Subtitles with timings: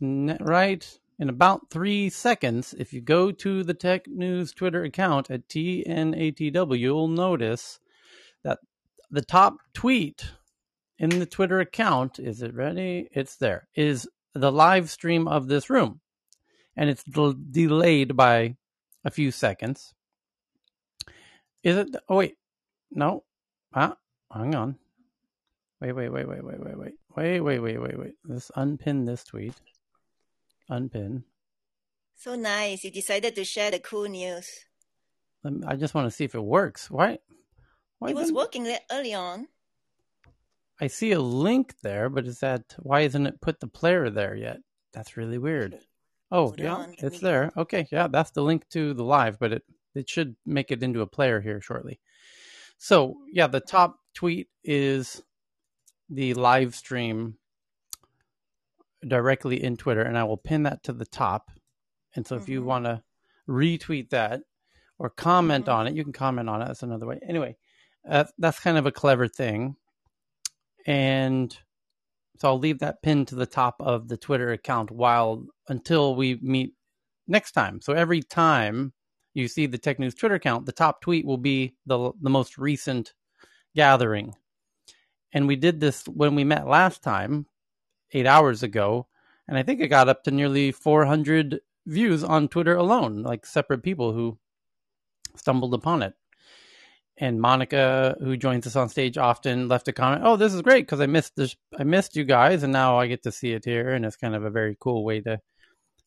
[0.00, 5.48] right in about three seconds, if you go to the Tech News Twitter account at
[5.48, 7.80] TNATW, you'll notice
[8.44, 8.60] that
[9.10, 10.30] the top tweet
[10.98, 13.08] in the Twitter account is it ready?
[13.12, 13.66] It's there.
[13.74, 16.00] Is the live stream of this room,
[16.76, 18.56] and it's del- delayed by
[19.04, 19.94] a few seconds.
[21.62, 21.96] Is it?
[22.08, 22.36] Oh wait,
[22.90, 23.24] no.
[23.74, 23.96] Ah,
[24.32, 24.76] hang on.
[25.80, 28.14] Wait, wait, wait, wait, wait, wait, wait, wait, wait, wait, wait, wait.
[28.24, 29.54] Let's unpin this tweet.
[30.68, 31.24] Unpin.
[32.16, 32.84] So nice.
[32.84, 34.48] You decided to share the cool news.
[35.66, 36.90] I just want to see if it works.
[36.90, 37.18] Why?
[37.98, 39.48] Why It was working early on.
[40.80, 44.34] I see a link there, but is that why isn't it put the player there
[44.36, 44.58] yet?
[44.92, 45.78] That's really weird.
[46.30, 47.50] Oh, Hold yeah, on, it's me- there.
[47.56, 49.62] Okay, yeah, that's the link to the live, but it
[49.94, 51.98] it should make it into a player here shortly.
[52.76, 55.22] So, yeah, the top tweet is
[56.08, 57.38] the live stream
[59.06, 61.50] directly in Twitter, and I will pin that to the top.
[62.14, 62.64] And so, if you Mhm.
[62.64, 63.02] want to
[63.48, 64.42] retweet that
[64.98, 65.72] or comment Mhm.
[65.72, 66.66] on it, you can comment on it.
[66.66, 67.20] That's another way.
[67.22, 67.56] Anyway,
[68.08, 69.76] uh, that's kind of a clever thing.
[70.86, 71.56] And
[72.38, 76.36] so I'll leave that pinned to the top of the Twitter account while until we
[76.36, 76.74] meet
[77.26, 77.80] next time.
[77.80, 78.92] So every time
[79.34, 82.58] you see the Tech News Twitter account, the top tweet will be the the most
[82.58, 83.12] recent
[83.74, 84.34] gathering.
[85.32, 87.46] And we did this when we met last time,
[88.12, 89.06] eight hours ago,
[89.46, 93.82] and I think it got up to nearly 400 views on Twitter alone, like separate
[93.82, 94.38] people who
[95.36, 96.14] stumbled upon it.
[97.20, 100.22] And Monica, who joins us on stage often, left a comment.
[100.24, 101.56] Oh, this is great because I missed this.
[101.76, 104.36] I missed you guys, and now I get to see it here, and it's kind
[104.36, 105.40] of a very cool way to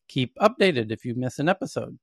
[0.08, 1.98] keep updated if you miss an episode.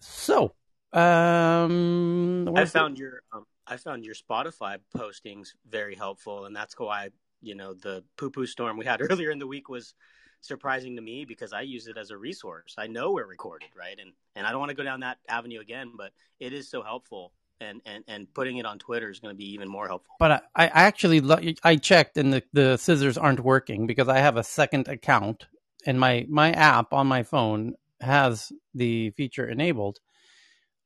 [0.00, 0.54] So,
[0.92, 7.08] um, I found your um, I found your Spotify postings very helpful, and that's why
[7.40, 9.94] you know the poo poo storm we had earlier in the week was
[10.40, 12.74] surprising to me because I use it as a resource.
[12.78, 13.98] I know we're recorded, right?
[14.00, 16.82] And and I don't want to go down that avenue again, but it is so
[16.82, 20.14] helpful, and and and putting it on Twitter is going to be even more helpful.
[20.18, 24.18] but I, I actually lo- I checked and the, the scissors aren't working because I
[24.18, 25.46] have a second account
[25.86, 29.98] and my my app on my phone has the feature enabled.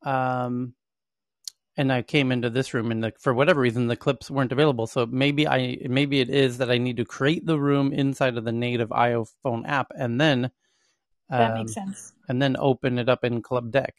[0.04, 0.74] Um,
[1.76, 4.86] and I came into this room and the, for whatever reason the clips weren't available.
[4.86, 8.44] So maybe I maybe it is that I need to create the room inside of
[8.44, 10.50] the native iPhone app and then
[11.30, 12.12] That um, makes sense.
[12.28, 13.90] and then open it up in Clubdeck.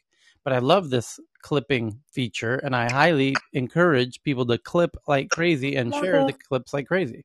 [0.44, 5.75] But I love this clipping feature, and I highly encourage people to clip like crazy
[5.75, 7.23] and Love share the clips like crazy.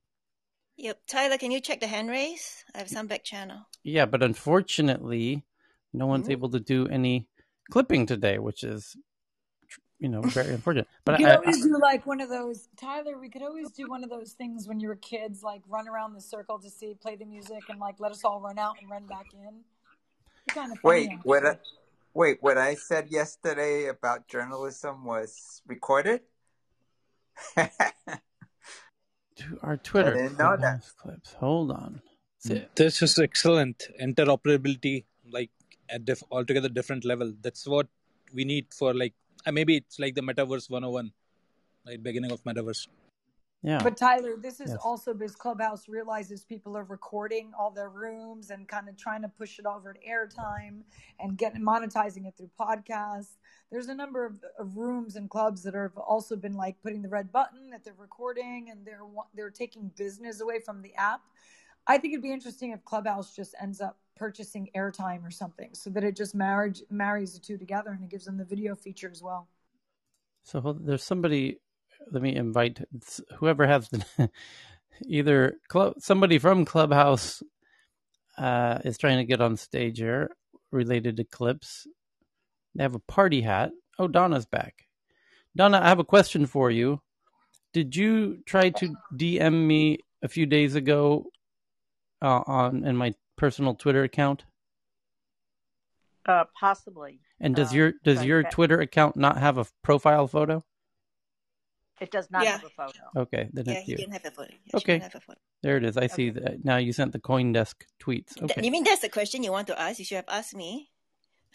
[0.76, 1.00] Yep.
[1.08, 2.64] Tyler, can you check the hand raise?
[2.74, 3.66] I have some back channel.
[3.82, 5.44] Yeah, but unfortunately,
[5.92, 6.32] no one's Mhm.
[6.32, 7.26] able to do any
[7.70, 8.96] clipping today, which is,
[9.98, 10.86] you know, very unfortunate.
[11.04, 13.18] But we I, could always do like one of those, Tyler.
[13.18, 16.14] We could always do one of those things when you were kids, like run around
[16.14, 18.88] the circle to see, play the music, and like let us all run out and
[18.90, 19.60] run back in.
[20.54, 21.20] Kind of Wait, funny.
[21.24, 21.44] what?
[21.44, 21.56] I,
[22.14, 26.20] wait, what I said yesterday about journalism was recorded.
[27.56, 27.70] to
[29.62, 30.82] our Twitter didn't know that.
[30.96, 31.32] Clips.
[31.34, 32.02] Hold on.
[32.76, 35.50] This is excellent interoperability, like
[35.88, 37.32] at diff- altogether different level.
[37.40, 37.88] That's what
[38.32, 39.14] we need for like
[39.48, 41.10] Uh, maybe it's like the metaverse 101,
[41.86, 42.86] like beginning of metaverse.
[43.62, 43.82] Yeah.
[43.82, 44.78] But Tyler, this is Yes.
[44.84, 49.28] also because Clubhouse realizes people are recording all their rooms and kind of trying to
[49.28, 50.82] push it over to airtime
[51.18, 53.38] and getting monetizing it through podcasts.
[53.70, 57.08] There's a number of, of rooms and clubs that have also been like putting the
[57.08, 59.00] red button that they're recording and they're
[59.34, 61.22] they're taking business away from the app.
[61.86, 65.90] I think it'd be interesting if Clubhouse just ends up purchasing airtime or something, so
[65.90, 69.10] that it just marriage marries the two together and it gives them the video feature
[69.10, 69.48] as well.
[70.44, 71.58] So there's somebody.
[72.10, 72.80] Let me invite
[73.38, 74.30] whoever has the
[75.06, 75.58] either
[75.98, 77.42] somebody from Clubhouse
[78.38, 80.30] uh, is trying to get on stage here
[80.70, 81.86] related to clips.
[82.74, 83.72] They have a party hat.
[83.98, 84.86] Oh, Donna's back.
[85.56, 87.00] Donna, I have a question for you.
[87.72, 91.26] Did you try to DM me a few days ago
[92.22, 94.44] uh, on in my personal Twitter account?
[96.26, 97.20] Uh, possibly.
[97.40, 100.62] And does Um, your does your that- Twitter account not have a profile photo?
[102.00, 102.52] It does not Yeah.
[102.52, 103.00] have a photo.
[103.16, 103.96] Okay, then Yeah, it's he you.
[103.96, 104.52] didn't have a photo.
[104.66, 104.98] Yeah, Okay.
[104.98, 105.40] have a photo.
[105.62, 105.96] There it is.
[105.96, 106.76] I see that now.
[106.76, 108.40] You sent the CoinDesk tweets.
[108.40, 108.62] Okay.
[108.62, 109.98] You mean that's the question you want to ask?
[109.98, 110.92] You should have asked me.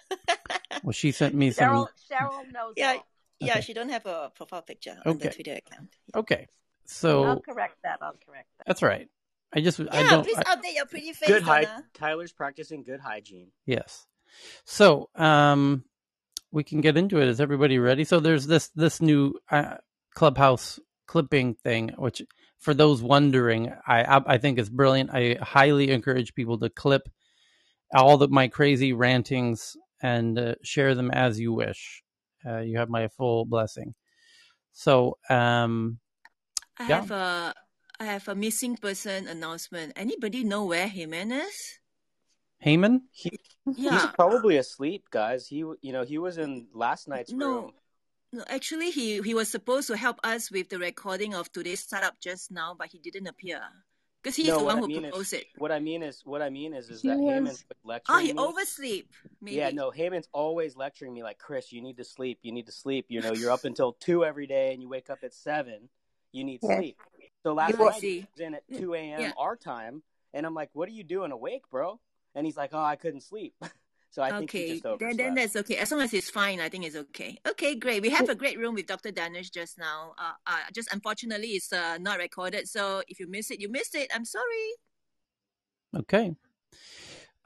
[0.84, 1.70] Well, she sent me some.
[1.70, 3.08] Cheryl, Cheryl knows Yeah, all.
[3.40, 3.62] yeah, Okay.
[3.62, 5.96] she don't have a profile picture on the Twitter account.
[6.14, 6.48] Okay,
[6.86, 8.00] so I'll correct that.
[8.02, 8.68] I'll correct that.
[8.68, 9.08] that's right.
[9.56, 10.24] I just I Yeah, don't.
[10.24, 13.52] please I, update your pretty face, Good hy- Tyler's practicing good hygiene.
[13.66, 14.06] yes.
[14.66, 15.84] So um,
[16.52, 17.28] we can get into it.
[17.28, 18.04] Is everybody ready?
[18.04, 19.76] So there's this this new uh,
[20.16, 22.22] clubhouse clipping thing, which
[22.60, 25.12] for those wondering, I I think is brilliant.
[25.14, 27.10] I highly encourage people to clip
[27.94, 32.04] all of my crazy rantings and uh, share them as you wish.
[32.46, 33.94] Uh, you have my full blessing.
[34.74, 36.00] So, um,
[36.80, 36.96] I Yeah.
[37.02, 37.54] have a
[38.04, 39.94] I have a missing person announcement.
[39.96, 41.80] Anybody know where Jimen is?
[42.66, 43.40] Heyman, He,
[43.78, 43.92] Yeah.
[44.02, 45.48] He's probably asleep, guys.
[45.48, 47.48] He, you know, he was in last night's No.
[47.48, 47.72] room.
[48.34, 52.20] No, actually, he, he was supposed to help us with the recording of today's startup
[52.20, 53.62] just now, but he didn't appear
[54.22, 55.46] because he's no, the what one I who mean proposed is, it.
[55.58, 58.22] what I mean is, what I mean is, is He that was- Heyman's lecturing Oh,
[58.22, 58.40] he me.
[58.40, 59.12] oversleep.
[59.42, 59.58] Maybe.
[59.58, 62.40] Yeah, no, Heyman's always lecturing me like, Chris, you need to sleep.
[62.42, 63.06] You need to sleep.
[63.08, 65.90] You know, you're up until two every day, and you wake up at seven.
[66.32, 66.78] You need Yeah.
[66.80, 66.98] sleep.
[67.44, 69.20] So last You night he was in at two a.m.
[69.22, 69.32] Yeah.
[69.38, 70.02] our time,
[70.34, 72.00] and I'm like, "What are you doing awake, bro?"
[72.36, 73.54] And he's like, "Oh, I couldn't sleep."
[74.12, 75.18] so I think he okay, just then, overslept.
[75.18, 75.76] then that's okay.
[75.76, 77.38] As long as it's fine, I think it's okay.
[77.48, 78.02] Okay, great.
[78.02, 79.12] We have a great room with Dr.
[79.12, 80.14] Danish just now.
[80.18, 82.70] Uh, uh, just unfortunately, it's uh, not recorded.
[82.70, 84.10] So if you miss it, you missed it.
[84.16, 84.68] I'm sorry.
[85.98, 86.36] okay.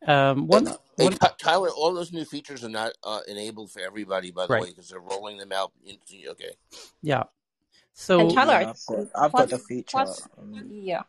[0.05, 3.79] Um, one, Hey, one Ty- Tyler, all those new features are not uh, enabled for
[3.81, 4.61] everybody, by the Right.
[4.61, 5.71] way, because they're rolling them out.
[5.83, 6.51] Into, okay.
[7.01, 7.23] yeah.
[7.99, 9.97] So And Tyler, Yeah, I've got, I've got the feature.
[9.97, 11.01] what's Um, yeah,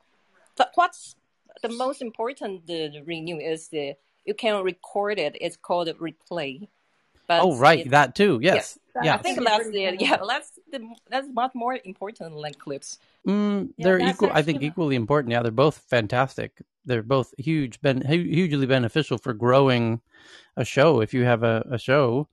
[0.56, 1.14] but what's
[1.62, 3.94] the most important the renew is the
[4.24, 5.36] you can record it.
[5.38, 6.66] It's called replay.
[7.26, 8.38] But oh, right, it, that too.
[8.40, 9.20] Yes, I yes.
[9.20, 10.80] think that's the yeah that's the
[11.10, 12.98] that's much more important than clips.
[13.26, 14.30] Mm, Yeah, they're that's equal.
[14.32, 15.32] I think equally important.
[15.32, 16.62] Yeah, they're both fantastic.
[16.86, 20.00] They're both huge, ben, hugely beneficial for growing
[20.56, 21.02] a show.
[21.02, 22.30] If you have a, a show,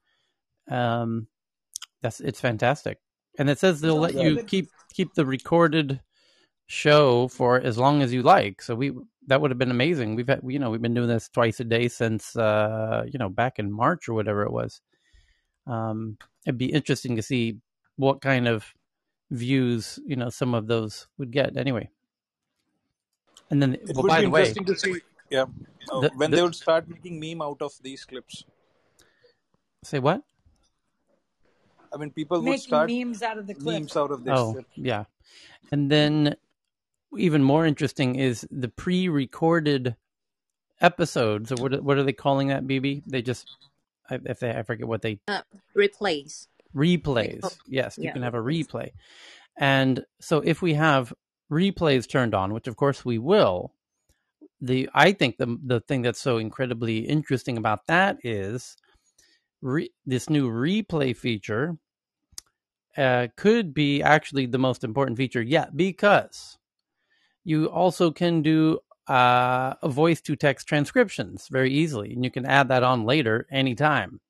[0.72, 1.28] um,
[2.02, 3.00] that's it's fantastic.
[3.38, 6.02] And it says they'll let you keep keep the recorded
[6.68, 8.62] show for as long as you like.
[8.62, 8.94] So we
[9.28, 10.16] that would have been amazing.
[10.16, 13.30] We've had you know we've been doing this twice a day since uh, you know
[13.30, 14.82] back in March or whatever it was.
[15.68, 17.58] Um, it'd be interesting to see
[17.98, 18.74] what kind of
[19.32, 21.90] views you know some of those would get anyway.
[23.50, 25.46] And then, It well, would by be the way, interesting to see, yeah,
[25.92, 28.44] uh, the, when the, they would start making meme out of these clips.
[29.84, 30.24] say what?
[31.94, 33.80] I mean, people would start memes out of the clips.
[33.80, 34.66] memes out of this Oh, clip.
[34.76, 35.06] yeah.
[35.72, 36.36] And then
[37.18, 39.96] even more interesting is the pre-recorded
[40.82, 41.52] episodes.
[41.52, 43.04] Or what are- what are they calling that, BB?
[43.08, 43.48] They just
[44.10, 45.42] I, if they I forget what they Uh,
[45.76, 46.48] replays.
[46.76, 47.58] replays.
[47.68, 48.92] Yes, you Yeah, can have a replay.
[49.58, 51.14] And so if we have
[51.52, 53.74] replays turned on, which of course we will,
[54.62, 58.76] the I think the the thing that's so incredibly interesting about that is
[59.66, 61.78] re, this new replay feature
[62.98, 66.58] uh, could be actually the most important feature yet because
[67.46, 68.80] you also can do
[69.10, 73.48] uh, a voice to text transcriptions very easily, and you can add that on later
[73.52, 74.22] anytime.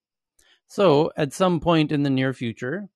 [0.67, 2.89] So, at some point in the near future,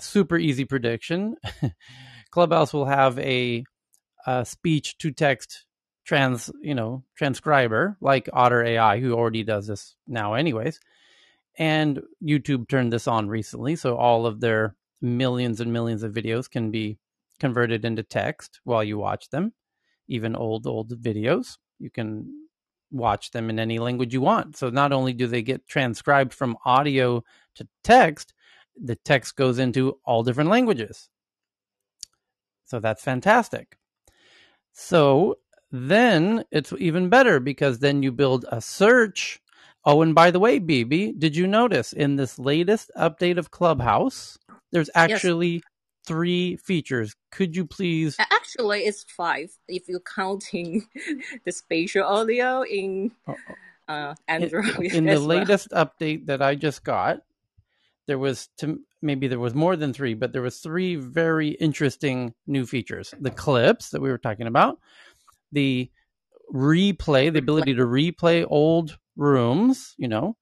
[0.00, 1.36] super easy prediction,
[2.32, 3.64] Clubhouse will have a,
[4.26, 5.66] a speech to text
[6.06, 10.80] trans, you know, transcriber like Otter AI, who already does this now, anyways.
[11.58, 16.50] And YouTube turned this on recently, so all of their millions and millions of videos
[16.50, 16.98] can be
[17.38, 19.52] converted into text while you watch them.
[20.08, 22.30] Even old, old videos, you can
[22.90, 24.56] watch them in any language you want.
[24.56, 27.24] So not only do they get transcribed from audio
[27.56, 28.32] to text,
[28.80, 31.08] the text goes into all different languages.
[32.64, 33.76] So that's fantastic.
[34.72, 35.38] So
[35.70, 39.41] then it's even better because then you build a search.
[39.84, 44.38] Oh, and by the way, BB, did you notice in this latest update of Clubhouse,
[44.72, 44.96] there's Yes.
[44.96, 45.62] actually
[46.06, 47.16] three features.
[47.32, 48.16] Could you please?
[48.18, 50.88] Actually, it's five if you're counting
[51.46, 53.36] the spatial audio in oh,
[53.88, 55.20] uh, Android in the well.
[55.20, 57.22] latest update that I just got,
[58.06, 62.34] there was to maybe there was more than three, but there was three very interesting
[62.46, 63.14] new features.
[63.20, 64.78] The clips that we were talking about,
[65.52, 65.90] the
[66.54, 70.36] replay, the ability to replay old rooms, you know,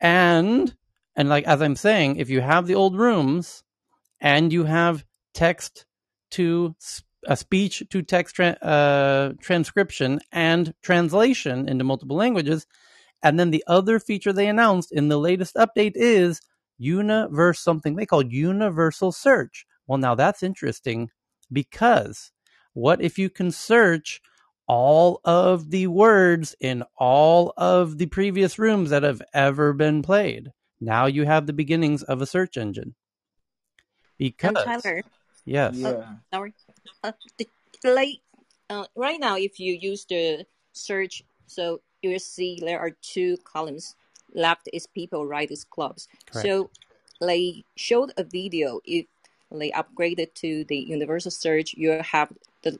[0.00, 0.74] and
[1.16, 3.62] and like as I'm saying, if you have the old rooms
[4.20, 5.86] and you have text
[6.32, 6.74] to
[7.26, 12.66] a speech to text tra- uh, transcription and translation into multiple languages,
[13.22, 16.40] and then the other feature they announced in the latest update is
[16.78, 19.66] universe something they call universal search.
[19.86, 21.10] Well, now that's interesting
[21.52, 22.32] because
[22.72, 24.20] what if you can search
[24.70, 30.52] all of the words in all of the previous rooms that have ever been played?
[30.80, 32.94] Now you have the beginnings of a search engine.
[34.20, 35.02] And Because, Tyler,
[35.44, 36.54] yes, uh, sorry,
[37.02, 37.48] uh, the,
[37.82, 38.20] like
[38.68, 43.38] uh, right now, if you use the search, so you will see there are two
[43.38, 43.96] columns.
[44.34, 46.06] Left is people, right is clubs.
[46.30, 46.46] correct.
[46.46, 46.70] So
[47.20, 48.78] they showed a video.
[48.84, 49.06] If
[49.50, 52.78] they upgraded to the universal search, you have the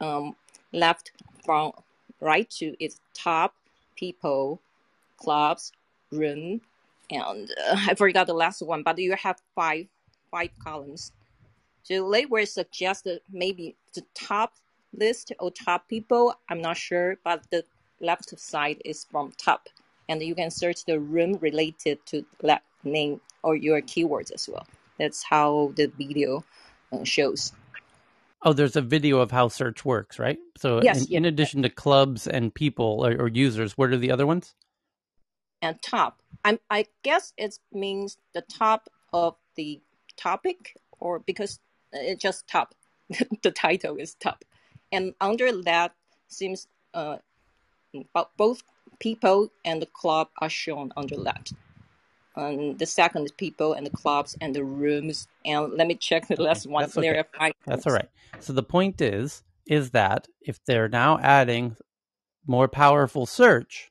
[0.00, 0.34] um,
[0.72, 1.12] left
[1.44, 1.72] from
[2.20, 3.54] right to its top,
[3.96, 4.60] people,
[5.16, 5.72] clubs,
[6.12, 6.60] room,
[7.10, 9.86] and uh, I forgot the last one, but you have five
[10.30, 11.12] five columns.
[11.82, 14.54] So they were suggested maybe the top
[14.96, 16.34] list or top people.
[16.48, 17.64] I'm not sure, but the
[18.00, 19.68] left side is from top,
[20.08, 24.66] and you can search the room related to that name or your keywords as well.
[24.98, 26.44] That's how the video
[26.92, 27.52] uh, shows.
[28.42, 30.38] Oh, there's a video of how search works, right?
[30.56, 31.16] So, Yes, in, yeah.
[31.18, 34.54] in addition to clubs and people or, or users, what are the other ones?
[35.62, 36.20] and top.
[36.44, 39.80] I'm, I guess it means the top of the
[40.16, 41.58] topic, or because
[41.92, 42.74] it just top.
[43.42, 44.44] the title is top,
[44.92, 45.92] and under that
[46.28, 47.16] seems uh,
[48.36, 48.62] both
[49.00, 51.50] people and the club are shown under that.
[52.36, 55.26] And the second people and the clubs and the rooms.
[55.44, 56.82] And let me check the last one.
[56.82, 57.52] that's There okay.
[57.66, 58.08] That's all right.
[58.38, 61.76] So the point is, is that if they're now adding
[62.46, 63.90] more powerful search,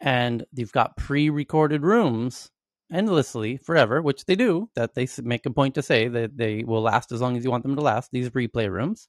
[0.00, 2.50] and you've got pre-recorded rooms
[2.92, 6.82] endlessly forever, which they do, that they make a point to say that they will
[6.82, 8.10] last as long as you want them to last.
[8.12, 9.08] These replay rooms,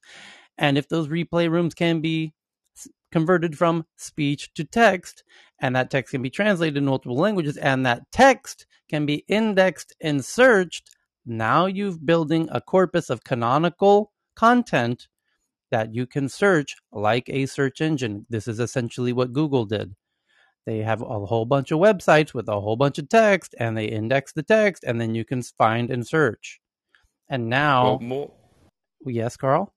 [0.56, 2.32] and if those replay rooms can be
[3.10, 5.24] converted from speech to text,
[5.60, 9.94] and that text can be translated in multiple languages, and that text can be indexed
[10.00, 10.90] and searched,
[11.26, 15.08] now you've building a corpus of canonical content
[15.70, 18.24] that you can search like a search engine.
[18.30, 19.94] This is essentially what Google did.
[20.64, 23.86] They have a whole bunch of websites with a whole bunch of text and they
[23.86, 26.60] index the text and then you can find and search.
[27.28, 28.32] And now, Well, more.
[29.04, 29.74] yes, Carl?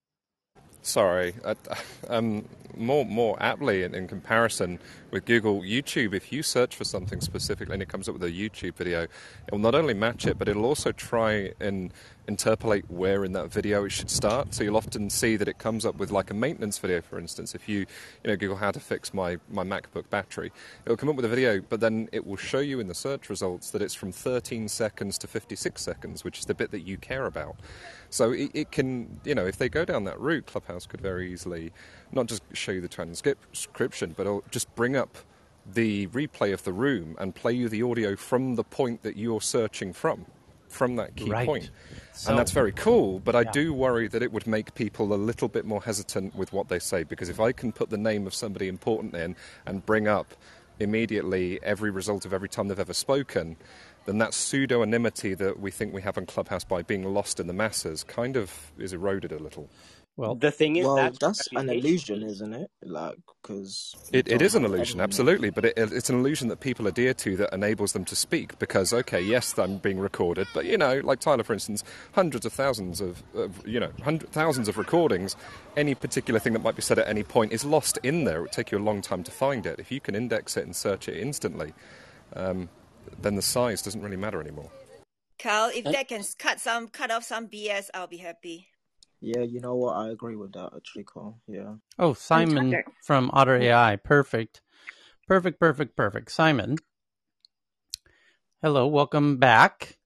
[0.81, 1.33] Sorry,
[2.09, 2.45] um,
[2.75, 4.79] more more aptly in, in comparison
[5.11, 8.31] with Google YouTube, if you search for something specifically and it comes up with a
[8.31, 9.09] YouTube video, it
[9.51, 11.93] will not only match it, but it'll also try and
[12.27, 14.53] interpolate where in that video it should start.
[14.53, 17.55] So you'll often see that it comes up with like a maintenance video, for instance.
[17.55, 20.51] If you you know Google how to fix my my MacBook battery,
[20.85, 23.29] it'll come up with a video, but then it will show you in the search
[23.29, 26.97] results that it's from 13 seconds to 56 seconds, which is the bit that you
[26.97, 27.55] care about.
[28.09, 31.31] So it, it can, you know, if they go down that route, Clubhouse could very
[31.31, 31.71] easily
[32.11, 35.17] not just show you the transcription, but it'll just bring up
[35.73, 39.41] the replay of the room and play you the audio from the point that you're
[39.41, 40.25] searching from,
[40.71, 41.45] from that key Right.
[41.45, 41.69] point.
[42.13, 43.51] So- and that's very cool, but I Yeah.
[43.51, 46.79] do worry that it would make people a little bit more hesitant with what they
[46.79, 49.35] say because if I can put the name of somebody important in
[49.65, 50.33] and bring up
[50.79, 53.55] immediately every result of every time they've ever spoken,
[54.05, 57.53] then that pseudonymity that we think we have on Clubhouse by being lost in the
[57.53, 59.69] masses kind of is eroded a little.
[60.17, 62.69] Well, the thing is, well, that's, that's an illusion, isn't it?
[62.83, 66.85] Like, because It, it is an illusion, absolutely, but it, it's an illusion that people
[66.85, 68.59] adhere to that enables them to speak.
[68.59, 72.51] Because, okay, yes, I'm being recorded, but you know, like Tyler, for instance, hundreds of
[72.51, 75.35] thousands of, of you know, hundred, thousands of recordings.
[75.77, 78.39] Any particular thing that might be said at any point is lost in there.
[78.39, 79.79] It would take you a long time to find it.
[79.79, 81.73] If you can index it and search it instantly,
[82.35, 82.69] um,
[83.21, 84.69] then the size doesn't really matter anymore.
[85.39, 88.67] Carl, if that can cut some cut off some BS, I'll be happy.
[89.21, 89.95] Yeah, you know what?
[89.95, 91.39] I agree with that, actually, Carl.
[91.47, 91.75] Yeah.
[91.99, 93.95] Oh, Simon from Otter AI.
[93.97, 94.61] Perfect.
[95.27, 96.31] Perfect, perfect, perfect.
[96.31, 96.77] Simon.
[98.63, 99.97] Hello, welcome back.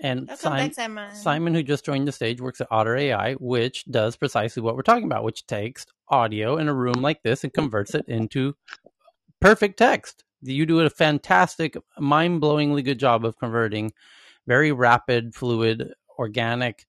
[0.00, 1.14] And Welcome Sim- back, Simon.
[1.14, 4.82] Simon, who just joined the stage, works at Otter AI, which does precisely what we're
[4.82, 8.56] talking about, which takes audio in a room like this and converts it into
[9.40, 10.24] perfect text.
[10.42, 13.92] You do a fantastic, mind blowingly good job of converting
[14.46, 16.86] very rapid, fluid, organic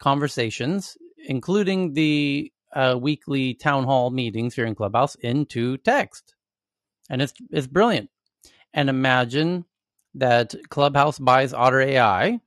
[0.00, 0.96] conversations,
[1.26, 6.34] including the uh, weekly town hall meetings here in Clubhouse, into text.
[7.10, 8.10] And it's, it's brilliant.
[8.74, 9.64] And imagine
[10.14, 12.40] that Clubhouse buys Otter AI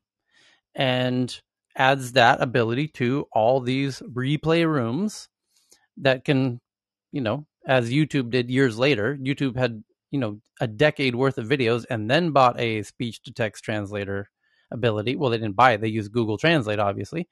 [0.75, 1.41] and
[1.75, 5.27] adds that ability to all these replay rooms
[5.97, 6.59] that can,
[7.11, 11.47] you know, as YouTube did years later, YouTube had, you know, a decade worth of
[11.47, 14.27] videos and then bought a speech to text translator
[14.71, 15.15] ability.
[15.15, 17.27] Well, they didn't buy it, they used Google Translate, obviously.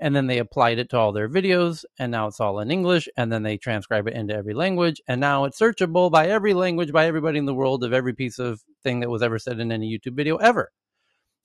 [0.00, 3.08] And then they applied it to all their videos, and now it's all in English.
[3.16, 5.02] And then they transcribe it into every language.
[5.08, 8.38] And now it's searchable by every language, by everybody in the world, of every piece
[8.38, 10.70] of thing that was ever said in any YouTube video ever.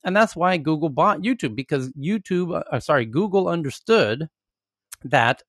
[0.04, 4.28] And that's why Google bought YouTube because YouTube, uh, sorry, Google understood
[5.02, 5.42] that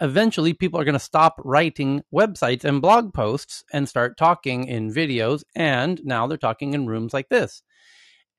[0.00, 4.92] eventually people are going to stop writing websites and blog posts and start talking in
[4.92, 5.44] videos.
[5.54, 7.62] And now they're talking in rooms like this.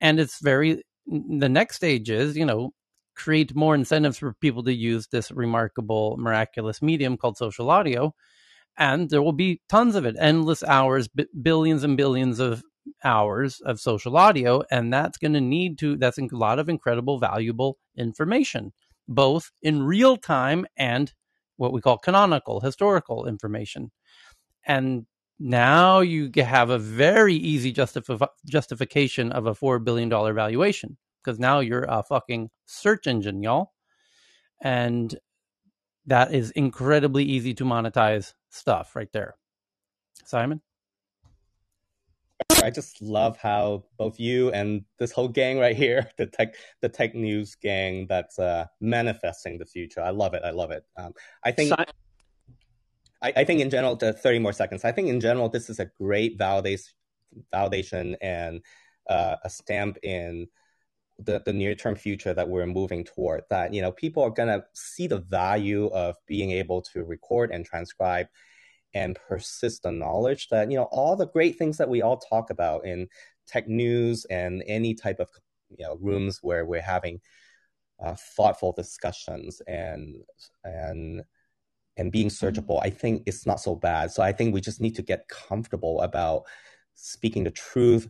[0.00, 2.72] And it's very, the next stage is, you know,
[3.14, 8.14] create more incentives for people to use this remarkable, miraculous medium called social audio.
[8.78, 12.62] And there will be tons of it, endless hours, b- billions and billions of
[13.04, 17.18] hours of social audio and that's going to need to that's a lot of incredible
[17.18, 18.72] valuable information
[19.08, 21.12] both in real time and
[21.56, 23.90] what we call canonical historical information
[24.66, 25.06] and
[25.38, 31.60] now you have a very easy justif- justification of a $4 billion valuation because now
[31.60, 33.72] you're a fucking search engine y'all
[34.62, 35.18] and
[36.06, 39.34] that is incredibly easy to monetize stuff right there
[40.24, 40.60] simon
[42.62, 46.88] I just love how both you and this whole gang right here, the tech, the
[46.88, 50.00] tech news gang, that's uh, manifesting the future.
[50.00, 50.42] I love it.
[50.44, 50.84] I love it.
[50.96, 51.12] Um,
[51.44, 51.70] I think.
[51.70, 51.84] Si-
[53.22, 54.84] I, I, think in general, the thirty more seconds.
[54.84, 56.88] I think in general, this is a great validation,
[57.52, 58.60] validation and
[59.08, 60.48] uh, a stamp in
[61.24, 63.42] the, the near term future that we're moving toward.
[63.50, 67.64] That you know, people are gonna see the value of being able to record and
[67.64, 68.26] transcribe
[68.94, 72.50] and persist the knowledge that you know all the great things that we all talk
[72.50, 73.08] about in
[73.46, 75.28] tech news and any type of
[75.76, 77.20] you know rooms where we're having
[78.04, 80.16] uh, thoughtful discussions and
[80.64, 81.22] and
[81.96, 84.94] and being searchable i think it's not so bad so i think we just need
[84.94, 86.44] to get comfortable about
[86.94, 88.08] speaking the truth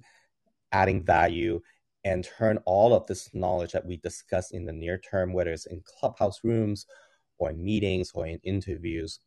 [0.73, 1.61] adding value
[2.05, 5.67] and turn all of this knowledge that we discuss in the near term whether it's
[5.67, 6.87] in clubhouse rooms
[7.39, 9.21] or in meetings or in interviews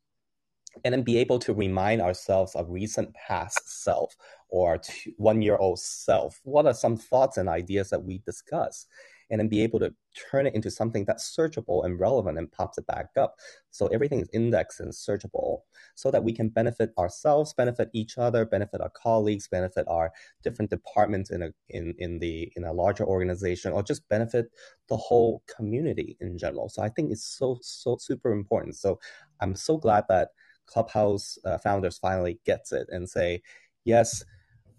[0.84, 4.16] and then be able to remind ourselves of recent past self
[4.50, 4.80] or
[5.18, 6.40] one year old self.
[6.44, 8.86] What are some thoughts and ideas that we discuss?
[9.30, 9.94] And then be able to
[10.32, 13.36] turn it into something that's searchable and relevant and pops it back up.
[13.72, 15.62] So everything is indexed and searchable
[15.96, 20.12] so that we can benefit ourselves, benefit each other, benefit our colleagues, benefit our
[20.44, 24.48] different departments in a in, in the in a larger organization, or just benefit
[24.90, 26.70] the whole community in general.
[26.70, 28.76] So I think it's so so super important.
[28.76, 29.00] So
[29.42, 30.30] I'm so glad that
[30.68, 33.42] Clubhouse uh, founders finally gets it and say,
[33.84, 34.24] yes,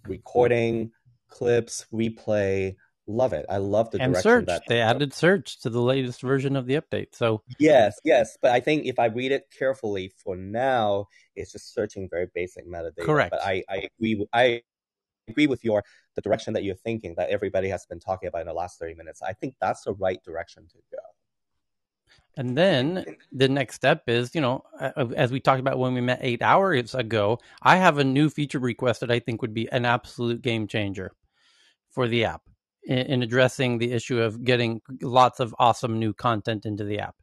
[0.07, 0.93] recording,
[1.29, 2.77] clips, replay,
[3.07, 3.47] love it.
[3.49, 4.47] I love the and direction search.
[4.47, 7.09] that they added search to the latest version of the update.
[7.13, 11.73] So yes, yes, but I think if I read it carefully for now, it's just
[11.75, 13.05] searching very basic metadata.
[13.05, 13.31] Correct.
[13.31, 14.27] But I, I agree.
[14.33, 14.63] I
[15.29, 15.85] agree with your
[16.15, 18.95] the direction that you're thinking that everybody has been talking about in the last 30
[18.95, 19.23] minutes.
[19.23, 20.99] I think that's the right direction to go.
[22.39, 24.63] And then the next step is, you know,
[25.17, 28.59] as we talked about when we met eight hours ago, I have a new feature
[28.59, 31.13] request that I think would be an absolute game changer
[31.91, 32.43] for the app
[32.87, 37.17] in, in addressing the issue of getting lots of awesome new content into the app.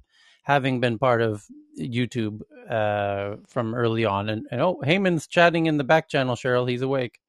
[0.43, 1.45] Having been part of
[1.79, 6.69] YouTube uh, from early on, and, and oh, Heyman's chatting in the back channel, Cheryl.
[6.69, 7.19] He's awake.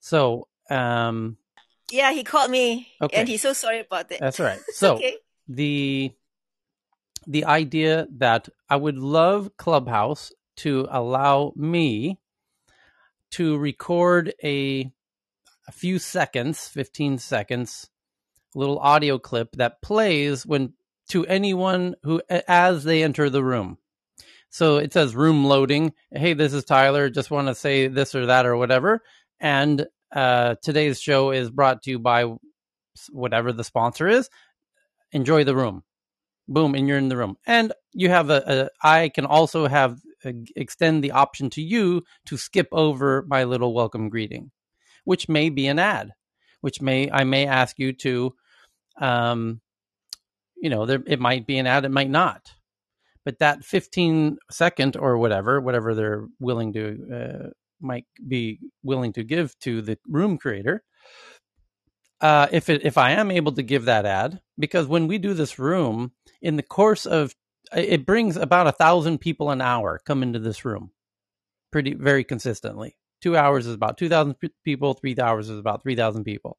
[0.00, 1.36] So, um,
[1.92, 3.16] yeah, he called me, okay.
[3.16, 4.18] and he's so sorry about that.
[4.18, 4.58] That's all right.
[4.72, 5.16] So okay.
[5.48, 6.12] the
[7.26, 12.18] the idea that I would love Clubhouse to allow me
[13.32, 14.90] to record a
[15.70, 17.88] a few seconds, 15 seconds,
[18.56, 20.72] little audio clip that plays when
[21.10, 23.78] to anyone who as they enter the room.
[24.48, 25.92] So it says room loading.
[26.10, 27.08] Hey, this is Tyler.
[27.08, 29.00] Just want to say this or that or whatever.
[29.38, 32.34] And uh, today's show is brought to you by
[33.12, 34.28] whatever the sponsor is.
[35.12, 35.84] Enjoy the room
[36.50, 37.36] boom, and you're in the room.
[37.46, 42.02] And you have a, a I can also have a, extend the option to you
[42.26, 44.50] to skip over my little welcome greeting,
[45.10, 46.12] which may be an ad,
[46.60, 48.32] which may I may ask you to,
[49.00, 49.60] um,
[50.56, 52.52] you know, there it might be an ad, it might not.
[53.24, 59.24] But that 15 second or whatever, whatever they're willing to uh, might be willing to
[59.24, 60.84] give to the room creator,
[62.20, 65.34] uh, if it, if I am able to give that ad, because when we do
[65.34, 67.34] this room in the course of
[67.74, 70.92] it brings about a thousand people an hour come into this room,
[71.72, 72.96] pretty very consistently.
[73.20, 74.94] Two hours is about two thousand people.
[74.94, 76.58] Three hours is about three thousand people.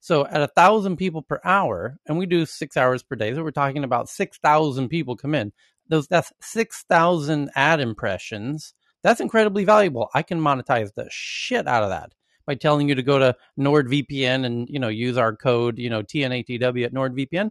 [0.00, 3.42] So at a thousand people per hour, and we do six hours per day, so
[3.42, 5.52] we're talking about six thousand people come in.
[5.88, 8.74] Those that's six thousand ad impressions.
[9.02, 10.08] That's incredibly valuable.
[10.14, 12.12] I can monetize the shit out of that
[12.46, 16.02] by telling you to go to NordVPN and you know use our code you know
[16.02, 17.50] TNATW at NordVPN,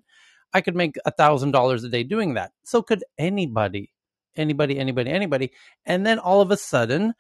[0.54, 2.52] I could make a thousand dollars a day doing that.
[2.64, 3.92] So could anybody,
[4.38, 5.52] anybody, anybody, anybody.
[5.86, 7.14] And then all of a sudden,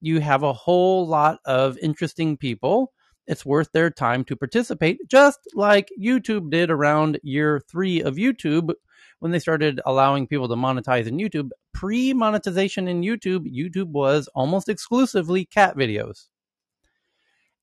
[0.00, 2.92] you have a whole lot of interesting people.
[3.26, 8.74] It's worth their time to participate, just like YouTube did around year three of YouTube
[9.20, 11.50] when they started allowing people to monetize in YouTube.
[11.72, 16.28] Pre monetization in YouTube, YouTube was almost exclusively cat videos.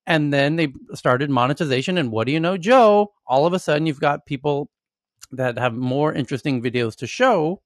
[0.08, 1.98] And then they started monetization.
[1.98, 3.14] And what do you know, Joe?
[3.28, 4.72] All of a sudden, you've got people
[5.32, 7.62] that have more interesting videos to show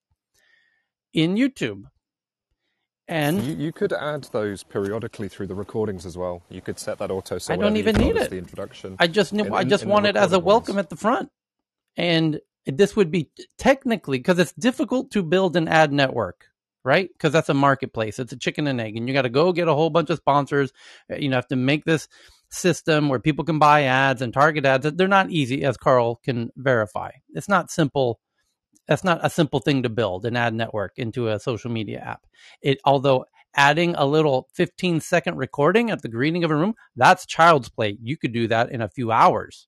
[1.14, 1.84] in YouTube.
[3.08, 6.42] And you, you could add those periodically through the recordings as well.
[6.50, 7.38] You could set that auto.
[7.38, 8.32] So I don't even need it.
[8.32, 8.96] The introduction.
[9.00, 10.86] I just knew, in- I just in want it as a welcome ones.
[10.86, 11.30] at the front,
[11.96, 16.46] and this would be technically because it's difficult to build an ad network,
[16.84, 17.10] right?
[17.14, 18.18] Because that's a marketplace.
[18.18, 20.18] It's a chicken and egg, and you got to go get a whole bunch of
[20.18, 20.74] sponsors.
[21.12, 22.08] Uh, You know, have to make this
[22.50, 24.92] system where people can buy ads and target ads.
[24.94, 27.12] They're not easy, as Carl can verify.
[27.36, 28.20] It's not simple.
[28.88, 32.26] That's not a simple thing to build an ad network into a social media app.
[32.62, 37.26] It although adding a little 15 second recording at the greeting of a room, that's
[37.26, 37.98] child's play.
[38.02, 39.68] You could do that in a few hours.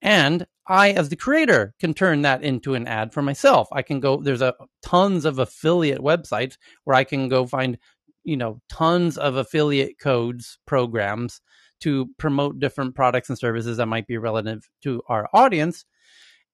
[0.00, 3.68] And I, as the creator, can turn that into an ad for myself.
[3.72, 7.78] I can go, there's a tons of affiliate websites where I can go find,
[8.22, 11.40] you know, tons of affiliate codes, programs
[11.80, 15.84] to promote different products and services that might be relative to our audience.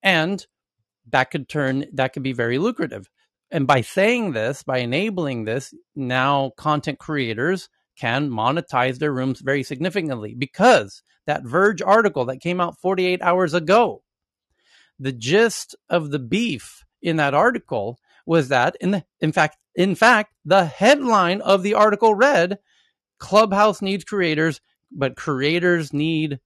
[0.01, 0.45] And
[1.11, 3.09] that could turn, that could be very lucrative.
[3.51, 9.63] And by saying this, by enabling this, now content creators can monetize their rooms very
[9.63, 14.03] significantly because that Verge article that came out 48 hours ago,
[14.99, 19.95] the gist of the beef in that article was that in the, in fact in
[19.95, 22.57] fact the headline of the article read
[23.19, 26.39] Clubhouse needs creators but creators need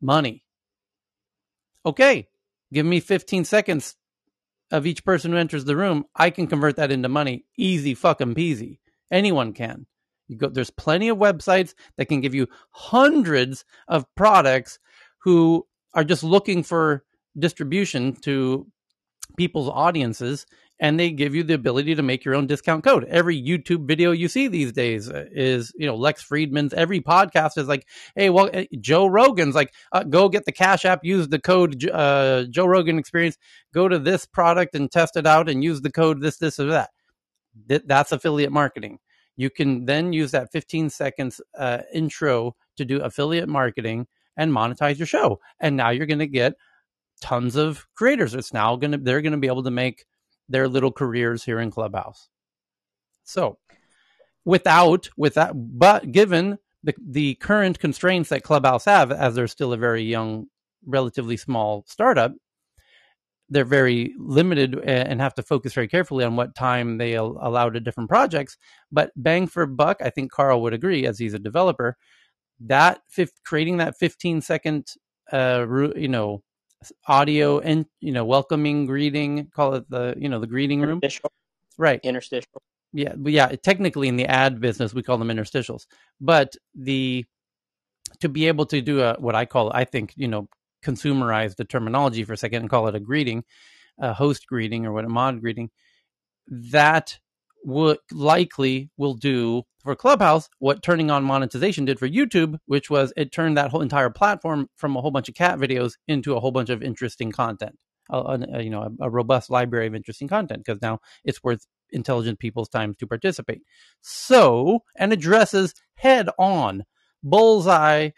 [0.00, 0.44] money.
[1.86, 2.28] Okay,
[2.74, 3.96] give me 15 seconds
[4.70, 7.44] of each person who enters the room, I can convert that into money.
[7.56, 8.78] Easy fucking peasy.
[9.10, 9.86] Anyone can.
[10.28, 14.78] You go there's plenty of websites that can give you hundreds of products
[15.18, 17.04] who are just looking for
[17.38, 18.66] distribution to
[19.36, 20.46] people's audiences
[20.80, 23.04] and they give you the ability to make your own discount code.
[23.04, 26.74] Every YouTube video you see these days uh, is, you know, Lex Fridman's.
[26.74, 30.84] Every podcast is like, hey, well, uh, Joe Rogan's like, uh, go get the Cash
[30.84, 33.38] App, use the code uh, Joe Rogan Experience,
[33.72, 36.66] go to this product and test it out, and use the code this, this, or
[36.66, 36.90] that.
[37.68, 38.98] Th- that's affiliate marketing.
[39.36, 44.06] You can then use that 15 seconds uh, intro to do affiliate marketing
[44.36, 45.40] and monetize your show.
[45.60, 46.54] And now you're going to get
[47.20, 48.34] tons of creators.
[48.34, 50.04] It's now going to they're going to be able to make
[50.48, 52.28] their little careers here in Clubhouse.
[53.24, 53.58] So,
[54.44, 59.72] without with that, but given the the current constraints that Clubhouse have, as they're still
[59.72, 60.46] a very young,
[60.86, 62.32] relatively small startup,
[63.50, 67.70] they're very limited and have to focus very carefully on what time they al- allow
[67.70, 68.56] to different projects.
[68.92, 71.96] But bang for buck, I think Carl would agree, as he's a developer,
[72.60, 73.00] that
[73.44, 74.88] creating that 15 second,
[75.32, 76.42] uh, you know,
[77.06, 81.00] audio and you know, welcoming greeting, call it the you know the greeting room,
[81.78, 82.00] right?
[82.02, 82.62] Interstitial.
[82.92, 83.48] Yeah, but yeah.
[83.48, 85.86] Technically, in the ad business, we call them interstitials.
[86.20, 87.24] But the
[88.20, 90.48] to be able to do a what I call, I think, you know,
[90.84, 93.44] consumerize the terminology for a second and call it a greeting,
[93.98, 95.70] a host greeting or what a mod greeting,
[96.48, 97.18] that
[97.64, 103.12] would likely will do for Clubhouse what turning on monetization did for YouTube, which was
[103.16, 106.40] it turned that whole entire platform from a whole bunch of cat videos into a
[106.40, 107.76] whole bunch of interesting content.
[108.10, 111.66] A, a- you know, a, a robust library of interesting content because now it's worth
[111.92, 113.62] intelligent people's time to participate.
[114.02, 116.84] So, and addresses head on,
[117.24, 118.10] bullseye,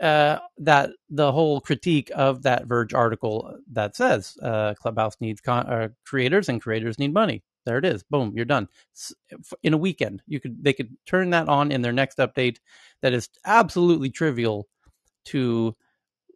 [0.00, 5.66] uh, that the whole critique of that Verge article that says uh, Clubhouse needs con-
[5.66, 7.42] uh, creators and creators need money.
[7.64, 8.02] There it is.
[8.02, 8.68] Boom, you're done.
[9.62, 12.58] In a weekend, you could they could turn that on in their next update.
[13.02, 14.68] That is absolutely trivial
[15.26, 15.76] to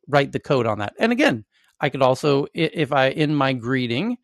[0.09, 0.95] write the code on that.
[0.99, 1.45] And again,
[1.81, 4.17] I could also, if I in my greeting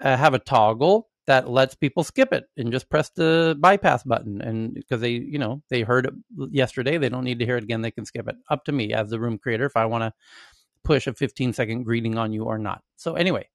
[0.00, 4.40] uh, have a toggle that lets people skip it and just press the bypass button
[4.40, 6.14] and because they you know they heard it
[6.50, 8.92] yesterday they don't need to hear it again they can skip it up to me
[8.92, 10.12] as the room creator if i want to
[10.84, 13.46] push a 15 second greeting on you or not so anyway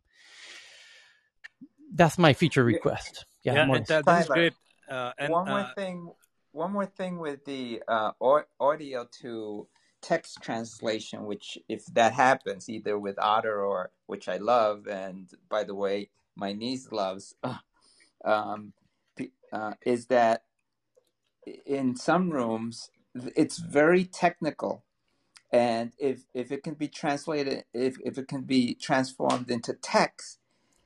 [1.93, 3.88] that's my feature request yeah, Yeah, Morris.
[3.88, 4.53] that, that is Tyler, great.
[4.89, 6.12] Uh, and one more uh, thing.
[6.51, 8.12] One more thing with the uh,
[8.60, 9.67] audio to
[10.01, 15.63] text translation, which if that happens either with Otter or which I love, and by
[15.63, 17.36] the way, my niece loves,
[18.25, 18.73] um,
[19.51, 20.43] uh, is that
[21.65, 22.89] in some rooms
[23.36, 24.84] it's very technical
[25.51, 30.39] and if if it can be translated if, if it can be transformed into text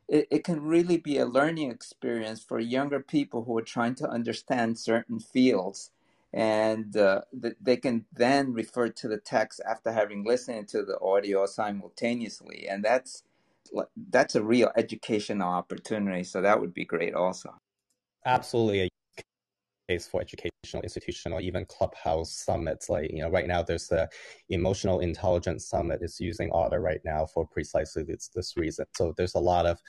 [0.08, 4.10] it, it can really be a learning experience for younger people who are trying to
[4.10, 5.92] understand certain fields.
[6.34, 11.00] And uh, th- they can then refer to the text after having listened to the
[11.00, 12.68] audio simultaneously.
[12.70, 13.24] And that's
[14.10, 16.24] that's a real educational opportunity.
[16.24, 17.56] So that would be great also.
[18.26, 18.90] Absolutely
[19.88, 22.90] case for educational, institutional, even clubhouse summits.
[22.90, 24.10] Like you know, right now there's the
[24.50, 28.86] emotional intelligence summit is using Otter right now for precisely this this reason.
[28.96, 29.80] So there's a lot of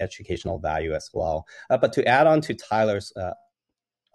[0.00, 1.46] educational value as well.
[1.70, 3.32] Uh, but to add on to Tyler's uh,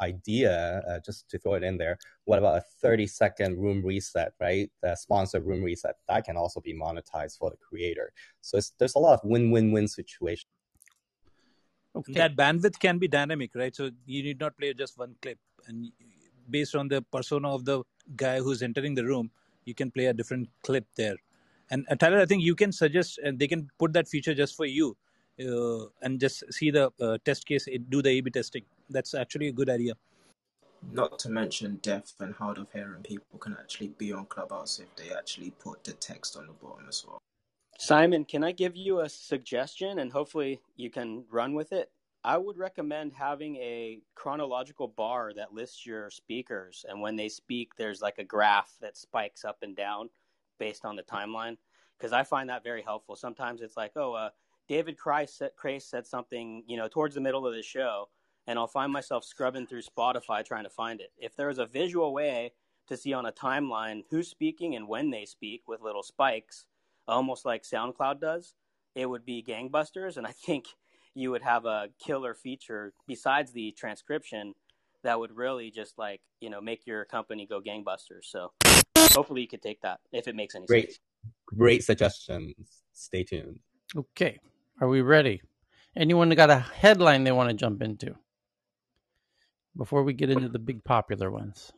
[0.01, 4.33] idea, uh, just to throw it in there, what about a 30 second room reset,
[4.39, 4.69] right?
[4.81, 8.11] The sponsored room reset that can also be monetized for the creator.
[8.41, 10.49] So there's a lot of win win win situation.
[11.95, 12.13] Okay.
[12.13, 13.75] That bandwidth can be dynamic, right?
[13.75, 15.91] So you need not play just one clip, and
[16.49, 17.83] based on the persona of the
[18.15, 19.29] guy who's entering the room,
[19.65, 21.15] you can play a different clip there.
[21.69, 24.55] And uh, Tyler, I think you can suggest, and they can put that feature just
[24.55, 24.97] for you,
[25.39, 28.63] uh, and just see the uh, test case, do the A/B testing.
[28.89, 29.93] That's actually a good idea.
[30.91, 34.93] Not to mention, deaf and hard of hearing people can actually be on Clubhouse if
[34.95, 37.19] they actually put the text on the bottom as well.
[37.79, 41.91] Simon, can I give you a suggestion and hopefully you can run with it?
[42.23, 46.85] I would recommend having a chronological bar that lists your speakers.
[46.87, 50.09] And when they speak, there's like a graph that spikes up and down
[50.57, 51.57] based on the timeline.
[51.97, 53.15] Because I find that very helpful.
[53.15, 54.29] Sometimes it's like, oh, uh,
[54.67, 55.41] David Christ
[55.79, 58.07] said something, you know, towards the middle of the show,
[58.47, 61.11] and I'll find myself scrubbing through Spotify trying to find it.
[61.17, 62.53] If there was a visual way
[62.87, 66.65] to see on a timeline who's speaking and when they speak with little spikes,
[67.07, 68.55] almost like SoundCloud does,
[68.95, 70.17] it would be gangbusters.
[70.17, 70.65] And I think
[71.15, 74.53] you would have a killer feature besides the transcription
[75.03, 78.23] that would really just like you know make your company go gangbusters.
[78.23, 78.51] So
[78.97, 80.99] hopefully you could take that if it makes any great, sense.
[81.45, 82.55] Great suggestions.
[82.93, 83.59] Stay tuned.
[83.95, 84.39] Okay,
[84.81, 85.41] are we ready?
[85.95, 88.15] Anyone got a headline they want to jump into
[89.77, 91.71] before we get into the big popular ones?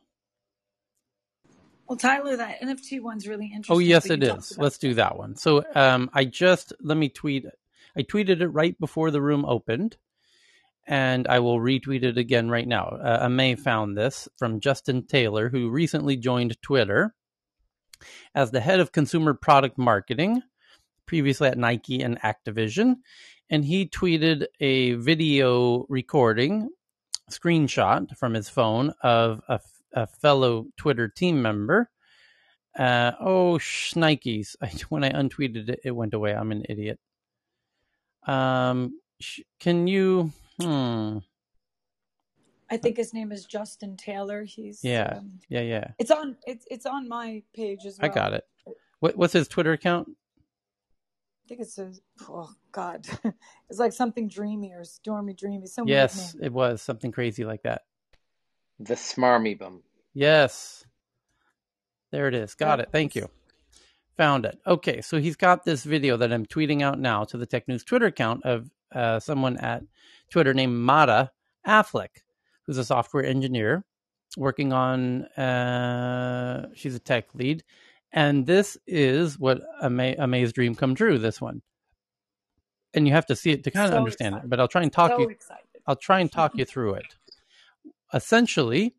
[1.87, 3.75] Well, Tyler, that NFT one's really interesting.
[3.75, 4.57] Oh yes, it is.
[4.57, 5.35] Let's do that one.
[5.35, 7.45] So um, I just let me tweet.
[7.45, 7.57] it.
[7.97, 9.97] I tweeted it right before the room opened,
[10.87, 12.85] and I will retweet it again right now.
[12.87, 17.13] Uh, May found this from Justin Taylor, who recently joined Twitter
[18.33, 20.41] as the head of consumer product marketing,
[21.05, 22.95] previously at Nike and Activision.
[23.49, 26.69] And he tweeted a video recording
[27.29, 29.59] screenshot from his phone of a,
[29.95, 31.89] a fellow Twitter team member.
[32.77, 34.55] Uh, oh, shnikes.
[34.89, 36.33] When I untweeted it, it went away.
[36.33, 36.99] I'm an idiot.
[38.27, 40.31] Um, sh- can you?
[40.61, 41.19] Hmm.
[42.69, 44.43] I think his name is Justin Taylor.
[44.43, 45.87] He's Yeah, um, yeah, yeah.
[45.99, 48.11] it's on it's it's on my page as well.
[48.11, 48.43] I got it.
[48.99, 50.07] What, what's his Twitter account?
[50.07, 53.07] I think it's says, oh God,
[53.69, 55.67] it's like something dreamy or stormy dreamy.
[55.67, 57.83] Some Yes, it was something crazy like that.
[58.79, 59.83] The Smarmy Bum.
[60.15, 60.83] Yes.
[62.11, 62.55] There it is.
[62.55, 62.89] Got it.
[62.91, 63.29] Thank you.
[64.17, 64.57] Found it.
[64.65, 67.83] Okay, so he's got this video that I'm tweeting out now to the Tech News
[67.83, 69.83] Twitter account of uh, someone at
[70.29, 71.31] Twitter named Mata
[71.67, 72.23] Affleck,
[72.65, 73.83] who's a software engineer
[74.37, 75.25] working on.
[75.25, 77.65] Uh, she's a tech lead,
[78.13, 81.17] and this is what Ama- Amaze Dream come true.
[81.17, 81.61] This one,
[82.93, 84.45] and you have to see it to kind of So understand excited.
[84.45, 84.49] it.
[84.49, 85.27] But I'll try and talk So you.
[85.29, 85.65] excited.
[85.87, 87.15] I'll try and talk you through it.
[88.13, 88.95] Essentially,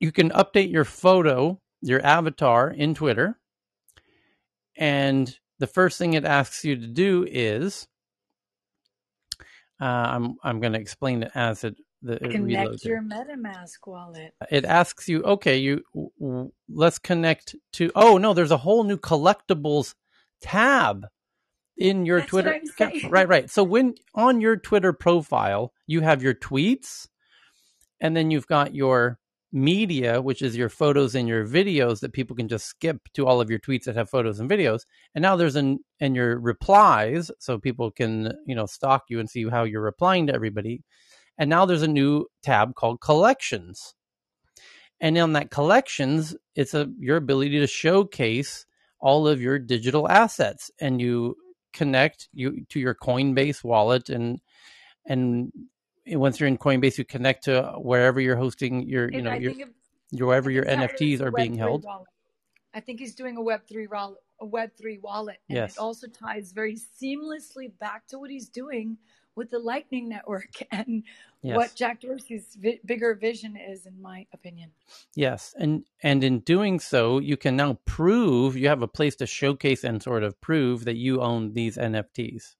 [0.00, 3.38] you can update your photo, your avatar in Twitter,
[4.76, 7.88] and the first thing it asks you to do is
[9.80, 14.34] uh, I'm I'm going to explain it as it the, it Connect your MetaMask wallet.
[14.50, 17.90] It asks you, okay, you w- w- let's connect to.
[17.94, 19.94] Oh no, there's a whole new collectibles
[20.40, 21.06] tab
[21.76, 22.60] in your That's Twitter
[23.10, 23.50] Right, right.
[23.50, 27.08] So when on your Twitter profile, you have your tweets,
[28.00, 29.18] and then you've got your
[29.56, 33.40] media, which is your photos and your videos that people can just skip to all
[33.40, 34.82] of your tweets that have photos and videos.
[35.14, 39.28] And now there's an and your replies, so people can you know stalk you and
[39.28, 40.82] see how you're replying to everybody.
[41.38, 43.94] And now there's a new tab called collections.
[45.00, 48.66] And on that collections, it's a your ability to showcase
[49.00, 51.36] all of your digital assets and you
[51.72, 54.38] connect you to your Coinbase wallet and
[55.06, 55.50] and
[56.08, 59.52] once you're in Coinbase, you connect to wherever you're hosting your, you And know, your,
[59.52, 59.68] it,
[60.12, 61.84] your wherever your NFTs are being held.
[61.84, 62.08] wallet.
[62.74, 65.76] I think he's doing a Web three wallet, a Web three wallet, and Yes.
[65.76, 68.98] it also ties very seamlessly back to what he's doing
[69.34, 71.02] with the Lightning Network and
[71.42, 71.56] Yes.
[71.56, 74.70] what Jack Dorsey's vi- bigger vision is, in my opinion.
[75.14, 79.26] Yes, and and in doing so, you can now prove you have a place to
[79.26, 82.56] showcase and sort of prove that you own these NFTs,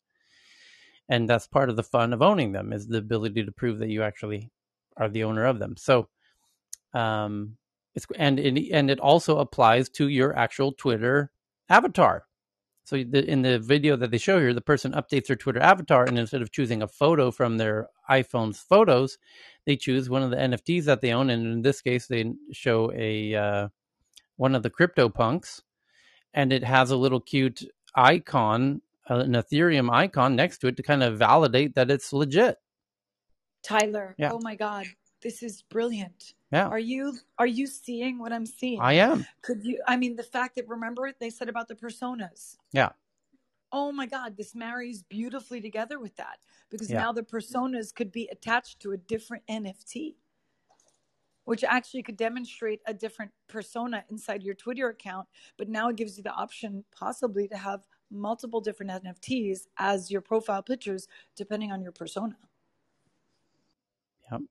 [1.09, 3.89] and that's part of the fun of owning them is the ability to prove that
[3.91, 4.51] you actually
[4.97, 5.77] are the owner of them.
[5.77, 6.09] So,
[6.95, 7.57] um,
[7.95, 11.31] it's and and it also applies to your actual Twitter
[11.69, 12.27] avatar.
[12.85, 16.05] So the, in the video that they show here, the person updates their Twitter avatar,
[16.05, 19.19] and instead of choosing a photo from their iPhone's photos,
[19.65, 22.93] they choose one of the NFTs that they own, and in this case, they show
[22.95, 23.69] a uh,
[24.37, 25.63] one of the crypto punks,
[26.33, 27.65] and it has a little cute
[27.97, 32.57] icon, an Ethereum icon next to it to kind of validate that it's legit.
[33.63, 34.33] Tyler, Yeah.
[34.33, 34.87] oh my God,
[35.23, 36.35] this is brilliant.
[36.53, 36.69] Yeah.
[36.69, 38.81] Are you are you seeing what I'm seeing?
[38.81, 39.27] I am.
[39.43, 42.57] Could you I mean the fact that remember they said about the personas.
[42.73, 42.91] Yeah.
[43.73, 46.39] Oh my god, this marries beautifully together with that
[46.71, 47.01] because Yeah.
[47.01, 50.17] now the personas could be attached to a different NFT.
[51.45, 56.17] Which actually could demonstrate a different persona inside your Twitter account, but now it gives
[56.17, 61.83] you the option possibly to have multiple different NFTs as your profile pictures depending on
[61.83, 62.37] your persona.
[64.31, 64.43] Yep.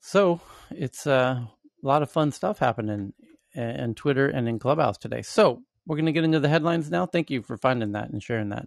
[0.00, 3.12] So it's uh, a lot of fun stuff happening
[3.54, 5.22] in Twitter and in Clubhouse today.
[5.22, 7.06] So we're going to get into the headlines now.
[7.06, 8.66] Thank you for finding that and sharing that,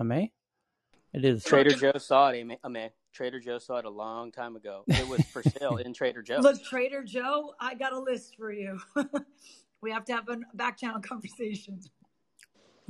[0.00, 0.30] Ame.
[1.12, 2.90] It is Trader Joe saw it, Ame- Ame.
[3.12, 4.84] Trader Joe saw it a long time ago.
[4.86, 6.38] It was for sale in Trader Joe.
[6.38, 8.78] Look, Trader Joe, I got a list for you.
[9.82, 11.80] we have to have a back channel conversation.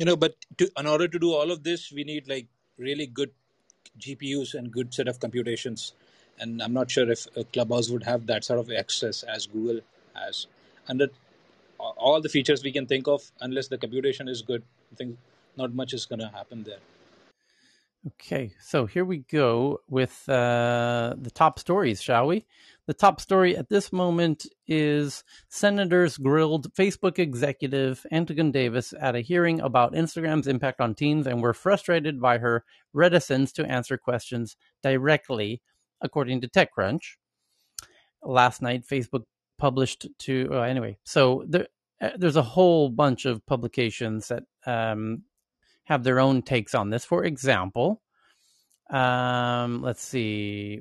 [0.00, 2.46] You know, but to, in order to do all of this, we need like
[2.78, 3.32] really good
[3.98, 5.92] GPUs and good set of computations.
[6.38, 9.82] And I'm not sure if Clubhouse would have that sort of access as Google
[10.14, 10.46] has.
[10.88, 11.08] under
[11.78, 15.18] all the features we can think of, unless the computation is good, I think
[15.58, 16.78] not much is going to happen there.
[18.06, 22.46] Okay, so here we go with uh, the top stories, shall we?
[22.90, 29.20] The top story at this moment is Senators grilled Facebook executive Antigone Davis at a
[29.20, 34.56] hearing about Instagram's impact on teens and were frustrated by her reticence to answer questions
[34.82, 35.62] directly,
[36.00, 37.14] according to TechCrunch.
[38.24, 39.22] Last night, Facebook
[39.56, 40.98] published to uh, anyway.
[41.04, 41.68] So there,
[42.02, 45.22] uh, there's a whole bunch of publications that um,
[45.84, 47.04] have their own takes on this.
[47.04, 48.02] For example,
[48.90, 50.80] um, let's see.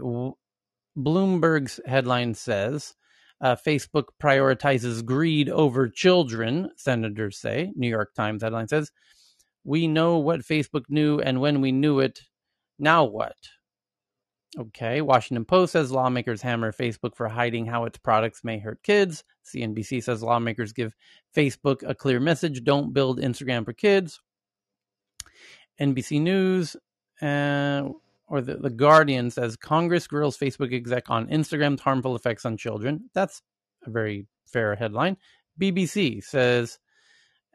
[0.99, 2.95] Bloomberg's headline says
[3.41, 7.71] uh, Facebook prioritizes greed over children, senators say.
[7.75, 8.91] New York Times headline says,
[9.63, 12.21] We know what Facebook knew, and when we knew it,
[12.77, 13.35] now what?
[14.57, 15.01] Okay.
[15.01, 19.23] Washington Post says lawmakers hammer Facebook for hiding how its products may hurt kids.
[19.45, 20.95] CNBC says lawmakers give
[21.35, 24.19] Facebook a clear message don't build Instagram for kids.
[25.79, 26.75] NBC News
[27.21, 27.89] uh,
[28.29, 33.09] or the, the Guardian says Congress grills Facebook exec on Instagram's harmful effects on children.
[33.13, 33.41] That's
[33.85, 35.17] a very fair headline.
[35.59, 36.79] BBC says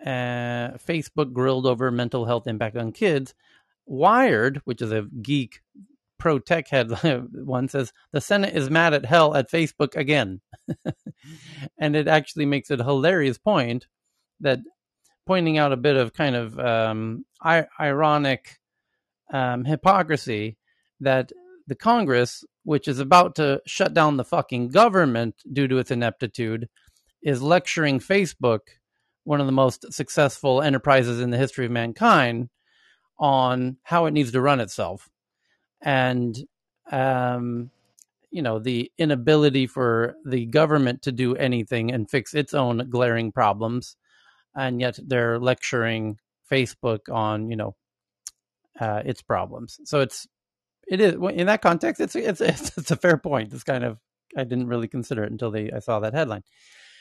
[0.05, 3.35] uh, Facebook grilled over mental health impact on kids.
[3.87, 5.61] Wired, which is a geek
[6.19, 10.41] pro tech headline one says the Senate is mad at hell at Facebook again.
[11.79, 13.87] and it actually makes it a hilarious point
[14.41, 14.61] that
[15.27, 18.59] pointing out a bit of kind of um, I- ironic
[19.33, 20.57] um, hypocrisy
[21.05, 21.33] that
[21.67, 26.69] the Congress, which is about to shut down the fucking government due to its ineptitude,
[27.23, 28.61] is lecturing Facebook,
[29.25, 32.51] one of the most successful enterprises in the history of mankind,
[33.19, 35.09] on how it needs to run itself.
[35.81, 36.37] And,
[36.91, 37.71] um,
[38.31, 43.33] you know, the inability for the government to do anything and fix its own glaring
[43.33, 43.97] problems.
[44.55, 46.19] And yet they're lecturing
[46.51, 47.75] Facebook on, you know,
[48.79, 49.79] uh, its problems.
[49.85, 50.27] So it's
[50.89, 52.01] it is in that context.
[52.01, 53.53] It's it's it's, it's a fair point.
[53.53, 53.99] It's kind of
[54.37, 56.43] I didn't really consider it until they I saw that headline.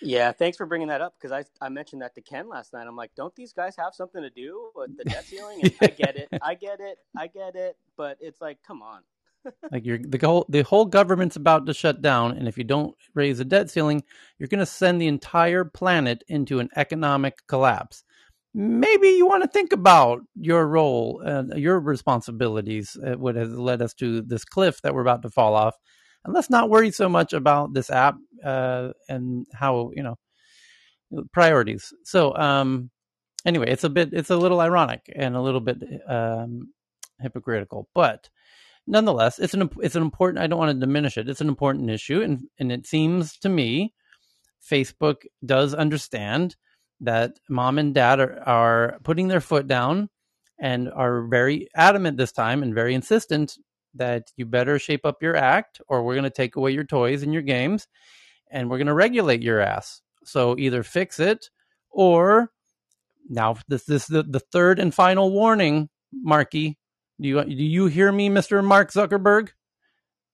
[0.02, 2.88] Yeah, thanks for bringing that up because I I mentioned that to Ken last night.
[2.88, 5.60] I'm like, don't these guys have something to do with the debt ceiling?
[5.63, 9.02] And I get it, I get it, I get it, but it's like, come on.
[9.72, 12.96] like you're the whole the whole government's about to shut down, and if you don't
[13.13, 14.04] raise the debt ceiling,
[14.38, 18.04] you're going to send the entire planet into an economic collapse.
[18.54, 22.96] Maybe you want to think about your role and your responsibilities.
[23.04, 25.76] Uh, what has led us to this cliff that we're about to fall off,
[26.24, 30.18] and let's not worry so much about this app uh, and how you know
[31.32, 31.94] priorities.
[32.04, 32.92] So, um,
[33.46, 36.72] anyway, it's a bit, it's a little ironic and a little bit um,
[37.20, 38.30] hypocritical, but
[38.88, 40.44] nonetheless, it's an it's an important.
[40.44, 41.30] I don't want to diminish it.
[41.30, 43.94] It's an important issue, and and it seems to me,
[44.70, 46.56] Facebook does understand
[47.04, 50.10] that mom and dad are, are putting their foot down
[50.60, 53.58] and are very adamant this time and very insistent
[53.96, 57.22] that you better shape up your act or we're going to take away your toys
[57.22, 57.88] and your games
[58.50, 60.02] and we're going to regulate your ass.
[60.24, 61.50] So either fix it
[61.89, 62.52] or
[63.30, 66.78] now this, this is the, the third and final warning, Marky.
[67.20, 68.64] Do you, do you hear me, Mr.
[68.64, 69.49] Mark Zuckerberg?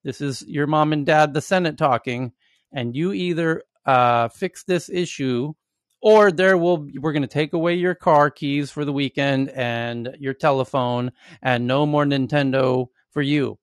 [0.03, 2.31] This is your mom and dad, the Senate talking,
[2.71, 5.53] and you either uh, fix this issue
[6.01, 10.15] or there will we're going to take away your car keys for the weekend and
[10.19, 13.57] your telephone and no more Nintendo for you.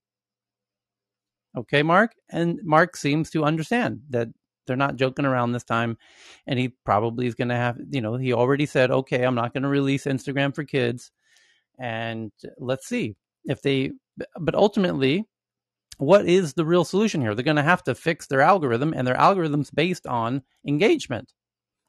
[1.56, 2.12] Okay, Mark?
[2.28, 4.28] And Mark seems to understand that
[4.66, 5.96] they're not joking around this time
[6.46, 9.52] and he probably is going to have, you know, he already said, "Okay, I'm not
[9.52, 11.10] going to release Instagram for kids."
[11.78, 13.92] And let's see if they
[14.38, 15.24] but ultimately
[15.98, 17.34] what is the real solution here?
[17.34, 21.32] They're going to have to fix their algorithm, and their algorithm's based on engagement.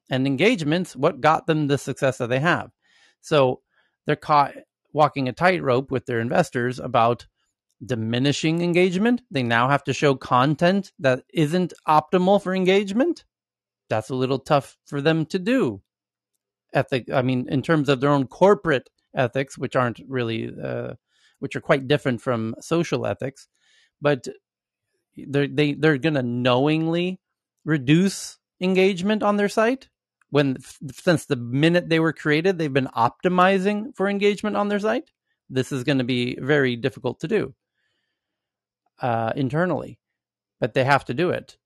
[0.09, 2.71] And engagement's what got them the success that they have.
[3.21, 3.61] So
[4.05, 4.53] they're caught
[4.93, 7.27] walking a tightrope with their investors about
[7.85, 9.21] diminishing engagement.
[9.29, 13.25] They now have to show content that isn't optimal for engagement.
[13.89, 15.81] That's a little tough for them to do.
[16.73, 20.93] Ethic, I mean, in terms of their own corporate ethics, which aren't really, uh,
[21.39, 23.47] which are quite different from social ethics,
[24.01, 24.27] but
[25.15, 27.19] they're they they're going to knowingly
[27.65, 29.89] reduce engagement on their site
[30.29, 30.57] when
[30.91, 35.09] since the minute they were created they've been optimizing for engagement on their site
[35.49, 37.53] this is going to be very difficult to do
[39.01, 39.99] uh, internally
[40.59, 41.57] but they have to do it.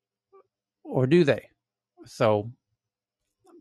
[0.83, 1.49] Or do they?
[2.05, 2.51] So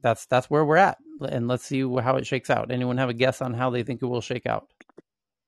[0.03, 0.99] that's that's where we're at
[1.29, 2.71] and let's see how it shakes out.
[2.71, 4.69] Anyone have a guess on how they think it will shake out?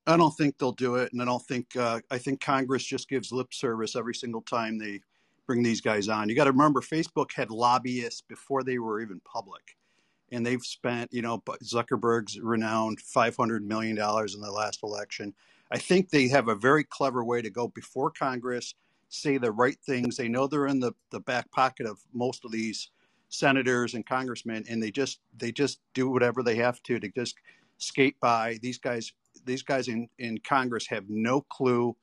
[0.06, 3.08] I don't think they'll do it, and I don't think uh, I think Congress just
[3.08, 5.00] gives lip service every single time they
[5.46, 6.28] bring these guys on.
[6.28, 9.76] You got to remember, Facebook had lobbyists before they were even public,
[10.30, 15.34] and they've spent, you know, Zuckerberg's renowned five hundred million dollars in the last election.
[15.70, 18.74] I think they have a very clever way to go before Congress,
[19.08, 20.16] say the right things.
[20.16, 22.90] They know they're in the, the back pocket of most of these
[23.30, 27.36] senators and congressmen, and they just they just do whatever they have to to just
[27.78, 28.58] skate by.
[28.62, 29.12] These guys
[29.44, 31.96] these guys in, in Congress have no clue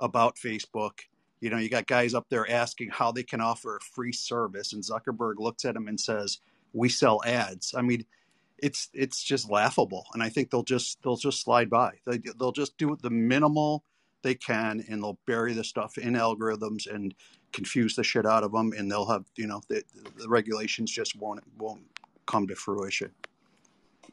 [0.00, 0.92] about Facebook.
[1.40, 4.72] You know, you got guys up there asking how they can offer a free service,
[4.72, 6.38] and Zuckerberg looks at them and says,
[6.72, 8.04] "We sell ads." I mean,
[8.58, 11.92] it's it's just laughable, and I think they'll just they'll just slide by.
[12.06, 13.84] They, they'll just do the minimal
[14.22, 17.14] they can, and they'll bury the stuff in algorithms and
[17.52, 19.82] confuse the shit out of them, and they'll have you know the,
[20.16, 21.82] the regulations just won't won't
[22.26, 23.10] come to fruition.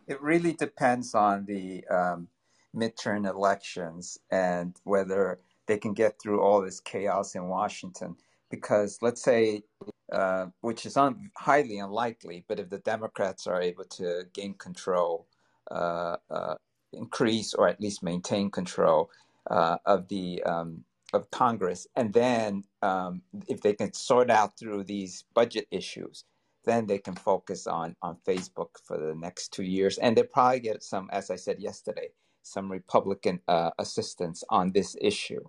[0.08, 2.30] It really depends on the um,
[2.76, 8.16] midterm elections and whether they can get through all this chaos in Washington.
[8.52, 9.64] Because let's say,
[10.12, 15.28] uh, which is un- highly unlikely, but if the Democrats are able to gain control,
[15.72, 16.56] uh, uh,
[16.94, 19.12] increase or at least maintain control
[19.52, 24.84] uh, of the um, of Congress, and then um, if they can sort out through
[24.84, 26.26] these budget issues,
[26.66, 30.60] then they can focus on on Facebook for the next two years, and they probably
[30.62, 32.10] get some, as I said yesterday,
[32.44, 35.44] some Republican uh, assistance on this issue.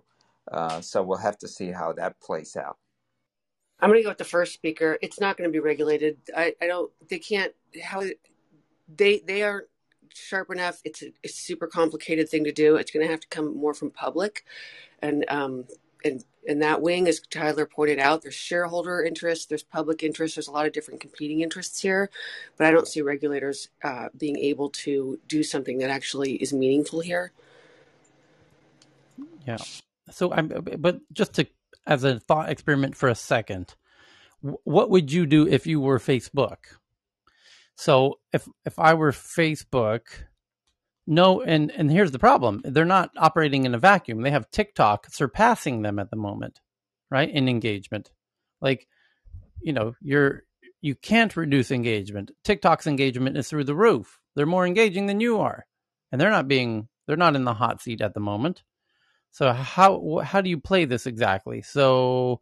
[0.51, 2.77] Uh, so we'll have to see how that plays out.
[3.79, 4.97] I'm going to go with the first speaker.
[5.01, 6.17] It's not going to be regulated.
[6.35, 6.91] I, I don't.
[7.09, 7.53] They can't.
[7.81, 8.03] How
[8.93, 9.67] they they aren't
[10.13, 10.81] sharp enough.
[10.83, 12.75] It's a, a super complicated thing to do.
[12.75, 14.43] It's going to have to come more from public,
[15.01, 15.65] and um,
[16.03, 20.47] and in that wing, as Tyler pointed out, there's shareholder interest, there's public interest, there's
[20.47, 22.09] a lot of different competing interests here,
[22.57, 27.01] but I don't see regulators uh, being able to do something that actually is meaningful
[27.01, 27.31] here.
[29.45, 29.57] Yeah.
[30.11, 30.47] So I'm,
[30.77, 31.47] but just to
[31.85, 33.75] as a thought experiment for a second,
[34.41, 36.57] what would you do if you were Facebook?
[37.75, 40.01] So if if I were Facebook,
[41.07, 44.21] no, and and here's the problem: they're not operating in a vacuum.
[44.21, 46.59] They have TikTok surpassing them at the moment,
[47.09, 47.29] right?
[47.29, 48.11] In engagement,
[48.61, 48.87] like
[49.61, 50.43] you know, you're
[50.81, 52.31] you can't reduce engagement.
[52.43, 54.19] TikTok's engagement is through the roof.
[54.35, 55.65] They're more engaging than you are,
[56.11, 58.63] and they're not being they're not in the hot seat at the moment.
[59.39, 61.61] So how how do you play this exactly?
[61.61, 62.41] So,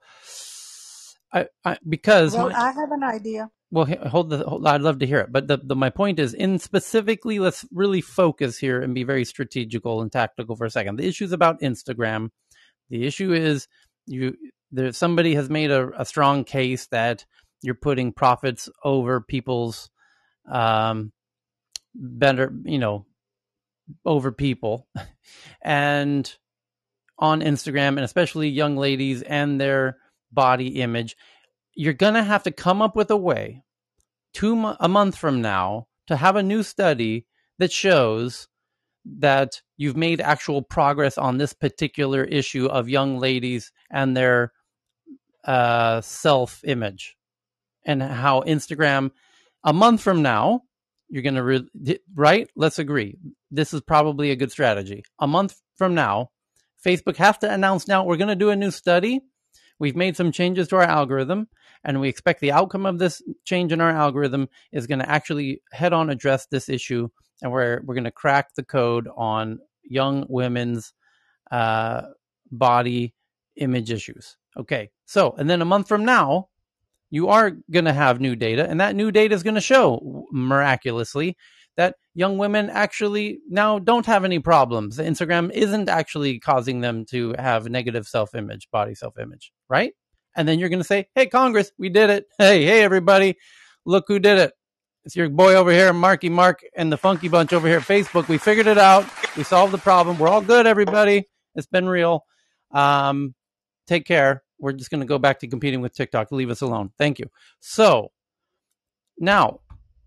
[1.32, 3.52] I, I because well, my, I have an idea.
[3.70, 4.40] Well, hold the.
[4.40, 7.64] Hold, I'd love to hear it, but the, the my point is, in specifically, let's
[7.72, 10.96] really focus here and be very strategical and tactical for a second.
[10.96, 12.32] The issue is about Instagram.
[12.90, 13.68] The issue is
[14.08, 14.36] you.
[14.72, 17.28] There, somebody has made a, a strong case that
[17.62, 19.92] you're putting profits over people's,
[20.52, 21.12] um,
[21.94, 23.06] better, you know,
[24.04, 24.88] over people,
[25.62, 26.36] and
[27.20, 29.98] on Instagram, and especially young ladies and their
[30.32, 31.16] body image
[31.78, 33.64] you're going to have to come up with a way
[34.34, 37.26] two a month from now to have a new study
[37.60, 38.48] that shows
[39.06, 44.52] that you've made actual progress on this particular issue of young ladies and their
[45.46, 47.16] uh, self image
[47.86, 49.12] and how Instagram
[49.64, 50.62] a month from now
[51.10, 52.50] you're going to re- right?
[52.56, 53.18] Let's agree.
[53.50, 55.06] This is probably a good strategy.
[55.20, 56.32] A month from now
[56.88, 59.20] facebook has to announce now we're going to do a new study.
[59.78, 61.50] We've made some changes to our algorithm
[61.84, 65.62] and we expect the outcome of this change in our algorithm is going to actually
[65.72, 67.10] head on address this issue
[67.42, 70.94] and we're we're going to crack the code on young women's
[71.52, 72.04] uh,
[72.52, 73.14] body
[73.58, 74.38] image issues.
[74.56, 76.48] Okay so and then a month from now
[77.10, 80.26] you are going to have new data and that new data is going to show
[80.32, 81.36] miraculously
[81.78, 84.98] that young women actually now don't have any problems.
[84.98, 89.94] Instagram isn't actually causing them to have negative self image, body self image, right?
[90.36, 92.26] And then you're going to say, hey, Congress, we did it.
[92.38, 93.38] Hey, hey, everybody,
[93.86, 94.54] look who did it.
[95.06, 98.28] It's your boy over here, Marky Mark, and the Funky Bunch over here at Facebook.
[98.28, 99.06] We figured it out.
[99.38, 100.20] We solved the problem.
[100.20, 101.24] We're all good, everybody.
[101.56, 102.26] It's been real.
[102.72, 103.34] Um,
[103.88, 104.44] take care.
[104.60, 106.32] We're just going to go back to competing with TikTok.
[106.32, 106.92] Leave us alone.
[106.98, 107.28] Thank you.
[107.62, 108.12] So
[109.18, 109.62] now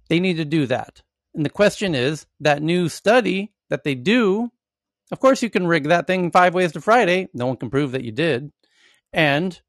[0.09, 1.03] they need to do that.
[1.35, 4.51] And the question is that new study that they do,
[5.13, 7.29] of course, you can rig that thing five ways to Friday.
[7.35, 8.53] No one can prove that you did.
[9.13, 9.61] And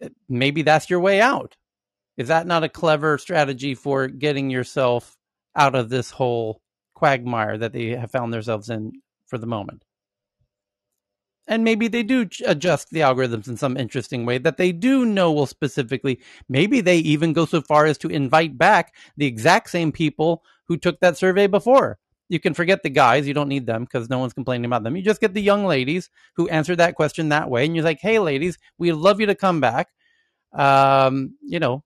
[0.00, 1.56] eh, maybe that's your way out.
[2.16, 5.16] Is that not a clever strategy for getting yourself
[5.56, 6.60] out of this whole
[6.94, 8.92] quagmire that they have found themselves in
[9.26, 9.84] for the moment?
[11.48, 15.32] And maybe they do adjust the algorithms in some interesting way that they do know
[15.32, 16.20] will specifically.
[16.48, 20.76] Maybe they even go so far as to invite back the exact same people who
[20.76, 21.98] took that survey before.
[22.28, 24.96] You can forget the guys, you don't need them because no one's complaining about them.
[24.96, 27.66] You just get the young ladies who answered that question that way.
[27.66, 29.88] And you're like, hey, ladies, we'd love you to come back.
[30.54, 31.82] Um, you know,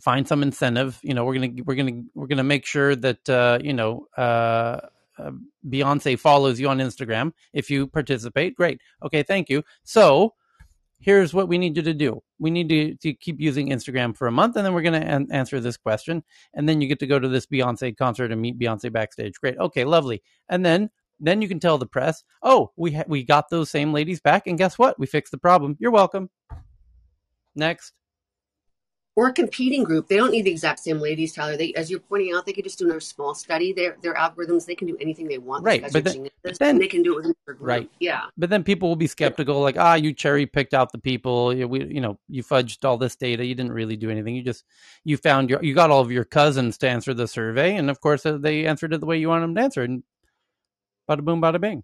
[0.00, 0.98] find some incentive.
[1.02, 4.80] You know, we're gonna we're gonna we're gonna make sure that uh, you know uh,
[5.18, 5.30] uh,
[5.68, 8.54] Beyonce follows you on Instagram if you participate.
[8.54, 8.80] Great.
[9.02, 9.62] Okay, thank you.
[9.84, 10.34] So
[11.00, 12.22] here's what we need you to do.
[12.38, 15.06] We need to, to keep using Instagram for a month, and then we're going to
[15.06, 16.22] an- answer this question,
[16.54, 19.34] and then you get to go to this Beyonce concert and meet Beyonce backstage.
[19.40, 19.58] Great.
[19.58, 20.22] Okay, lovely.
[20.48, 20.90] And then
[21.20, 24.46] then you can tell the press, oh, we ha- we got those same ladies back,
[24.46, 24.98] and guess what?
[24.98, 25.76] We fixed the problem.
[25.80, 26.30] You're welcome.
[27.56, 27.92] Next
[29.18, 30.06] or a competing group.
[30.06, 31.56] They don't need the exact same ladies, Tyler.
[31.56, 33.72] They, as you're pointing out, they could just do another small study.
[33.72, 35.64] Their their algorithms, they can do anything they want.
[35.64, 37.58] Right, but then, but then they can do it their group.
[37.58, 37.90] Right.
[37.98, 38.26] Yeah.
[38.36, 41.52] But then people will be skeptical, like, ah, you cherry picked out the people.
[41.52, 43.44] You, we, you know, you fudged all this data.
[43.44, 44.36] You didn't really do anything.
[44.36, 44.62] You just
[45.02, 48.00] you found your you got all of your cousins to answer the survey, and of
[48.00, 50.04] course uh, they answered it the way you wanted them to answer, and
[51.10, 51.82] bada boom, bada bing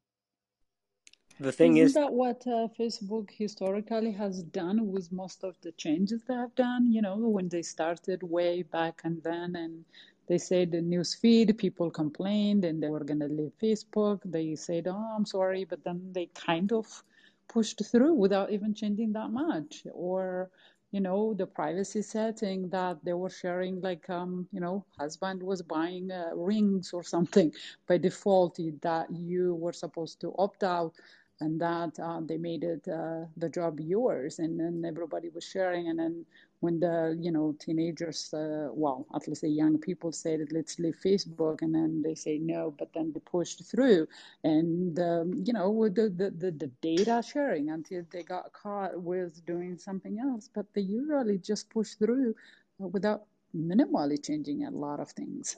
[1.41, 5.73] the thing Isn't is that what uh, Facebook historically has done with most of the
[5.73, 6.93] changes they have done?
[6.93, 9.85] You know, when they started way back and then, and
[10.29, 14.21] they said the news feed, people complained and they were going to leave Facebook.
[14.25, 16.87] They said, oh, I'm sorry, but then they kind of
[17.49, 19.87] pushed through without even changing that much.
[19.93, 20.51] Or,
[20.93, 25.63] you know, the privacy setting that they were sharing, like, um, you know, husband was
[25.63, 27.53] buying uh, rings or something
[27.89, 30.95] by default that you were supposed to opt out
[31.41, 34.39] and that uh, they made it uh, the job yours.
[34.39, 35.89] And then everybody was sharing.
[35.89, 36.25] And then
[36.61, 40.97] when the you know teenagers uh, well at least the young people said let's leave
[41.05, 41.63] facebook.
[41.63, 44.07] And then they say no but then they pushed through.
[44.45, 49.01] And um, you know with the, the, the, the data sharing until they got caught
[49.01, 50.49] with doing something else.
[50.55, 52.35] But they usually just push through
[52.79, 53.25] without
[53.55, 55.57] minimally changing a lot of things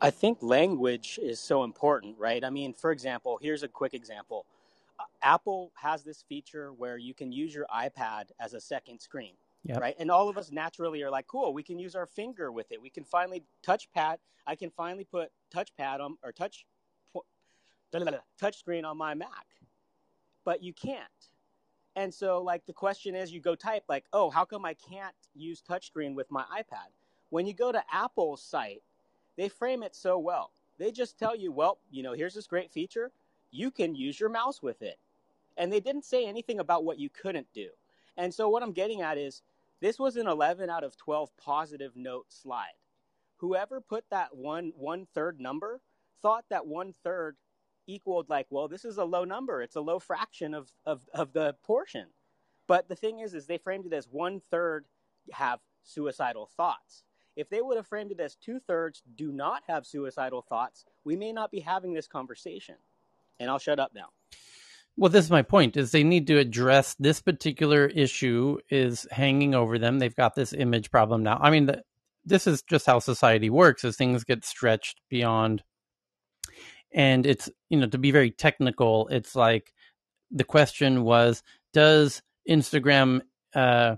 [0.00, 2.44] I think language is so important, right?
[2.44, 4.46] I mean, for example, here's a quick example.
[5.22, 9.34] Apple has this feature where you can use your iPad as a second screen,
[9.64, 9.80] Yep.
[9.80, 9.96] right?
[9.98, 12.80] And all of us naturally are like, cool, we can use our finger with it.
[12.80, 14.18] We can finally touchpad.
[14.46, 16.64] I can finally put touchpad on or touch
[18.38, 19.46] touch screen on my Mac,
[20.44, 21.02] but you can't.
[21.96, 25.14] And so, like, the question is, you go type like, oh, how come I can't
[25.34, 26.92] use touchscreen with my iPad?
[27.30, 28.82] When you go to Apple's site
[29.38, 30.50] they frame it so well.
[30.78, 33.12] They just tell you, well, you know, here's this great feature.
[33.50, 34.98] You can use your mouse with it.
[35.56, 37.68] And they didn't say anything about what you couldn't do.
[38.16, 39.42] And so what I'm getting at is
[39.80, 42.74] this was an 11 out of 12 positive note slide.
[43.36, 45.80] Whoever put that one one third number
[46.20, 47.36] thought that one third
[47.86, 49.62] equaled like, well, this is a low number.
[49.62, 52.06] It's a low fraction of, of, of the portion.
[52.66, 54.86] But the thing is, is they framed it as one third
[55.32, 57.04] have suicidal thoughts.
[57.38, 61.14] If they would have framed it as two thirds do not have suicidal thoughts, we
[61.14, 62.74] may not be having this conversation.
[63.38, 64.08] And I'll shut up now.
[64.96, 69.54] Well, this is my point: is they need to address this particular issue is hanging
[69.54, 70.00] over them.
[70.00, 71.38] They've got this image problem now.
[71.40, 71.84] I mean, the,
[72.24, 75.62] this is just how society works: as things get stretched beyond.
[76.92, 79.72] And it's you know to be very technical, it's like
[80.32, 82.20] the question was: Does
[82.50, 83.20] Instagram
[83.54, 83.94] uh,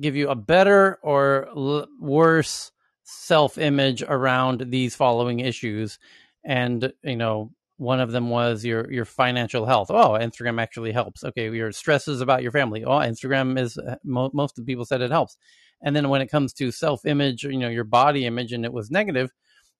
[0.00, 2.72] give you a better or l- worse
[3.04, 5.98] self image around these following issues.
[6.44, 9.90] And you know one of them was your your financial health.
[9.90, 11.24] Oh instagram actually helps.
[11.24, 12.84] Okay your stresses about your family.
[12.84, 15.36] Oh instagram is uh, mo- most of the people said it helps.
[15.82, 18.72] And then when it comes to self image you know your body image and it
[18.72, 19.30] was negative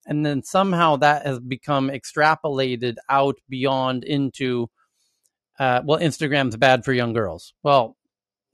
[0.07, 4.69] and then somehow that has become extrapolated out beyond into
[5.59, 7.53] uh, well instagram's bad for young girls.
[7.63, 7.98] Well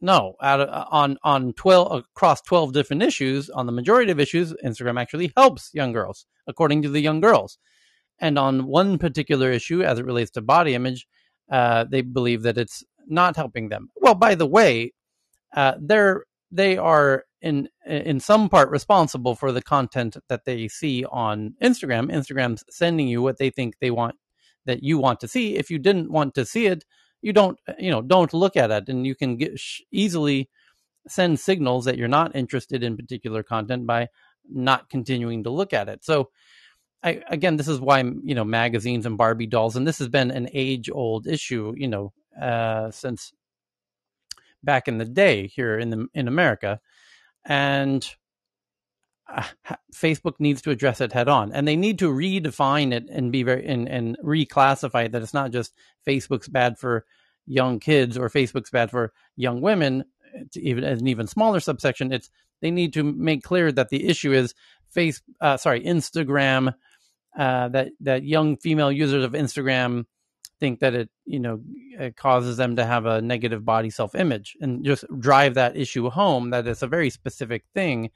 [0.05, 4.52] No, out of, on on twelve across twelve different issues, on the majority of issues,
[4.62, 7.57] Instagram actually helps young girls, according to the young girls.
[8.18, 11.07] And on one particular issue, as it relates to body image,
[11.50, 13.88] uh, they believe that it's not helping them.
[13.96, 14.92] Well, by the way,
[15.57, 21.07] uh, they're they are in in some part responsible for the content that they see
[21.11, 22.12] on Instagram.
[22.12, 24.16] Instagram's sending you what they think they want
[24.66, 25.57] that you want to see.
[25.57, 26.84] If you didn't want to see it,
[27.24, 29.60] you don't you know don't look at it, and you can get
[29.90, 30.48] easily
[31.08, 34.08] send signals that you're not interested in particular content by
[34.48, 36.04] not continuing to look at it.
[36.04, 36.30] So.
[37.06, 40.30] I, again, this is why you know magazines and Barbie dolls, and this has been
[40.30, 43.30] an age-old issue, you know, uh, since
[44.62, 46.80] back in the day here in the in America,
[47.44, 48.08] and
[49.28, 49.44] uh,
[49.94, 53.42] Facebook needs to address it head on, and they need to redefine it and be
[53.42, 55.74] very and, and reclassify it that it's not just
[56.06, 57.04] Facebook's bad for
[57.47, 60.05] young kids or Facebook's bad for young women.
[60.55, 62.30] even an even smaller subsection, it's
[62.61, 64.55] they need to make clear that the issue is
[64.90, 66.74] face uh, sorry Instagram
[67.36, 70.05] uh, that that young female users of Instagram
[70.61, 71.61] think that it you know
[71.99, 76.09] it causes them to have a negative body self image and just drive that issue
[76.11, 78.11] home that it's a very specific thing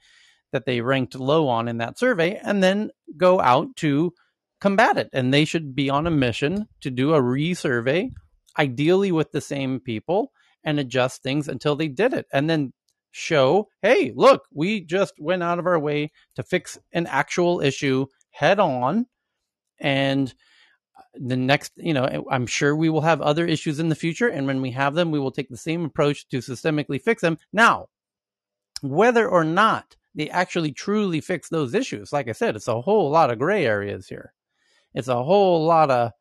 [0.51, 4.13] that they ranked low on in that survey and then go out to
[4.59, 8.11] combat it and they should be on a mission to do a resurvey
[8.59, 10.31] ideally with the same people
[10.63, 12.73] and adjust things until they did it and then
[13.11, 18.05] show hey look we just went out of our way to fix an actual issue
[18.29, 19.07] head on
[19.79, 20.33] and
[20.97, 24.27] uh, the next, you know, I'm sure we will have other issues in the future.
[24.27, 27.37] And when we have them, we will take the same approach to systemically fix them.
[27.53, 27.87] Now,
[28.81, 33.09] whether or not they actually truly fix those issues, like I said, it's a whole
[33.09, 34.33] lot of gray areas here.
[34.93, 36.11] It's a whole lot of,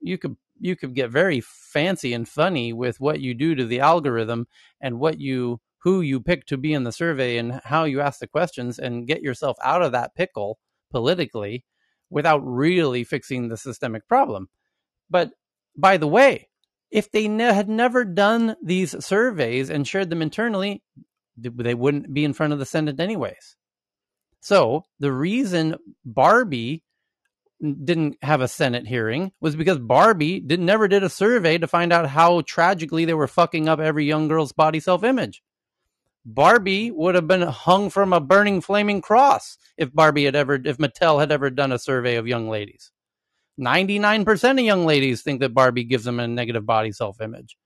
[0.00, 3.80] you could, you could get very fancy and funny with what you do to the
[3.80, 4.46] algorithm
[4.80, 8.20] and what you, who you pick to be in the survey and how you ask
[8.20, 10.58] the questions and get yourself out of that pickle
[10.90, 11.64] politically
[12.10, 14.48] without really fixing the systemic problem.
[15.10, 15.30] But
[15.76, 16.48] by the way,
[16.90, 20.82] if they ne- had never done these surveys and shared them internally,
[21.36, 23.56] they wouldn't be in front of the Senate anyways.
[24.40, 26.84] So the reason Barbie
[27.62, 31.92] didn't have a Senate hearing was because Barbie did never did a survey to find
[31.92, 35.42] out how tragically they were fucking up every young girl's body self image.
[36.24, 40.78] Barbie would have been hung from a burning flaming cross if Barbie had ever, if
[40.78, 42.90] Mattel had ever done a survey of young ladies.
[43.60, 47.56] 99% of young ladies think that Barbie gives them a negative body self image.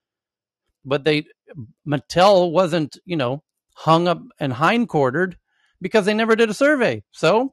[0.85, 1.27] But they,
[1.87, 3.43] Mattel wasn't, you know,
[3.75, 5.35] hung up and hindquartered
[5.81, 7.03] because they never did a survey.
[7.13, 7.53] So,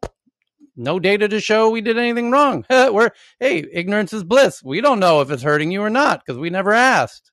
[0.75, 2.65] no data to show we did anything wrong.
[2.69, 4.63] We're, hey, ignorance is bliss.
[4.63, 7.31] We don't know if it's hurting you or not because we never asked.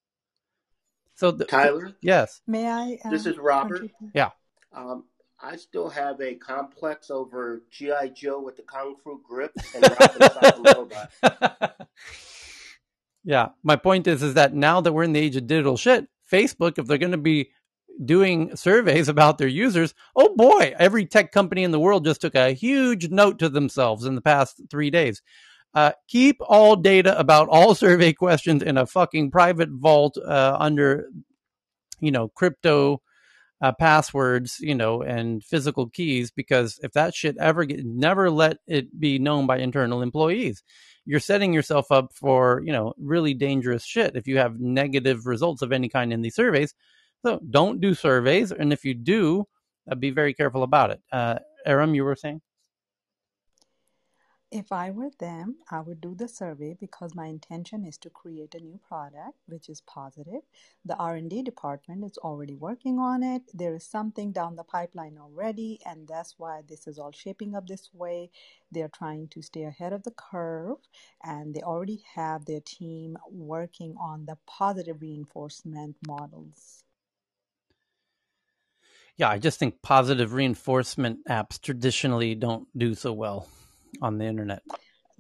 [1.14, 2.41] So the, Tyler, yes.
[2.47, 2.99] May I?
[3.05, 3.91] uh, this is Robert.
[4.14, 4.30] Yeah.
[4.72, 5.05] Um,
[5.43, 9.82] I still have a complex over GI Joe with the kung fu grip and
[10.43, 11.11] Robin robot.
[13.22, 16.09] Yeah, my point is is that now that we're in the age of digital shit,
[16.32, 17.51] Facebook, if they're going to be
[18.05, 22.34] doing surveys about their users, oh boy, every tech company in the world just took
[22.34, 25.22] a huge note to themselves in the past three days.
[25.72, 31.09] Uh, keep all data about all survey questions in a fucking private vault uh, under,
[32.01, 33.01] you know, crypto
[33.61, 36.30] uh, passwords, you know, and physical keys.
[36.30, 40.62] Because if that shit ever get, never let it be known by internal employees.
[41.07, 45.62] You're setting yourself up for, you know, really dangerous shit if you have negative results
[45.62, 46.74] of any kind in these surveys.
[47.25, 49.47] So don't do surveys, and if you do,
[49.91, 51.01] uh, be very careful about it.
[51.12, 52.41] Uh, Aram, you were saying?
[54.51, 58.53] If I were them, I would do the survey because my intention is to create
[58.57, 60.43] a new product which is positive.
[60.85, 63.43] The R&D department is already working on it.
[63.55, 67.68] There is something down the pipeline already and that's why this is all shaping up
[67.68, 68.33] this way.
[68.73, 70.79] They're trying to stay ahead of the curve
[71.23, 76.83] and they already have their team working on the positive reinforcement models.
[79.17, 83.49] Yeah, I just think positive reinforcement apps traditionally don't do so well
[84.01, 84.63] on the internet.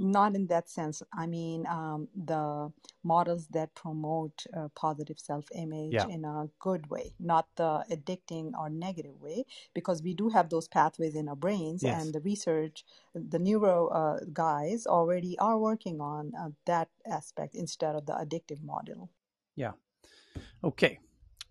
[0.02, 1.02] Not in that sense.
[1.12, 2.72] I mean, um, the
[3.04, 6.08] models that promote uh, positive self image Yeah.
[6.08, 10.68] in a good way, not the addicting or negative way, because we do have those
[10.68, 12.02] pathways in our brains, Yes.
[12.02, 17.94] and the research, the neuro uh, guys already are working on uh, that aspect instead
[17.94, 19.10] of the addictive model.
[19.54, 19.72] Yeah.
[20.64, 20.98] Okay.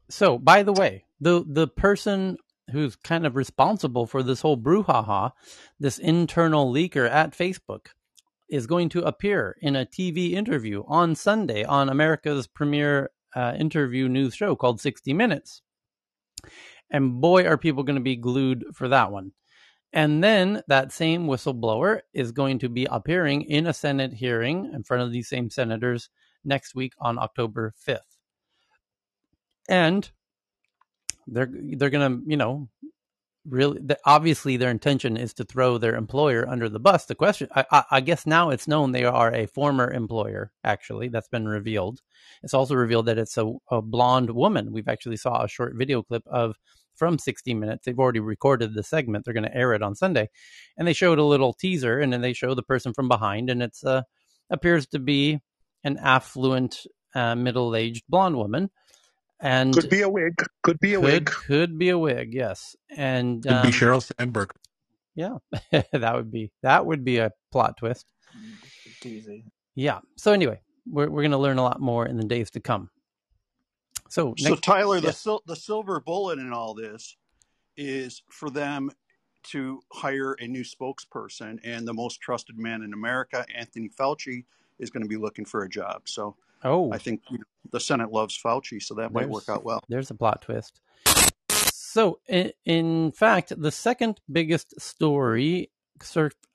[0.10, 2.38] So, by the way, the the person
[2.72, 5.32] who's kind of responsible for this whole brouhaha,
[5.80, 7.88] this internal leaker at Facebook,
[8.50, 14.08] is going to appear in a TV interview on Sunday on America's premier uh, interview
[14.08, 15.62] news show called 60 Minutes.
[16.90, 19.34] And boy, are people going to be glued for that one.
[19.94, 24.84] And then that same whistleblower is going to be appearing in a Senate hearing in
[24.84, 26.10] front of these same senators
[26.44, 28.19] next week on October 5th.
[29.70, 30.10] And
[31.28, 32.68] they're they're to, you know,
[33.48, 37.06] really obviously their intention is to throw their employer under the bus.
[37.06, 41.08] The question I, I, I guess now it's known they are a former employer actually
[41.10, 42.02] that's been revealed.
[42.44, 44.74] It's also revealed that it's a, a blonde woman.
[44.74, 46.56] We've actually saw a short video clip of
[46.96, 47.86] from 60 Minutes.
[47.86, 49.24] They've already recorded the segment.
[49.24, 50.30] They're going to air it on Sunday,
[50.78, 53.64] and they showed a little teaser, and then they show the person from behind, and
[53.64, 54.02] it's uh,
[54.50, 55.40] appears to be
[55.84, 58.70] an affluent, uh, middle-aged blonde woman,
[59.40, 60.42] and could be a wig.
[60.64, 61.26] Could be a could, wig.
[61.26, 62.34] Could be a wig.
[62.34, 64.52] Yes, and Could um, be Sheryl Sandberg.
[65.16, 65.38] Yeah,
[65.92, 68.06] that would be that would be a plot twist.
[69.04, 69.46] Easy.
[69.76, 70.00] Yeah.
[70.18, 72.90] So anyway, we're we're going to learn a lot more in the days to come.
[74.10, 77.16] So, So next, Tyler, the sil- the silver bullet in all this
[77.78, 78.92] is for them
[79.52, 84.46] to hire a new spokesperson, and the most trusted man in America, Anthony Fauci,
[84.80, 86.02] is going to be looking for a job.
[86.06, 89.64] So Oh, I think you know, the Senate loves Fauci, so that might work out
[89.64, 89.82] well.
[89.90, 90.82] there's a plot twist.
[91.92, 95.72] So, in, in fact, the second biggest story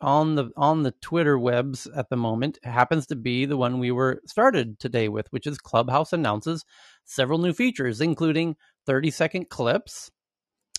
[0.00, 3.90] on the on the Twitter webs at the moment happens to be the one we
[3.90, 6.64] were started today with, which is Clubhouse announces
[7.04, 10.10] several new features, including 30 second clips,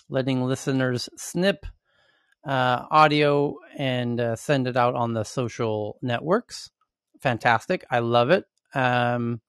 [0.10, 1.66] letting listeners snip
[2.48, 6.70] uh, audio and uh, send it out on the social networks.
[7.22, 7.84] Fantastic!
[7.90, 8.46] I love it.
[8.76, 9.42] Um,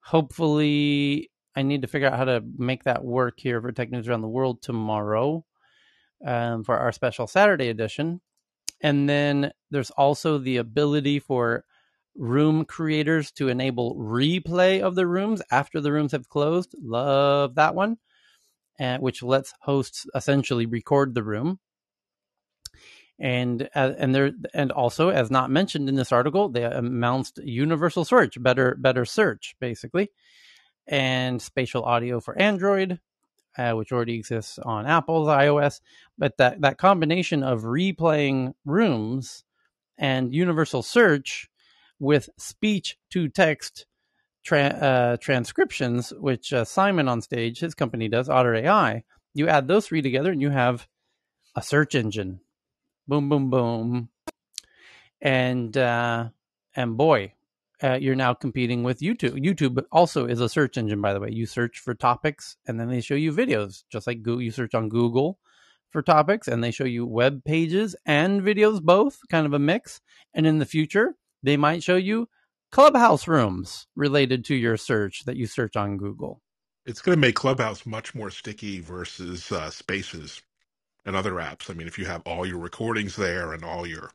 [0.00, 4.08] hopefully, I need to figure out how to make that work here for Tech News
[4.08, 5.44] Around the World tomorrow
[6.26, 8.20] um, for our special Saturday edition.
[8.82, 11.64] And then there's also the ability for
[12.16, 16.74] room creators to enable replay of the rooms after the rooms have closed.
[16.82, 17.98] Love that one,
[18.78, 21.60] and which lets hosts essentially record the room.
[23.18, 28.04] And uh, and there and also, as not mentioned in this article, they announced universal
[28.04, 30.10] search, better better search, basically,
[30.86, 33.00] and spatial audio for Android,
[33.58, 35.80] uh, which already exists on Apple's iOS.
[36.18, 39.44] But that that combination of replaying rooms
[39.98, 41.48] and universal search
[42.00, 43.86] with speech to text
[44.44, 49.04] tra- uh, transcriptions, which uh, Simon on stage, his company does, Otter AI,
[49.34, 50.88] you add those three together and you have
[51.56, 52.41] a search engine.
[53.08, 54.08] Boom, boom, boom.
[55.20, 56.28] And uh,
[56.74, 57.32] and boy,
[57.82, 59.44] uh, you're now competing with YouTube.
[59.44, 61.30] YouTube also is a search engine, by the way.
[61.30, 64.42] You search for topics, and then they show you videos, just like Google.
[64.42, 65.38] You search on Google
[65.90, 70.00] for topics, and they show you web pages and videos, both kind of a mix.
[70.34, 72.28] And in the future, they might show you
[72.70, 76.40] clubhouse rooms related to your search that you search on Google.
[76.86, 80.42] It's going to make Clubhouse much more sticky versus uh, Spaces
[81.06, 81.70] and other apps.
[81.70, 84.10] I mean, if you have all your recordings there and all your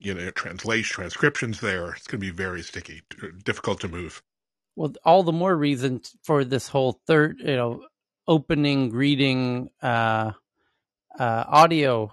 [0.00, 3.02] you know translation transcriptions there, it's going to be very sticky,
[3.44, 4.22] difficult to move.
[4.76, 7.84] Well, all the more reason for this whole third, you know,
[8.28, 10.32] opening greeting uh,
[11.18, 12.10] uh, audio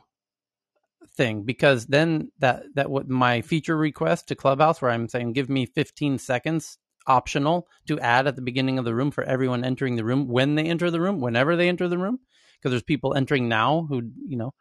[1.16, 5.50] thing because then that that what my feature request to Clubhouse where I'm saying give
[5.50, 6.78] me 15 seconds
[7.08, 10.56] optional to add at the beginning of the room for everyone entering the room when
[10.56, 12.20] they enter the room, whenever they enter the room,
[12.64, 14.53] because there's people entering now who you know,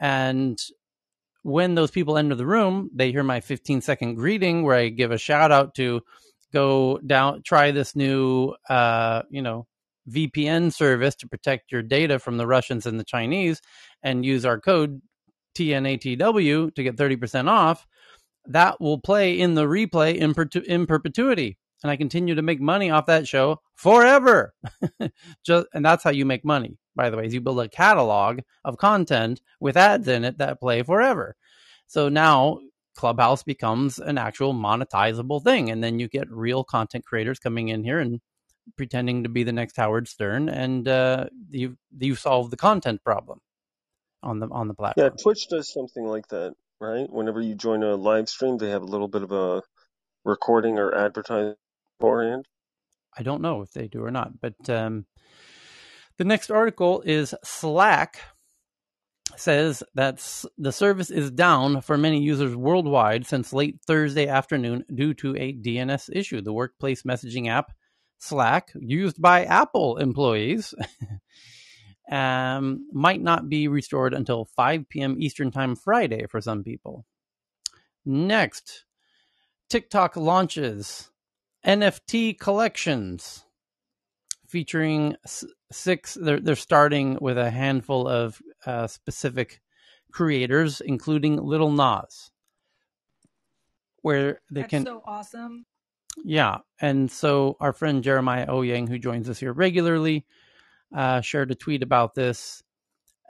[0.00, 0.58] and
[1.46, 5.12] when those people enter the room, they hear my 15 second greeting where I give
[5.12, 6.00] a shout out to
[6.52, 9.68] go down, try this new, uh, you know,
[10.10, 13.60] VPN service to protect your data from the Russians and the Chinese
[14.02, 15.00] and use our code
[15.56, 17.86] TNATW to get 30% off.
[18.46, 20.34] That will play in the replay in,
[20.64, 21.58] in perpetuity.
[21.84, 24.52] And I continue to make money off that show forever.
[25.46, 28.40] Just, and that's how you make money by the way, is you build a catalog
[28.64, 31.36] of content with ads in it that play forever.
[31.88, 32.60] So now
[32.96, 35.70] Clubhouse becomes an actual monetizable thing.
[35.70, 38.20] And then you get real content creators coming in here and
[38.76, 43.40] pretending to be the next Howard Stern, and uh, you you solve the content problem
[44.22, 45.12] on the on the platform.
[45.16, 47.10] Yeah, Twitch does something like that, right?
[47.10, 49.62] Whenever you join a live stream, they have a little bit of a
[50.24, 51.56] recording or advertising
[51.98, 52.46] beforehand.
[53.18, 55.06] I don't know if they do or not, but um,
[56.18, 58.20] the next article is Slack
[59.36, 60.22] says that
[60.56, 65.52] the service is down for many users worldwide since late Thursday afternoon due to a
[65.52, 66.40] DNS issue.
[66.40, 67.72] The workplace messaging app
[68.18, 70.74] Slack, used by Apple employees,
[72.10, 75.16] um, might not be restored until 5 p.m.
[75.18, 77.04] Eastern Time Friday for some people.
[78.04, 78.84] Next,
[79.68, 81.10] TikTok launches
[81.64, 83.45] NFT collections
[84.48, 85.16] featuring
[85.72, 86.14] six.
[86.20, 89.60] They're they're starting with a handful of uh, specific
[90.12, 92.30] creators, including Lil Nas,
[94.02, 94.84] where they That's can.
[94.84, 95.66] so awesome.
[96.24, 100.24] Yeah, and so our friend Jeremiah Owyang, who joins us here regularly,
[100.94, 102.62] uh, shared a tweet about this,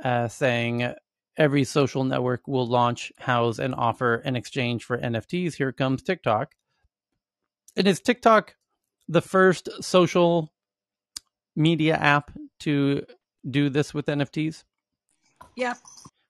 [0.04, 0.94] uh, saying
[1.36, 5.54] every social network will launch, house, and offer an exchange for NFTs.
[5.54, 6.54] Here comes TikTok.
[7.76, 8.54] And is TikTok
[9.08, 10.52] the first social
[11.56, 12.30] media app
[12.60, 13.02] to
[13.48, 14.64] do this with NFTs?
[15.56, 15.74] Yeah.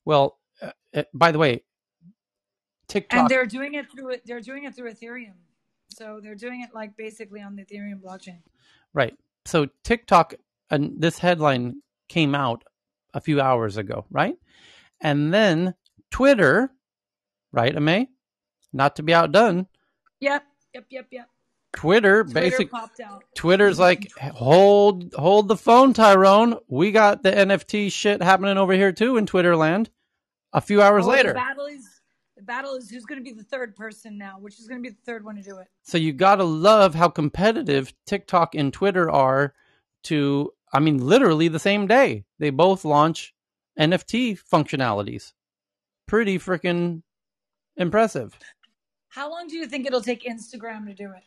[0.05, 1.63] Well, uh, uh, by the way,
[2.89, 3.21] TikTok.
[3.21, 4.17] And they're doing it through.
[4.25, 5.35] They're doing it through Ethereum.
[5.89, 8.39] So they're doing it like basically on the Ethereum blockchain.
[8.95, 9.17] Right.
[9.45, 10.35] So TikTok,
[10.71, 12.65] and this headline came out
[13.15, 14.37] a few hours ago, right?
[15.01, 15.75] And then
[16.11, 16.71] Twitter,
[17.53, 18.09] right, Ame?
[18.73, 19.67] Not to be outdone.
[20.21, 20.45] Yep.
[20.75, 20.85] Yep.
[20.91, 21.07] Yep.
[21.11, 21.29] Yep.
[21.77, 23.23] Twitter, Twitter basic popped out.
[23.35, 26.57] Twitter's like hold hold the phone, Tyrone.
[26.69, 29.91] We got the NFT shit happening over here too in Twitter land.
[30.53, 31.29] A few hours Oh, later.
[31.29, 31.89] The battle is
[32.37, 34.91] the battle is who's going to be the third person now, which is going to
[34.91, 35.69] be the third one to do it.
[35.83, 39.55] So you got to love how competitive TikTok and Twitter are
[40.05, 42.25] to I mean literally the same day.
[42.39, 43.35] They both launch
[43.79, 45.33] NFT functionalities.
[46.07, 47.03] Pretty freaking
[47.77, 48.39] impressive.
[49.09, 51.23] How long do you think it'll take Instagram to do it?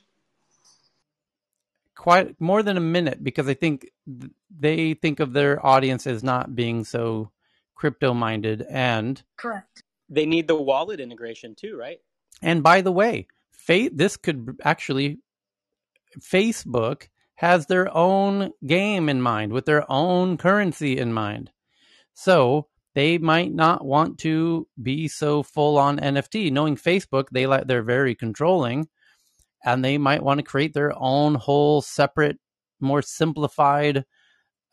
[1.99, 6.23] Quite more than a minute because I think th- they think of their audience as
[6.23, 7.29] not being so
[7.75, 9.83] crypto minded and Correct.
[10.07, 11.99] They need the wallet integration too, right?
[12.41, 15.19] And by the way, fa- this could actually
[16.21, 21.51] Facebook has their own game in mind with their own currency in mind.
[22.13, 26.49] So they might not want to be so full on NFT.
[26.49, 28.87] Knowing Facebook, they like they're very controlling
[29.63, 32.37] and they might want to create their own whole separate,
[32.79, 34.05] more simplified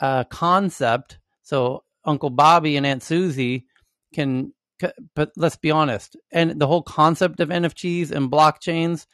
[0.01, 1.19] uh, concept.
[1.43, 3.67] So Uncle Bobby and Aunt Susie
[4.15, 4.53] can
[5.15, 9.07] but let's be honest and the whole concept of nfts and blockchains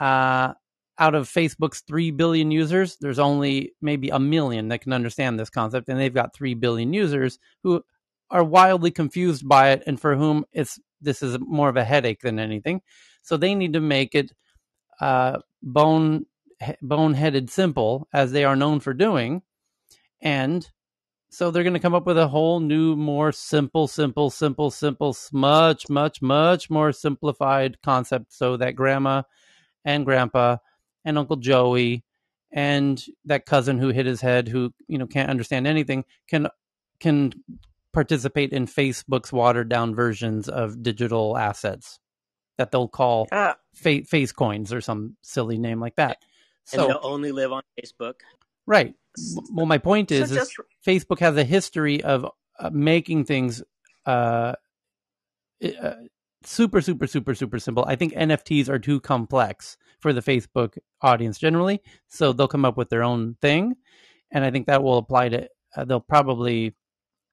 [0.00, 0.52] uh,
[0.98, 5.50] out of facebook's 3 billion users there's only maybe a million that can understand this
[5.50, 7.82] concept and they've got 3 billion users who
[8.30, 12.20] are wildly confused by it and for whom it's this is more of a headache
[12.20, 12.82] than anything
[13.22, 14.32] so they need to make it
[15.02, 16.26] uh, bone
[16.82, 19.42] boneheaded simple as they are known for doing
[20.20, 20.70] and
[21.32, 25.16] so they're going to come up with a whole new, more simple, simple, simple, simple,
[25.32, 29.22] much, much, much more simplified concept so that grandma
[29.82, 30.58] and grandpa
[31.06, 32.04] and Uncle Joey
[32.52, 36.48] and that cousin who hit his head who, you know, can't understand anything can
[37.00, 37.32] can
[37.94, 41.98] participate in Facebook's watered down versions of digital assets
[42.58, 43.56] that they'll call Ah.
[43.74, 46.18] Fa- face coins or some silly name like that.
[46.72, 48.14] And So they'll only live on Facebook.
[48.66, 48.94] Right.
[49.52, 50.56] Well, my point So is, is
[50.86, 52.26] Facebook has a history of
[52.58, 53.62] uh, making things
[54.06, 54.54] uh,
[55.62, 55.92] uh,
[56.44, 57.84] super, super, super, super simple.
[57.86, 62.76] I think NFTs are too complex for the Facebook audience generally, so they'll come up
[62.76, 63.76] with their own thing,
[64.30, 65.48] and I think that will apply to.
[65.76, 66.74] Uh, they'll probably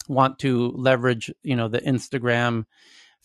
[0.07, 2.65] want to leverage, you know, the Instagram,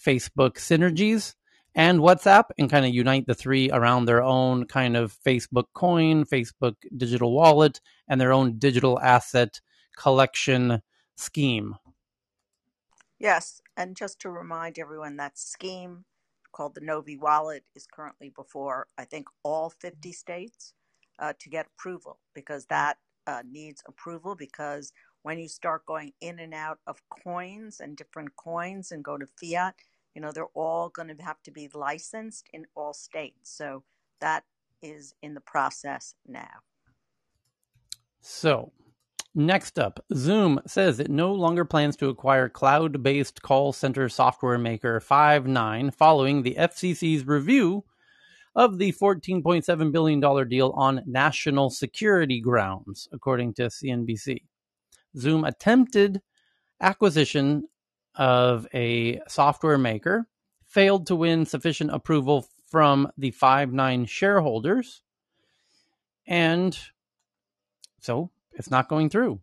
[0.05, 1.35] Facebook synergies
[1.75, 6.25] and WhatsApp and kind of unite the three around their own kind of Facebook coin,
[6.25, 9.61] Facebook digital wallet, and their own digital asset
[9.97, 10.83] collection
[11.17, 11.77] scheme.
[13.19, 16.05] Yes, and just to remind everyone, that scheme
[16.53, 20.75] called the Novi Wallet is currently before, I think, all 50 states
[21.19, 26.39] uh, to get approval because that uh, needs approval because when you start going in
[26.39, 29.75] and out of coins and different coins and go to fiat,
[30.15, 33.57] you know, they're all going to have to be licensed in all states.
[33.57, 33.83] So
[34.21, 34.45] that
[34.83, 36.63] is in the process now.
[38.21, 38.73] So,
[39.35, 44.59] next up, Zoom says it no longer plans to acquire cloud based call center software
[44.59, 47.85] maker Five9 following the FCC's review
[48.57, 54.43] of the $14.7 billion deal on national security grounds, according to CNBC.
[55.17, 56.21] Zoom attempted
[56.81, 57.65] acquisition
[58.17, 60.27] of a software maker,
[60.67, 65.03] failed to win sufficient approval from the Five9 shareholders,
[66.27, 66.77] and
[68.01, 69.41] so it's not going through.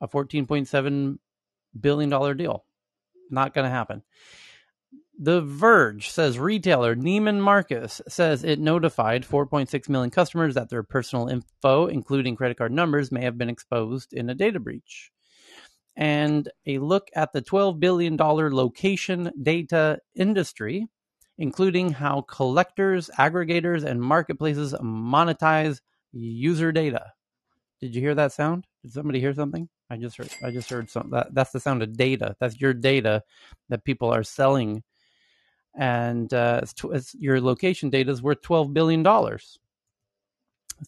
[0.00, 1.18] A $14.7
[1.78, 2.64] billion deal.
[3.30, 4.02] Not going to happen.
[5.22, 11.28] The Verge says retailer Neiman Marcus says it notified 4.6 million customers that their personal
[11.28, 15.12] info, including credit card numbers, may have been exposed in a data breach.
[16.00, 20.88] And a look at the $12 billion location data industry,
[21.38, 25.80] including how collectors, aggregators, and marketplaces monetize
[26.12, 27.12] user data.
[27.80, 28.66] Did you hear that sound?
[28.82, 29.68] Did somebody hear something?
[29.90, 30.30] I just heard.
[30.42, 31.12] I just heard something.
[31.12, 32.36] That, that's the sound of data.
[32.40, 33.22] That's your data
[33.68, 34.82] that people are selling,
[35.76, 39.58] and uh, it's, it's, your location data is worth twelve billion dollars.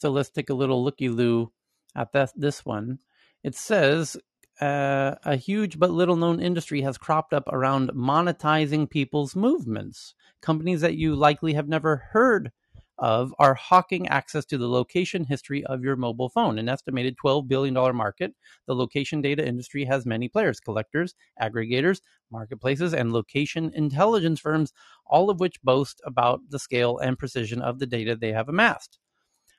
[0.01, 1.53] So let's take a little looky loo
[1.97, 3.01] at that, this one.
[3.43, 4.17] It says
[4.63, 10.15] uh, a huge but little known industry has cropped up around monetizing people's movements.
[10.41, 12.53] Companies that you likely have never heard
[12.97, 16.61] of are hawking access to the location history of your mobile phone.
[16.61, 18.37] An estimated $12 billion market,
[18.69, 22.01] the location data industry has many players collectors, aggregators,
[22.31, 24.73] marketplaces, and location intelligence firms,
[25.07, 29.01] all of which boast about the scale and precision of the data they have amassed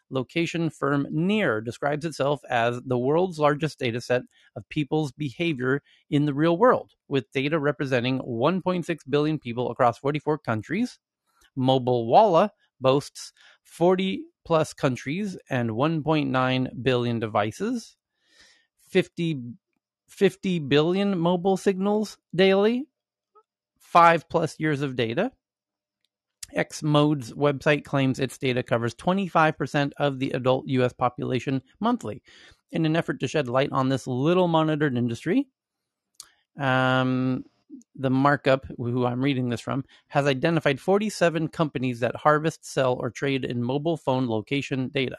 [0.10, 4.24] location firm Near describes itself as the world's largest data set
[4.56, 10.38] of people's behavior in the real world, with data representing 1.6 billion people across 44
[10.40, 11.00] countries.
[11.58, 12.50] Mobilewalla
[12.82, 13.34] boasts
[13.64, 17.96] 40 plus countries and 1.9 billion devices,
[18.90, 19.42] 50,
[20.08, 22.86] 50 billion mobile signals daily,
[23.80, 25.32] five plus years of data.
[26.56, 30.94] Xmode's website claims its data covers 25% of the adult U.S.
[30.94, 32.22] population monthly.
[32.72, 35.48] In an effort to shed light on this little monitored industry,
[36.60, 37.44] um,
[37.96, 43.10] the markup, who I'm reading this from, has identified 47 companies that harvest, sell, or
[43.10, 45.18] trade in mobile phone location data.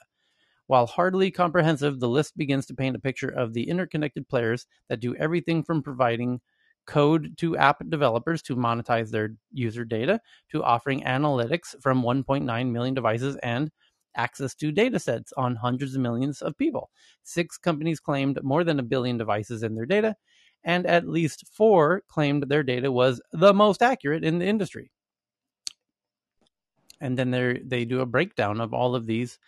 [0.66, 5.00] While hardly comprehensive, the list begins to paint a picture of the interconnected players that
[5.00, 6.40] do everything from providing
[6.86, 10.20] code to app developers to monetize their user data,
[10.50, 13.70] to offering analytics from 1.9 million devices and
[14.16, 16.90] access to data sets on hundreds of millions of people.
[17.22, 20.16] Six companies claimed more than a billion devices in their data,
[20.62, 24.90] and at least four claimed their data was the most accurate in the industry.
[27.00, 29.38] And then they they do a breakdown of all of these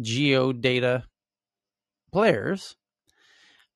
[0.00, 1.04] geo data
[2.12, 2.76] players.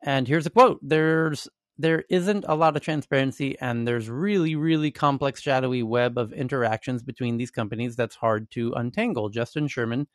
[0.02, 4.90] And here's a quote There's there isn't a lot of transparency and there's really really
[4.90, 10.06] complex shadowy web of interactions between these companies that's hard to untangle justin sherman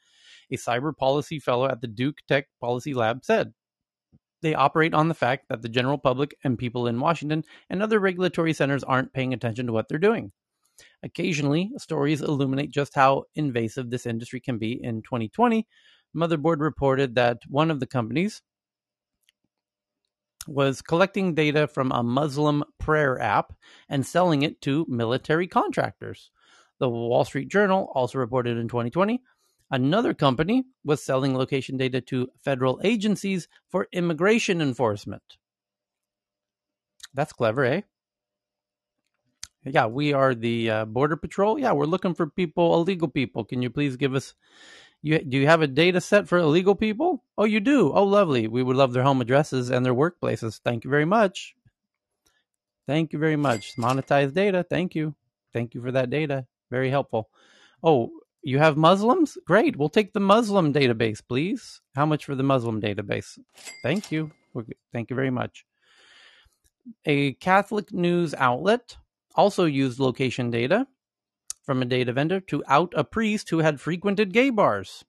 [0.51, 3.53] a cyber policy fellow at the duke tech policy lab said.
[4.41, 7.99] They operate on the fact that the general public and people in washington and other
[7.99, 10.31] regulatory centers aren't paying attention to what they're doing.
[11.03, 14.81] Occasionally stories illuminate just how invasive this industry can be.
[14.83, 15.67] In 2020
[16.15, 18.41] motherboard reported that one of the companies
[20.47, 23.53] was collecting data from a Muslim prayer app
[23.87, 26.31] and selling it to military contractors.
[26.79, 29.21] The Wall Street Journal also reported in 2020
[29.71, 35.37] another company was selling location data to federal agencies for immigration enforcement.
[37.13, 37.81] That's clever, eh?
[39.65, 41.59] Yeah, we are the uh, Border Patrol.
[41.59, 43.43] Yeah, we're looking for people, illegal people.
[43.43, 44.33] Can you please give us
[45.01, 47.23] you do you have a data set for illegal people?
[47.37, 47.91] Oh, you do.
[47.93, 48.47] Oh, lovely.
[48.47, 50.59] We would love their home addresses and their workplaces.
[50.63, 51.55] Thank you very much.
[52.87, 53.75] Thank you very much.
[53.77, 54.65] Monetized data.
[54.67, 55.15] Thank you.
[55.53, 56.47] Thank you for that data.
[56.71, 57.29] Very helpful.
[57.83, 58.09] Oh,
[58.41, 59.37] you have Muslims?
[59.45, 59.75] Great.
[59.75, 61.81] We'll take the Muslim database, please.
[61.95, 63.37] How much for the Muslim database?
[63.83, 64.31] Thank you.
[64.91, 65.65] Thank you very much.
[67.05, 68.97] A Catholic news outlet
[69.35, 70.87] also used location data
[71.69, 75.05] from a data vendor to out a priest who had frequented gay bars.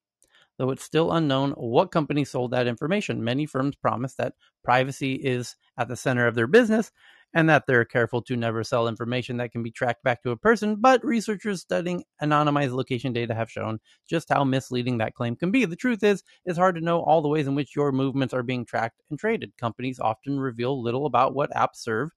[0.59, 5.57] Though it's still unknown what company sold that information, many firms promise that privacy is
[5.79, 6.93] at the center of their business
[7.33, 10.37] and that they're careful to never sell information that can be tracked back to a
[10.37, 10.77] person.
[10.77, 15.65] But researchers studying anonymized location data have shown just how misleading that claim can be.
[15.65, 18.43] The truth is, it's hard to know all the ways in which your movements are
[18.43, 19.57] being tracked and traded.
[19.57, 22.11] Companies often reveal little about what apps serve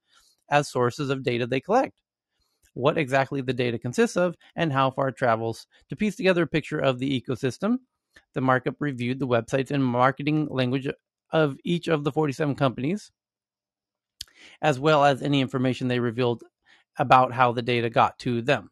[0.50, 1.94] as sources of data they collect
[2.74, 5.67] what exactly the data consists of, and how far it travels.
[5.89, 7.80] To piece together a picture of the ecosystem,
[8.34, 10.88] the markup reviewed the websites and marketing language
[11.32, 13.11] of each of the 47 companies,
[14.61, 16.43] as well as any information they revealed
[16.97, 18.69] about how the data got to them.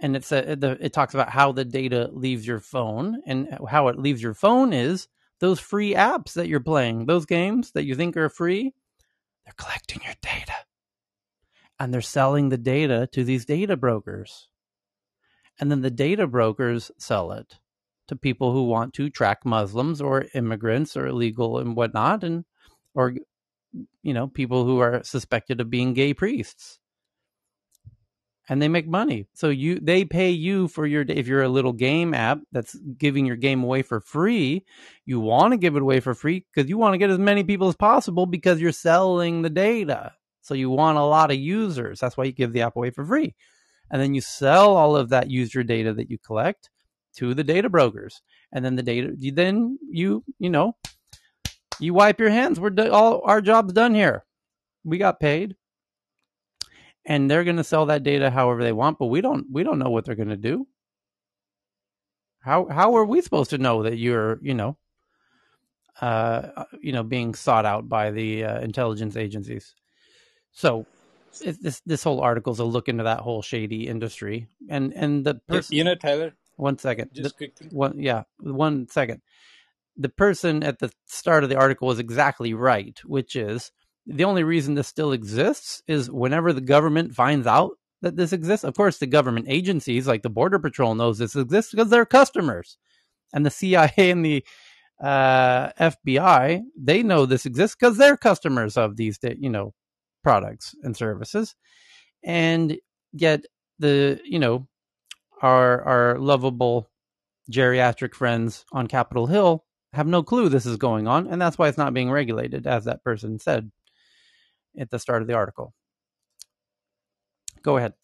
[0.00, 3.88] And it's a, the, it talks about how the data leaves your phone, and how
[3.88, 5.08] it leaves your phone is
[5.40, 8.72] those free apps that you're playing, those games that you think are free,
[9.44, 10.54] they're collecting your data
[11.84, 14.48] and they're selling the data to these data brokers.
[15.60, 17.58] And then the data brokers sell it
[18.08, 22.46] to people who want to track Muslims or immigrants or illegal and whatnot, and
[22.94, 23.14] or
[24.02, 26.78] you know people who are suspected of being gay priests.
[28.48, 31.74] And they make money, so you they pay you for your if you're a little
[31.74, 34.64] game app that's giving your game away for free.
[35.04, 37.44] You want to give it away for free because you want to get as many
[37.44, 40.12] people as possible because you're selling the data.
[40.44, 42.00] So you want a lot of users.
[42.00, 43.34] That's why you give the app away for free.
[43.90, 46.70] And then you sell all of that user data that you collect
[47.16, 48.22] to the data brokers.
[48.52, 49.14] and then the data.
[49.18, 50.76] Then you you know
[51.80, 52.60] you wipe your hands.
[52.60, 54.24] We're do- all our job's done here.
[54.84, 55.56] We got paid,
[57.06, 58.98] and they're going to sell that data however they want.
[58.98, 60.66] But we don't we don't know what they're going to do.
[62.40, 64.76] How how are we supposed to know that you're you know
[66.00, 69.74] uh, you know being sought out by the uh, intelligence agencies?
[70.54, 70.86] So
[71.42, 75.24] it, this this whole article is a look into that whole shady industry and and
[75.26, 75.76] the person.
[75.76, 76.34] You know, Tyler.
[76.56, 77.10] One second.
[77.12, 77.68] Just The- quickly.
[77.70, 78.22] One yeah.
[78.38, 79.20] One second.
[79.96, 83.70] The person at the start of the article was exactly right, which is
[84.06, 88.64] the only reason this still exists is whenever the government finds out that this exists.
[88.64, 92.76] Of course, the government agencies like the Border Patrol knows this exists because they're customers,
[93.32, 94.44] and the CIA and the
[95.02, 99.74] uh, FBI they know this exists because they're customers of these you know
[100.24, 101.54] products and services,
[102.24, 102.76] and
[103.12, 103.44] yet
[103.78, 104.66] the you know
[105.42, 106.90] our our lovable
[107.50, 111.68] geriatric friends on Capitol Hill have no clue this is going on, and that's why
[111.68, 113.70] it's not being regulated, as that person said
[114.78, 115.72] at the start of the article.
[117.62, 117.94] Go ahead.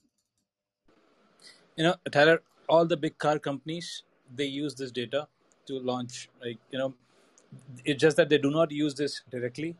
[1.76, 4.04] You know, Tyler, all the big car companies
[4.34, 5.26] they use this data
[5.66, 6.28] to launch.
[6.42, 6.94] Like you know,
[7.84, 9.76] it's just that they do not use this directly.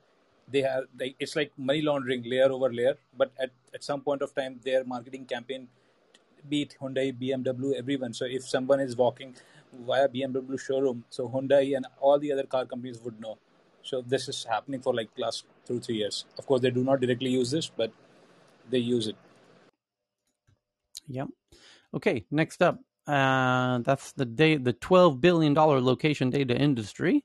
[0.51, 2.97] They have they, it's like money laundering layer over layer.
[3.17, 5.69] But at, at some point of time, their marketing campaign,
[6.49, 8.13] be it Hyundai, BMW, everyone.
[8.13, 9.35] So if someone is walking
[9.87, 13.39] via BMW showroom, so Hyundai and all the other car companies would know.
[13.83, 16.25] So this is happening for like last two three years.
[16.39, 17.93] Of course, they do not directly use this, but
[18.69, 19.17] they use it.
[21.09, 21.29] Yep.
[21.95, 22.79] Okay, next up.
[23.07, 27.25] Uh, that's the day the twelve billion dollar location data industry.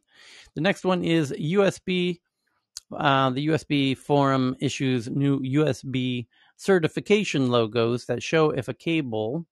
[0.55, 2.19] The next one is USB.
[2.91, 9.45] Uh, the USB forum issues new USB certification logos that show if a cable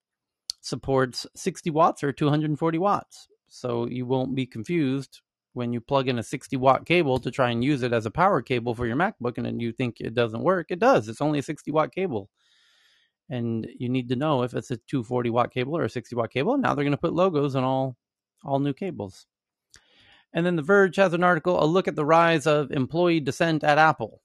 [0.62, 3.28] supports 60 watts or 240 watts.
[3.48, 5.22] So you won't be confused
[5.54, 8.12] when you plug in a 60 watt cable to try and use it as a
[8.12, 10.68] power cable for your MacBook and then you think it doesn't work.
[10.70, 11.10] It does.
[11.10, 12.30] It's only a 60 watt cable
[13.30, 16.32] and you need to know if it's a 240 watt cable or a 60 watt
[16.32, 16.58] cable.
[16.58, 17.98] Now they're going to put logos on all
[18.44, 19.26] all new cables.
[20.34, 23.64] And then The Verge has an article, a look at the rise of employee dissent
[23.64, 24.22] at Apple,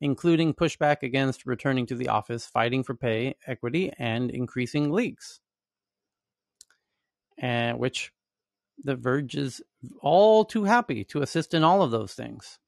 [0.00, 5.40] including pushback against returning to the office, fighting for pay equity, and increasing leaks.
[7.36, 8.12] And which
[8.82, 9.62] The Verge is
[10.00, 12.58] all too happy to assist in all of those things.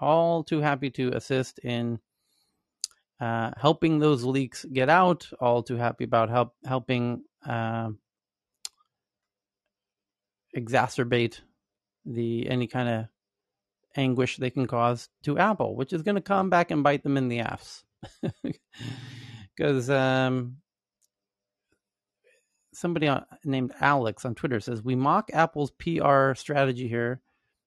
[0.00, 1.98] All too happy to assist in
[3.20, 5.28] uh, helping those leaks get out.
[5.40, 7.90] All too happy about help helping uh,
[10.56, 11.40] exacerbate
[12.04, 13.06] the any kind of
[13.96, 17.16] anguish they can cause to Apple, which is going to come back and bite them
[17.16, 17.84] in the ass.
[19.56, 20.56] Because um,
[22.72, 27.20] somebody on, named Alex on Twitter says we mock Apple's PR strategy here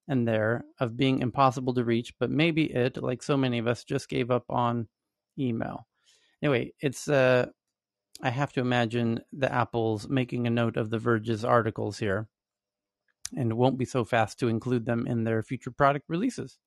[0.08, 3.86] and there of being impossible to reach, but maybe it, like so many of us,
[3.86, 4.88] just gave up on
[5.40, 5.88] email.
[6.42, 7.48] Anyway, it's uh,
[8.22, 12.28] I have to imagine the Apple's making a note of the Verge's articles here,
[13.36, 16.58] and won't be so fast to include them in their future product releases.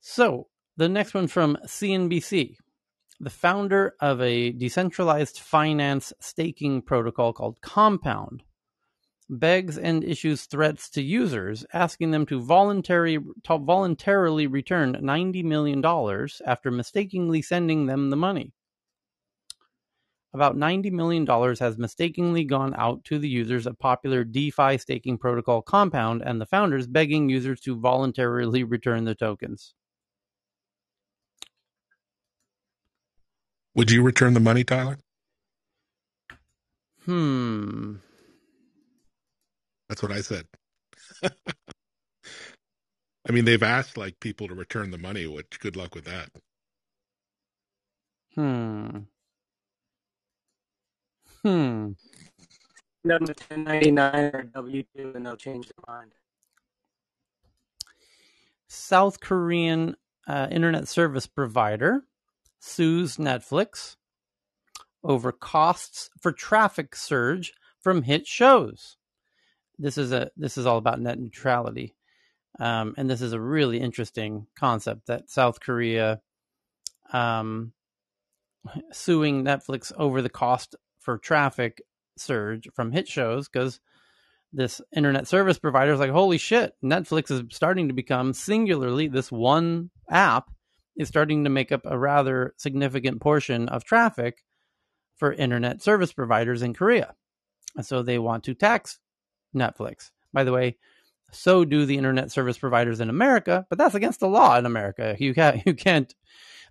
[0.00, 2.56] So the next one from CNBC,
[3.20, 8.42] the founder of a decentralized finance staking protocol called Compound
[9.28, 15.82] begs and issues threats to users, asking them to voluntary, to voluntarily return $90 million
[16.46, 18.52] after mistakenly sending them the money.
[20.34, 25.60] About $90 million has mistakenly gone out to the users of popular DeFi staking protocol
[25.60, 29.74] Compound and the founders begging users to voluntarily return the tokens.
[33.74, 34.98] Would you return the money, Tyler?
[37.04, 37.96] Hmm.
[39.88, 40.46] That's what I said.
[41.22, 41.30] I
[43.30, 45.26] mean, they've asked like people to return the money.
[45.26, 46.28] Which good luck with that.
[48.34, 48.98] Hmm.
[51.44, 51.92] Hmm.
[53.04, 56.12] To 1099 or W 2 and they'll change their mind.
[58.68, 59.96] South Korean
[60.26, 62.04] uh, internet service provider
[62.60, 63.96] sues Netflix
[65.02, 68.96] over costs for traffic surge from hit shows.
[69.78, 71.96] This is a this is all about net neutrality,
[72.60, 76.20] um, and this is a really interesting concept that South Korea
[77.12, 77.72] um,
[78.92, 81.82] suing Netflix over the cost for traffic
[82.16, 83.80] surge from hit shows because
[84.52, 89.32] this internet service provider is like, holy shit, Netflix is starting to become singularly this
[89.32, 90.50] one app
[90.96, 94.44] is starting to make up a rather significant portion of traffic
[95.16, 97.14] for internet service providers in Korea.
[97.76, 98.98] And so they want to tax
[99.54, 100.10] Netflix.
[100.32, 100.76] By the way,
[101.30, 105.16] so do the internet service providers in America, but that's against the law in America.
[105.18, 106.14] You can't, you can't,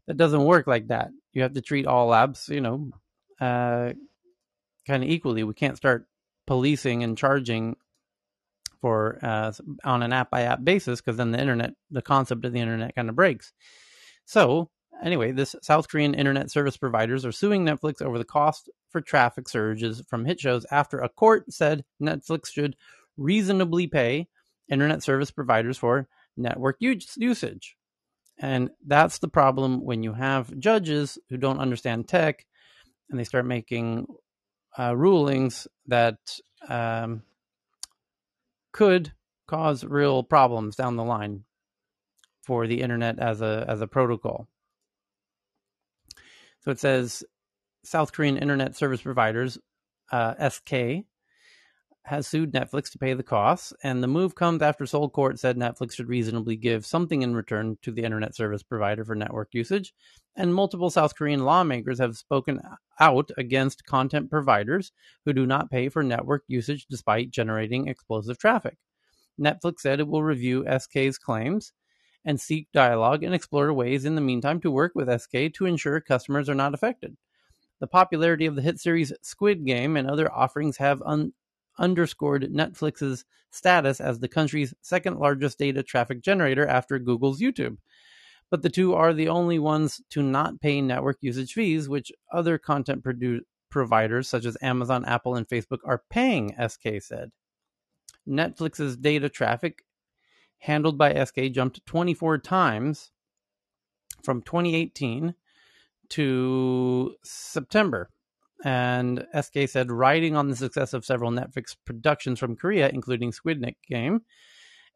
[0.05, 1.09] that doesn't work like that.
[1.33, 2.91] You have to treat all apps, you know,
[3.39, 3.93] uh,
[4.85, 5.43] kind of equally.
[5.43, 6.07] We can't start
[6.47, 7.75] policing and charging
[8.81, 9.51] for uh,
[9.83, 12.95] on an app by app basis because then the internet, the concept of the internet
[12.95, 13.53] kind of breaks.
[14.25, 14.69] So
[15.03, 19.47] anyway, this South Korean internet service providers are suing Netflix over the cost for traffic
[19.47, 22.75] surges from hit shows after a court said Netflix should
[23.17, 24.27] reasonably pay
[24.69, 27.75] internet service providers for network usage.
[28.39, 32.45] And that's the problem when you have judges who don't understand tech
[33.09, 34.07] and they start making
[34.77, 36.18] uh, rulings that
[36.68, 37.23] um,
[38.72, 39.11] could
[39.48, 41.43] cause real problems down the line
[42.43, 44.48] for the internet as a as a protocol.
[46.61, 47.23] So it says
[47.84, 49.57] South Korean internet service providers,
[50.11, 51.06] uh, SK,
[52.03, 55.56] has sued Netflix to pay the costs, and the move comes after Seoul Court said
[55.56, 59.94] Netflix should reasonably give something in return to the internet service provider for network usage.
[60.36, 62.60] And multiple South Korean lawmakers have spoken
[62.99, 64.91] out against content providers
[65.26, 68.78] who do not pay for network usage despite generating explosive traffic.
[69.40, 71.72] Netflix said it will review SK's claims
[72.26, 75.99] and seek dialogue and explore ways in the meantime to work with SK to ensure
[75.99, 77.15] customers are not affected.
[77.80, 81.34] The popularity of the hit series Squid Game and other offerings have un-
[81.81, 87.77] underscored Netflix's status as the country's second largest data traffic generator after Google's YouTube.
[88.49, 92.57] But the two are the only ones to not pay network usage fees, which other
[92.57, 97.31] content produ- providers such as Amazon, Apple, and Facebook are paying, SK said.
[98.27, 99.83] Netflix's data traffic
[100.59, 103.11] handled by SK jumped 24 times
[104.23, 105.33] from 2018
[106.09, 108.09] to September.
[108.63, 113.63] And SK said, riding on the success of several Netflix productions from Korea, including Squid
[113.88, 114.21] Game,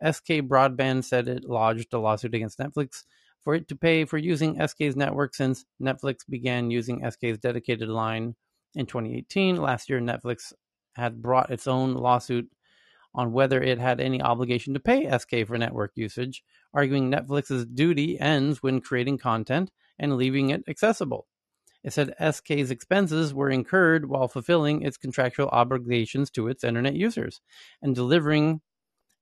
[0.04, 3.04] SK Broadband said it lodged a lawsuit against Netflix
[3.44, 8.36] for it to pay for using SK's network since Netflix began using SK's dedicated line
[8.74, 9.56] in 2018.
[9.56, 10.52] Last year, Netflix
[10.96, 12.50] had brought its own lawsuit
[13.14, 16.44] on whether it had any obligation to pay SK for network usage,
[16.74, 21.26] arguing Netflix's duty ends when creating content and leaving it accessible.
[21.86, 27.40] It said SK's expenses were incurred while fulfilling its contractual obligations to its internet users,
[27.82, 28.60] and delivering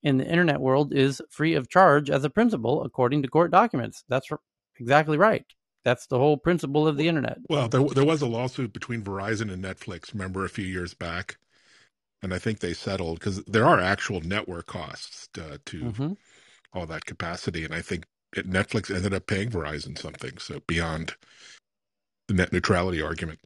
[0.02, 4.04] in the internet world is free of charge as a principle, according to court documents.
[4.10, 4.30] That's
[4.80, 5.46] exactly right.
[5.86, 7.38] That's the whole principle of the internet.
[7.50, 11.38] Well, there, there was a lawsuit between Verizon and Netflix, remember, a few years back
[12.24, 16.14] and I think they settled because there are actual network costs uh, to mm-hmm.
[16.74, 20.38] all that capacity, and I think it, Netflix ended up paying Verizon something.
[20.38, 21.16] So beyond
[22.28, 23.40] the net neutrality argument.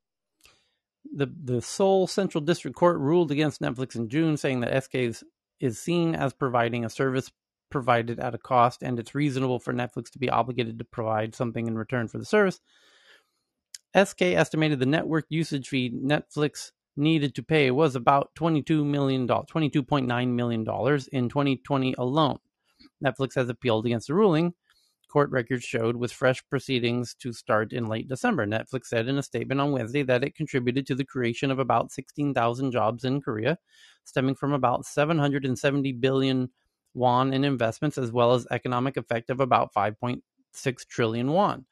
[1.14, 5.24] The the Seoul Central District Court ruled against Netflix in June, saying that SK is,
[5.60, 7.32] is seen as providing a service
[7.70, 11.68] provided at a cost, and it's reasonable for Netflix to be obligated to provide something
[11.68, 12.60] in return for the service.
[13.95, 20.28] SK estimated the network usage fee Netflix needed to pay was about $22 million, $22.9
[20.30, 20.62] million
[21.12, 22.40] in 2020 alone.
[23.04, 24.54] Netflix has appealed against the ruling.
[25.08, 28.46] Court records showed with fresh proceedings to start in late December.
[28.46, 31.92] Netflix said in a statement on Wednesday that it contributed to the creation of about
[31.92, 33.58] 16,000 jobs in Korea,
[34.04, 36.50] stemming from about 770 billion
[36.94, 41.66] won in investments, as well as economic effect of about 5.6 trillion won.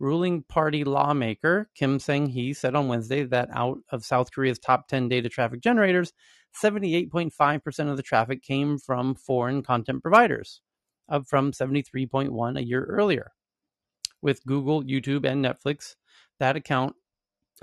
[0.00, 4.86] Ruling party lawmaker Kim Sang Hee said on Wednesday that out of South Korea's top
[4.86, 6.12] 10 data traffic generators,
[6.54, 10.60] 78.5% of the traffic came from foreign content providers,
[11.08, 13.32] up from 73.1 a year earlier.
[14.20, 15.94] With Google, YouTube, and Netflix,
[16.40, 16.94] that account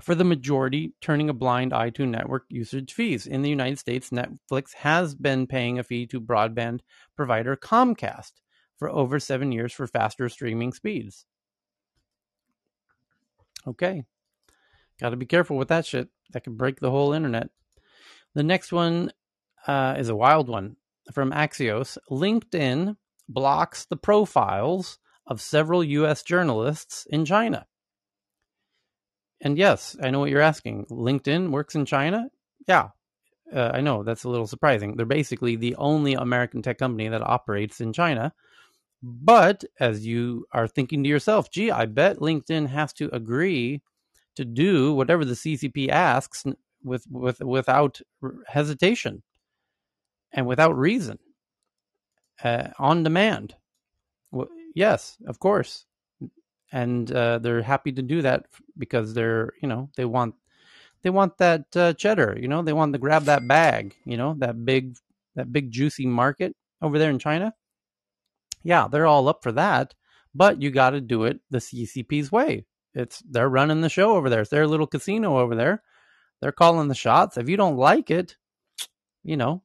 [0.02, 3.28] for the majority turning a blind eye to network usage fees.
[3.28, 6.82] In the United States, Netflix has been paying a fee to broadband
[7.16, 8.32] provider Comcast
[8.78, 11.26] for over seven years for faster streaming speeds.
[13.68, 14.04] Okay.
[15.00, 16.10] Got to be careful with that shit.
[16.32, 17.50] That can break the whole internet.
[18.34, 19.12] The next one
[19.68, 20.76] uh, is a wild one
[21.14, 21.98] from Axios.
[22.10, 22.96] LinkedIn
[23.28, 26.24] blocks the profiles of several U.S.
[26.24, 27.66] journalists in China.
[29.42, 30.86] And yes, I know what you're asking.
[30.86, 32.30] LinkedIn works in China?
[32.68, 32.90] Yeah,
[33.54, 34.96] uh, I know that's a little surprising.
[34.96, 38.34] They're basically the only American tech company that operates in China.
[39.04, 43.82] But as you are thinking to yourself, gee, I bet LinkedIn has to agree
[44.36, 46.44] to do whatever the CCP asks
[46.84, 48.02] with, with without
[48.48, 49.24] hesitation
[50.32, 51.20] and without reason
[52.44, 53.56] uh, on demand.
[54.32, 55.86] Well, yes, of course,
[56.72, 58.46] and uh, they're happy to do that
[58.78, 60.36] because they're you know they want
[61.04, 62.38] they want that uh, cheddar.
[62.40, 63.96] You know, they want to grab that bag.
[64.06, 64.98] You know, that big
[65.36, 67.54] that big juicy market over there in China.
[68.64, 69.94] Yeah, they're all up for that,
[70.34, 72.66] but you got to do it the CCP's way.
[72.96, 74.42] It's they're running the show over there.
[74.42, 75.84] It's their little casino over there.
[76.42, 77.38] They're calling the shots.
[77.38, 78.38] If you don't like it,
[79.24, 79.64] you know,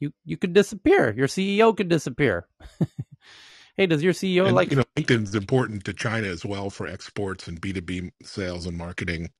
[0.00, 1.12] you you could disappear.
[1.14, 2.46] Your CEO could disappear.
[3.76, 4.70] hey, does your CEO and, like?
[4.70, 8.66] You know, LinkedIn's important to China as well for exports and B two B sales
[8.66, 9.30] and marketing.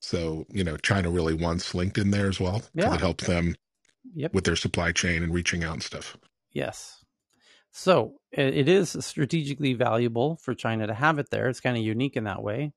[0.00, 2.94] So you know, China really wants LinkedIn there as well because Yeah.
[2.94, 3.54] it helps them
[4.14, 4.34] Yep.
[4.34, 6.16] with their supply chain and reaching out and stuff.
[6.50, 7.04] Yes.
[7.70, 11.48] So it is strategically valuable for China to have it there.
[11.48, 12.72] It's kind of unique in that way,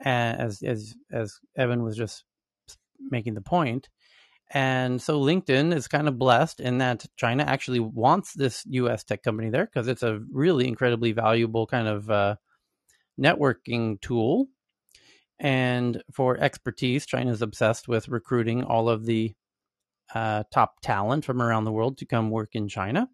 [0.00, 2.24] as as as Evan was just
[3.10, 3.88] making the point.
[4.50, 9.02] And so LinkedIn is kind of blessed in that China actually wants this U.S.
[9.02, 12.36] tech company there because it's a really incredibly valuable kind of uh,
[13.20, 14.46] networking tool.
[15.38, 19.34] And for expertise, China is obsessed with recruiting all of the
[20.14, 23.08] uh, top talent from around the world to come work in China,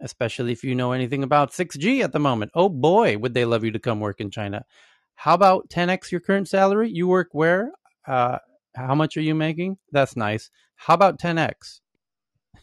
[0.00, 2.50] especially if you know anything about 6G at the moment.
[2.54, 4.64] Oh boy, would they love you to come work in China.
[5.14, 6.90] How about 10x your current salary?
[6.90, 7.70] You work where?
[8.06, 8.38] Uh,
[8.76, 9.78] how much are you making?
[9.92, 10.50] That's nice.
[10.76, 11.80] How about 10x?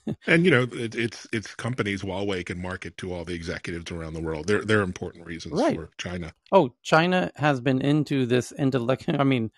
[0.27, 4.13] And you know, it, it's it's companies Huawei can market to all the executives around
[4.15, 4.47] the world.
[4.47, 5.75] They're they're important reasons Right.
[5.77, 6.33] for China.
[6.51, 9.05] Oh, China has been into this intellect.
[9.07, 9.49] I mean,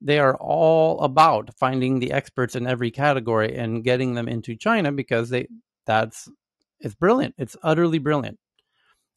[0.00, 4.90] they are all about finding the experts in every category and getting them into China
[4.90, 5.48] because they
[5.84, 6.30] that's
[6.80, 7.34] it's brilliant.
[7.36, 8.38] It's utterly brilliant.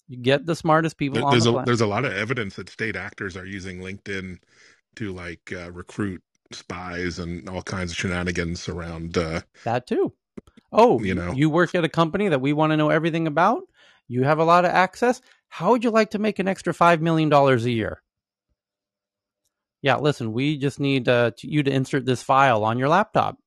[0.10, 2.56] You get the smartest people There- on There's the a there's a lot of evidence
[2.58, 4.40] that state actors are using LinkedIn
[4.98, 6.22] to like uh, recruit
[6.52, 9.18] spies and all kinds of shenanigans around.
[9.18, 10.14] Uh, That too.
[10.72, 11.32] Oh, You know.
[11.34, 13.64] you work at a company that we want to know everything about.
[14.07, 15.22] You have a lot of access.
[15.49, 18.02] How would you like to make an extra five million dollars a year?
[19.82, 23.38] Yeah, listen, we just need uh, to, you to insert this file on your laptop.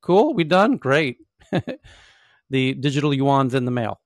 [0.00, 0.76] Cool, we done.
[0.76, 1.18] Great.
[2.50, 4.00] the digital yuan's in the mail.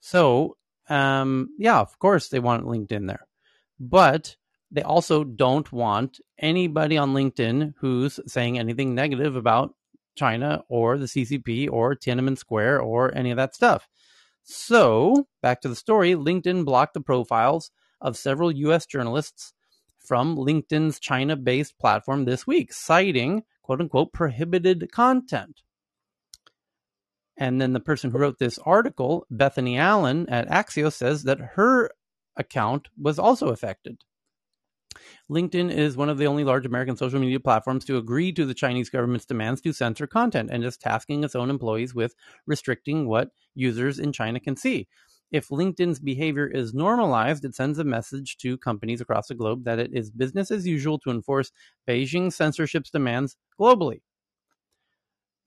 [0.00, 0.56] So,
[0.88, 3.26] um, yeah, of course they want LinkedIn there,
[3.80, 4.36] but
[4.70, 9.74] they also don't want anybody on LinkedIn who's saying anything negative about
[10.16, 13.88] China or the CCP or Tiananmen Square or any of that stuff.
[14.42, 17.70] So, back to the story LinkedIn blocked the profiles
[18.00, 19.52] of several US journalists
[19.98, 25.62] from LinkedIn's China based platform this week, citing quote unquote prohibited content.
[27.36, 31.90] And then the person who wrote this article, Bethany Allen at Axios, says that her
[32.36, 34.02] account was also affected.
[35.30, 38.54] LinkedIn is one of the only large American social media platforms to agree to the
[38.54, 42.14] Chinese government's demands to censor content and is tasking its own employees with
[42.46, 44.88] restricting what users in China can see.
[45.30, 49.78] If LinkedIn's behavior is normalized, it sends a message to companies across the globe that
[49.78, 51.52] it is business as usual to enforce
[51.86, 54.00] Beijing censorship's demands globally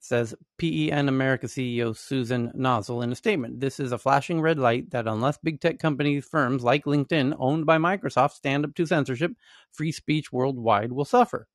[0.02, 3.60] says PEN America CEO Suzanne Nossel in a statement.
[3.60, 7.66] This is a flashing red light that unless big tech companies, firms like LinkedIn, owned
[7.66, 9.32] by Microsoft, stand up to censorship,
[9.70, 11.46] free speech worldwide will suffer.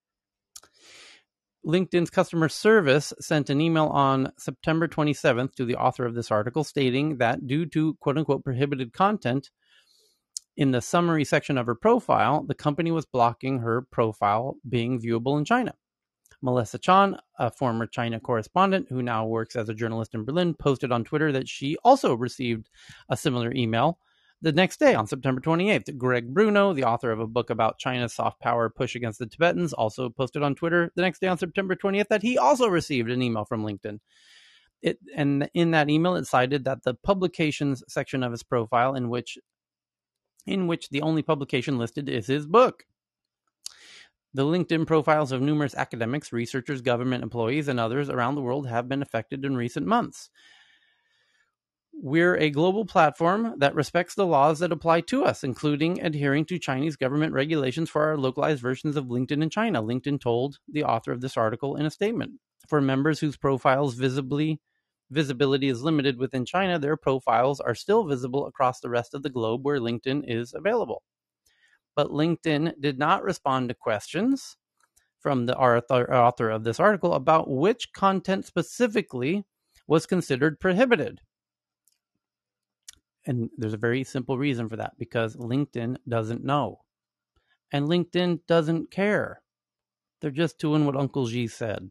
[1.66, 6.64] LinkedIn's customer service sent an email on September 27th to the author of this article
[6.64, 9.50] stating that due to quote unquote prohibited content
[10.56, 15.38] in the summary section of her profile, the company was blocking her profile being viewable
[15.38, 15.74] in China.
[16.42, 20.92] Melissa Chan, a former China correspondent who now works as a journalist in Berlin, posted
[20.92, 22.70] on Twitter that she also received
[23.10, 24.00] a similar email
[24.42, 25.98] the next day on September 28th.
[25.98, 29.74] Greg Bruno, the author of a book about China's soft power push against the Tibetans,
[29.74, 33.22] also posted on Twitter the next day on September 20th that he also received an
[33.22, 34.00] email from LinkedIn.
[34.84, 39.10] It, and in that email, it cited that the publications section of his profile, in
[39.10, 39.40] which
[40.46, 42.86] in which the only publication listed is his book.
[44.38, 48.88] The LinkedIn profiles of numerous academics, researchers, government employees, and others around the world have
[48.88, 50.30] been affected in recent months.
[51.92, 56.60] We're a global platform that respects the laws that apply to us, including adhering to
[56.60, 61.12] Chinese government regulations for our localized versions of LinkedIn in China, LinkedIn told the author
[61.12, 62.34] of this article in a statement.
[62.68, 64.62] For members whose profiles visibly
[65.10, 69.32] visibility is limited within China, their profiles are still visible across the rest of the
[69.32, 71.02] globe where LinkedIn is available
[71.98, 74.56] but LinkedIn did not respond to questions
[75.20, 79.46] from the author, author of this article about which content specifically
[79.88, 81.22] was considered prohibited.
[83.26, 86.82] And there's a very simple reason for that because LinkedIn doesn't know.
[87.72, 89.42] And LinkedIn doesn't care.
[90.22, 91.90] They're just doing what Uncle Xi said.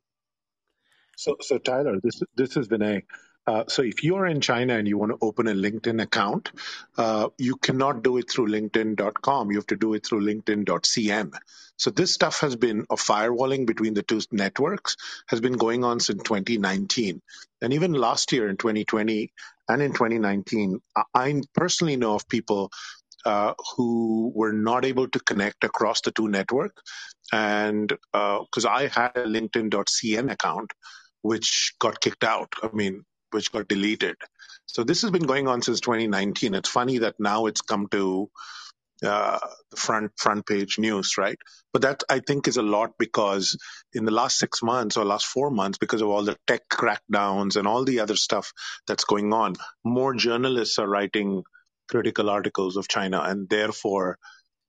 [1.17, 3.03] So, so Tyler, this this is Vinay.
[3.47, 6.51] Uh, so if you're in China and you want to open a LinkedIn account,
[6.99, 9.51] uh, you cannot do it through LinkedIn.com.
[9.51, 11.33] You have to do it through LinkedIn.cn.
[11.77, 14.97] So this stuff has been a firewalling between the two networks
[15.29, 17.21] has been going on since 2019,
[17.61, 19.33] and even last year in 2020
[19.69, 20.81] and in 2019,
[21.15, 22.71] I personally know of people
[23.25, 26.81] uh, who were not able to connect across the two networks.
[27.33, 30.73] And because uh, I had a LinkedIn.cn account,
[31.23, 33.05] which got kicked out, I mean,
[33.37, 34.17] which got deleted.
[34.67, 36.55] So this has been going on since 2019.
[36.57, 38.31] It's funny that now it's come to
[39.05, 39.41] uh,
[39.77, 41.39] front front page news, right?
[41.73, 43.59] But that I think is a lot because
[43.95, 47.57] in the last six months or last four months, because of all the tech crackdowns
[47.57, 48.53] and all the other stuff
[48.89, 49.55] that's going on,
[49.85, 51.45] more journalists are writing
[51.91, 54.19] critical articles of China, and therefore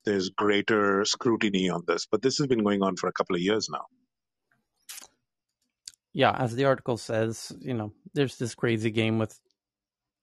[0.06, 2.07] there's greater scrutiny on this.
[2.11, 3.85] But this has been going on for a couple of years now.
[6.18, 9.39] Yeah, as the article says, you know, there's this crazy game with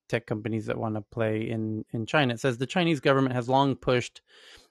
[0.08, 2.34] tech companies that want to play in in China.
[2.34, 4.20] It says the Chinese government has long pushed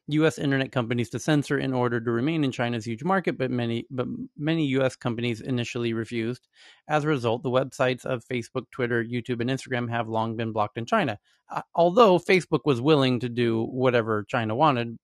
[0.07, 0.37] U.S.
[0.37, 4.05] internet companies to censor in order to remain in China's huge market, but many but
[4.37, 4.97] many U.S.
[4.97, 6.49] companies initially refused.
[6.89, 10.77] As a result, the websites of Facebook, Twitter, YouTube, and Instagram have long been blocked
[10.77, 11.17] in China.
[11.49, 14.97] Uh, although Facebook was willing to do whatever China wanted,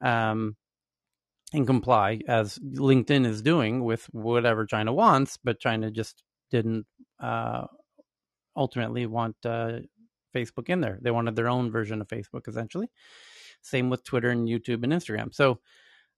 [0.00, 0.56] um,
[1.52, 6.86] and comply as LinkedIn is doing with whatever China wants, but China just didn't
[7.20, 7.66] uh,
[8.56, 9.78] ultimately want uh,
[10.34, 10.98] Facebook in there.
[11.00, 12.90] They wanted their own version of Facebook, essentially.
[13.62, 15.34] Same with Twitter and YouTube and Instagram.
[15.34, 15.60] So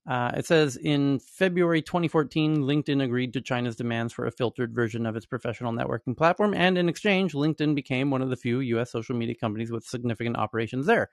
[0.06, 5.06] uh, it says in February 2014, LinkedIn agreed to China's demands for a filtered version
[5.06, 6.54] of its professional networking platform.
[6.54, 10.36] And in exchange, LinkedIn became one of the few US social media companies with significant
[10.36, 11.10] operations there.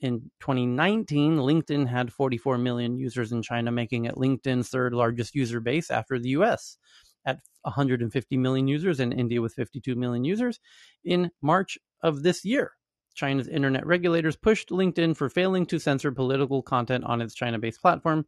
[0.00, 5.60] In 2019, LinkedIn had 44 million users in China, making it LinkedIn's third largest user
[5.60, 6.78] base after the US
[7.24, 10.60] at 150 million users and India with 52 million users
[11.04, 12.72] in March of this year.
[13.14, 17.82] China's internet regulators pushed LinkedIn for failing to censor political content on its China based
[17.82, 18.24] platform,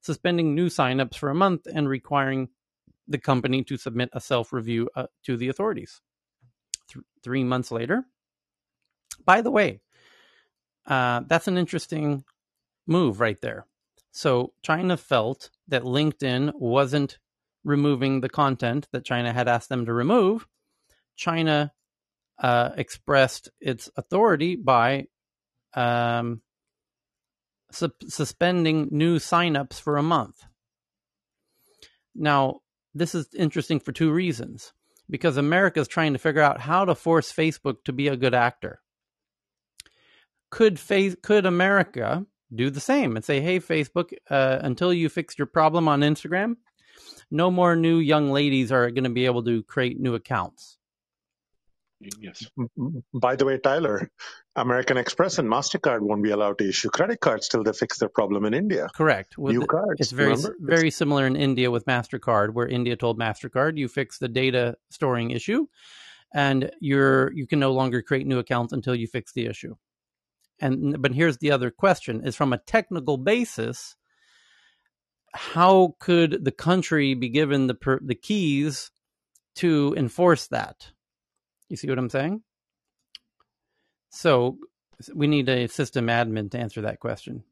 [0.00, 2.48] suspending new signups for a month and requiring
[3.06, 6.00] the company to submit a self review uh, to the authorities.
[6.92, 8.04] Th- three months later,
[9.24, 9.80] by the way,
[10.86, 12.24] uh, that's an interesting
[12.86, 13.66] move right there.
[14.10, 17.18] So China felt that LinkedIn wasn't
[17.64, 20.46] removing the content that China had asked them to remove.
[21.16, 21.72] China
[22.38, 25.06] uh, expressed its authority by
[25.74, 26.42] um,
[27.70, 30.44] su- suspending new signups for a month.
[32.14, 32.60] Now,
[32.94, 34.72] this is interesting for two reasons.
[35.10, 38.34] Because America is trying to figure out how to force Facebook to be a good
[38.34, 38.80] actor.
[40.52, 45.38] Could face could America do the same and say, "Hey, Facebook, uh, until you fix
[45.38, 46.56] your problem on Instagram,
[47.30, 50.76] no more new young ladies are going to be able to create new accounts."
[52.20, 52.44] Yes.
[53.14, 54.10] By the way, Tyler,
[54.56, 58.10] American Express and Mastercard won't be allowed to issue credit cards till they fix their
[58.10, 58.88] problem in India.
[58.94, 59.38] Correct.
[59.38, 60.00] With New the, cards.
[60.00, 60.56] It's very remember?
[60.60, 60.96] very it's...
[60.96, 65.66] similar in India with Mastercard, where India told Mastercard, "You fix the data storing issue,
[66.34, 69.76] and you're you can no longer create new accounts until you fix the issue."
[70.60, 73.96] And but here's the other question: is from a technical basis,
[75.34, 78.90] how could the country be given the per, the keys
[79.56, 80.92] to enforce that?
[81.68, 82.42] You see what I'm saying?
[84.10, 84.58] So
[85.14, 87.44] we need a system admin to answer that question.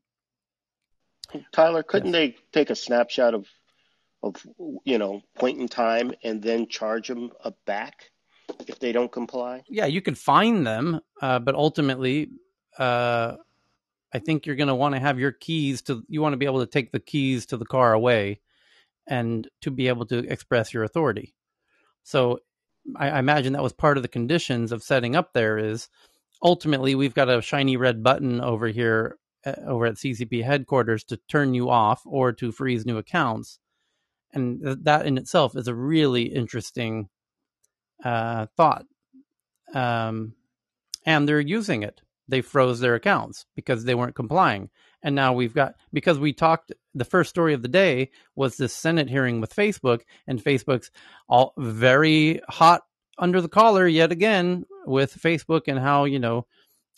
[1.52, 2.32] Tyler, couldn't yes.
[2.32, 3.46] they take a snapshot of
[4.22, 4.46] of
[4.84, 8.10] you know point in time and then charge them a back
[8.66, 9.62] if they don't comply?
[9.68, 12.30] Yeah, you could fine them, uh, but ultimately,
[12.78, 13.36] uh,
[14.12, 16.02] I think you're going to want to have your keys to.
[16.08, 18.40] You want to be able to take the keys to the car away,
[19.06, 21.34] and to be able to express your authority.
[22.02, 22.40] So
[22.96, 25.88] I, I imagine that was part of the conditions of setting up there is
[26.42, 31.18] ultimately we've got a shiny red button over here uh, over at CCP headquarters to
[31.28, 33.58] turn you off or to freeze new accounts.
[34.32, 37.08] And th- that in itself is a really interesting
[38.04, 38.86] uh, thought.
[39.74, 40.34] Um,
[41.06, 42.00] and they're using it.
[42.30, 44.70] They froze their accounts because they weren't complying.
[45.02, 48.74] And now we've got, because we talked, the first story of the day was this
[48.74, 50.90] Senate hearing with Facebook, and Facebook's
[51.28, 52.82] all very hot
[53.18, 56.46] under the collar yet again with Facebook and how, you know,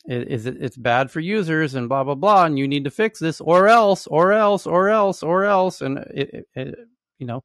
[0.04, 3.20] is it it's bad for users and blah blah blah and you need to fix
[3.20, 6.74] this or else or else or else or else and it, it,
[7.18, 7.44] you know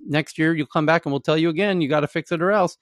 [0.00, 2.42] next year you'll come back and we'll tell you again you got to fix it
[2.42, 2.76] or else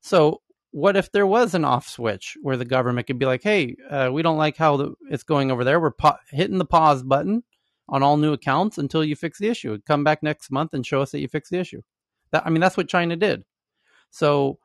[0.00, 0.40] so
[0.72, 4.10] what if there was an off switch where the government could be like, "Hey, uh,
[4.12, 5.78] we don't like how the, it's going over there.
[5.80, 7.44] We're pa- hitting the pause button
[7.88, 9.78] on all new accounts until you fix the issue.
[9.86, 11.82] Come back next month and show us that you fixed the issue."
[12.32, 13.44] That I mean, that's what China did.
[14.10, 14.58] So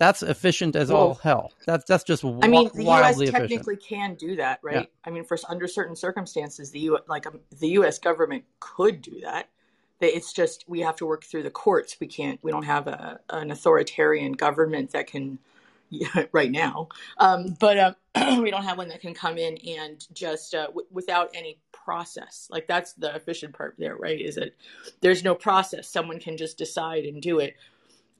[0.00, 1.52] That's efficient as all hell.
[1.66, 2.86] That's that's just I mean, the U.S.
[2.86, 3.50] wildly efficient.
[3.50, 4.76] technically can do that, Yeah.
[4.76, 4.90] right?
[5.04, 6.98] I mean, for under certain circumstances, the U.
[7.08, 7.98] like um, the U.S.
[7.98, 9.48] government could do that.
[10.00, 11.96] It's just we have to work through the courts.
[12.00, 12.40] We can't.
[12.42, 15.38] We don't have a, an authoritarian government that can
[16.32, 16.88] right now.
[17.18, 17.94] Um, but uh,
[18.42, 22.48] we don't have one that can come in and just uh, w- without any process.
[22.50, 24.20] Like that's the efficient part there, right?
[24.20, 24.54] Is that
[25.00, 25.88] there's no process.
[25.88, 27.56] Someone can just decide and do it.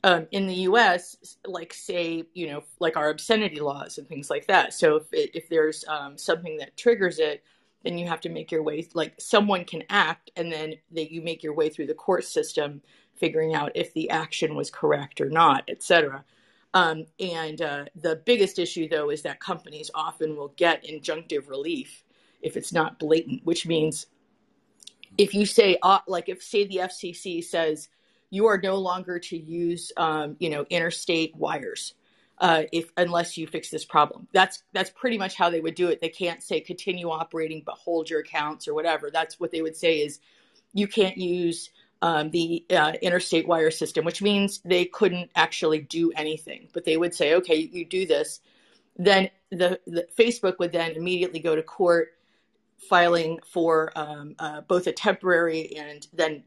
[0.05, 4.47] Um, in the U.S., like say, you know, like our obscenity laws and things like
[4.49, 4.75] that.
[4.75, 7.43] So if it, if there's um, something that triggers it,
[7.89, 8.86] then you have to make your way.
[8.94, 12.82] Like someone can act, and then that you make your way through the court system,
[13.16, 16.24] figuring out if the action was correct or not, et cetera.
[16.74, 22.05] Um, and uh, the biggest issue, though, is that companies often will get injunctive relief
[22.43, 24.06] if it's not blatant, which means
[25.16, 27.89] if you say, uh, like, if say the FCC says
[28.31, 31.94] you are no longer to use, um, you know, interstate wires,
[32.40, 35.89] uh, if unless you fix this problem, that's that's pretty much how they would do
[35.89, 36.01] it.
[36.01, 39.10] They can't say continue operating but hold your accounts or whatever.
[39.10, 40.20] That's what they would say is
[40.73, 41.70] you can't use
[42.02, 46.69] um, the uh, interstate wire system, which means they couldn't actually do anything.
[46.73, 48.40] But they would say, okay, you do this.
[48.97, 52.10] Then the, the Facebook would then immediately go to court,
[52.89, 56.44] filing for um, uh, both a temporary and then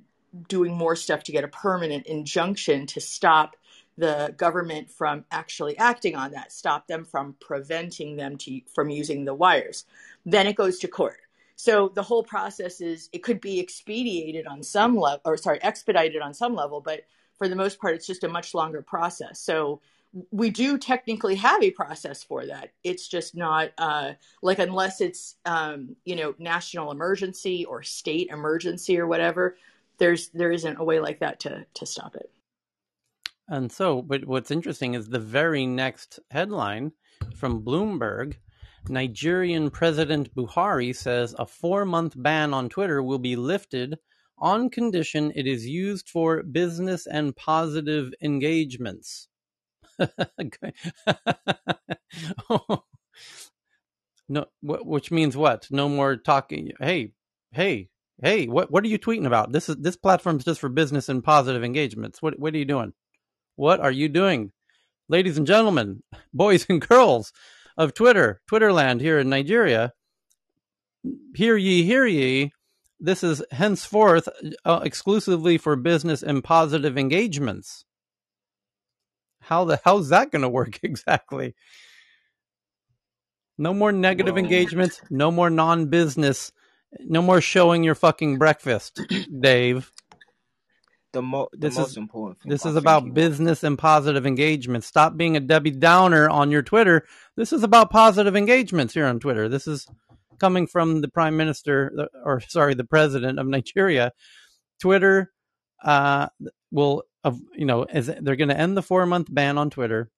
[0.48, 3.56] doing more stuff to get a permanent injunction to stop
[4.02, 9.24] the government from actually acting on that, stop them from preventing them to, from using
[9.24, 9.86] the wires.
[10.26, 11.20] Then it goes to court.
[11.56, 16.20] So the whole process is it could be expedited on some level, or sorry, expedited
[16.20, 17.02] on some level, but
[17.38, 19.40] for the most part, it's just a much longer process.
[19.40, 19.82] So
[20.32, 22.72] we do technically have a process for that.
[22.84, 29.00] It's just not uh, like unless it's um, you know national emergency or state emergency
[29.00, 29.58] or whatever.
[30.00, 32.32] There's there isn't a way like that to to stop it.
[33.52, 36.94] And so, but what's interesting is the very next headline
[37.36, 38.36] from Bloomberg
[38.90, 43.98] Nigerian President Buhari says a four month ban on Twitter will be lifted
[44.40, 49.28] on condition it is used for business and positive engagements.
[54.30, 55.68] No, wh- which means what?
[55.72, 56.72] No more talking.
[56.80, 57.12] Hey,
[57.52, 57.90] hey,
[58.24, 58.48] hey!
[58.48, 59.52] What what are you tweeting about?
[59.52, 62.22] This is this platform's just for business and positive engagements.
[62.22, 62.94] What what are you doing?
[63.56, 64.52] What are you doing,
[65.10, 66.04] ladies and gentlemen,
[66.34, 67.34] boys and girls
[67.78, 69.94] of Twitter, Twitterland here in Nigeria?
[71.36, 72.52] Hear ye, hear ye!
[73.00, 74.30] This is henceforth
[74.64, 77.84] uh, exclusively for business and positive engagements.
[79.42, 81.56] How the hell's that going to work exactly?
[83.58, 85.02] No more negative engagements.
[85.10, 86.52] No more non-business.
[87.00, 89.00] No more showing your fucking breakfast,
[89.40, 89.92] Dave.
[91.14, 94.84] The mo- the This most is important thing this is about business and positive engagement.
[94.84, 97.06] Stop being a Debbie Downer on your Twitter.
[97.36, 99.50] This is about positive engagements here on Twitter.
[99.50, 99.88] This is
[100.40, 104.12] coming from the Prime Minister, or sorry, the President of Nigeria.
[104.80, 105.32] Twitter
[105.84, 106.28] uh,
[106.72, 110.10] will, of you know, as they're going to end the four month ban on Twitter.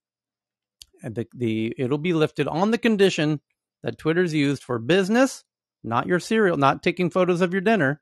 [1.02, 3.42] And the, the it'll be lifted on the condition
[3.84, 5.44] that Twitter's used for business,
[5.84, 8.02] not your cereal, not taking photos of your dinner,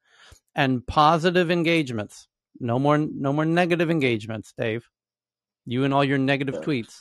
[0.54, 2.28] and positive engagements.
[2.62, 4.88] No more, no more negative engagements, Dave.
[5.66, 6.62] You and all your negative Yeah.
[6.62, 6.96] tweets.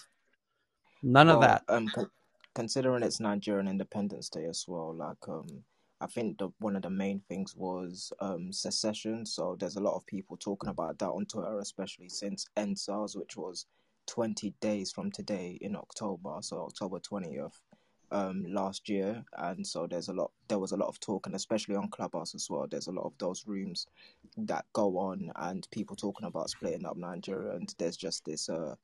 [1.03, 1.65] None of that.
[1.69, 2.11] um, con-
[2.55, 5.47] considering it's Nigerian Independence Day as well, like um,
[6.01, 9.27] I think the one of the main things was um secession.
[9.27, 13.37] So there's a lot of people talking about that on Twitter, especially since EndSARS, which
[13.37, 13.67] was
[14.07, 17.61] 20 days from today in October, so October 20th
[18.13, 21.35] um last year and so there's a lot there was a lot of talk and
[21.35, 23.87] especially on clubhouse as well there's a lot of those rooms
[24.37, 28.75] that go on and people talking about splitting up nigeria and there's just this uh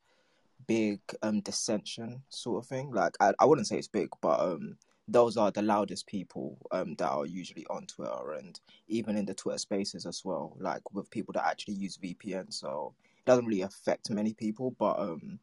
[0.66, 2.90] big um dissension sort of thing.
[2.90, 4.76] Like i, I wouldn't say it's big but um
[5.08, 8.58] those are the loudest people um that are usually on twitter and
[8.88, 12.92] even in the twitter spaces as well like with people that actually use vpn so
[13.18, 15.38] it doesn't really affect many people but um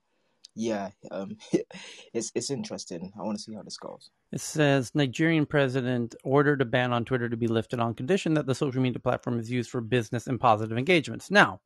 [0.55, 1.37] yeah um
[2.13, 6.61] it's it's interesting i want to see how this goes It says Nigerian president ordered
[6.61, 9.51] a ban on Twitter to be lifted on condition that the social media platform is
[9.51, 11.29] used for business and positive engagements.
[11.29, 11.61] Now,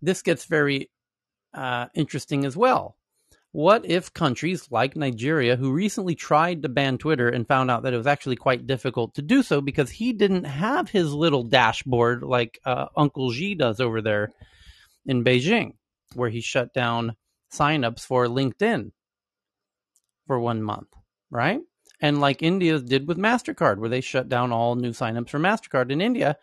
[0.00, 0.90] this gets very
[1.52, 2.96] uh, interesting as well.
[3.52, 7.92] What if countries like Nigeria, who recently tried to ban Twitter and found out that
[7.92, 12.22] it was actually quite difficult to do so because he didn't have his little dashboard
[12.22, 14.32] like uh, Uncle Xi does over there
[15.06, 15.72] in Beijing,
[16.14, 17.16] where he shut down
[17.52, 18.92] signups for LinkedIn
[20.26, 20.88] for one month,
[21.30, 21.60] right?
[22.00, 25.90] And like India did with MasterCard, where they shut down all new signups for MasterCard
[25.90, 26.36] in India.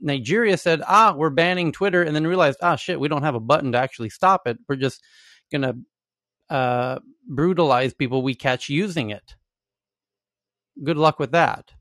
[0.00, 3.40] Nigeria said, ah, we're banning Twitter, and then realized, ah, shit, we don't have a
[3.40, 4.58] button to actually stop it.
[4.68, 5.02] We're just
[5.50, 6.98] going to uh,
[7.28, 9.34] brutalize people we catch using it.
[10.82, 11.72] Good luck with that.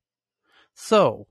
[0.74, 1.28] So,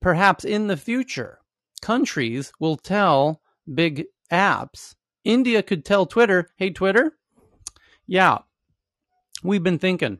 [0.00, 1.38] perhaps in the future,
[1.80, 3.40] countries will tell
[3.72, 4.94] big apps.
[5.24, 7.12] India could tell Twitter, hey, Twitter,
[8.06, 8.38] yeah,
[9.42, 10.18] we've been thinking.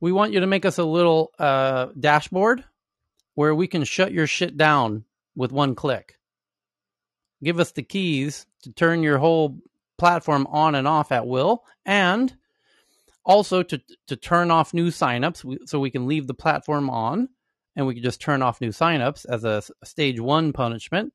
[0.00, 2.64] We want you to make us a little uh, dashboard
[3.34, 5.04] where we can shut your shit down
[5.34, 6.16] with one click.
[7.42, 9.58] Give us the keys to turn your whole
[9.98, 12.34] platform on and off at will, and
[13.24, 17.28] also to to turn off new signups so we can leave the platform on
[17.76, 21.12] and we can just turn off new signups as a, a stage one punishment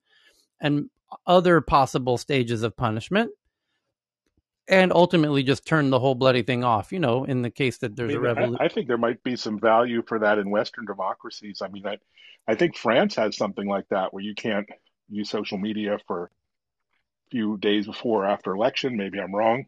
[0.60, 0.88] and
[1.26, 3.30] other possible stages of punishment
[4.68, 7.94] and ultimately just turn the whole bloody thing off you know in the case that
[7.96, 8.56] there's I mean, a revolution.
[8.60, 11.62] I, I think there might be some value for that in western democracies.
[11.62, 11.98] I mean I,
[12.48, 14.68] I think france has something like that where you can't
[15.08, 16.28] use social media for a
[17.30, 18.96] few days before or after election.
[18.96, 19.66] Maybe i'm wrong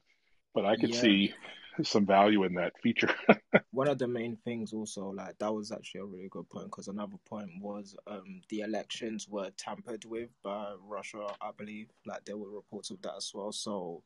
[0.55, 1.01] but i could Yeah.
[1.01, 1.35] see
[1.85, 3.15] some value in that feature
[3.73, 6.89] One of the main things also, like that was actually a really good point because
[6.89, 11.91] another point was um the elections were tampered with by Russia, I believe.
[12.07, 13.53] Like there were reports of that as well.
[13.53, 14.03] So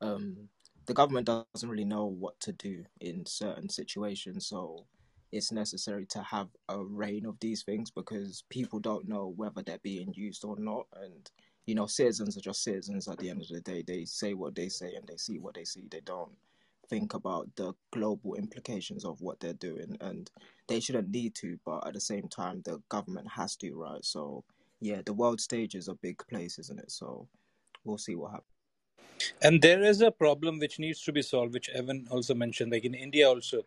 [0.00, 0.48] um
[0.86, 4.46] the government doesn't really know what to do in certain situations.
[4.46, 4.86] So
[5.32, 9.78] it's necessary to have a reign of these things because people don't know whether they're
[9.78, 10.86] being used or not.
[11.02, 11.30] And
[11.66, 13.82] you know, citizens are just citizens at the end of the day.
[13.86, 15.88] They say what they say and they see what they see.
[15.90, 16.32] They don't
[16.92, 20.30] think about the global implications of what they're doing and
[20.68, 24.04] they shouldn't need to but at the same time the government has to right?
[24.04, 24.44] So
[24.80, 26.90] yeah the world stage is a big place isn't it?
[26.90, 27.28] So
[27.84, 28.52] we'll see what happens.
[29.40, 32.72] And there is a problem which needs to be solved, which Evan also mentioned.
[32.72, 33.62] Like in India, also,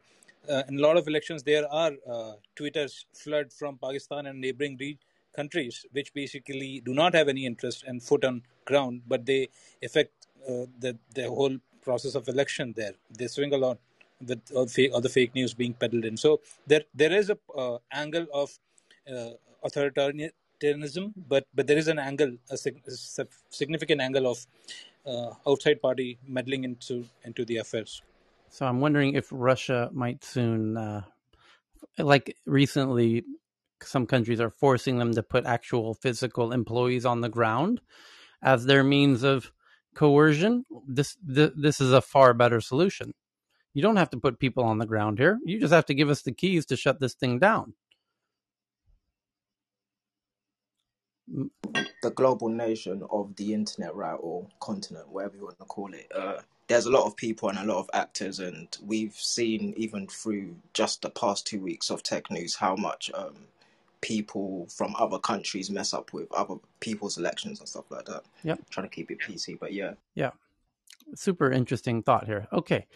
[0.50, 4.78] uh, in a lot of elections, there are uh, tweeters flood from Pakistan and neighboring
[4.80, 5.00] re-
[5.36, 9.50] countries, which basically do not have any interest and foot on ground, but they
[9.84, 11.58] affect uh, the the whole
[11.90, 12.96] process of election there.
[13.18, 13.78] They swing a lot
[14.28, 16.18] with all, fake, all the fake news being peddled in.
[16.18, 18.58] So there there is a uh, angle of
[19.12, 19.32] uh,
[19.66, 24.46] authoritarianism, but but there is an angle, a, sig- a significant angle of
[25.06, 28.02] uh, outside party meddling into into the affairs.
[28.50, 31.02] So I'm wondering if Russia might soon, uh,
[31.98, 33.24] like recently,
[33.84, 37.82] some countries are forcing them to put actual physical employees on the ground
[38.42, 39.52] as their means of
[39.96, 40.66] coercion.
[40.88, 43.14] This th- this is a far better solution.
[43.74, 45.40] You don't have to put people on the ground here.
[45.46, 47.74] You just have to give us the keys to shut this thing down.
[52.04, 56.12] the global nation of the internet right or continent whatever you want to call it
[56.16, 60.08] uh there's a lot of people and a lot of actors and we've seen even
[60.08, 63.36] through just the past two weeks of tech news how much um
[64.06, 68.56] people from other countries mess up with other people's elections and stuff like that Yeah.
[68.70, 70.32] trying to keep it pc but yeah Yeah.
[71.16, 72.48] Super interesting thought here.
[72.52, 72.88] Okay.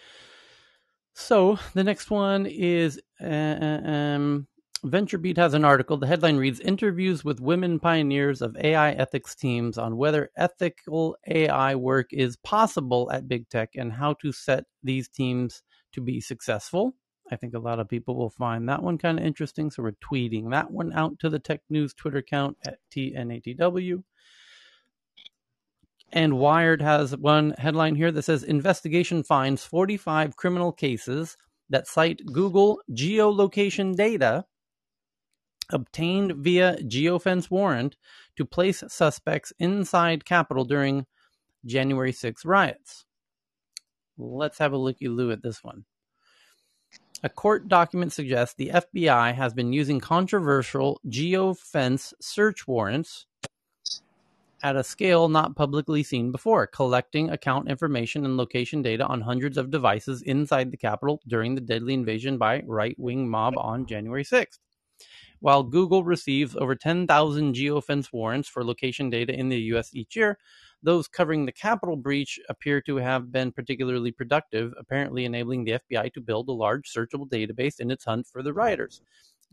[1.14, 4.48] So the next one is uh, um,
[4.86, 5.98] VentureBeat has an article.
[5.98, 11.76] The headline reads Interviews with women pioneers of AI ethics teams on whether ethical AI
[11.76, 15.62] work is possible at big tech and how to set these teams
[15.94, 16.96] to be successful.
[17.32, 19.70] I think a lot of people will find that one kind of interesting.
[19.70, 24.04] So we're tweeting that one out to the Tech News Twitter account at TNATW.
[26.12, 31.38] And Wired has one headline here that says Investigation finds 45 criminal cases
[31.70, 34.46] that cite Google geolocation data
[35.72, 37.96] obtained via geofence warrant
[38.36, 41.06] to place suspects inside Capitol during
[41.64, 43.06] January 6 riots.
[44.18, 45.86] Let's have a looky loo at this one.
[47.22, 53.26] A court document suggests the FBI has been using controversial geofence search warrants
[54.64, 59.58] at a scale not publicly seen before, collecting account information and location data on hundreds
[59.58, 64.24] of devices inside the Capitol during the deadly invasion by right wing mob on January
[64.24, 64.60] 6th.
[65.42, 70.38] While Google receives over 10,000 geofence warrants for location data in the US each year,
[70.82, 76.14] those covering the Capitol breach appear to have been particularly productive, apparently enabling the FBI
[76.14, 79.02] to build a large searchable database in its hunt for the rioters.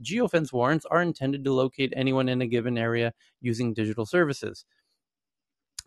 [0.03, 4.65] Geofence warrants are intended to locate anyone in a given area using digital services.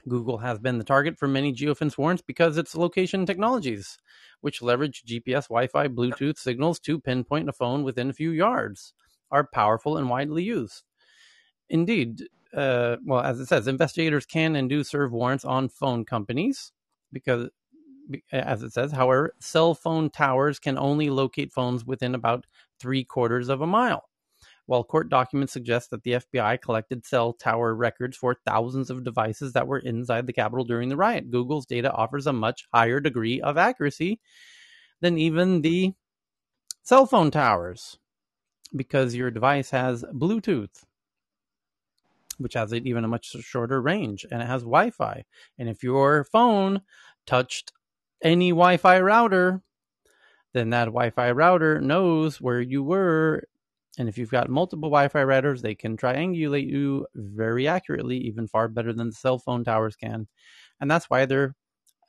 [0.08, 3.98] Google has been the target for many geofence warrants because its location technologies,
[4.42, 8.94] which leverage GPS, Wi Fi, Bluetooth signals to pinpoint a phone within a few yards,
[9.30, 10.84] are powerful and widely used.
[11.70, 12.24] Indeed,
[12.56, 16.72] uh, well, as it says, investigators can and do serve warrants on phone companies
[17.14, 17.50] because,
[18.32, 22.46] as it says, however, cell phone towers can only locate phones within about
[22.80, 24.04] three quarters of a mile.
[24.66, 29.54] while court documents suggest that the FBI collected cell tower records for thousands of devices
[29.54, 31.32] that were inside the Capitol during the riot.
[31.32, 34.20] Google's data offers a much higher degree of accuracy
[35.02, 35.94] than even the
[36.84, 37.98] cell phone towers
[38.76, 40.84] because your device has Bluetooth,
[42.40, 45.24] which has even a much shorter range, and it has Wi Fi.
[45.58, 46.82] And if your phone
[47.28, 47.72] touched
[48.24, 49.62] any Wi Fi router,
[50.54, 53.44] then that Wi Fi router knows where you were
[54.00, 58.70] and if you've got multiple Wi-Fi routers, they can triangulate you very accurately, even far
[58.70, 60.26] better than the cell phone towers can.
[60.80, 61.54] And that's why they're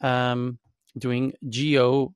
[0.01, 0.59] um,
[0.97, 2.15] doing geo,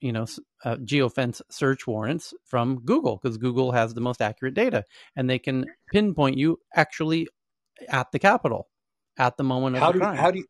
[0.00, 0.26] you know,
[0.64, 4.84] uh, geofence search warrants from Google because Google has the most accurate data,
[5.16, 7.26] and they can pinpoint you actually
[7.88, 8.68] at the Capitol
[9.18, 10.16] at the moment of how the do crime.
[10.16, 10.46] how do you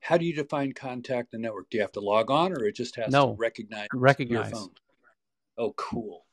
[0.00, 1.70] how do you define contact the network?
[1.70, 4.50] Do you have to log on, or it just has no to recognize recognize.
[4.50, 4.70] your phone?
[5.58, 6.24] Oh, cool.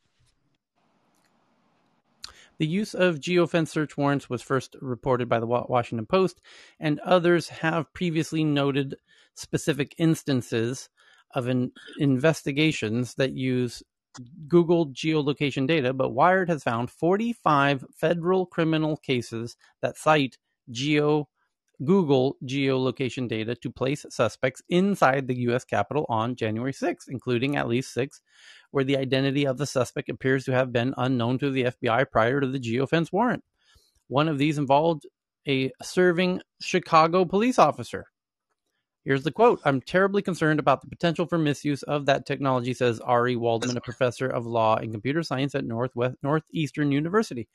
[2.59, 6.41] The use of geofence search warrants was first reported by the Washington Post,
[6.79, 8.95] and others have previously noted
[9.35, 10.89] specific instances
[11.35, 13.83] of in investigations that use
[14.47, 20.37] Google geolocation data, but Wired has found 45 federal criminal cases that cite
[20.69, 21.27] geo
[21.83, 25.63] Google geolocation data to place suspects inside the U.S.
[25.63, 28.21] Capitol on January 6, including at least six
[28.71, 32.41] where the identity of the suspect appears to have been unknown to the FBI prior
[32.41, 33.43] to the geofence warrant.
[34.07, 35.05] One of these involved
[35.47, 38.07] a serving Chicago police officer.
[39.07, 42.99] Here's the quote I'm terribly concerned about the potential for misuse of that technology, says
[42.99, 47.47] Ari Waldman, a professor of law and computer science at Northwest Northeastern University.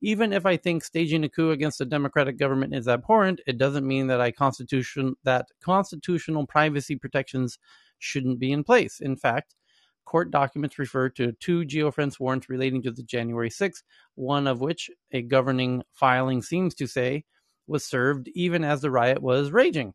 [0.00, 3.86] Even if I think staging a coup against a democratic government is abhorrent, it doesn't
[3.86, 7.58] mean that I constitution that constitutional privacy protections
[7.98, 9.00] shouldn't be in place.
[9.00, 9.56] In fact,
[10.06, 13.82] Court documents refer to two geofence warrants relating to the January 6th,
[14.14, 17.26] one of which, a governing filing seems to say,
[17.66, 19.92] was served even as the riot was raging.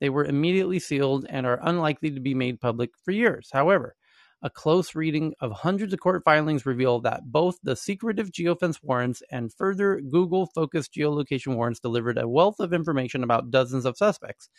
[0.00, 3.50] They were immediately sealed and are unlikely to be made public for years.
[3.52, 3.96] However,
[4.42, 9.22] a close reading of hundreds of court filings reveal that both the secretive geofence warrants
[9.30, 14.50] and further Google focused geolocation warrants delivered a wealth of information about dozens of suspects.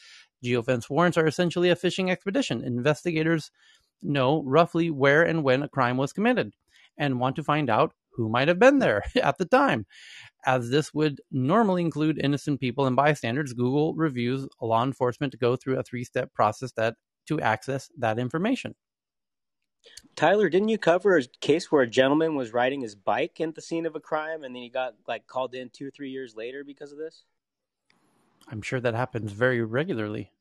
[0.44, 2.64] Geofence warrants are essentially a fishing expedition.
[2.64, 3.52] Investigators
[4.02, 6.54] know roughly where and when a crime was committed
[6.98, 9.85] and want to find out who might have been there at the time.
[10.45, 15.56] As this would normally include innocent people and bystanders, Google reviews law enforcement to go
[15.56, 16.95] through a three step process that
[17.27, 18.76] to access that information.
[20.15, 23.61] Tyler, didn't you cover a case where a gentleman was riding his bike at the
[23.61, 26.35] scene of a crime and then he got like called in two or three years
[26.35, 27.23] later because of this?
[28.49, 30.31] I'm sure that happens very regularly.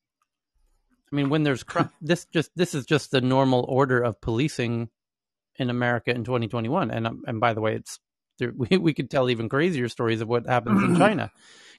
[1.13, 4.89] I mean, when there's cr- this, just this is just the normal order of policing
[5.59, 6.91] in America in 2021.
[6.91, 7.99] And um, and by the way, it's
[8.57, 11.31] we we could tell even crazier stories of what happens in China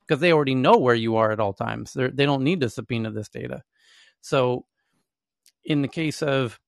[0.08, 1.94] because they already know where you are at all times.
[1.94, 3.64] They're, they don't need to subpoena this data.
[4.22, 4.66] So,
[5.66, 6.60] in the case of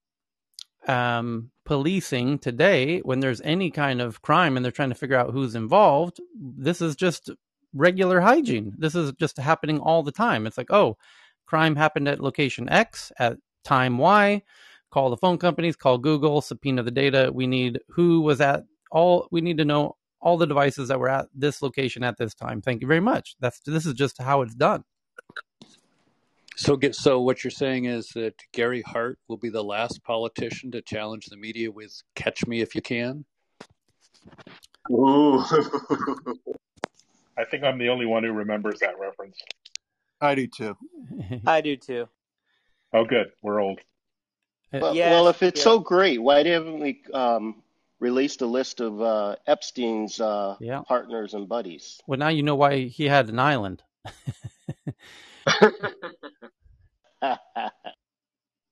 [0.87, 5.31] um, policing today, when there's any kind of crime and they're trying to figure out
[5.31, 7.29] who's involved, this is just
[7.73, 8.73] regular hygiene.
[8.77, 10.45] This is just happening all the time.
[10.45, 10.97] It's like, oh,
[11.45, 14.43] crime happened at location X at time Y.
[14.91, 17.31] Call the phone companies, call Google, subpoena the data.
[17.33, 19.27] We need who was at all.
[19.31, 22.61] We need to know all the devices that were at this location at this time.
[22.61, 23.35] Thank you very much.
[23.39, 24.83] That's this is just how it's done.
[26.55, 30.71] So, get so what you're saying is that Gary Hart will be the last politician
[30.71, 33.23] to challenge the media with "Catch me if you can."
[34.91, 35.39] Ooh.
[37.37, 39.37] I think I'm the only one who remembers that reference.
[40.19, 40.75] I do too.
[41.45, 42.09] I do too.
[42.91, 43.31] Oh, good.
[43.41, 43.79] We're old.
[44.71, 45.63] Well, Yes, well, if it's yeah.
[45.63, 47.63] so great, why haven't we um,
[47.99, 50.81] released a list of uh, Epstein's uh, Yeah.
[50.87, 51.99] partners and buddies?
[52.07, 53.83] Well, now you know why he had an island.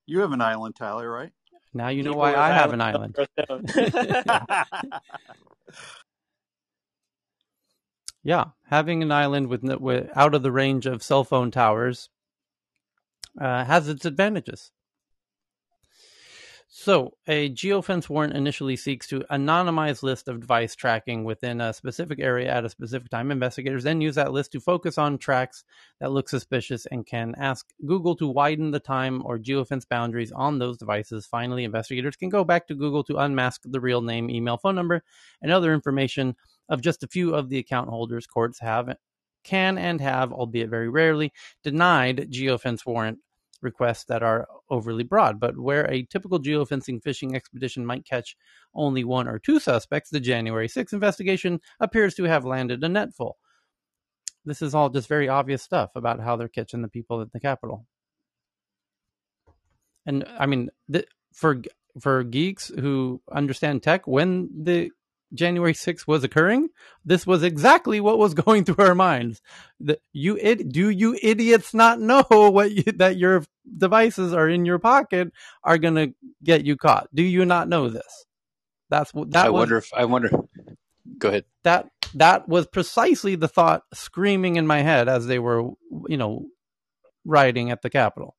[0.10, 1.34] You have an island, Tyler, right?
[1.74, 3.18] Now you know People why I have an island.
[8.24, 12.10] Yeah, having an island with, with out of the range of cell phone towers
[13.40, 14.72] uh, has its advantages.
[16.80, 22.20] So, a geofence warrant initially seeks to anonymize list of device tracking within a specific
[22.20, 23.32] area at a specific time.
[23.32, 25.64] Investigators then use that list to focus on tracks
[26.00, 30.60] that look suspicious and can ask Google to widen the time or geofence boundaries on
[30.60, 31.26] those devices.
[31.26, 35.02] Finally, investigators can go back to Google to unmask the real name, email, phone number,
[35.42, 36.36] and other information
[36.70, 38.28] of just a few of the account holders.
[38.28, 38.96] Courts have
[39.44, 41.34] can and have, albeit very rarely,
[41.64, 43.18] denied geofence warrant
[43.62, 45.40] requests that are overly broad.
[45.40, 48.36] But where a typical geofencing fishing expedition might catch
[48.74, 53.34] only one or two suspects, the January 6th investigation appears to have landed a netful.
[54.46, 57.40] This is all just very obvious stuff about how they're catching the people at the
[57.40, 57.86] Capitol.
[60.06, 61.62] And I mean, the, for
[62.00, 64.92] for geeks who understand tech, when the
[65.34, 66.70] January 6th was occurring,
[67.06, 69.42] this was exactly what was going through our minds.
[69.80, 73.44] That you id- do you idiots not know what you, that your
[73.78, 75.32] devices are in your pocket
[75.64, 76.14] are going to
[76.44, 77.08] get you caught?
[77.14, 78.26] Do you not know this?
[78.90, 80.30] That's what that I was, wonder if I wonder.
[81.18, 81.46] Go ahead.
[81.64, 85.72] That that was precisely the thought screaming in my head as they were,
[86.08, 86.46] you know,
[87.26, 88.36] rioting at the Capitol.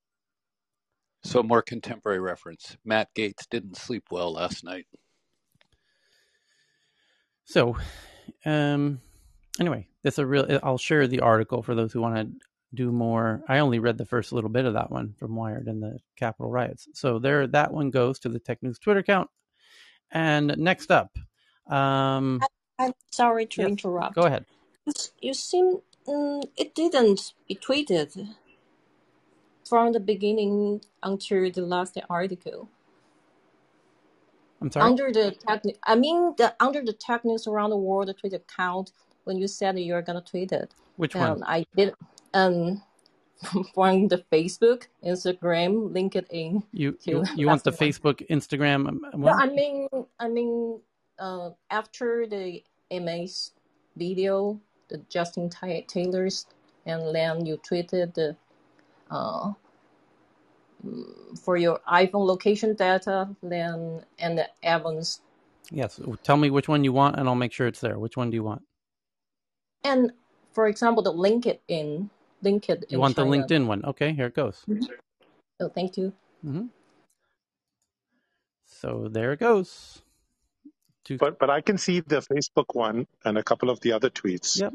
[1.24, 2.76] So, more contemporary reference.
[2.84, 4.86] Matt Gaetz didn't sleep well last night.
[7.48, 7.78] So,
[8.44, 9.00] um,
[9.58, 10.60] anyway, that's a real.
[10.62, 13.42] I'll share the article for those who want to do more.
[13.48, 16.50] I only read the first little bit of that one from Wired and the Capitol
[16.50, 16.88] riots.
[16.92, 19.30] So there, that one goes to the Tech News Twitter account.
[20.10, 21.16] And next up,
[21.66, 22.42] um,
[22.78, 24.14] I'm sorry to yes, interrupt.
[24.14, 24.44] go ahead.
[25.22, 28.34] You seem mm, it didn't be tweeted
[29.66, 32.68] from the beginning until the last article.
[34.60, 34.86] I'm sorry.
[34.90, 38.92] Under the tech, I mean the under the tech news around the world Twitter account
[39.24, 40.74] when you said you're gonna tweet it.
[40.96, 41.44] Which Um, one?
[41.44, 41.94] I did
[42.34, 42.82] um
[43.74, 46.62] from the Facebook, Instagram, LinkedIn.
[46.72, 47.78] You you, you want the one.
[47.78, 49.28] Facebook, Instagram um, No.
[49.28, 50.80] I mean, I mean,
[51.18, 53.52] uh, after the MS
[53.96, 56.46] video, the Justin Ta- Taylor's,
[56.86, 58.36] and then you tweeted the,
[59.10, 59.52] uh,
[61.42, 65.20] for your iPhone location data, then and the Evans,
[65.70, 66.00] Yes.
[66.24, 67.98] Tell me which one you want, and I'll make sure it's there.
[67.98, 68.62] Which one do you want?
[69.84, 70.12] and
[70.52, 72.10] for example, the LinkedIn,
[72.44, 73.26] LinkedIn You in want the China.
[73.26, 73.84] LinkedIn one?
[73.84, 74.66] Okay, here it goes.
[74.68, 74.88] Mhm.
[75.60, 76.12] Oh, thank you.
[76.42, 76.66] hmm
[78.66, 80.02] So there it goes.
[81.06, 84.10] To, But but I can see the Facebook one and a couple of the other
[84.10, 84.74] tweets Yep.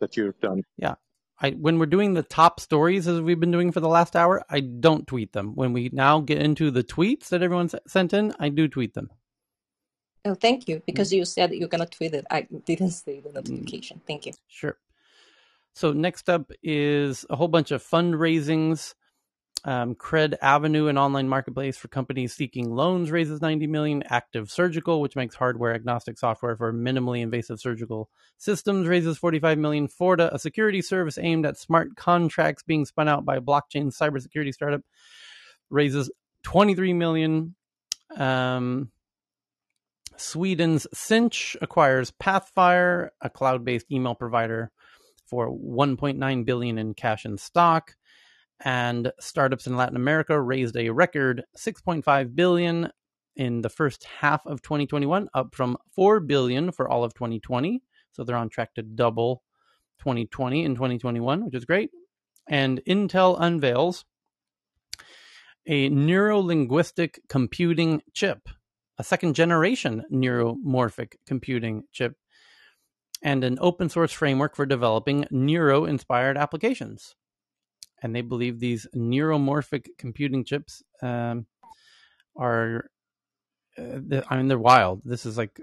[0.00, 0.64] that you've done.
[0.78, 0.96] yeah.
[1.40, 4.44] I, when we're doing the top stories as we've been doing for the last hour,
[4.50, 5.54] I don't tweet them.
[5.54, 9.10] When we now get into the tweets that everyone sent in, I do tweet them.
[10.26, 10.86] Oh, thank you, Mm.
[10.86, 12.26] because you said you're gonna tweet it.
[12.30, 14.02] I didn't see the notification.
[14.06, 14.32] Thank you.
[14.48, 14.76] Sure.
[15.72, 18.94] So next up is a whole bunch of fundraisings.
[19.64, 24.02] Um, Cred Avenue, an online marketplace for companies seeking loans, raises 90 million.
[24.06, 28.08] Active Surgical, which makes hardware agnostic software for minimally invasive surgical
[28.38, 29.86] systems, raises 45 million.
[29.86, 34.52] Forta, a security service aimed at smart contracts being spun out by a blockchain cybersecurity
[34.54, 34.80] startup,
[35.68, 36.10] raises
[36.44, 37.54] 23 million.
[38.16, 38.90] Um,
[40.16, 44.70] Sweden's Sinch acquires Pathwire, a cloud-based email provider,
[45.26, 47.94] for 1.9 billion in cash and stock.
[48.62, 52.90] And startups in Latin America raised a record 6.5 billion
[53.36, 57.82] in the first half of 2021, up from 4 billion for all of 2020.
[58.12, 59.42] So they're on track to double
[60.00, 61.90] 2020 in 2021, which is great.
[62.48, 64.04] And Intel unveils
[65.66, 68.48] a neurolinguistic computing chip,
[68.98, 72.16] a second generation neuromorphic computing chip,
[73.22, 77.14] and an open source framework for developing neuro inspired applications.
[78.02, 81.46] And they believe these neuromorphic computing chips um,
[82.36, 82.90] are,
[83.78, 85.02] uh, I mean, they're wild.
[85.04, 85.60] This is like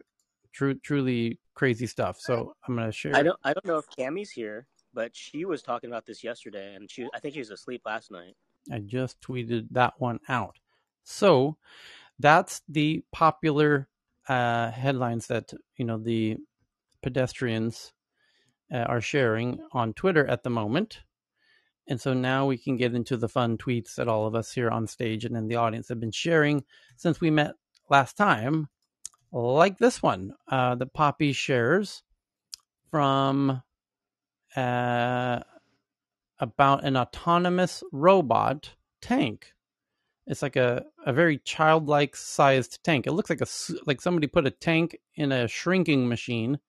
[0.54, 2.20] true, truly crazy stuff.
[2.20, 3.16] So I'm going to share.
[3.16, 6.76] I don't I don't know if Cammy's here, but she was talking about this yesterday,
[6.76, 8.36] and she I think she was asleep last night.
[8.72, 10.58] I just tweeted that one out.
[11.04, 11.58] So
[12.20, 13.88] that's the popular
[14.28, 16.38] uh, headlines that you know the
[17.02, 17.94] pedestrians
[18.72, 21.00] uh, are sharing on Twitter at the moment.
[21.88, 24.70] And so now we can get into the fun tweets that all of us here
[24.70, 26.64] on stage and in the audience have been sharing
[26.98, 27.54] since we met
[27.90, 28.68] last time,
[29.32, 32.04] like this one uh, that Poppy shares
[32.92, 33.62] from
[34.56, 35.40] uh,
[36.40, 39.54] about an autonomous robot tank.
[40.26, 43.08] It's like a, a very childlike sized tank.
[43.08, 43.48] It looks like a
[43.86, 46.60] like somebody put a tank in a shrinking machine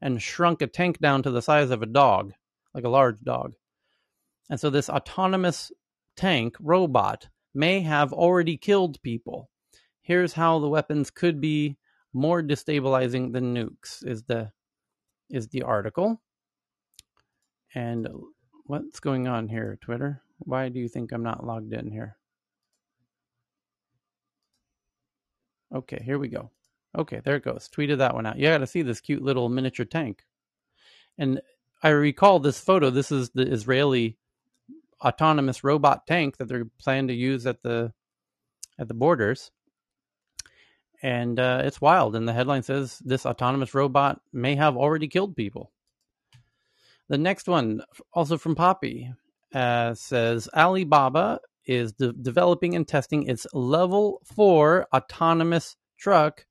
[0.00, 2.32] and shrunk a tank down to the size of a dog,
[2.74, 3.54] like a large dog.
[4.50, 5.72] And so this autonomous
[6.16, 9.50] tank robot may have already killed people.
[10.02, 11.78] Here's how the weapons could be
[12.12, 14.52] more destabilizing than nukes is the
[15.30, 16.20] is the article.
[17.74, 18.06] And
[18.66, 20.22] what's going on here, Twitter?
[20.38, 22.16] Why do you think I'm not logged in here?
[25.74, 26.50] Okay, here we go.
[26.96, 27.68] Okay, there it goes.
[27.68, 28.38] Tweeted that one out.
[28.38, 30.22] You got to see this cute little miniature tank.
[31.18, 31.40] And
[31.82, 32.90] I recall this photo.
[32.90, 34.16] This is the Israeli
[35.04, 37.92] autonomous robot tank that they're planning to use at the
[38.78, 39.50] at the borders.
[41.02, 42.16] And uh, it's wild.
[42.16, 45.70] And the headline says this autonomous robot may have already killed people.
[47.08, 47.82] The next one,
[48.12, 49.12] also from Poppy,
[49.52, 56.46] uh, says Alibaba is de- developing and testing its level four autonomous truck.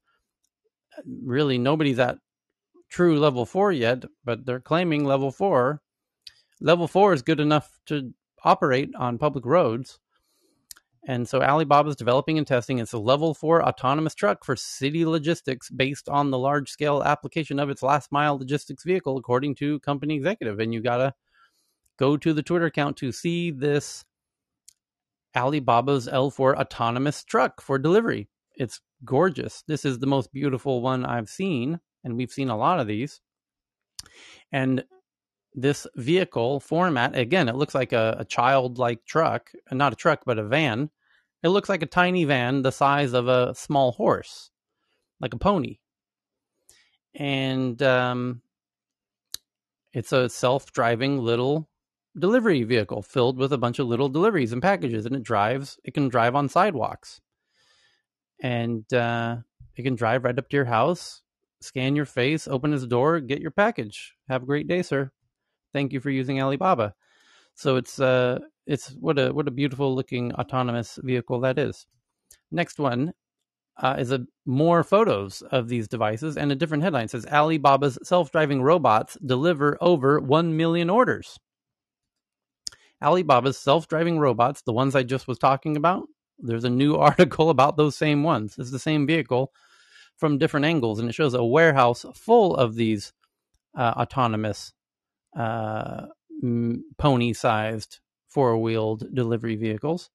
[1.06, 2.20] Really, nobody's at
[2.90, 5.82] true level four yet, but they're claiming level four.
[6.62, 8.14] Level four is good enough to
[8.44, 10.00] operate on public roads.
[11.06, 15.70] And so Alibaba is developing and testing its level four autonomous truck for city logistics
[15.70, 20.16] based on the large scale application of its last mile logistics vehicle, according to company
[20.16, 20.60] executive.
[20.60, 21.14] And you got to
[21.98, 24.06] go to the Twitter account to see this
[25.36, 28.30] Alibaba's L4 autonomous truck for delivery.
[28.56, 29.64] It's gorgeous.
[29.68, 33.20] This is the most beautiful one I've seen, and we've seen a lot of these.
[34.52, 34.86] And
[35.56, 40.40] this vehicle format, again, it looks like a, a childlike truck, not a truck, but
[40.40, 40.90] a van.
[41.44, 44.50] It looks like a tiny van the size of a small horse,
[45.20, 45.80] like a pony.
[47.16, 48.42] And um,
[49.94, 51.70] it's a self driving little
[52.18, 55.94] delivery vehicle filled with a bunch of little deliveries and packages and it drives it
[55.94, 57.22] can drive on sidewalks
[58.40, 59.38] and uh,
[59.76, 61.24] it can drive right up to your house
[61.62, 65.12] scan your face open his door get your package have a great day sir
[65.74, 66.94] thank you for using alibaba.
[67.56, 71.86] So it's uh it's what a what a beautiful looking autonomous vehicle that is.
[72.52, 73.14] Next one
[73.78, 77.06] uh, is a more photos of these devices and a different headline.
[77.06, 81.40] It says alibaba's self-driving robots deliver over 1 million orders.
[83.02, 86.08] Alibaba's self driving robots, the ones I just was talking about,
[86.40, 88.56] there's a new article about those same ones.
[88.58, 89.52] It's the same vehicle
[90.18, 93.12] from different angles, and it shows a warehouse full of these
[93.76, 94.72] uh, autonomous,
[95.36, 96.08] uh,
[96.98, 98.00] pony sized,
[98.30, 100.10] four wheeled delivery vehicles.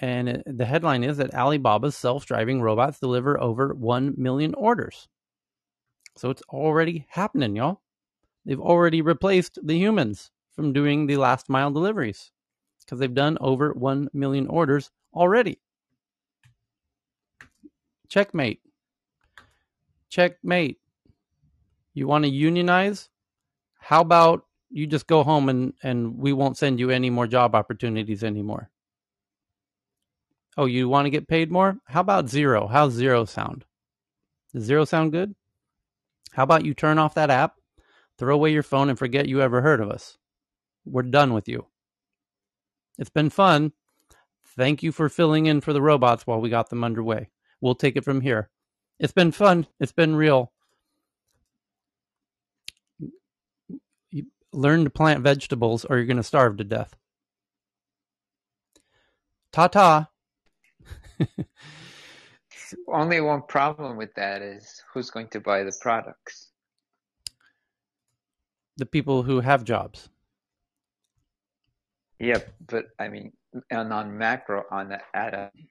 [0.00, 5.08] And it, the headline is that Alibaba's self driving robots deliver over 1 million orders.
[6.16, 7.80] So it's already happening, y'all.
[8.44, 12.32] They've already replaced the humans from doing the last mile deliveries
[12.80, 15.60] because they've done over 1 million orders already.
[18.08, 18.60] Checkmate.
[20.08, 20.78] Checkmate.
[21.92, 23.10] You want to unionize?
[23.78, 27.54] How about you just go home and, and we won't send you any more job
[27.54, 28.70] opportunities anymore?
[30.56, 31.78] Oh, you want to get paid more?
[31.86, 32.66] How about zero?
[32.66, 33.64] How's zero sound?
[34.52, 35.34] Does zero sound good?
[36.32, 37.54] How about you turn off that app,
[38.18, 40.18] throw away your phone, and forget you ever heard of us?
[40.84, 41.66] We're done with you.
[42.98, 43.72] It's been fun.
[44.56, 47.30] Thank you for filling in for the robots while we got them underway.
[47.60, 48.50] We'll take it from here.
[48.98, 49.66] It's been fun.
[49.78, 50.52] It's been real.
[54.52, 56.96] Learn to plant vegetables or you're going to starve to death.
[59.52, 60.08] Ta ta.
[62.88, 66.48] Only one problem with that is who's going to buy the products?
[68.76, 70.08] The people who have jobs.
[72.20, 73.32] Yeah, but I mean,
[73.70, 75.50] and on macro, on the atom.
[75.56, 75.62] Uh,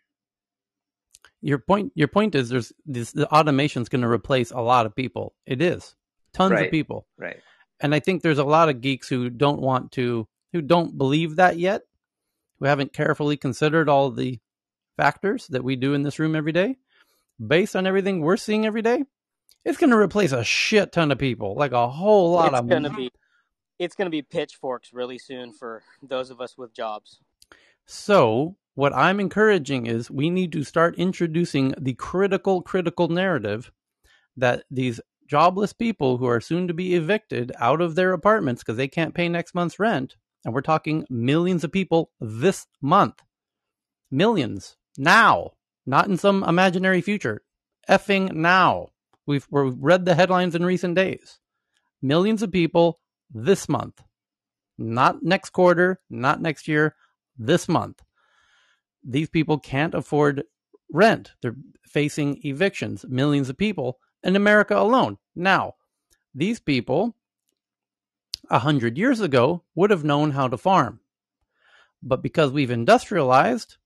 [1.41, 1.91] your point.
[1.93, 3.11] Your point is there's this.
[3.11, 5.35] The automation is going to replace a lot of people.
[5.45, 5.95] It is
[6.33, 6.65] tons right.
[6.65, 7.05] of people.
[7.17, 7.37] Right.
[7.79, 11.35] And I think there's a lot of geeks who don't want to, who don't believe
[11.35, 11.83] that yet,
[12.59, 14.39] who haven't carefully considered all the
[14.95, 16.77] factors that we do in this room every day.
[17.45, 19.03] Based on everything we're seeing every day,
[19.63, 22.67] it's going to replace a shit ton of people, like a whole lot it's of.
[22.67, 23.11] Going to be
[23.79, 27.19] it's going to be pitchforks really soon for those of us with jobs.
[27.85, 33.71] So, what I'm encouraging is we need to start introducing the critical, critical narrative
[34.35, 38.77] that these jobless people who are soon to be evicted out of their apartments because
[38.77, 43.21] they can't pay next month's rent, and we're talking millions of people this month,
[44.09, 45.51] millions now,
[45.85, 47.41] not in some imaginary future,
[47.89, 48.87] effing now.
[49.25, 51.39] We've, we've read the headlines in recent days.
[52.01, 52.99] Millions of people
[53.29, 54.01] this month,
[54.77, 56.95] not next quarter, not next year,
[57.37, 58.01] this month.
[59.03, 60.43] These people can't afford
[60.91, 61.33] rent.
[61.41, 65.17] They're facing evictions, millions of people in America alone.
[65.35, 65.75] Now,
[66.33, 67.15] these people,
[68.49, 70.99] a hundred years ago, would have known how to farm.
[72.01, 73.77] But because we've industrialized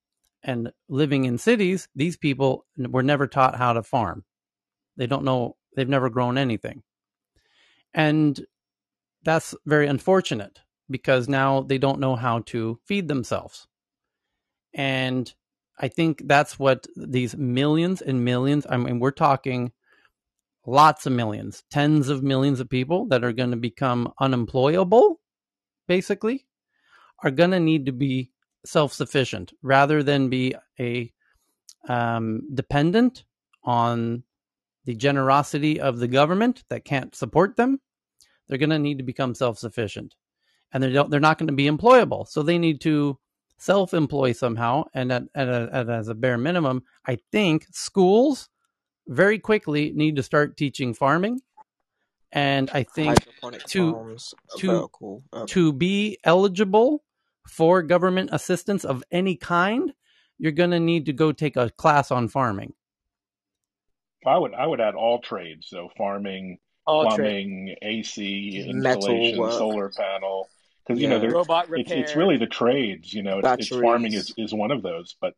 [0.44, 4.26] and living in cities, these people were never taught how to farm.
[4.98, 6.84] They don't know, they've never grown anything.
[7.94, 8.40] And
[9.24, 10.60] that's very unfortunate
[10.90, 13.68] because now they don't know how to feed themselves.
[14.74, 15.34] And
[15.80, 19.72] I think that's what these millions and millions, I mean, we're talking
[20.66, 25.20] lots of millions, tens of millions of people that are going to become unemployable,
[25.88, 26.46] basically,
[27.24, 28.32] are going to need to be
[28.66, 31.12] self sufficient rather than be a
[31.88, 33.24] um, dependent
[33.64, 34.24] on
[34.86, 37.80] the generosity of the government that can't support them.
[38.48, 40.16] They're going to need to become self sufficient,
[40.72, 41.10] and they don't.
[41.10, 43.18] They're not going to be employable, so they need to
[43.58, 44.86] self employ somehow.
[44.94, 48.50] And at, at, a, at as a bare minimum, I think schools
[49.12, 51.42] very quickly need to start teaching farming
[52.32, 55.24] and I think Hydroponic to uh, to vertical.
[55.34, 57.04] Um, to be eligible
[57.48, 59.94] for government assistance of any kind,
[60.38, 62.74] you're going to need to go take a class on farming.
[64.26, 67.18] I would I would add all trades, so farming, All trade.
[67.18, 70.50] plumbing, AC installation, solar panel,
[70.86, 71.22] because you know Yeah.
[71.22, 73.14] they're Robot it's it's really the trades.
[73.14, 75.34] You know, it's, it's farming is, is one of those, but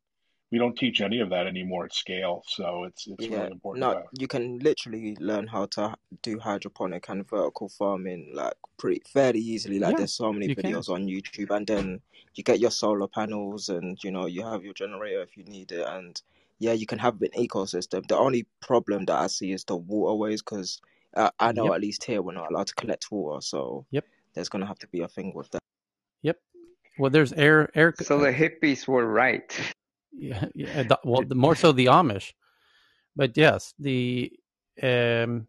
[0.54, 2.44] we don't teach any of that anymore at scale.
[2.48, 3.90] So it's it's Yeah, really important.
[3.90, 9.40] no, you can literally learn how to do hydroponic and vertical farming like pretty fairly
[9.40, 9.80] easily.
[9.80, 10.72] Like Yeah, there's so many you can.
[10.72, 12.02] videos on YouTube, and then
[12.36, 15.72] you get your solar panels, and you know you have your generator if you need
[15.72, 16.22] it, and
[16.60, 18.08] yeah, you can have an ecosystem.
[18.08, 20.80] The only problem that I see is the waterways, because
[21.18, 21.74] uh, I know Yep.
[21.74, 24.06] at least here we're not allowed to collect water, so Yep.
[24.36, 25.62] there's gonna have to be a thing with that.
[26.22, 26.38] Yep.
[27.00, 27.96] Well, there's air air.
[28.04, 29.52] So the hippies were right.
[30.14, 30.84] Yeah, yeah.
[30.84, 32.34] the- Well, the, more so the Amish,
[33.16, 34.32] but yes, the
[34.82, 35.48] um,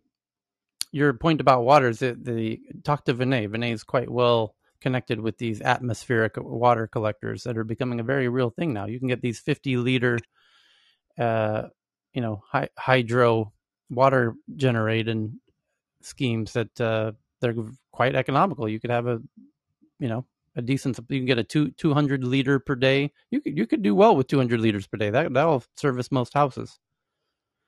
[0.93, 3.49] your point about water is that the talk to Vinay.
[3.49, 8.29] Vinay is quite well connected with these atmospheric water collectors that are becoming a very
[8.29, 8.87] real thing now.
[8.87, 10.19] You can get these 50 liter,
[11.19, 11.65] uh,
[12.13, 13.53] you know, hy- hydro
[13.91, 15.41] water generating
[16.03, 17.55] schemes that uh, they're
[17.93, 18.69] quite economical.
[18.69, 19.21] You could have a,
[19.99, 20.99] you know, a decent.
[21.09, 23.13] You can get a two 200 liter per day.
[23.31, 25.11] You could you could do well with 200 liters per day.
[25.11, 26.79] That that'll service most houses.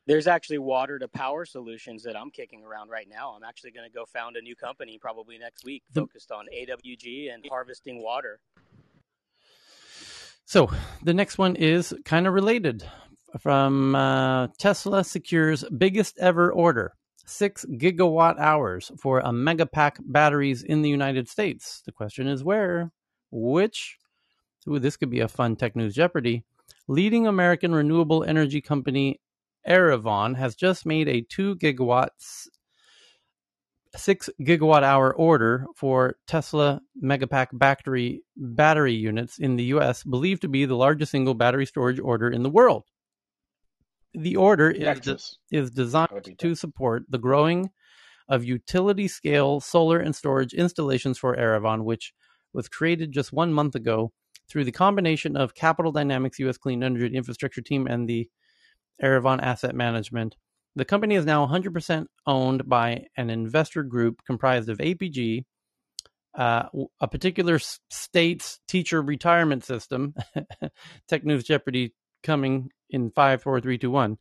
[0.06, 3.34] There's actually water to power solutions that I'm kicking around right now.
[3.36, 7.34] I'm actually going to go found a new company probably next week focused on AWG
[7.34, 8.38] and harvesting water.
[10.44, 10.70] So
[11.02, 12.84] the next one is kind of related.
[13.40, 16.94] From uh, Tesla secures biggest ever order,
[17.27, 21.82] six gigawatt hours for a megapack batteries in the United States.
[21.85, 22.93] The question is where,
[23.31, 23.98] which.
[24.69, 26.44] Ooh, this could be a fun tech news Jeopardy.
[26.89, 29.20] Leading American renewable energy company
[29.69, 32.48] Arevon has just made a two gigawatts
[33.97, 40.48] six gigawatt hour order for Tesla Megapack battery battery units in the US, believed to
[40.48, 42.85] be the largest single battery storage order in the world.
[44.16, 45.18] The order is, de-
[45.59, 47.70] is designed to support the growing
[48.28, 52.14] of utility scale solar and storage installations for Arevon, which
[52.52, 54.12] was created just one month ago
[54.48, 58.28] through the combination of Capital Dynamics US Clean Energy Infrastructure Team and the
[59.02, 60.36] Arevon Asset Management.
[60.76, 65.44] The company is now 100% owned by an investor group comprised of APG,
[66.36, 66.64] uh,
[67.01, 67.59] a particular
[67.90, 70.14] state's teacher retirement system,
[71.09, 74.18] Tech News Jeopardy coming in five, four, three, two, one.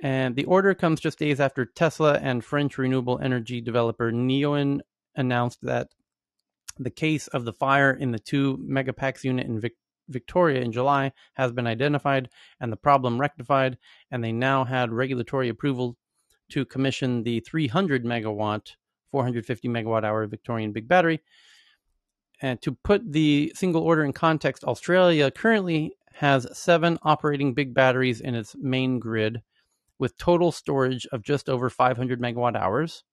[0.00, 4.80] And the order comes just days after Tesla and French renewable energy developer Neoen
[5.16, 5.88] announced that
[6.78, 9.76] the case of the fire in the two megapacks unit in Vic-
[10.08, 12.28] Victoria in July has been identified
[12.60, 13.76] and the problem rectified,
[14.10, 15.96] and they now had regulatory approval
[16.50, 18.76] to commission the 300 megawatt,
[19.10, 21.20] 450 megawatt hour Victorian big battery.
[22.40, 28.20] And to put the single order in context, Australia currently has seven operating big batteries
[28.20, 29.40] in its main grid
[30.00, 33.04] with total storage of just over 500 megawatt hours.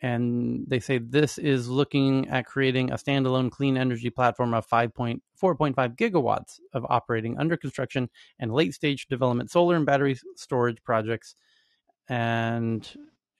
[0.00, 5.20] And they say this is looking at creating a standalone clean energy platform of 5.4.5
[5.96, 8.08] gigawatts of operating under construction
[8.38, 11.34] and late stage development solar and battery storage projects.
[12.08, 12.88] And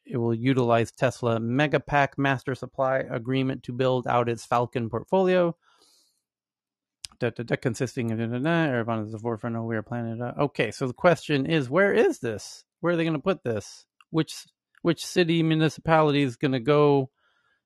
[0.04, 5.54] it will utilize Tesla Megapack master supply agreement to build out its Falcon portfolio.
[7.20, 10.22] Da, da, da, consisting of da, da, da, is the forefront of we are planning.
[10.22, 12.64] Uh, okay, so the question is, where is this?
[12.80, 13.84] Where are they going to put this?
[14.08, 14.46] Which
[14.80, 17.10] which city municipality is going to go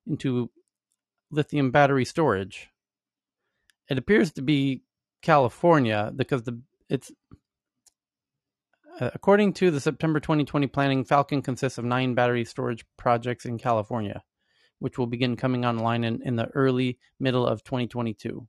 [0.05, 0.51] into
[1.31, 2.67] lithium battery storage?
[3.89, 4.83] It appears to be
[5.21, 6.59] California because the
[6.89, 7.13] it's
[8.99, 13.57] uh, according to the September 2020 planning, Falcon consists of nine battery storage projects in
[13.57, 14.21] California,
[14.79, 18.45] which will begin coming online in, in the early middle of 2022.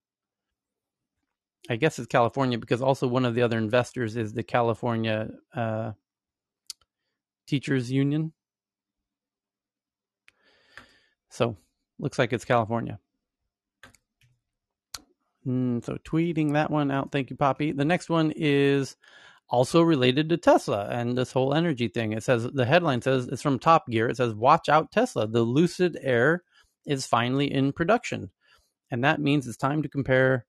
[1.69, 5.93] I guess it's California because also one of the other investors is the California uh,
[7.47, 8.33] Teachers Union.
[11.31, 11.57] So
[11.99, 12.99] looks like it's California.
[15.47, 17.13] Mm, so tweeting that one out.
[17.13, 17.73] Thank you, Poppy.
[17.73, 18.97] The next one is
[19.49, 22.13] also related to Tesla and this whole energy thing.
[22.13, 24.09] It says the headline says it's from Top Gear.
[24.09, 25.27] It says, "Watch out, Tesla!
[25.27, 26.43] The Lucid Air
[26.85, 28.31] is finally in production."
[28.91, 30.47] And that means it's time to compare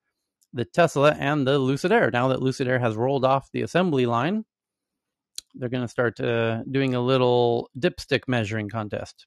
[0.53, 2.09] the Tesla and the Lucid Air.
[2.11, 4.45] Now that Lucid Air has rolled off the assembly line,
[5.55, 9.25] they're going to start uh, doing a little dipstick measuring contest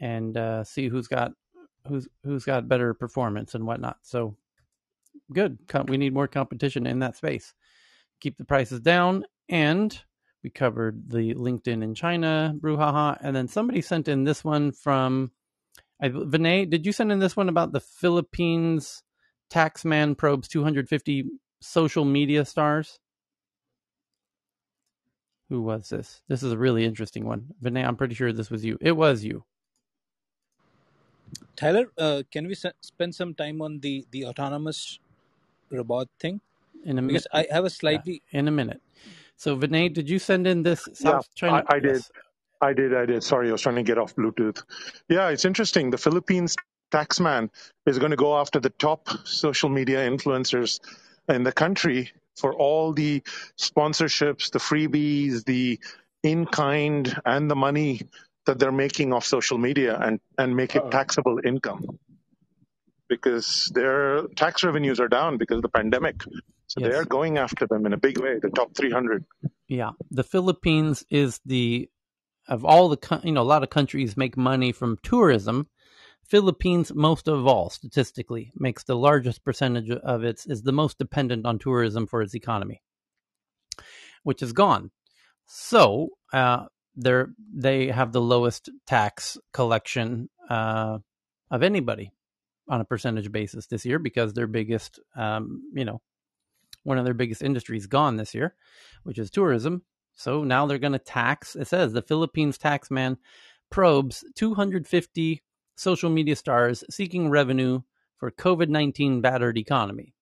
[0.00, 1.32] and uh, see who's got
[1.86, 3.98] who's who's got better performance and whatnot.
[4.02, 4.36] So
[5.32, 5.58] good.
[5.86, 7.54] We need more competition in that space.
[8.20, 9.98] Keep the prices down, and
[10.42, 15.30] we covered the LinkedIn in China brouhaha, and then somebody sent in this one from
[16.00, 16.68] I, Vinay.
[16.68, 19.02] Did you send in this one about the Philippines
[19.50, 21.24] taxman probes 250
[21.60, 22.98] social media stars?
[25.48, 26.22] Who was this?
[26.28, 27.46] This is a really interesting one.
[27.62, 28.78] Vinay, I'm pretty sure this was you.
[28.80, 29.44] It was you.
[31.54, 34.98] Tyler, uh, can we s- spend some time on the, the autonomous
[35.70, 36.40] robot thing?
[36.84, 37.26] In a minute.
[37.32, 38.22] Because I have a slightly.
[38.32, 38.80] Yeah, in a minute.
[39.36, 41.64] So, Vinay, did you send in this South yeah, China?
[41.68, 42.02] I, I did.
[42.60, 42.94] I did.
[42.94, 43.22] I did.
[43.22, 44.62] Sorry, I was trying to get off Bluetooth.
[45.08, 45.90] Yeah, it's interesting.
[45.90, 46.56] The Philippines
[46.90, 47.50] taxman
[47.86, 50.80] is going to go after the top social media influencers
[51.28, 53.22] in the country for all the
[53.58, 55.78] sponsorships, the freebies, the
[56.22, 58.02] in kind, and the money
[58.46, 61.98] that they're making off social media and, and make it taxable income
[63.08, 66.22] because their tax revenues are down because of the pandemic.
[66.66, 66.90] So yes.
[66.90, 69.24] they're going after them in a big way, the top 300.
[69.68, 69.90] Yeah.
[70.10, 71.88] The Philippines is the,
[72.48, 75.68] of all the, you know, a lot of countries make money from tourism.
[76.28, 81.46] Philippines, most of all, statistically, makes the largest percentage of its, is the most dependent
[81.46, 82.82] on tourism for its economy,
[84.22, 84.90] which is gone.
[85.46, 86.66] So, uh,
[86.96, 90.98] they have the lowest tax collection uh,
[91.50, 92.12] of anybody
[92.68, 96.00] on a percentage basis this year because their biggest, um, you know,
[96.82, 98.54] one of their biggest industries gone this year,
[99.02, 99.82] which is tourism.
[100.14, 101.54] So now they're going to tax.
[101.54, 103.18] It says the Philippines taxman
[103.70, 105.42] probes 250
[105.76, 107.80] social media stars seeking revenue
[108.16, 110.14] for COVID 19 battered economy.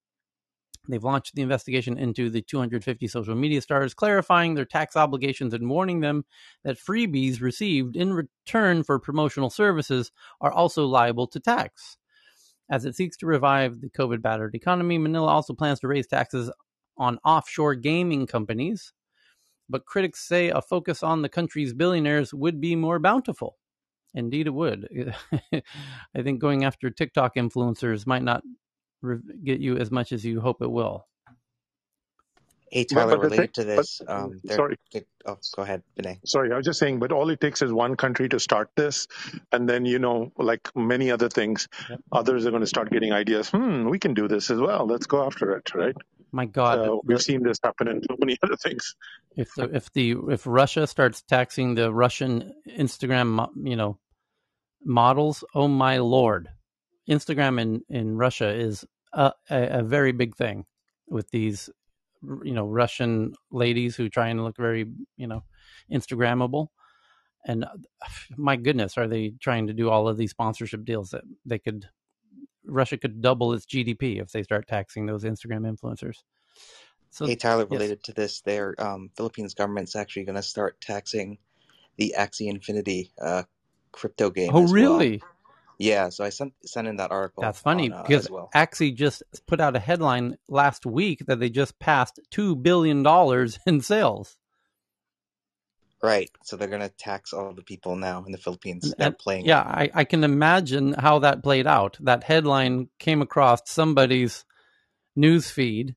[0.89, 5.71] They've launched the investigation into the 250 social media stars, clarifying their tax obligations and
[5.71, 6.25] warning them
[6.63, 10.13] that freebies received in return for promotional services
[10.43, 11.97] are also liable to tax.
[12.71, 16.51] As it seeks to revive the COVID battered economy, Manila also plans to raise taxes
[16.97, 18.93] on offshore gaming companies.
[19.69, 23.57] But critics say a focus on the country's billionaires would be more bountiful.
[24.15, 25.15] Indeed, it would.
[25.53, 28.43] I think going after TikTok influencers might not
[29.43, 31.07] get you as much as you hope it will.
[32.71, 34.77] Hey, Tyler, related thing, to this, but, um, sorry.
[35.25, 36.19] Oh, go ahead, Vinay.
[36.27, 39.07] Sorry, I was just saying, but all it takes is one country to start this,
[39.53, 42.01] and then you know, like many other things, yep.
[42.11, 43.49] others are going to start getting ideas.
[43.51, 44.87] Hmm, we can do this as well.
[44.89, 45.95] Let's go after it, right?
[46.33, 48.97] My God, so we've seen this happen in so many other things.
[49.37, 53.99] If the, if the if Russia starts taxing the Russian Instagram, you know,
[54.85, 56.49] models, oh my lord,
[57.09, 60.65] Instagram in in Russia is a, a, a very big thing
[61.09, 61.71] with these
[62.43, 64.87] you know Russian ladies who try and look very
[65.17, 65.45] you know
[65.93, 66.69] Instagrammable.
[67.47, 67.67] And
[68.37, 71.89] my goodness, are they trying to do all of these sponsorship deals that they could?
[72.67, 76.23] Russia could double its GDP if they start taxing those Instagram influencers.
[77.11, 78.07] So, hey Tyler, related yes.
[78.07, 81.39] to this, their um, Philippines government's actually going to start taxing
[81.97, 83.45] the Axie Infinity uh,
[83.95, 84.51] crypto game.
[84.53, 85.19] Oh, really?
[85.23, 85.31] Well.
[85.79, 87.43] Yeah, so I sent sent in that article.
[87.43, 88.51] That's funny on, uh, because well.
[88.55, 93.59] Axie just put out a headline last week that they just passed two billion dollars
[93.67, 94.37] in sales.
[96.03, 99.15] Right, so they're going to tax all the people now in the Philippines that and,
[99.15, 99.47] are playing.
[99.47, 101.97] Yeah, I, I can imagine how that played out.
[102.01, 104.45] That headline came across somebody's
[105.17, 105.97] news feed,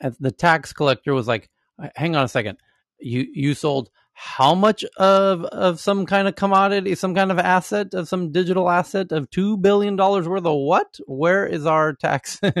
[0.00, 1.48] and the tax collector was like,
[1.96, 2.58] "Hang on a second,
[3.00, 3.90] you you sold
[4.20, 8.68] how much of of some kind of commodity, some kind of asset, of some digital
[8.68, 10.98] asset of two billion dollars worth of what?
[11.06, 12.40] Where is our tax?
[12.42, 12.56] uh,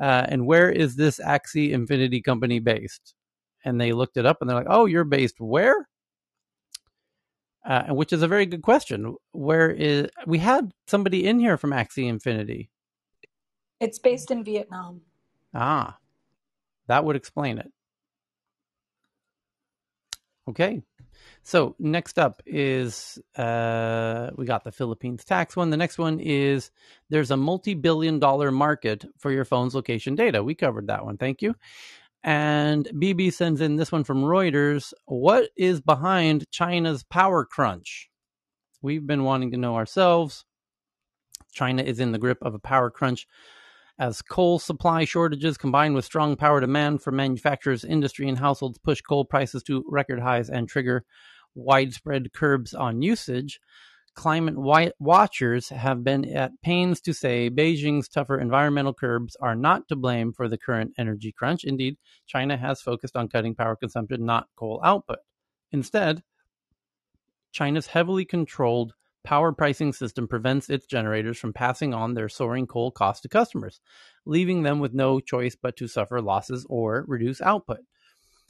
[0.00, 3.14] and where is this Axie Infinity company based?
[3.66, 5.86] And they looked it up, and they're like, "Oh, you're based where?"
[7.66, 9.14] Uh, which is a very good question.
[9.32, 12.70] Where is we had somebody in here from Axie Infinity?
[13.78, 15.02] It's based in Vietnam.
[15.54, 15.98] Ah,
[16.86, 17.70] that would explain it.
[20.48, 20.82] Okay.
[21.42, 25.70] So next up is uh, we got the Philippines tax one.
[25.70, 26.70] The next one is
[27.10, 30.42] there's a multi-billion dollar market for your phone's location data.
[30.42, 31.16] We covered that one.
[31.16, 31.54] Thank you.
[32.24, 34.92] And BB sends in this one from Reuters.
[35.06, 38.10] What is behind China's power crunch?
[38.82, 40.44] We've been wanting to know ourselves.
[41.52, 43.26] China is in the grip of a power crunch
[43.98, 49.00] as coal supply shortages combined with strong power demand from manufacturers, industry, and households push
[49.00, 51.04] coal prices to record highs and trigger
[51.54, 53.58] widespread curbs on usage.
[54.18, 54.56] climate
[54.98, 60.32] watchers have been at pains to say Beijing's tougher environmental curbs are not to blame
[60.32, 61.62] for the current energy crunch.
[61.62, 61.96] Indeed,
[62.26, 65.18] China has focused on cutting power consumption, not coal output.
[65.70, 66.24] Instead,
[67.52, 72.90] China's heavily controlled power pricing system prevents its generators from passing on their soaring coal
[72.90, 73.80] costs to customers,
[74.24, 77.80] leaving them with no choice but to suffer losses or reduce output.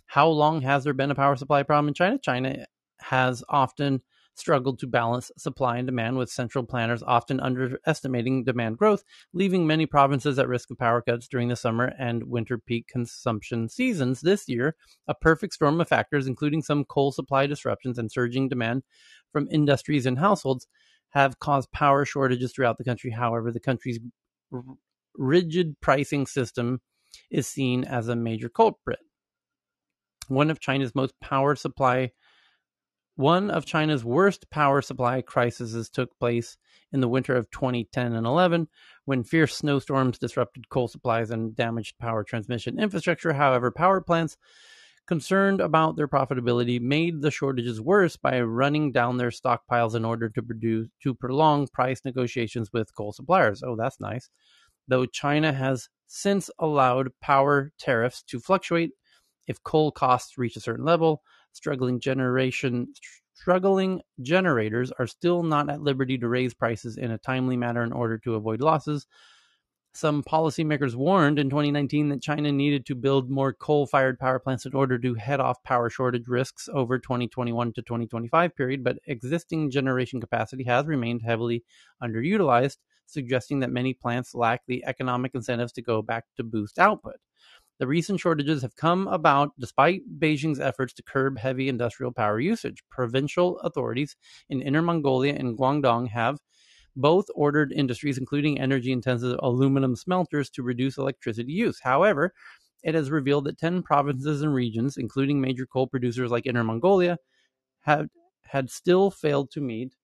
[0.07, 2.19] How long has there been a power supply problem in China?
[2.19, 2.67] China
[3.01, 4.03] has often
[4.39, 9.87] struggled to balance supply and demand, with central planners often underestimating demand growth, leaving many
[9.87, 14.21] provinces at risk of power cuts during the summer and winter peak consumption seasons.
[14.21, 18.83] This year, a perfect storm of factors, including some coal supply disruptions and surging demand
[19.33, 20.67] from industries and households,
[21.11, 23.11] have caused power shortages throughout the country.
[23.11, 23.99] However, the country's
[24.53, 24.63] r-
[25.17, 26.81] rigid pricing system
[27.31, 28.99] is seen as a major culprit.
[30.29, 32.13] One of China's most power supply
[33.19, 36.57] one of China's worst power supply crises took place
[36.93, 38.69] in the winter of 2010 and 11
[39.07, 43.33] when fierce snowstorms disrupted coal supplies and damaged power transmission infrastructure.
[43.33, 44.37] However, power plants
[45.09, 50.29] concerned about their profitability made the shortages worse by running down their stockpiles in order
[50.29, 53.65] to produce to prolong price negotiations with coal suppliers.
[53.65, 54.31] Oh, that's nice.
[54.87, 58.93] Though China has since allowed power tariffs to fluctuate
[59.49, 61.23] if coal costs reach a certain level,
[61.59, 62.87] struggling generation
[63.35, 67.93] struggling generators are still not at liberty to raise prices in a timely manner in
[67.93, 69.07] order to avoid losses.
[69.95, 74.67] Some policymakers warned in 2019 that China needed to build more coal fired power plants
[74.67, 79.71] in order to head off power shortage risks over 2021 to 2025 period, but existing
[79.71, 81.65] generation capacity has remained heavily
[82.03, 82.77] underutilized,
[83.07, 87.17] suggesting that many plants lack the economic incentives to go back to boost output.
[87.79, 92.83] The recent shortages have come about despite Beijing's efforts to curb heavy industrial power usage.
[92.91, 94.17] Provincial authorities
[94.49, 96.41] in Inner Mongolia and Guangdong have
[96.97, 101.79] both ordered industries, including energy intensive aluminum smelters, to reduce electricity use.
[101.81, 102.35] However,
[102.83, 107.19] it has revealed that 10 provinces and regions, including major coal producers like Inner Mongolia,
[107.83, 108.09] have
[108.43, 109.95] had still failed to meet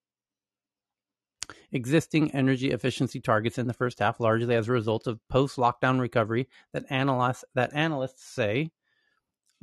[1.72, 6.48] existing energy efficiency targets in the first half, largely as a result of post-lockdown recovery
[6.72, 8.70] that analysts that analysts say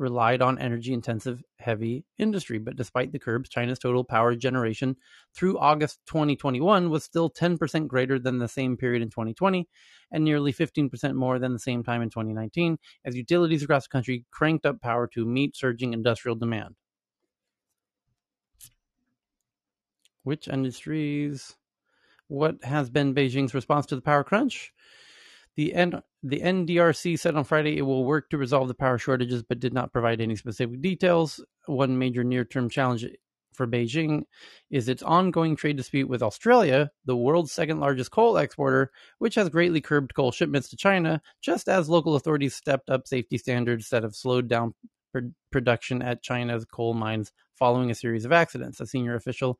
[0.01, 2.57] relied on energy intensive heavy industry.
[2.57, 4.97] But despite the curbs, China's total power generation
[5.33, 9.67] through August 2021 was still 10% greater than the same period in 2020
[10.11, 14.25] and nearly 15% more than the same time in 2019 as utilities across the country
[14.31, 16.75] cranked up power to meet surging industrial demand.
[20.23, 21.55] Which industries
[22.31, 24.71] what has been Beijing's response to the power crunch?
[25.57, 29.43] The, N- the NDRC said on Friday it will work to resolve the power shortages,
[29.43, 31.43] but did not provide any specific details.
[31.65, 33.05] One major near term challenge
[33.53, 34.23] for Beijing
[34.69, 39.49] is its ongoing trade dispute with Australia, the world's second largest coal exporter, which has
[39.49, 44.03] greatly curbed coal shipments to China, just as local authorities stepped up safety standards that
[44.03, 44.73] have slowed down
[45.11, 45.19] pr-
[45.51, 48.79] production at China's coal mines following a series of accidents.
[48.79, 49.59] A senior official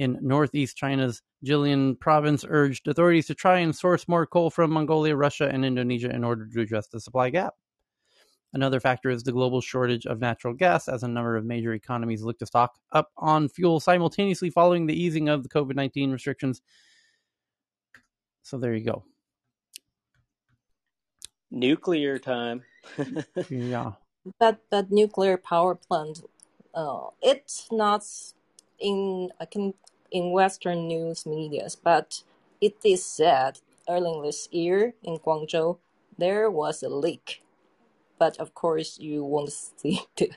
[0.00, 5.14] in northeast China's Jilin province urged authorities to try and source more coal from Mongolia,
[5.14, 7.52] Russia, and Indonesia in order to address the supply gap.
[8.54, 12.22] Another factor is the global shortage of natural gas, as a number of major economies
[12.22, 16.62] look to stock up on fuel simultaneously following the easing of the COVID 19 restrictions.
[18.42, 19.04] So there you go.
[21.50, 22.62] Nuclear time.
[23.50, 23.92] yeah.
[24.40, 26.22] That that nuclear power plant,
[26.74, 28.02] uh, it's not
[28.80, 29.74] in I can
[30.10, 32.22] in Western news media, but
[32.60, 35.78] it is said early this year in Guangzhou
[36.20, 37.42] there was a leak.
[38.18, 40.30] But of course, you won't see the,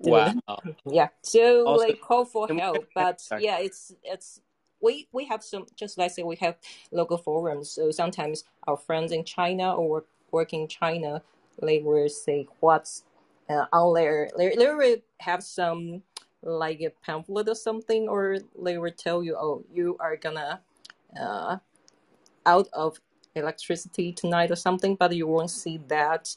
[0.00, 0.62] the Wow.
[0.86, 1.08] yeah.
[1.22, 4.40] So Also, like call for help, but yeah, it's it's
[4.80, 6.56] we we have some just like say we have
[6.90, 7.70] local forums.
[7.70, 11.22] So sometimes our friends in China or work, work in China,
[11.62, 13.04] they will say what's
[13.50, 14.30] uh, on there.
[14.36, 16.02] They, they will have some
[16.46, 20.60] like a pamphlet or something, or they will tell you, oh, you are gonna
[21.20, 21.58] uh,
[22.46, 22.98] out of
[23.34, 26.34] electricity tonight or something, but you won't see that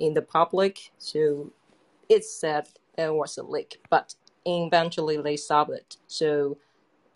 [0.00, 0.90] in the public.
[0.98, 1.52] So
[2.08, 4.14] it said there was a leak, but
[4.44, 5.96] eventually they solved it.
[6.06, 6.58] So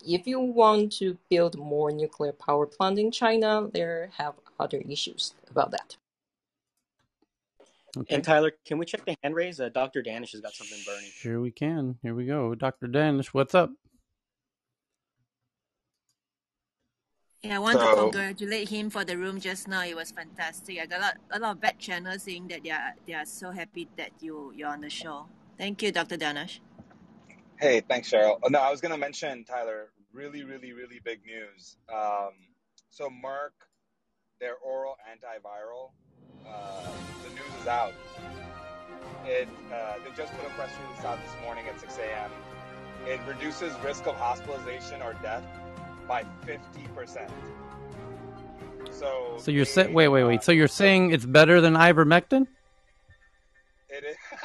[0.05, 5.33] if you want to build more nuclear power plant in China, there have other issues
[5.49, 5.97] about that.
[8.01, 8.15] Okay.
[8.15, 9.59] And Tyler, can we check the hand raise?
[9.59, 10.01] Uh, Dr.
[10.01, 11.09] Danish has got something burning.
[11.15, 11.97] Sure, we can.
[12.03, 12.53] Here we go.
[12.53, 12.87] Dr.
[12.87, 13.71] Danish, what's up?
[17.43, 19.83] Yeah, I want to congratulate him for the room just now.
[19.83, 20.79] It was fantastic.
[20.79, 23.25] I got a lot, a lot of back channels saying that they are they are
[23.25, 25.27] so happy that you you're on the show.
[25.57, 26.17] Thank you, Dr.
[26.17, 26.61] Danish.
[27.59, 28.37] Hey, thanks, Cheryl.
[28.43, 31.77] Oh, no, I was going to mention, Tyler, really, really, really big news.
[31.91, 32.33] Um,
[32.91, 33.57] so, Merck,
[34.39, 35.89] their oral antiviral,
[36.47, 36.83] uh,
[37.23, 37.93] the news is out.
[39.25, 42.31] It uh, they just put a press release out this morning at 6 a.m.
[43.05, 45.43] It reduces risk of hospitalization or death
[46.07, 47.29] by 50%.
[48.91, 50.43] So, So you're saying, wait, wait, wait.
[50.43, 52.47] So you're saying it's better than ivermectin?
[53.89, 54.17] it is.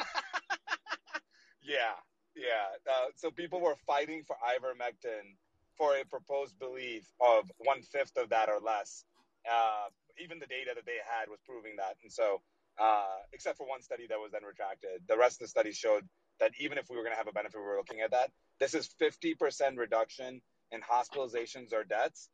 [1.63, 1.95] yeah,
[2.35, 2.77] yeah.
[2.89, 5.35] Uh, so people were fighting for ivermectin
[5.77, 9.05] for a proposed belief of one fifth of that or less.
[9.49, 9.89] Uh,
[10.21, 11.95] even the data that they had was proving that.
[12.03, 12.41] And so,
[12.79, 16.03] uh, except for one study that was then retracted, the rest of the studies showed
[16.39, 18.31] that even if we were going to have a benefit, we were looking at that.
[18.59, 20.41] This is 50% reduction
[20.71, 22.29] in hospitalizations or deaths.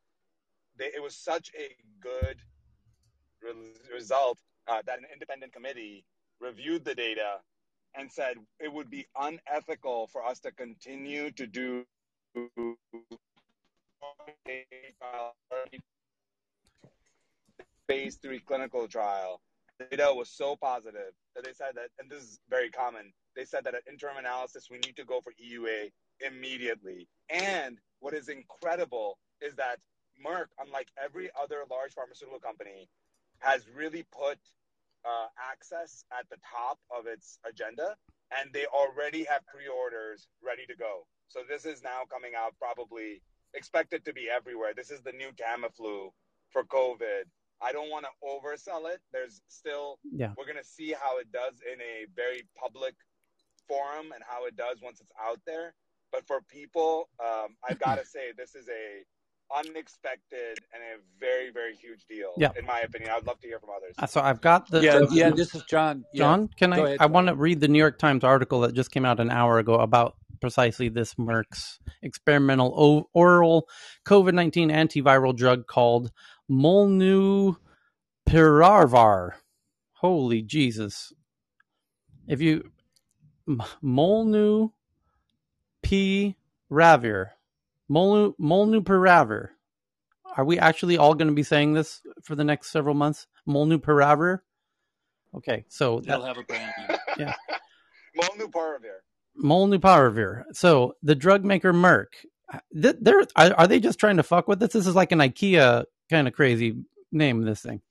[0.77, 2.37] They, it was such a good
[3.41, 4.37] re- result
[4.67, 6.05] uh, that an independent committee
[6.39, 7.39] reviewed the data
[7.95, 11.85] and said it would be unethical for us to continue to do
[17.89, 19.41] phase three clinical trial.
[19.79, 23.45] The data was so positive that they said that, and this is very common, they
[23.45, 27.07] said that at interim analysis, we need to go for EUA immediately.
[27.29, 29.77] And what is incredible is that
[30.23, 32.87] Merck, unlike every other large pharmaceutical company,
[33.39, 34.37] has really put
[35.05, 37.95] uh, access at the top of its agenda,
[38.37, 41.07] and they already have pre-orders ready to go.
[41.29, 43.21] So this is now coming out probably
[43.55, 44.73] expected to be everywhere.
[44.75, 46.09] This is the new Tamiflu
[46.51, 47.23] for COVID.
[47.61, 49.01] I don't want to oversell it.
[49.11, 50.33] There's still Yeah.
[50.37, 52.95] we're gonna see how it does in a very public
[53.67, 55.73] forum and how it does once it's out there.
[56.11, 59.03] But for people, um, I've got to say this is a
[59.69, 62.51] unexpected and a very very huge deal Yeah.
[62.57, 63.11] in my opinion.
[63.15, 63.95] I'd love to hear from others.
[63.97, 65.29] Uh, So I've got the Yeah, the- yeah.
[65.31, 66.05] This is John.
[66.13, 66.19] Yeah.
[66.23, 66.87] John, can Go I?
[66.87, 69.31] ahead, I want to read the New York Times article that just came out an
[69.31, 73.67] hour ago about precisely this Merck's experimental o- oral
[74.05, 76.11] COVID nineteen antiviral drug called
[76.49, 77.55] Molnupiravir.
[79.93, 81.13] Holy Jesus!
[82.27, 82.71] If you
[83.47, 84.71] M- Molnupiravir,
[87.91, 89.49] Molnu Molnupiravir.
[90.37, 93.25] Are we actually all going to be saying this for the next several months?
[93.47, 94.39] Molnupiravir.
[95.35, 96.97] Okay, so They'll have a brand name.
[97.17, 97.35] yeah.
[98.17, 98.99] Molnupiravir.
[99.43, 100.43] Molnupiravir.
[100.53, 102.07] So the drug maker Merck,
[102.53, 104.73] uh, th- they're are, are they just trying to fuck with this?
[104.73, 106.75] This is like an IKEA kind of crazy
[107.11, 107.41] name.
[107.43, 107.81] This thing,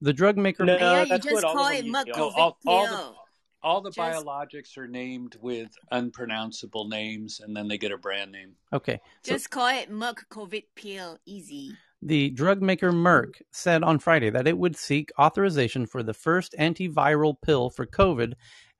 [0.00, 0.64] the drug maker.
[0.64, 3.16] Yeah, yeah, you just call it Merck No, COVID all, all the pill.
[3.62, 8.32] all the Just- biologics are named with unpronounceable names, and then they get a brand
[8.32, 8.54] name.
[8.72, 11.18] Okay, so Just call it Merck COVID pill.
[11.26, 11.72] Easy.
[12.04, 16.52] the drug maker Merck said on Friday that it would seek authorization for the first
[16.58, 18.32] antiviral pill for COVID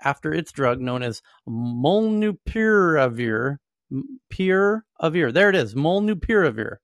[0.03, 3.59] after its drug known as Molnupiravir.
[3.93, 5.33] M- Piravir.
[5.33, 5.75] There it is.
[5.75, 6.77] Molnupiravir.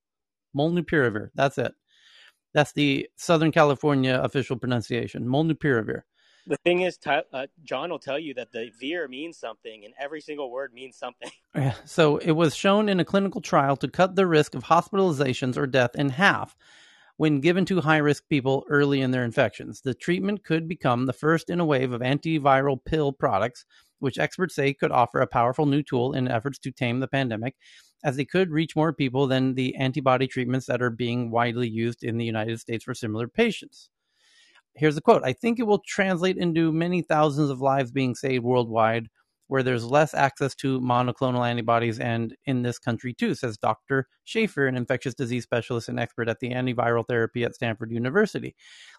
[0.56, 1.30] Molnupiravir.
[1.34, 1.72] That's it.
[2.54, 5.26] That's the Southern California official pronunciation.
[5.26, 6.02] Molnupiravir.
[6.46, 9.92] The thing is, Ty- uh, John will tell you that the vir means something, and
[10.00, 11.30] every single word means something.
[11.84, 15.66] So it was shown in a clinical trial to cut the risk of hospitalizations or
[15.66, 16.56] death in half
[17.16, 19.80] when given to high risk people early in their infections.
[19.80, 23.64] The treatment could become the first in a wave of antiviral pill products,
[23.98, 27.56] which experts say could offer a powerful new tool in efforts to tame the pandemic,
[28.04, 32.04] as they could reach more people than the antibody treatments that are being widely used
[32.04, 33.90] in the United States for similar patients.
[34.74, 38.44] Here's a quote I think it will translate into many thousands of lives being saved
[38.44, 39.08] worldwide
[39.48, 44.06] where there's less access to monoclonal antibodies and in this country too, says Dr.
[44.24, 48.54] Shafer, an infectious disease specialist and expert at the antiviral therapy at Stanford University.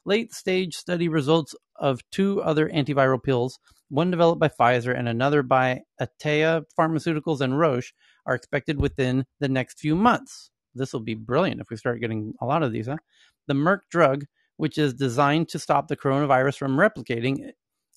[0.05, 3.59] Late stage study results of two other antiviral pills,
[3.89, 7.93] one developed by Pfizer and another by Atea Pharmaceuticals and Roche,
[8.29, 10.51] are expected within the next few months.
[10.75, 12.97] This will be brilliant if we start getting a lot of these, huh?
[13.47, 14.25] The Merck drug,
[14.57, 17.51] which is designed to stop the coronavirus from replicating,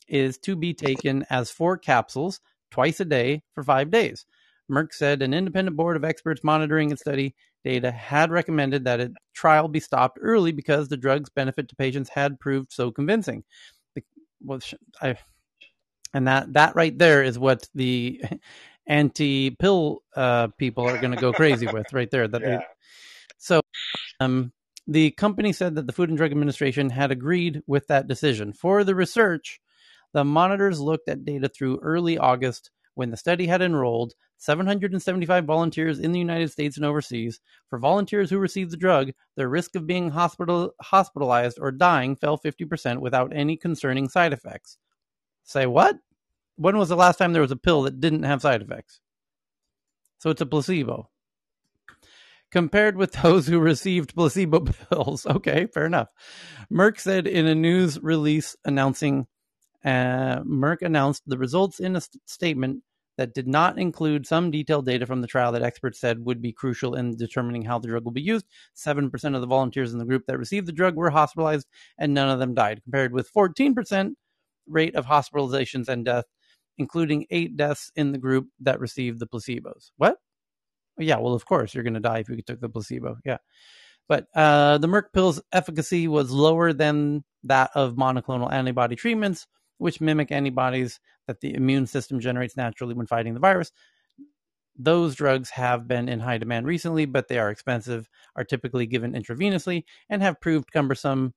[0.09, 2.41] is to be taken as four capsules
[2.71, 4.25] twice a day for five days.
[4.71, 9.13] Merck said an independent board of experts monitoring its study data had recommended that a
[9.35, 13.45] trial be stopped early because the drug's benefit to patients had proved so convincing.
[13.95, 14.03] The-
[14.41, 14.61] well,
[15.03, 15.17] I,
[16.15, 18.23] and that that right there is what the
[18.87, 22.29] anti-pill uh, people are going to go crazy with right there.
[22.29, 22.59] That they,
[23.39, 23.61] so
[24.21, 24.53] um,
[24.87, 28.53] the company said that the Food and Drug Administration had agreed with that decision.
[28.53, 29.61] For the research,
[30.13, 35.99] the monitors looked at data through early August when the study had enrolled 775 volunteers
[35.99, 37.41] in the United States and overseas.
[37.71, 42.37] For volunteers who received the drug, their risk of being hospital, hospitalized or dying fell
[42.37, 44.79] 50% without any concerning side effects.
[45.45, 45.97] Say what?
[46.63, 49.01] When was the last time there was a pill that didn't have side effects?
[50.19, 51.11] So it's a placebo.
[52.53, 55.27] Compared with those who received placebo pills.
[55.33, 56.09] Okay, fair enough.
[56.73, 59.27] Merck said in a news release announcing,
[59.85, 62.85] uh, Merck announced the results in a st- statement
[63.19, 66.53] that did not include some detailed data from the trial that experts said would be
[66.53, 68.47] crucial in determining how the drug will be used.
[68.77, 71.67] 7% of the volunteers in the group that received the drug were hospitalized
[71.99, 74.13] and none of them died, compared with 14%
[74.69, 76.25] rate of hospitalizations and death,
[76.79, 79.91] including eight deaths in the group that received the placebos.
[79.97, 80.17] What?
[80.99, 83.17] Yeah, well, of course, you're going to die if you took the placebo.
[83.25, 83.39] Yeah.
[84.09, 89.47] But uh, the Merck pill's efficacy was lower than that of monoclonal antibody treatments,
[89.79, 93.73] which mimic antibodies that the immune system generates naturally when fighting the virus.
[94.77, 99.13] Those drugs have been in high demand recently, but they are expensive, are typically given
[99.13, 101.35] intravenously, and have proved cumbersome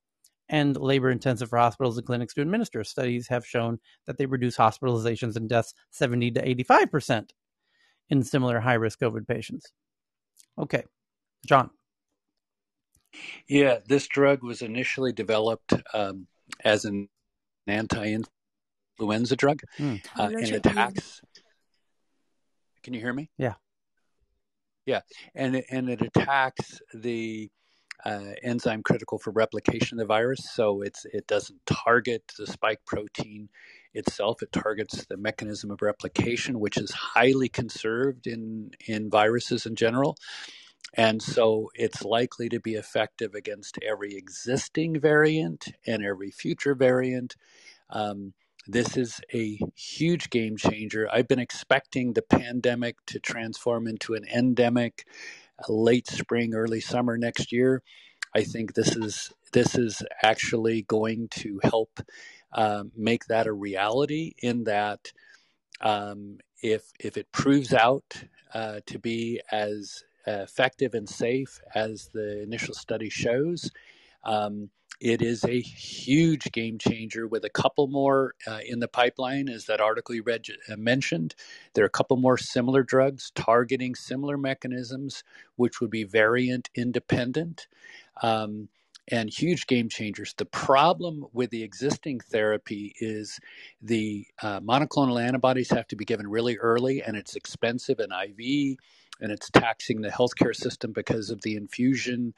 [0.50, 2.84] and labor intensive for hospitals and clinics to administer.
[2.84, 7.30] Studies have shown that they reduce hospitalizations and deaths 70 to 85%
[8.10, 9.72] in similar high risk COVID patients.
[10.58, 10.84] Okay,
[11.46, 11.70] John.
[13.48, 16.28] Yeah, this drug was initially developed um,
[16.64, 17.10] as an
[17.68, 18.18] anti
[19.00, 19.96] influenza drug Hmm.
[20.18, 21.22] uh, and it attacks.
[22.84, 23.30] Can you hear me?
[23.38, 23.56] Yeah.
[24.86, 25.02] Yeah,
[25.34, 27.50] and and it attacks the
[28.06, 30.50] uh, enzyme critical for replication of the virus.
[30.54, 33.50] So it's it doesn't target the spike protein
[33.94, 34.42] itself.
[34.44, 40.16] It targets the mechanism of replication, which is highly conserved in in viruses in general.
[40.94, 47.36] And so it's likely to be effective against every existing variant and every future variant.
[47.90, 48.34] Um,
[48.68, 51.08] this is a huge game changer.
[51.12, 55.06] I've been expecting the pandemic to transform into an endemic
[55.70, 57.82] late spring, early summer next year.
[58.36, 62.02] I think this is this is actually going to help
[62.54, 64.34] um, make that a reality.
[64.42, 65.12] In that,
[65.82, 68.24] um, if if it proves out
[68.54, 73.72] uh, to be as effective and safe as the initial study shows,
[74.24, 74.70] um,
[75.02, 79.66] it is a huge game changer with a couple more uh, in the pipeline, as
[79.66, 81.36] that article you read uh, mentioned.
[81.74, 85.24] There are a couple more similar drugs targeting similar mechanisms,
[85.58, 87.68] which would be variant independent.
[88.22, 88.70] Um,
[89.10, 90.34] and huge game changers.
[90.38, 93.40] The problem with the existing therapy is
[93.82, 98.78] the uh, monoclonal antibodies have to be given really early, and it's expensive and IV,
[99.22, 102.34] and it's taxing the healthcare system because of the infusion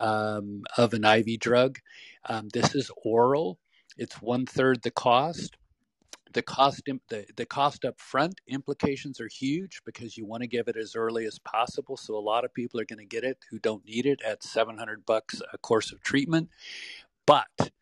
[0.00, 1.78] um, of an IV drug.
[2.28, 3.58] Um, this is oral.
[3.96, 5.56] It's one third the cost.
[6.32, 10.68] The cost the, the cost up front implications are huge because you want to give
[10.68, 11.96] it as early as possible.
[11.96, 14.42] So a lot of people are going to get it who don't need it at
[14.42, 16.48] 700 bucks a course of treatment.
[17.26, 17.72] But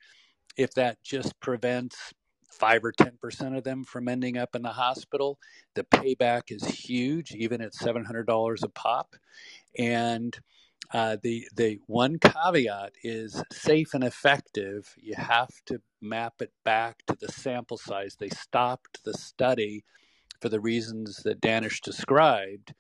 [0.57, 2.15] if that just prevents
[2.51, 5.39] five or ten percent of them from ending up in the hospital,
[5.75, 9.17] the payback is huge, even at seven hundred dollars a pop.
[9.79, 10.39] And
[10.93, 14.95] uh, the the one caveat is safe and effective.
[14.97, 18.17] You have to map it back to the sample size.
[18.19, 19.85] They stopped the study
[20.41, 22.75] for the reasons that Danish described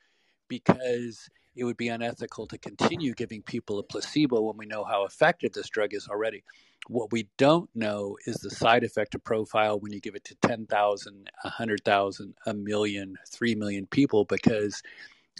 [0.49, 5.05] because it would be unethical to continue giving people a placebo when we know how
[5.05, 6.45] effective this drug is already.
[6.89, 11.31] What we don't know is the side effect profile when you give it to 10,000,
[11.43, 14.83] 100,000, a million, 3 million people because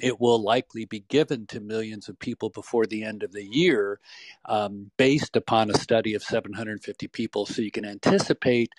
[0.03, 4.01] it will likely be given to millions of people before the end of the year
[4.47, 7.47] um, based upon a study of 750 people.
[7.47, 8.71] So you can anticipate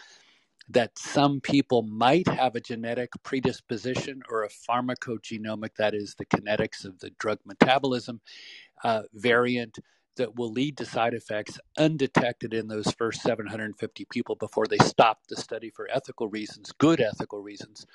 [0.73, 6.85] that some people might have a genetic predisposition or a pharmacogenomic, that is, the kinetics
[6.85, 8.21] of the drug metabolism
[8.83, 9.79] uh, variant
[10.17, 15.19] that will lead to side effects undetected in those first 750 people before they stop
[15.29, 17.85] the study for ethical reasons, good ethical reasons.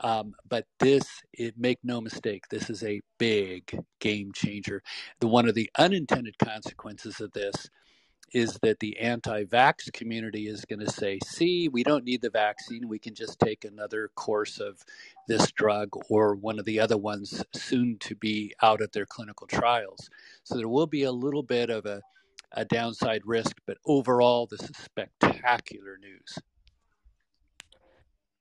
[0.00, 4.82] Um, but this, it make no mistake, this is a big game changer.
[5.20, 7.70] The one of the unintended consequences of this
[8.32, 12.88] is that the anti-vax community is going to say, "See, we don't need the vaccine.
[12.88, 14.84] We can just take another course of
[15.28, 19.46] this drug or one of the other ones soon to be out of their clinical
[19.46, 20.10] trials."
[20.42, 22.02] So there will be a little bit of a,
[22.52, 26.38] a downside risk, but overall, this is spectacular news.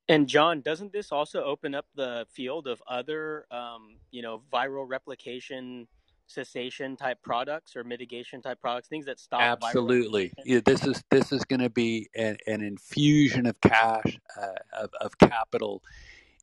[0.10, 4.88] And John, doesn't this also open up the field of other, um, you know, viral
[4.88, 5.88] replication
[6.28, 11.32] cessation type products or mitigation type products, things that stop Absolutely, yeah, this is this
[11.32, 15.84] is going to be an, an, infusion of cash uh, of, of capital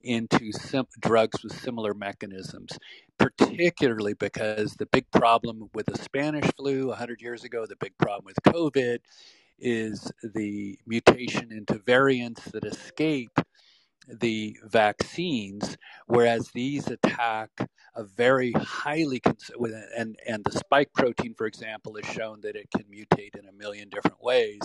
[0.02, 2.78] into sim- drugs with similar mechanisms,
[3.18, 8.24] particularly because the big problem with the Spanish flu 100 years ago, the big problem
[8.24, 8.98] with COVID
[9.58, 13.38] is the mutation into variants that escape
[14.20, 15.76] the vaccines,
[16.06, 17.50] whereas these attack
[17.96, 19.50] a very highly cons-
[19.96, 23.52] and and the spike protein, for example, has shown that it can mutate in a
[23.52, 24.60] million different ways,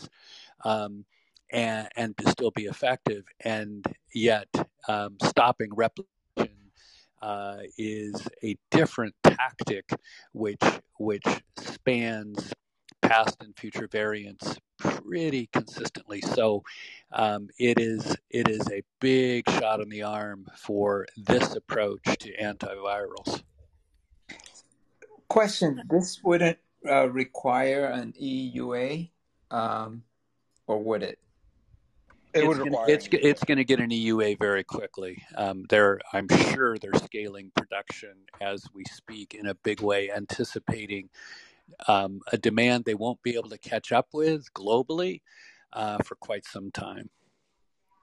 [0.63, 1.05] um,
[1.51, 4.47] and and to still be effective, and yet
[4.88, 6.15] um, stopping replication
[7.22, 9.89] uh, is a different tactic,
[10.34, 10.61] which
[10.99, 11.26] which
[11.57, 12.53] spans
[13.07, 16.22] past and future variants pretty consistently.
[16.22, 16.64] So
[17.11, 22.36] um, it is it is a big shot in the arm for this approach to
[22.38, 23.44] antivirals.
[25.27, 26.57] Question: This wouldn't
[26.88, 29.10] uh, require an EUA,
[29.52, 30.03] um,
[30.68, 31.19] or would it?
[32.34, 35.23] It it's would gonna, require it's it's going to get an EUA very quickly.
[35.36, 41.10] Um, they're I'm sure they're scaling production as we speak in a big way, anticipating
[41.87, 45.21] um, a demand they won't be able to catch up with globally
[45.73, 47.09] uh, for quite some time.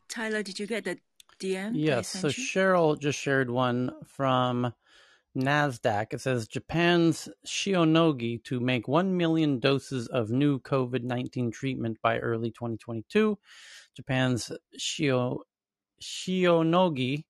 [0.08, 0.98] Tyler, did you get the
[1.38, 1.72] DM?
[1.74, 2.08] Yes.
[2.08, 2.28] So?
[2.28, 4.74] Cheryl just shared one from
[5.36, 6.12] NASDAQ.
[6.12, 12.18] It says Japan's Shionogi to make 1 million doses of new COVID 19 treatment by
[12.18, 13.38] early 2022.
[13.96, 15.40] Japan's Shio,
[16.00, 17.24] Shionogi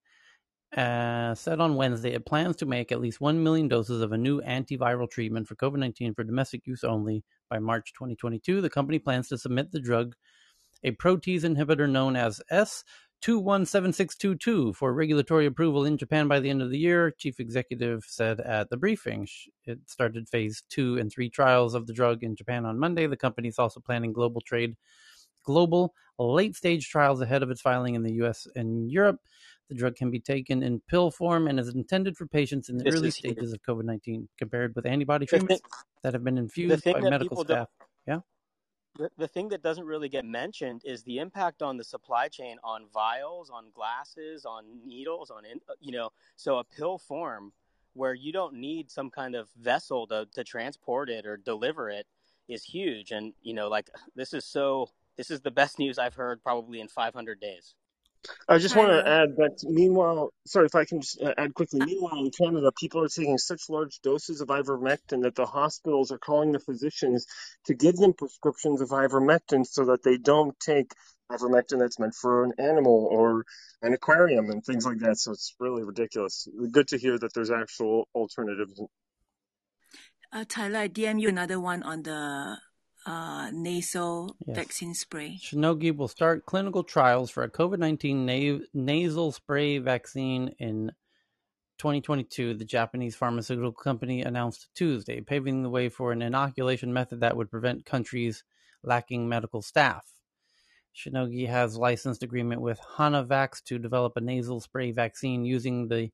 [0.77, 4.19] uh, said on Wednesday it plans to make at least 1 million doses of a
[4.19, 8.63] new antiviral treatment for COVID 19 for domestic use only by March 2022.
[8.63, 10.15] The company plans to submit the drug,
[10.83, 16.71] a protease inhibitor known as S217622, for regulatory approval in Japan by the end of
[16.71, 19.29] the year, chief executive said at the briefing.
[19.67, 23.07] It started phase two and three trials of the drug in Japan on Monday.
[23.07, 24.77] The company is also planning global trade,
[25.45, 29.21] global late stage trials ahead of its filing in the US and Europe.
[29.73, 32.85] The drug can be taken in pill form and is intended for patients in the
[32.85, 35.63] This early stages of COVID 19 compared with antibody treatments
[36.03, 37.69] that have been infused by medical staff.
[38.07, 38.19] Yeah.
[38.99, 42.59] the, the thing that doesn't really get mentioned is the impact on the supply chain
[42.63, 47.55] on vials on glasses on needles on in, uh, you know so a pill form
[47.95, 52.07] where you don't need some kind of vessel to, to transport it or deliver it
[52.47, 56.17] is huge and you know like this is so this is the best news i've
[56.17, 57.75] heard probably in 500 days
[58.49, 61.81] I just want to add that meanwhile, sorry if I can just uh, add quickly.
[61.85, 66.19] Meanwhile, in Canada, people are taking such large doses of ivermectin that the hospitals are
[66.19, 67.27] calling the physicians
[67.67, 70.93] to give them prescriptions of ivermectin so that they don't take
[71.31, 73.45] ivermectin that's meant for an animal or
[73.81, 75.19] an aquarium and things like that.
[75.19, 76.47] So it's really ridiculous.
[76.71, 78.81] Good to hear that there's actual alternatives.
[80.33, 82.57] Uh, Tyler, I DM you another one on the
[83.07, 84.57] uh, nasal Yes.
[84.57, 85.39] vaccine spray.
[85.41, 90.93] Shionogi will start clinical trials for a COVID 19 na- nasal spray vaccine in
[91.79, 97.37] 2022, the Japanese pharmaceutical company announced Tuesday, paving the way for an inoculation method that
[97.37, 98.45] would prevent countries
[98.85, 100.07] lacking medical staff.
[100.95, 106.11] Shionogi has licensed agreement with Hanavax to develop a nasal spray vaccine using the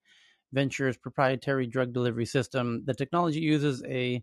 [0.53, 2.85] venture's proprietary drug delivery system.
[2.87, 4.23] The technology uses a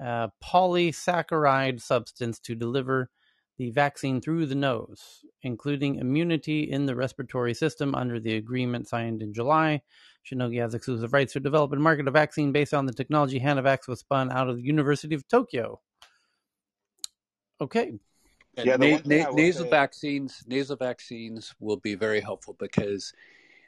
[0.00, 3.10] uh, polysaccharide substance to deliver
[3.58, 9.22] the vaccine through the nose, including immunity in the respiratory system under the agreement signed
[9.22, 9.82] in July.
[10.24, 13.88] Shionogi has exclusive rights to develop and market a vaccine based on the technology Hanavax
[13.88, 15.80] was spun out of the University of Tokyo.
[17.60, 17.92] Okay.
[18.56, 23.12] And Yeah, na- na- nasal say, vaccines, nasal vaccines will be very helpful because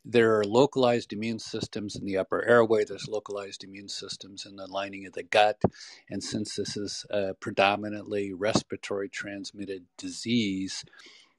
[0.04, 2.84] there are localized immune systems in the upper airway.
[2.84, 5.60] There's localized immune systems in the lining of the gut,
[6.10, 10.84] and since this is a predominantly respiratory transmitted disease,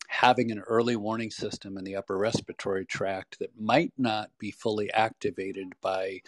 [0.08, 4.92] having an early warning system in the upper respiratory tract that might not be fully
[4.94, 6.22] activated by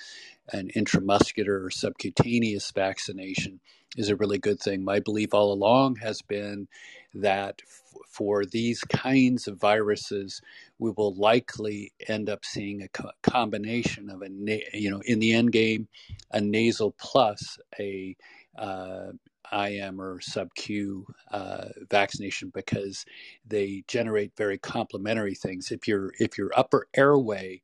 [0.52, 3.60] an intramuscular or subcutaneous vaccination
[3.96, 4.84] is a really good thing.
[4.84, 6.68] My belief all along has been
[7.14, 7.62] that
[8.10, 10.42] for these kinds of viruses,
[10.80, 15.20] we will likely end up seeing a co- combination of a, na- you know, in
[15.20, 15.88] the end game,
[16.32, 18.16] a nasal plus a
[18.58, 19.12] uh,
[19.54, 23.06] IM or sub Q uh, vaccination because
[23.48, 25.72] they generate very complementary things.
[25.72, 27.62] If your if your upper airway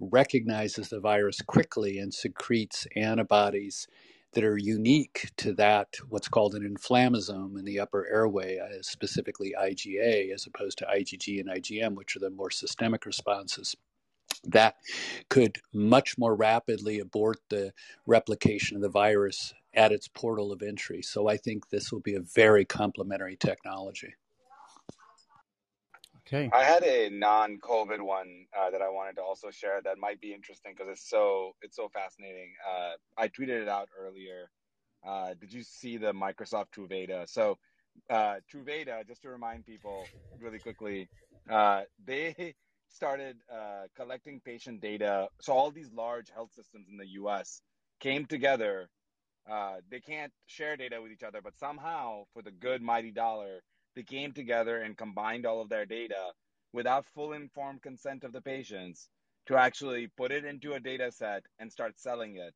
[0.00, 3.88] recognizes the virus quickly and secretes antibodies
[4.34, 9.54] that are unique to that what's called an inflammasome in the upper airway, uh, specifically
[9.60, 13.76] IgA, as opposed to IgG and IgM, which are the more systemic responses
[14.44, 14.76] that
[15.28, 17.72] could much more rapidly abort the
[18.06, 21.02] replication of the virus at its portal of entry.
[21.02, 24.14] So I think this will be a very complementary technology.
[26.26, 26.48] Okay.
[26.52, 30.32] I had a non-COVID one uh, that I wanted to also share that might be
[30.32, 32.54] interesting because it's so it's so fascinating.
[32.66, 34.50] Uh, I tweeted it out earlier.
[35.06, 37.28] Uh, did you see the Microsoft Truveta?
[37.28, 37.58] So
[38.08, 40.06] uh, Truveta, just to remind people
[40.40, 41.08] really quickly,
[41.50, 42.54] uh, they
[42.88, 45.28] started uh, collecting patient data.
[45.40, 47.60] So all these large health systems in the U.S.
[48.00, 48.88] came together.
[49.50, 53.62] Uh, they can't share data with each other, but somehow, for the good mighty dollar,
[53.94, 56.32] they came together and combined all of their data
[56.72, 59.08] without full informed consent of the patients
[59.46, 62.54] to actually put it into a data set and start selling it.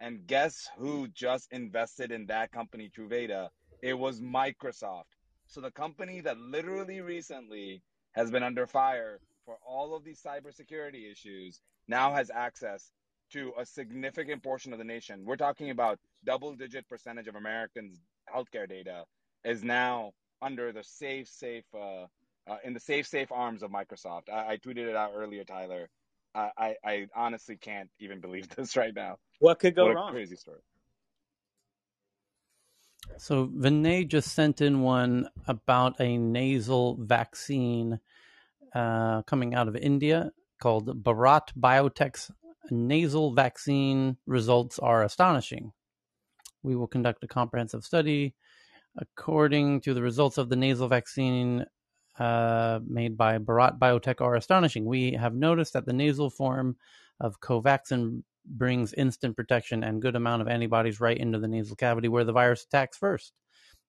[0.00, 3.48] And guess who just invested in that company, Truveta?
[3.82, 5.04] It was Microsoft.
[5.46, 7.82] So the company that literally recently
[8.12, 12.90] has been under fire for all of these cybersecurity issues now has access
[13.32, 15.24] to a significant portion of the nation.
[15.24, 18.00] We're talking about double digit percentage of Americans'
[18.32, 19.04] healthcare data
[19.44, 22.06] is now under the safe, safe, uh,
[22.46, 24.28] uh, in the safe, safe arms of Microsoft.
[24.32, 25.88] I, I tweeted it out earlier, Tyler.
[26.34, 29.18] I, I, I, honestly can't even believe this right now.
[29.38, 30.12] What could go what wrong?
[30.12, 30.60] Crazy story.
[33.18, 38.00] So Vinay just sent in one about a nasal vaccine
[38.74, 42.30] uh, coming out of India called Bharat Biotech's
[42.70, 45.72] nasal vaccine results are astonishing.
[46.62, 48.34] We will conduct a comprehensive study.
[48.96, 51.64] According to the results of the nasal vaccine
[52.18, 54.84] uh, made by Bharat Biotech are astonishing.
[54.84, 56.76] We have noticed that the nasal form
[57.20, 62.08] of Covaxin brings instant protection and good amount of antibodies right into the nasal cavity
[62.08, 63.32] where the virus attacks first.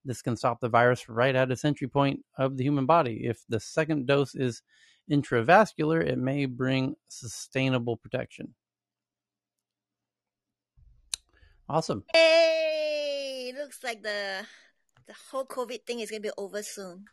[0.06, 3.26] This can stop the virus right at its entry point of the human body.
[3.26, 4.62] If the second dose is
[5.12, 8.54] intravascular, it may bring sustainable protection.
[11.68, 12.04] Awesome.
[12.14, 14.46] Hey, looks like the
[15.08, 17.06] the whole COVID thing is gonna be over soon.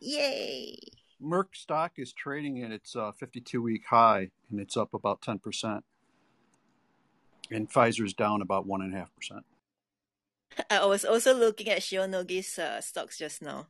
[0.00, 0.76] Yay!
[1.22, 5.82] Merck stock is trading at its uh, 52 week high, and it's up about 10%.
[7.50, 9.06] And Pfizer's down about 1.5%.
[10.68, 13.68] I was also looking at Shionogi's uh, stocks just now.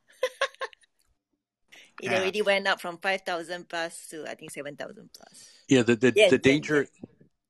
[2.03, 5.51] it already went up from 5,000 plus to I think 7,000 plus.
[5.69, 6.91] Yeah, the the, Yes, the danger yes.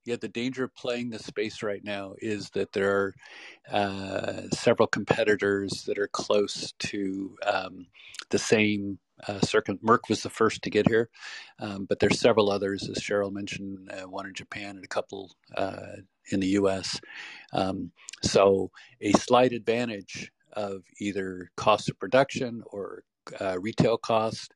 [0.07, 3.15] Yeah, the danger of playing this space right now is that there are
[3.73, 7.87] uh, several competitors that are close to um,
[8.31, 8.99] the same
[9.29, 9.83] uh, circuit.
[9.85, 11.11] Merck was the first to get here,
[11.61, 15.33] um, but there's several others, as Cheryl mentioned, uh, one in Japan and a couple
[15.57, 15.97] uh,
[16.33, 17.01] in the U.S.
[17.53, 18.73] Um, so
[19.03, 23.05] a slight advantage of either cost of production or
[23.41, 24.53] uh, retail cost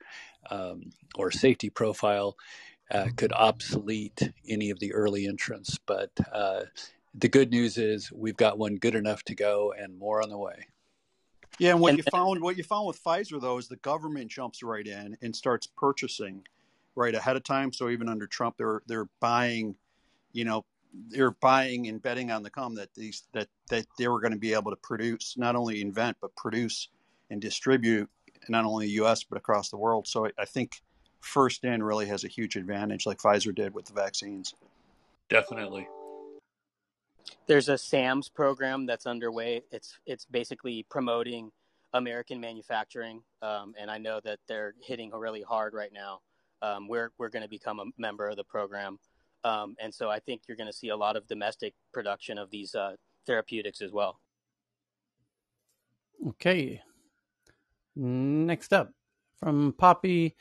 [0.50, 0.82] um,
[1.16, 2.36] or safety profile
[2.90, 5.78] uh, could obsolete any of the early entrants.
[5.86, 6.62] But uh,
[7.14, 10.38] the good news is we've got one good enough to go and more on the
[10.38, 10.66] way.
[11.58, 14.62] Yeah, and what you found what you found with Pfizer though is the government jumps
[14.62, 16.42] right in and starts purchasing
[16.94, 17.72] right ahead of time.
[17.72, 19.74] So even under Trump, they're they're buying,
[20.32, 20.66] you know,
[21.08, 24.38] they're buying and betting on the come that these that that they were going to
[24.38, 26.88] be able to produce not only invent but produce
[27.30, 28.08] and distribute
[28.48, 29.24] not only the U.S.
[29.24, 30.06] but across the world.
[30.06, 30.82] So I, I think
[31.26, 34.54] first in really has a huge advantage, like Pfizer did with the vaccines.
[35.28, 35.88] Definitely.
[37.46, 39.62] There's a SAMS program that's underway.
[39.70, 41.50] It's it's basically promoting
[41.92, 46.20] American manufacturing, um, and I know that they're hitting really hard right now.
[46.62, 48.98] Um, we're we're going to become a member of the program,
[49.44, 52.50] um, and so I think you're going to see a lot of domestic production of
[52.50, 52.94] these uh,
[53.26, 54.20] therapeutics as well.
[56.28, 56.80] Okay.
[57.94, 58.90] Next up
[59.38, 60.36] from Poppy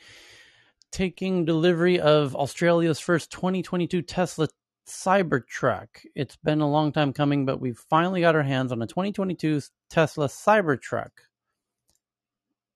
[0.92, 4.48] taking delivery of Australia's first 2022 Tesla
[4.88, 5.88] Cybertruck.
[6.14, 9.62] It's been a long time coming, but we've finally got our hands on a 2022
[9.90, 11.10] Tesla Cybertruck.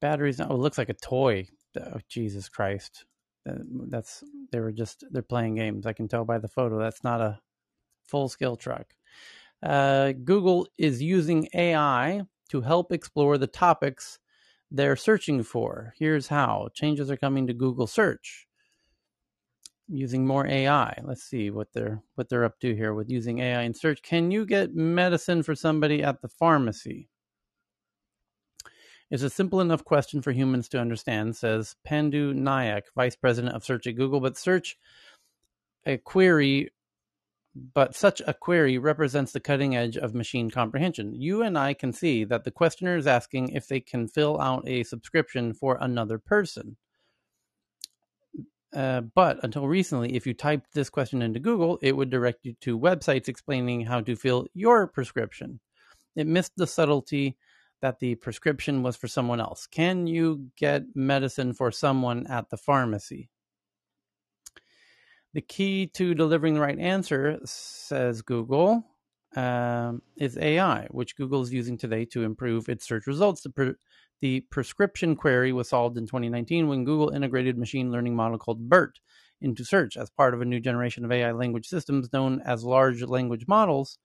[0.00, 0.40] Batteries.
[0.40, 1.48] Oh, it looks like a toy.
[1.78, 3.04] Oh, Jesus Christ.
[3.46, 4.22] That's
[4.52, 5.86] they were just they're playing games.
[5.86, 6.78] I can tell by the photo.
[6.78, 7.40] That's not a
[8.06, 8.86] full scale truck.
[9.62, 14.19] Uh, Google is using AI to help explore the topics
[14.70, 15.94] they're searching for.
[15.98, 18.46] Here's how changes are coming to Google search
[19.88, 20.96] using more AI.
[21.04, 24.02] Let's see what they're what they're up to here with using AI in search.
[24.02, 27.08] Can you get medicine for somebody at the pharmacy?
[29.10, 33.64] It's a simple enough question for humans to understand, says Pandu Nayak, Vice President of
[33.64, 34.20] Search at Google.
[34.20, 34.78] But search
[35.84, 36.70] a query
[37.54, 41.14] but such a query represents the cutting edge of machine comprehension.
[41.14, 44.68] You and I can see that the questioner is asking if they can fill out
[44.68, 46.76] a subscription for another person.
[48.72, 52.54] Uh, but until recently, if you typed this question into Google, it would direct you
[52.60, 55.58] to websites explaining how to fill your prescription.
[56.14, 57.36] It missed the subtlety
[57.82, 59.66] that the prescription was for someone else.
[59.66, 63.28] Can you get medicine for someone at the pharmacy?
[65.32, 68.84] The key to delivering the right answer, says Google,
[69.36, 73.42] um, is AI, which Google is using today to improve its search results.
[73.42, 73.74] The, pre-
[74.20, 78.98] the prescription query was solved in 2019 when Google integrated machine learning model called BERT
[79.40, 83.02] into search as part of a new generation of AI language systems known as large
[83.02, 83.98] language models.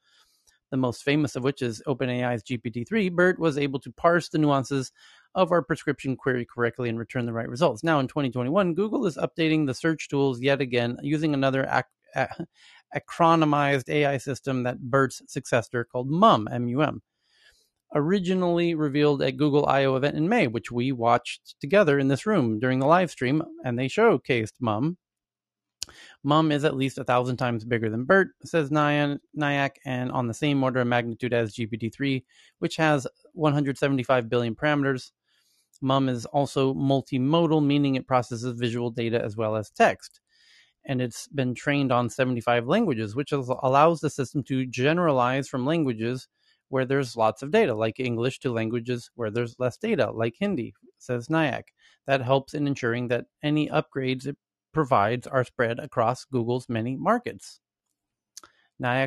[0.70, 3.10] The most famous of which is OpenAI's GPT 3.
[3.10, 4.92] BERT was able to parse the nuances
[5.36, 7.84] of our prescription query correctly and return the right results.
[7.84, 12.28] Now, in 2021, Google is updating the search tools yet again using another ac-
[12.96, 17.02] acronymized AI system that BERT's successor called MUM, M-U-M
[17.96, 22.60] originally revealed at Google I/O event in May, which we watched together in this room
[22.60, 24.98] during the live stream, and they showcased Mum.
[26.24, 30.28] Mum is at least a thousand times bigger than BERT, says Nyan, Nayak, and on
[30.28, 32.24] the same order of magnitude as GPT-3,
[32.60, 35.12] which has 175 billion parameters.
[35.86, 40.20] Mum is also multimodal, meaning it processes visual data as well as text.
[40.84, 46.28] And it's been trained on 75 languages, which allows the system to generalize from languages
[46.70, 50.74] where there's lots of data, like English, to languages where there's less data, like Hindi,
[50.98, 51.66] says Nayak.
[52.08, 54.38] That helps in ensuring that any upgrades it
[54.74, 57.60] provides are spread across Google's many markets.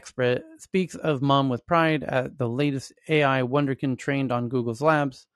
[0.04, 5.26] Spread, speaks of Mum with pride at the latest AI wonderkin trained on Google's labs,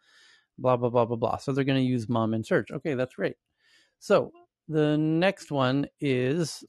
[0.58, 1.36] blah, blah, blah, blah, blah.
[1.36, 2.70] So they're going to use Mum in search.
[2.70, 3.36] Okay, that's great.
[3.98, 4.32] So
[4.68, 6.64] the next one is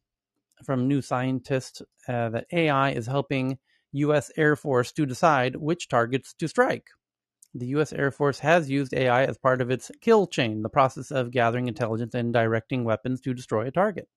[0.66, 3.58] from New Scientist uh, that AI is helping
[3.94, 4.32] U.S.
[4.38, 6.88] Air Force to decide which targets to strike.
[7.56, 7.94] The U.S.
[7.94, 11.68] Air Force has used AI as part of its kill chain, the process of gathering
[11.68, 14.08] intelligence and directing weapons to destroy a target.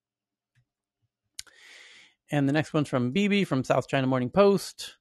[2.31, 4.97] And the next one's from BB from South China Morning Post.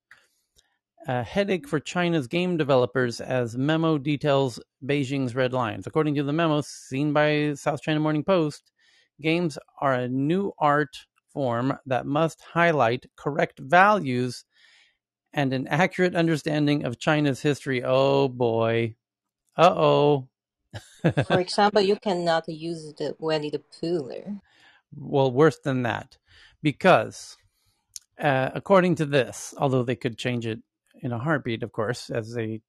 [1.08, 5.85] A headache for China's game developers as memo details Beijing's red lines.
[5.85, 8.72] According to the memo seen by South China Morning Post,
[9.22, 10.98] games are a new art
[11.32, 14.45] form that must highlight correct values
[15.32, 17.84] and an accurate understanding of China's history.
[17.84, 18.95] Oh boy.
[19.56, 20.27] Uh oh.
[21.27, 24.42] For example, you cannot use the Winnie the Pooh.
[24.98, 26.17] Well, worse than that.
[26.64, 27.38] Because,
[28.19, 30.61] uh, according to this, although they could change it
[31.06, 32.61] in a heartbeat, of course, as they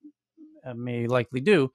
[0.64, 1.72] uh, may likely do,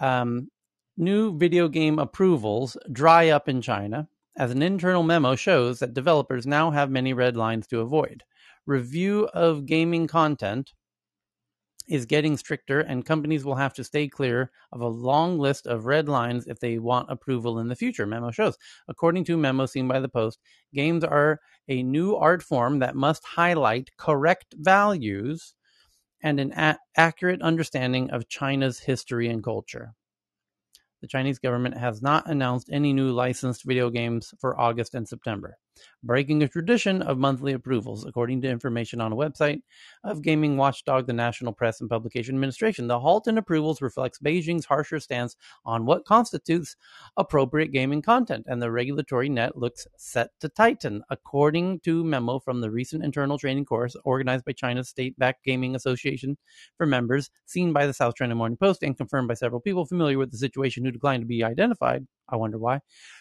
[0.00, 0.48] um,
[0.96, 6.46] new video game approvals dry up in China as an internal memo shows that developers
[6.46, 8.22] now have many red lines to avoid
[8.66, 10.72] review of gaming content
[11.86, 15.84] is getting stricter, and companies will have to stay clear of a long list of
[15.84, 18.56] red lines if they want approval in the future, memo shows.
[18.88, 20.38] According to a memo seen by the Post,
[20.72, 25.54] games are a new art form that must highlight correct values
[26.24, 29.94] and an a- accurate understanding of China's history and culture.
[31.02, 35.58] The Chinese government has not announced any new licensed video games for August and September
[36.02, 39.62] breaking a tradition of monthly approvals, according to information on a website
[40.04, 42.86] of gaming watchdog, the National Press and Publication Administration.
[42.86, 46.76] The halt in approvals reflects Beijing's harsher stance on what constitutes
[47.16, 52.60] appropriate gaming content, and the regulatory net looks set to tighten, according to memo from
[52.60, 56.36] the recent internal training course organized by China's state-backed gaming association
[56.76, 60.18] for members, seen by the South China Morning Post and confirmed by several people familiar
[60.18, 62.06] with the situation who declined to be identified.
[62.28, 62.80] I wonder why.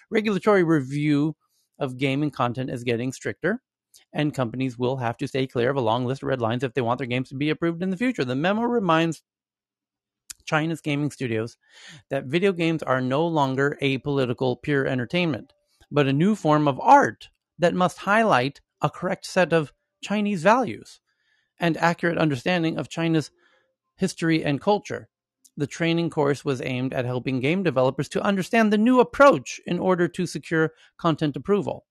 [0.10, 1.36] Regulatory review
[1.80, 3.62] of gaming content is getting stricter,
[4.12, 6.74] and companies will have to stay clear of a long list of red lines if
[6.74, 8.26] they want their games to be approved in the future.
[8.26, 9.24] The memo reminds
[10.46, 11.58] China's gaming studios
[12.10, 15.54] that video games are no longer apolitical pure entertainment,
[15.92, 17.30] but a new form of art
[17.60, 19.72] that must highlight a correct set of
[20.02, 21.00] Chinese values
[21.60, 23.32] and accurate understanding of China's
[23.96, 25.08] history and culture.
[25.56, 29.80] The training course was aimed at helping game developers to understand the new approach in
[29.80, 31.86] order to secure content approval.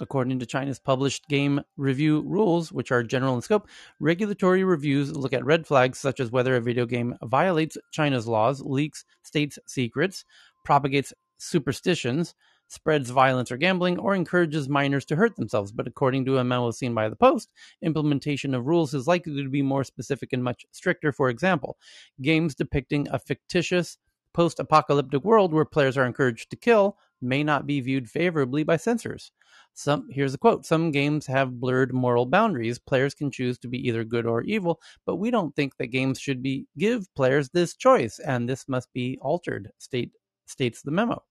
[0.00, 3.68] According to China's published game review rules, which are general in scope,
[4.00, 8.60] regulatory reviews look at red flags such as whether a video game violates China's laws,
[8.60, 10.24] leaks state secrets,
[10.64, 12.34] propagates superstitions,
[12.72, 15.70] spreads violence or gambling, or encourages minors to hurt themselves.
[15.72, 17.52] But according to a memo seen by the Post,
[17.82, 21.12] implementation of rules is likely to be more specific and much stricter.
[21.12, 21.76] For example,
[22.22, 23.98] games depicting a fictitious
[24.32, 28.78] post apocalyptic world where players are encouraged to kill may not be viewed favorably by
[28.78, 29.32] censors.
[29.74, 32.78] Some here's a quote Some games have blurred moral boundaries.
[32.78, 36.18] Players can choose to be either good or evil, but we don't think that games
[36.18, 40.12] should be give players this choice, and this must be altered, state
[40.46, 41.22] states the memo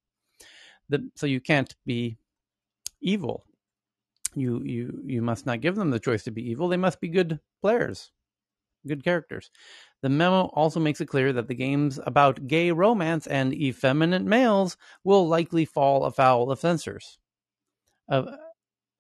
[1.16, 2.18] so you can't be
[3.02, 3.46] evil.
[4.36, 6.68] You you you must not give them the choice to be evil.
[6.68, 8.12] They must be good players,
[8.88, 9.52] good characters.
[10.02, 14.78] The memo also makes it clear that the games about gay romance and effeminate males
[15.04, 17.20] will likely fall afoul of censors.
[18.10, 18.38] Uh,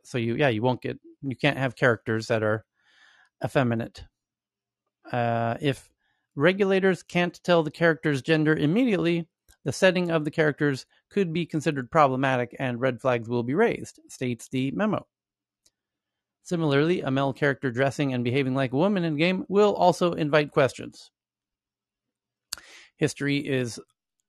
[0.03, 2.65] so you yeah you won't get you can't have characters that are
[3.43, 4.05] effeminate.
[5.11, 5.89] Uh, if
[6.35, 9.27] regulators can't tell the character's gender immediately,
[9.63, 13.99] The setting of the characters could be considered problematic and red flags will be raised,
[14.09, 15.07] states the memo.
[16.43, 20.51] Similarly, a male character dressing and behaving like a woman in game will also invite
[20.51, 21.11] questions.
[22.97, 23.79] History is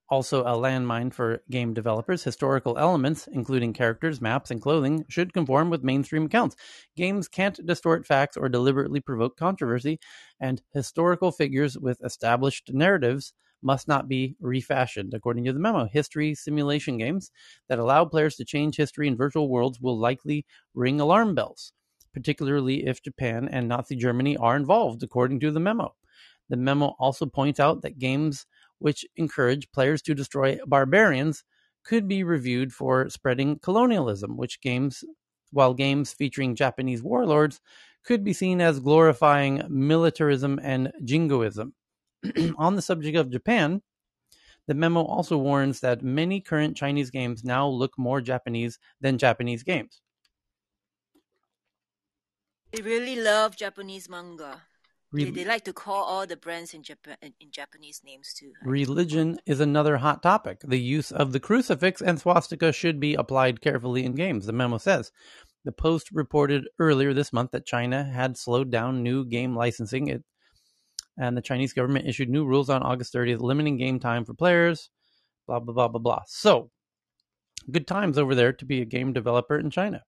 [0.08, 2.22] also a landmine for game developers.
[2.22, 6.54] Historical elements, including characters, maps, and clothing, should conform with mainstream accounts.
[6.96, 9.98] Games can't distort facts or deliberately provoke controversy,
[10.38, 13.32] and historical figures with established narratives
[13.62, 15.14] must not be refashioned.
[15.14, 17.30] According to the memo, history simulation games
[17.68, 21.72] that allow players to change history in virtual worlds will likely ring alarm bells,
[22.12, 25.94] particularly if Japan and Nazi Germany are involved, according to the memo.
[26.48, 28.46] The memo also points out that games
[28.78, 31.44] which encourage players to destroy barbarians
[31.84, 35.04] could be reviewed for spreading colonialism, which games
[35.50, 37.60] while games featuring Japanese warlords
[38.04, 41.74] could be seen as glorifying militarism and jingoism.
[42.58, 43.82] On the subject of Japan,
[44.66, 49.62] the memo also warns that many current Chinese games now look more Japanese than Japanese
[49.62, 50.00] games.
[52.72, 54.62] They really love Japanese manga.
[55.10, 58.52] Re- they, they like to call all the brands in Japan in Japanese names too.
[58.64, 60.60] Religion is another hot topic.
[60.64, 64.78] The use of the crucifix and swastika should be applied carefully in games, the memo
[64.78, 65.12] says.
[65.64, 70.24] The Post reported earlier this month that China had slowed down new game licensing, it,
[71.18, 74.90] and the Chinese government issued new rules on August 30th, limiting game time for players.
[75.46, 76.22] Blah blah blah blah blah.
[76.26, 76.70] So,
[77.70, 80.02] good times over there to be a game developer in China.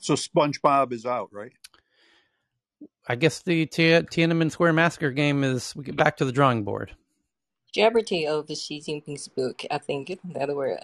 [0.00, 1.52] So SpongeBob is out, right?
[3.06, 6.64] I guess the Tia- Tiananmen Square Massacre game is we get back to the drawing
[6.64, 6.96] board.
[7.72, 10.78] Jeopardy of the Xi Jinping's book, I think that were,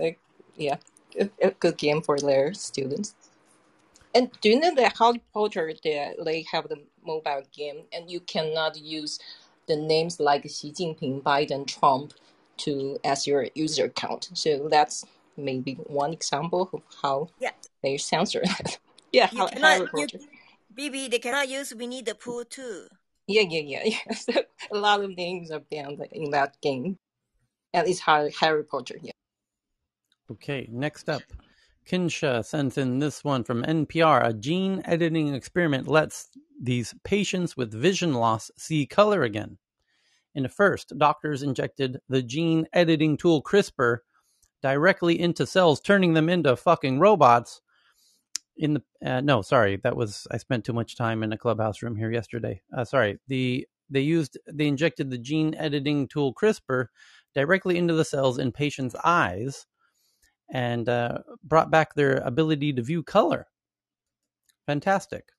[0.00, 0.10] uh,
[0.56, 0.76] yeah,
[1.18, 3.14] a, a good game for their students.
[4.14, 8.20] And do you know that Harry Potter they, they have the mobile game and you
[8.20, 9.18] cannot use
[9.68, 12.12] the names like Xi Jinping, Biden, Trump
[12.58, 14.30] to as your user account.
[14.34, 15.04] So that's
[15.36, 17.52] maybe one example of how Yeah.
[17.82, 18.78] they censor that.
[19.12, 20.18] yeah, You Har- cannot Harry you, Potter.
[20.76, 22.86] BB, they cannot use Winnie the Pooh too.
[23.26, 24.14] Yeah, yeah, yeah, yeah.
[24.14, 24.32] So
[24.72, 26.98] a lot of names are banned in that game.
[27.72, 29.12] And it's Harry, Harry Potter, yeah.
[30.30, 31.22] Okay, next up.
[31.86, 34.24] Kinsha sends in this one from NPR.
[34.24, 36.28] A gene editing experiment lets
[36.60, 39.58] these patients with vision loss see color again.
[40.34, 43.98] In a first, doctors injected the gene editing tool CRISPR
[44.62, 47.60] directly into cells, turning them into fucking robots.
[48.56, 51.82] In the uh, no, sorry, that was I spent too much time in a clubhouse
[51.82, 52.60] room here yesterday.
[52.76, 56.86] Uh, sorry, the they used they injected the gene editing tool CRISPR
[57.34, 59.66] directly into the cells in patients' eyes
[60.52, 63.46] and uh, brought back their ability to view color.
[64.66, 65.30] Fantastic.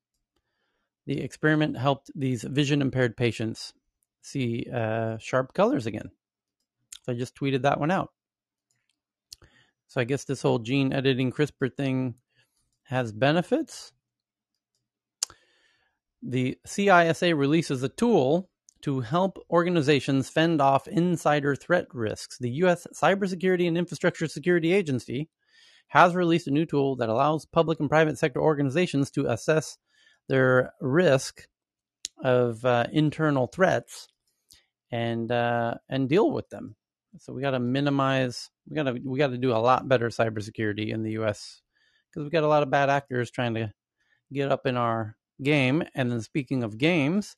[1.05, 3.73] The experiment helped these vision impaired patients
[4.21, 6.11] see uh, sharp colors again.
[7.03, 8.11] So I just tweeted that one out.
[9.87, 12.15] So I guess this whole gene editing CRISPR thing
[12.83, 13.91] has benefits.
[16.21, 18.50] The CISA releases a tool
[18.81, 22.37] to help organizations fend off insider threat risks.
[22.37, 22.87] The U.S.
[22.93, 25.29] Cybersecurity and Infrastructure Security Agency
[25.87, 29.77] has released a new tool that allows public and private sector organizations to assess
[30.29, 31.47] their risk
[32.23, 34.07] of uh, internal threats
[34.91, 36.75] and uh, and deal with them.
[37.19, 38.49] So we got to minimize.
[38.69, 41.61] We got to we got to do a lot better cybersecurity in the U.S.
[42.09, 43.73] because we've got a lot of bad actors trying to
[44.31, 45.83] get up in our game.
[45.93, 47.35] And then speaking of games,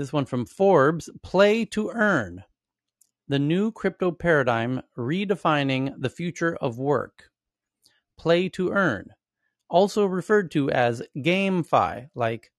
[0.00, 2.42] this one from Forbes: Play to earn.
[3.28, 7.30] The new crypto paradigm redefining the future of work.
[8.18, 9.10] Play to earn,
[9.68, 12.50] also referred to as GameFi, like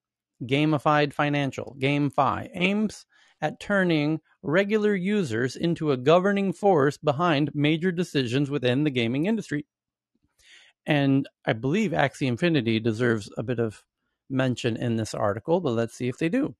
[0.43, 3.05] gamified financial, GameFi, aims
[3.41, 9.65] at turning regular users into a governing force behind major decisions within the gaming industry.
[10.85, 13.83] And I believe Axie Infinity deserves a bit of
[14.29, 16.55] mention in this article, but let's see if they do.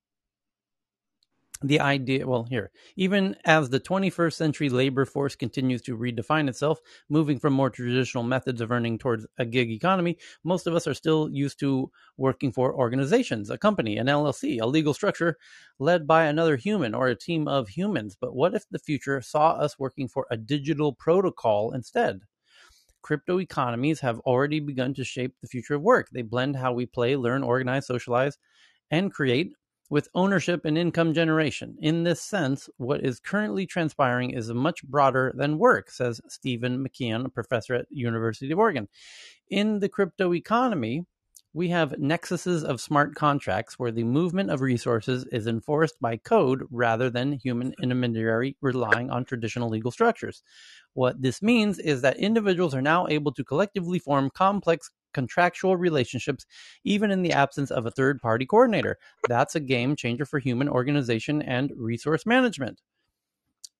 [1.64, 6.80] The idea, well, here, even as the 21st century labor force continues to redefine itself,
[7.08, 10.94] moving from more traditional methods of earning towards a gig economy, most of us are
[10.94, 15.38] still used to working for organizations, a company, an LLC, a legal structure
[15.78, 18.16] led by another human or a team of humans.
[18.20, 22.22] But what if the future saw us working for a digital protocol instead?
[23.02, 26.08] Crypto economies have already begun to shape the future of work.
[26.10, 28.38] They blend how we play, learn, organize, socialize,
[28.90, 29.54] and create
[29.92, 31.76] with ownership and income generation.
[31.82, 37.26] In this sense, what is currently transpiring is much broader than work, says Stephen McKeon,
[37.26, 38.88] a professor at University of Oregon.
[39.50, 41.04] In the crypto economy,
[41.54, 46.62] We have nexuses of smart contracts where the movement of resources is enforced by code
[46.70, 50.42] rather than human intermediary relying on traditional legal structures.
[50.94, 56.46] What this means is that individuals are now able to collectively form complex contractual relationships
[56.84, 58.98] even in the absence of a third party coordinator.
[59.28, 62.80] That's a game changer for human organization and resource management.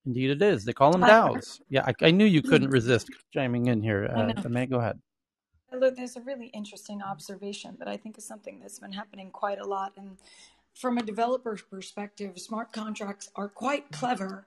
[0.05, 0.65] Indeed, it is.
[0.65, 1.60] They call them DAOs.
[1.70, 4.10] Yeah, I, I knew you couldn't resist chiming in here.
[4.15, 4.49] Uh.
[4.49, 5.01] May, go ahead.
[5.75, 9.59] Look, there's a really interesting observation that I think is something that's been happening quite
[9.59, 9.92] a lot.
[9.97, 10.18] And
[10.75, 14.47] from a developer's perspective, smart contracts are quite clever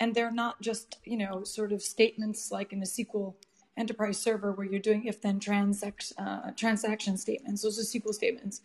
[0.00, 3.34] and they're not just you know sort of statements like in a SQL
[3.76, 7.62] enterprise server where you're doing if then transact, uh, transaction statements.
[7.62, 8.62] Those are SQL statements,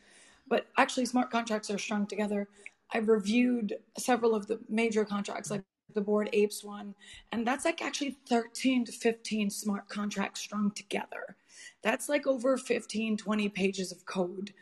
[0.47, 2.47] but actually smart contracts are strung together.
[2.91, 6.95] I've reviewed several of the major contracts like the Bored Apes one
[7.31, 11.35] and that's like actually 13 to 15 smart contracts strung together
[11.81, 14.53] that's like over 15 20 pages of code.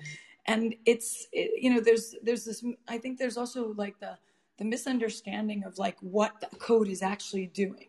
[0.48, 4.18] And it's it, you know there's there's this i think there's also like the
[4.58, 7.88] the misunderstanding of like what the code is actually doing.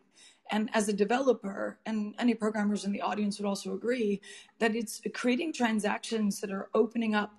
[0.50, 4.20] And as a developer and any programmers in the audience would also agree
[4.58, 7.32] that it's creating transactions that are opening up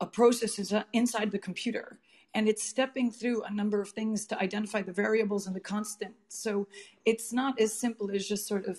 [0.00, 1.98] a process uh, inside the computer.
[2.34, 6.14] And it's stepping through a number of things to identify the variables and the constant.
[6.28, 6.68] So
[7.04, 8.78] it's not as simple as just sort of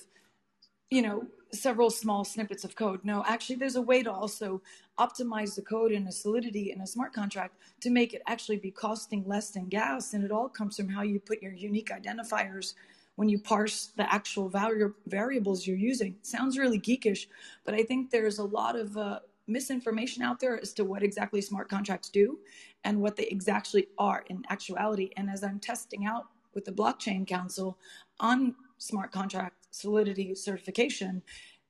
[0.89, 2.99] you know several small snippets of code.
[3.03, 4.61] No actually there's a way to also
[4.99, 8.71] optimize the code in a solidity in a smart contract to make it actually be
[8.71, 12.73] costing less than gas and it all comes from how you put your unique identifiers
[13.15, 16.15] when you parse the actual vari- variables you're using.
[16.21, 17.27] Sounds really geekish
[17.65, 21.41] but i think there's a lot of uh, misinformation out there as to what exactly
[21.41, 22.37] smart contracts do
[22.83, 25.09] and what they exactly are in actuality.
[25.17, 27.77] And as i'm testing out with the blockchain council
[28.19, 31.21] on smart contract solidity certification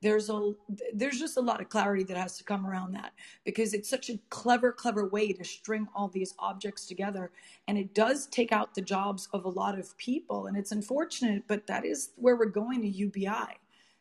[0.02, 0.52] there's a
[0.94, 3.12] there's just a lot of clarity that has to come around that
[3.44, 7.30] because it's such a clever clever way to string all these objects together.
[7.68, 11.44] And it does take out the jobs of a lot of people and it's unfortunate
[11.46, 13.28] but that is where we're going to ubi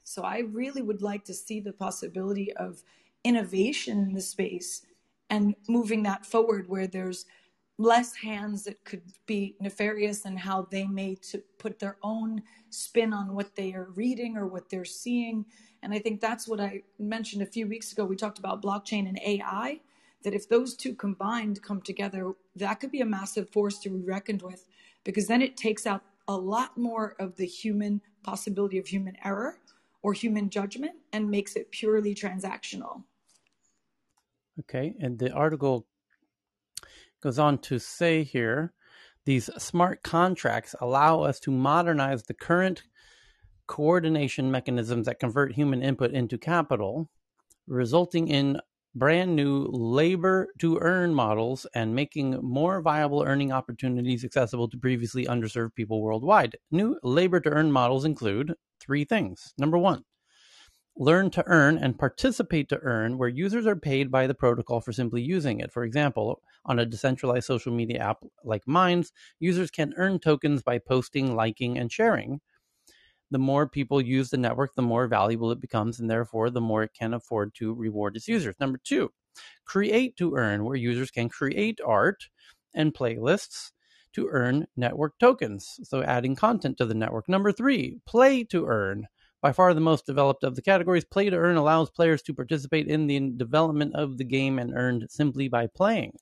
[0.04, 2.84] so i really would like to see the possibility of
[3.24, 4.86] innovation in the space
[5.30, 7.26] and moving that forward where there's
[7.80, 13.14] less hands that could be nefarious and how they may to put their own spin
[13.14, 15.46] on what they are reading or what they're seeing.
[15.82, 18.04] And i think that's what i mentioned a few weeks ago.
[18.04, 19.80] We talked about blockchain and ai
[20.24, 24.02] that if those two combined come together that could be a massive force to be
[24.02, 24.66] reckoned with
[25.06, 29.58] because then it takes out a lot more of the human possibility of human error
[30.02, 33.04] or human judgment and makes it purely transactional.
[34.60, 35.88] Okay, and the article
[37.22, 38.74] goes on to say here
[39.26, 42.84] these smart contracts allow us to modernize the current
[43.68, 47.10] coordination mechanisms that convert human input into capital,
[47.68, 48.60] resulting in
[48.96, 55.26] brand new labor to earn models and making more viable earning opportunities accessible to previously
[55.26, 56.58] underserved people worldwide.
[56.72, 59.54] New labor to earn models include three things.
[59.60, 60.04] Number one,
[60.98, 64.92] learn to earn and participate to earn, where users are paid by the protocol for
[64.92, 65.72] simply using it.
[65.72, 70.78] For example, on a decentralized social media app like Minds, users can earn tokens by
[70.78, 72.42] posting, liking, and sharing.
[73.32, 76.84] The more people use the network, the more valuable it becomes, and therefore the more
[76.84, 78.56] it can afford to reward its users.
[78.60, 79.12] Number two,
[79.66, 82.28] create to earn, where users can create art
[82.74, 83.72] and playlists
[84.14, 85.80] to earn network tokens.
[85.84, 87.30] So adding content to the network.
[87.30, 89.08] Number three, play to earn.
[89.42, 92.88] By far the most developed of the categories, play to earn allows players to participate
[92.88, 96.18] in the development of the game and earn simply by playing.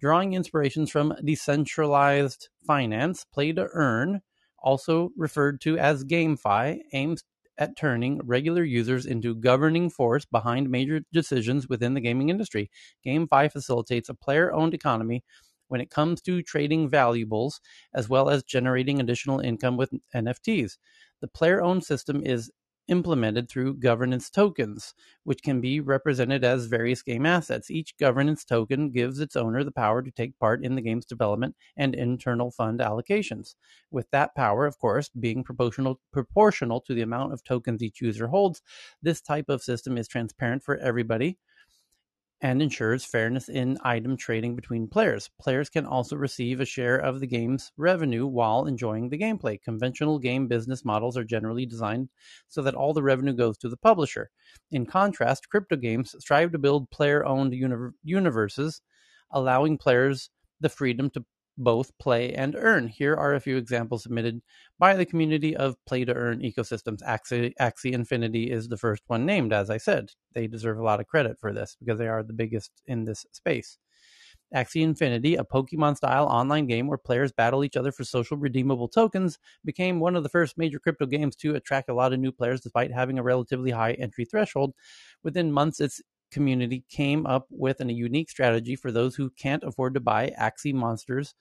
[0.00, 4.22] Drawing inspirations from decentralized finance, play to earn,
[4.58, 7.22] also referred to as GameFi, aims
[7.56, 12.68] at turning regular users into governing force behind major decisions within the gaming industry.
[13.06, 15.22] GameFi facilitates a player-owned economy
[15.68, 17.60] when it comes to trading valuables
[17.94, 20.78] as well as generating additional income with NFTs.
[21.24, 22.52] The player owned system is
[22.86, 27.70] implemented through governance tokens, which can be represented as various game assets.
[27.70, 31.56] Each governance token gives its owner the power to take part in the game's development
[31.78, 33.54] and internal fund allocations.
[33.90, 38.26] With that power, of course, being proportional proportional to the amount of tokens each user
[38.26, 38.60] holds,
[39.00, 41.38] this type of system is transparent for everybody
[42.40, 45.30] and ensures fairness in item trading between players.
[45.40, 49.60] Players can also receive a share of the game's revenue while enjoying the gameplay.
[49.62, 52.10] Conventional game business models are generally designed
[52.48, 54.30] so that all the revenue goes to the publisher.
[54.70, 57.54] In contrast, crypto games strive to build player owned
[58.02, 58.82] universes,
[59.30, 60.30] allowing players
[60.60, 61.24] the freedom to
[61.56, 62.88] both play and earn.
[62.88, 64.42] Here are a few examples submitted
[64.78, 67.02] by the community of play to earn ecosystems.
[67.02, 70.10] Axie, Axie Infinity is the first one named, as I said.
[70.32, 73.24] They deserve a lot of credit for this because they are the biggest in this
[73.32, 73.78] space.
[74.54, 78.88] Axie Infinity, a Pokemon style online game where players battle each other for social redeemable
[78.88, 82.30] tokens, became one of the first major crypto games to attract a lot of new
[82.30, 84.72] players despite having a relatively high entry threshold.
[85.24, 89.94] Within months, its community came up with a unique strategy for those who can't afford
[89.94, 91.34] to buy Axie monsters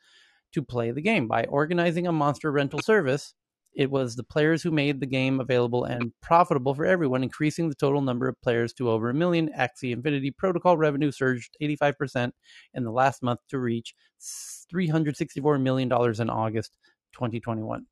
[0.54, 1.28] to play the game.
[1.28, 3.34] By organizing a monster rental service,
[3.76, 7.76] it was the players who made the game available and profitable for everyone, increasing the
[7.76, 9.50] total number of players to over a million.
[9.58, 12.32] Axie Infinity Protocol revenue surged 85%
[12.76, 16.78] in the last month to reach $364 million in August
[17.14, 17.86] 2021.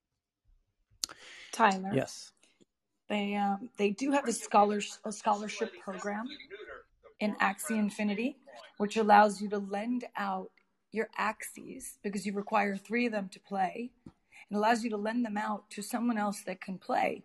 [1.52, 1.92] Tyler.
[1.94, 2.32] Yes.
[3.10, 6.30] They um, they do have a scholars a scholarship program
[7.22, 8.36] in Axie Infinity,
[8.78, 10.52] which allows you to lend out
[10.92, 13.92] your Axies because you require three of them to play.
[14.50, 17.24] It allows you to lend them out to someone else that can play.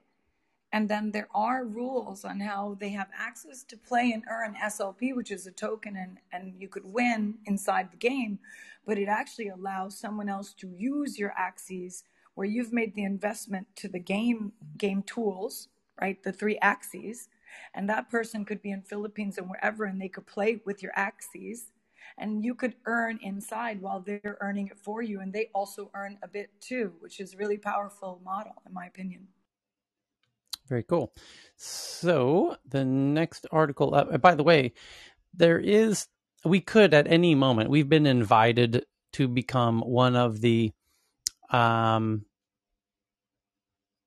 [0.72, 5.14] And then there are rules on how they have access to play and earn SLP,
[5.14, 8.38] which is a token, and, and you could win inside the game.
[8.84, 12.02] But it actually allows someone else to use your Axies
[12.34, 15.68] where you've made the investment to the game game tools,
[16.00, 16.22] right?
[16.22, 17.28] The three Axies.
[17.74, 20.92] And that person could be in Philippines and wherever, and they could play with your
[20.92, 21.66] Axies,
[22.18, 26.18] and you could earn inside while they're earning it for you and they also earn
[26.22, 29.26] a bit too which is really powerful model in my opinion.
[30.68, 31.12] Very cool.
[31.56, 34.72] So the next article uh, by the way
[35.34, 36.08] there is
[36.44, 40.72] we could at any moment we've been invited to become one of the
[41.50, 42.24] um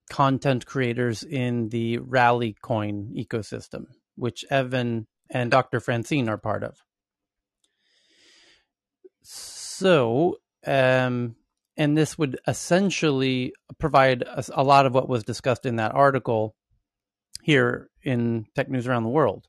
[0.10, 6.84] content creators in the rally coin ecosystem which evan and dr francine are part of
[9.80, 11.36] so, um,
[11.78, 16.54] and this would essentially provide a, a, lot of what was discussed in that article
[17.42, 19.48] here in Tech News Around the World.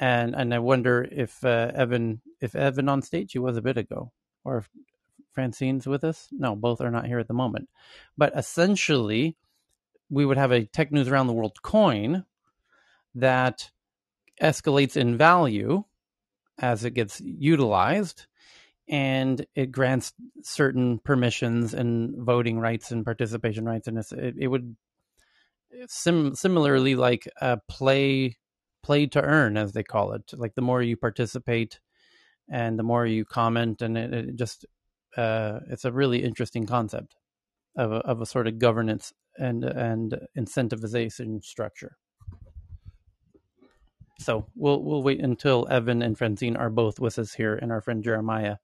[0.00, 3.76] And and I wonder if uh, Evan if Evan on stage he was a bit
[3.76, 4.12] ago,
[4.44, 4.70] or if
[5.34, 6.28] Francine's with us.
[6.32, 7.68] No, both are not here at the moment.
[8.16, 9.36] But essentially,
[10.10, 12.24] we would have a Tech News Around the World coin
[13.14, 13.70] that
[14.42, 15.84] escalates in value
[16.58, 18.26] as it gets utilized
[18.88, 24.76] and it grants certain permissions and voting rights and participation rights and it, it would
[25.86, 28.36] sim- similarly like uh, play
[28.82, 30.32] play to earn as they call it.
[30.34, 31.80] Like the more you participate
[32.48, 34.66] and the more you comment and it, it just
[35.16, 37.16] uh, it's a really interesting concept
[37.76, 41.92] of a, of a sort of governance and and incentivization structure
[44.20, 47.82] so we'll we'll wait until Evan and Francine are both with us here, and our
[47.82, 48.58] friend Jeremiah,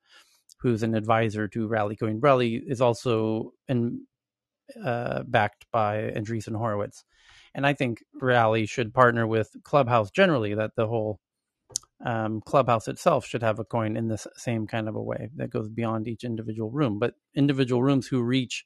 [0.61, 4.07] who's an advisor to Rally Coin Rally, is also in,
[4.85, 7.05] uh, backed by Andreessen Horowitz.
[7.55, 10.55] And I think Rally should partner with Clubhouse generally.
[10.55, 11.21] That the whole
[12.05, 15.51] um, Clubhouse itself should have a coin in this same kind of a way that
[15.51, 16.99] goes beyond each individual room.
[16.99, 18.65] But individual rooms who reach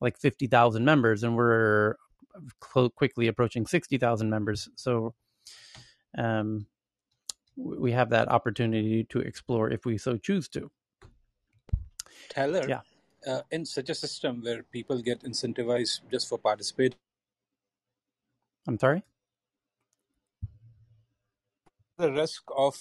[0.00, 1.96] like fifty thousand members, and we're
[2.60, 5.14] quickly approaching sixty thousand members, so
[6.18, 6.66] um,
[7.56, 10.70] we have that opportunity to explore if we so choose to.
[12.28, 12.80] Tyler, yeah.
[13.26, 16.98] Uh, in such a system where people get incentivized just for participating,
[18.68, 19.02] I'm sorry.
[21.98, 22.76] The risk of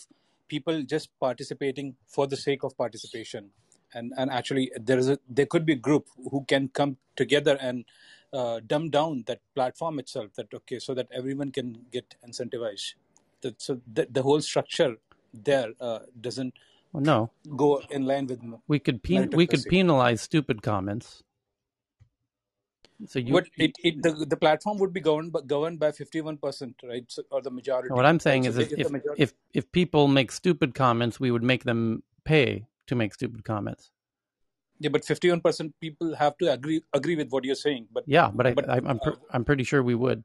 [0.48, 3.50] people just participating for the sake of participation,
[3.94, 7.58] and and actually there is a there could be a group who can come together
[7.62, 7.86] and
[8.34, 10.32] uh, dumb down that platform itself.
[10.36, 12.96] That okay, so that everyone can get incentivized.
[13.42, 14.96] The, so the, the whole structure
[15.34, 16.54] there uh, doesn't
[16.94, 17.32] well, no.
[17.56, 21.24] go in line with we could pen- we could penalize stupid comments.
[23.08, 26.74] So you, but it, it the, the platform would be governed by, governed by 51%
[26.84, 27.04] right?
[27.10, 27.94] So, or the majority.
[27.94, 28.52] What i'm saying right?
[28.52, 32.96] is if, if, if if people make stupid comments we would make them pay to
[32.96, 33.92] make stupid comments.
[34.80, 37.88] Yeah, but fifty-one percent people have to agree agree with what you're saying.
[37.94, 39.00] But yeah, but I, but, I, am I'm,
[39.32, 40.24] I'm pretty sure we would.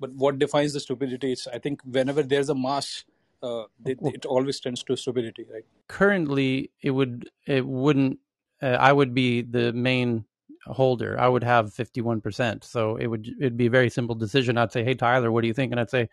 [0.00, 3.04] But what defines the stupidity is i think whenever there's a mass
[3.42, 5.64] uh, it, it, always tends to stupidity right?
[5.88, 8.18] Currently it would it wouldn't
[8.62, 10.24] uh, i would be the main
[10.66, 11.18] holder.
[11.20, 14.58] I would have 51% so it would it'd be a very simple decision.
[14.58, 15.72] I'd say hey tyler what do you think?
[15.72, 16.08] And i'd say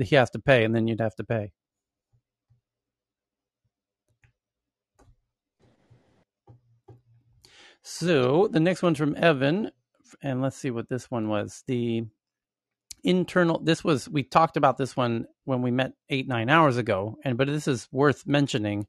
[0.00, 1.52] he has to pay and then you'd have to pay
[7.88, 9.70] so the next one's from evan
[10.22, 12.02] and let's see what this one was the
[13.04, 17.16] internal this was we talked about this one when we met eight nine hours ago
[17.24, 18.86] and but this is worth mentioning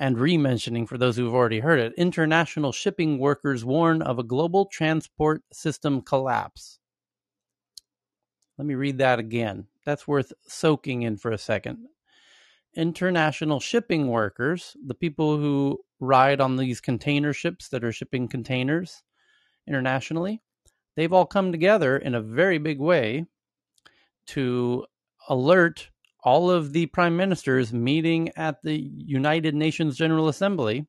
[0.00, 1.92] and re-mentioning for those who've already heard it.
[1.98, 6.78] International shipping workers warn of a global transport system collapse.
[8.56, 9.66] Let me read that again.
[9.84, 11.86] That's worth soaking in for a second.
[12.74, 19.02] International shipping workers, the people who ride on these container ships that are shipping containers
[19.66, 20.40] internationally,
[20.96, 23.26] they've all come together in a very big way
[24.26, 24.86] to
[25.28, 25.90] alert
[26.22, 30.86] all of the prime ministers meeting at the United Nations General Assembly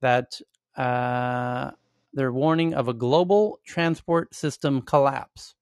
[0.00, 0.40] that
[0.76, 1.70] uh,
[2.12, 5.54] they're warning of a global transport system collapse.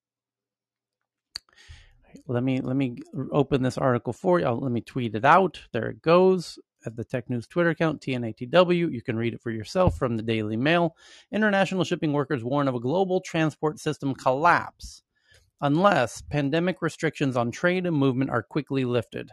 [2.27, 2.97] Let me let me
[3.33, 4.47] open this article for you.
[4.47, 5.61] I'll, let me tweet it out.
[5.73, 8.93] There it goes at the Tech News Twitter account, TNATW.
[8.93, 10.97] You can read it for yourself from the Daily Mail.
[11.33, 15.03] International shipping workers warn of a global transport system collapse
[15.61, 19.31] unless pandemic restrictions on trade and movement are quickly lifted.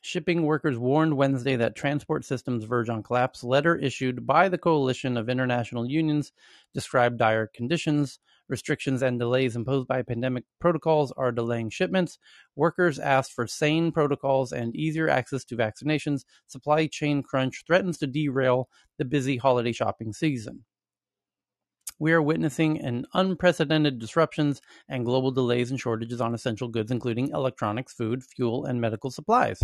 [0.00, 3.42] Shipping workers warned Wednesday that transport systems verge on collapse.
[3.42, 6.32] Letter issued by the Coalition of International Unions
[6.74, 8.18] described dire conditions.
[8.48, 12.18] Restrictions and delays imposed by pandemic protocols are delaying shipments.
[12.56, 16.24] Workers asked for sane protocols and easier access to vaccinations.
[16.46, 20.64] Supply chain crunch threatens to derail the busy holiday shopping season
[21.98, 27.30] we are witnessing an unprecedented disruptions and global delays and shortages on essential goods, including
[27.30, 29.62] electronics, food, fuel, and medical supplies,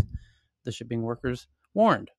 [0.65, 2.11] the shipping workers warned.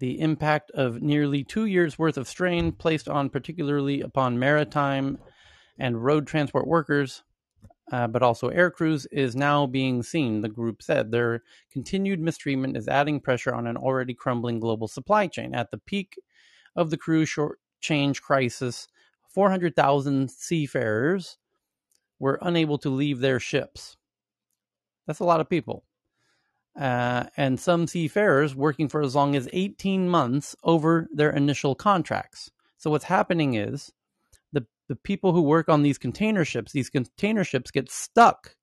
[0.00, 5.18] The impact of nearly two years' worth of strain placed on particularly upon maritime
[5.78, 7.22] and road transport workers,
[7.92, 11.10] uh, but also air crews, is now being seen, the group said.
[11.10, 15.54] Their continued mistreatment is adding pressure on an already crumbling global supply chain.
[15.54, 16.18] At the peak
[16.74, 18.88] of the cruise short change crisis,
[19.28, 21.36] 400,000 seafarers
[22.18, 23.98] were unable to leave their ships.
[25.06, 25.84] That's a lot of people.
[26.78, 32.50] Uh, and some seafarers working for as long as 18 months over their initial contracts.
[32.78, 33.92] So what's happening is
[34.52, 38.54] the the people who work on these container ships, these container ships get stuck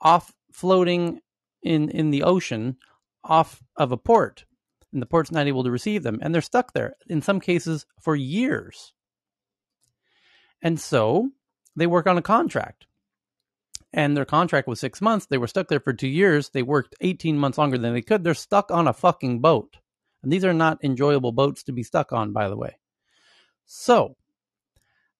[0.00, 1.20] off floating
[1.62, 2.78] in in the ocean
[3.22, 4.44] off of a port
[4.92, 7.86] and the port's not able to receive them, and they're stuck there in some cases
[8.00, 8.92] for years.
[10.60, 11.30] And so
[11.74, 12.86] they work on a contract.
[13.92, 15.26] And their contract was six months.
[15.26, 16.48] They were stuck there for two years.
[16.48, 18.24] They worked 18 months longer than they could.
[18.24, 19.76] They're stuck on a fucking boat.
[20.22, 22.78] And these are not enjoyable boats to be stuck on, by the way.
[23.66, 24.16] So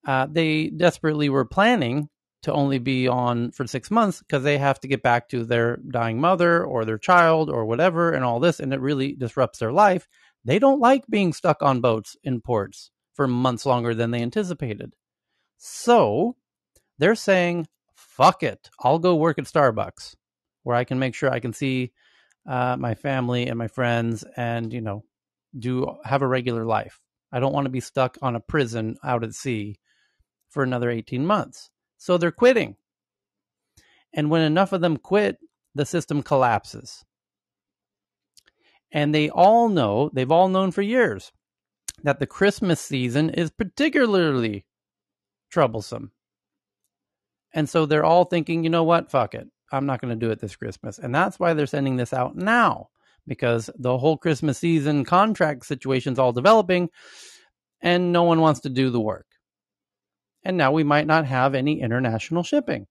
[0.06, 2.08] uh, they desperately were planning
[2.42, 5.78] to only be on for six months because they have to get back to their
[5.88, 9.72] dying mother or their child or whatever and all this, and it really disrupts their
[9.72, 10.08] life.
[10.44, 14.94] They don't like being stuck on boats in ports for months longer than they anticipated.
[15.56, 16.36] So
[16.98, 17.68] they're saying,
[18.16, 20.16] fuck it, I'll go work at Starbucks
[20.62, 21.92] where I can make sure I can see
[22.46, 25.04] uh, my family and my friends and, you know,
[25.58, 27.00] do have a regular life.
[27.32, 29.78] I don't want to be stuck on a prison out at sea
[30.50, 31.70] for another 18 months.
[31.96, 32.76] So they're quitting.
[34.12, 35.38] And when enough of them quit,
[35.74, 37.04] the system collapses.
[38.92, 41.32] And they all know, they've all known for years,
[42.02, 44.66] that the Christmas season is particularly
[45.50, 46.12] troublesome.
[47.54, 49.10] And so they're all thinking, you know what?
[49.10, 49.48] Fuck it.
[49.70, 50.98] I'm not going to do it this Christmas.
[50.98, 52.88] And that's why they're sending this out now
[53.26, 56.90] because the whole Christmas season contract situation's all developing
[57.80, 59.26] and no one wants to do the work
[60.44, 62.86] and now we might not have any international shipping.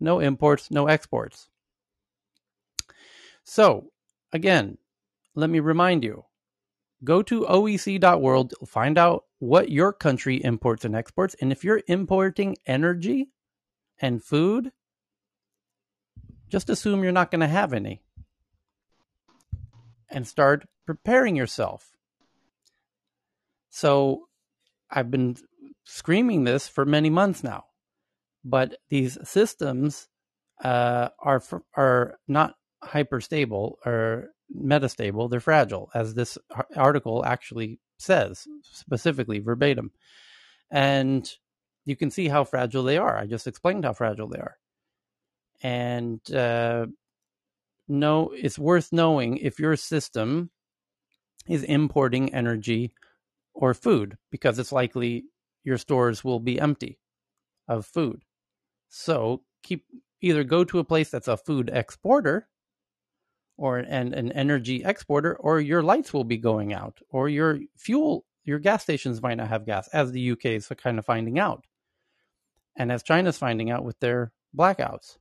[0.00, 1.48] No imports, no exports.
[3.44, 3.90] So,
[4.32, 4.76] again,
[5.34, 6.24] let me remind you
[7.04, 11.36] go to oec.world, find out what your country imports and exports.
[11.40, 13.30] And if you're importing energy
[13.98, 14.72] and food,
[16.48, 18.02] just assume you're not going to have any
[20.08, 21.92] and start preparing yourself.
[23.70, 24.28] So,
[24.90, 25.36] I've been
[25.84, 27.64] screaming this for many months now,
[28.44, 30.08] but these systems
[30.62, 31.42] uh, are
[31.76, 36.38] are not hyper stable or metastable; they're fragile, as this
[36.76, 39.90] article actually says specifically verbatim,
[40.70, 41.30] and
[41.84, 43.16] you can see how fragile they are.
[43.16, 44.56] I just explained how fragile they are,
[45.62, 46.86] and uh,
[47.88, 50.50] no, it's worth knowing if your system
[51.48, 52.92] is importing energy
[53.54, 55.24] or food because it's likely
[55.64, 56.98] your stores will be empty
[57.68, 58.22] of food.
[58.88, 59.84] So keep
[60.20, 62.48] either go to a place that's a food exporter
[63.56, 68.24] or an, an energy exporter, or your lights will be going out, or your fuel,
[68.44, 71.64] your gas stations might not have gas, as the UK is kind of finding out.
[72.76, 75.16] And as China's finding out with their blackouts.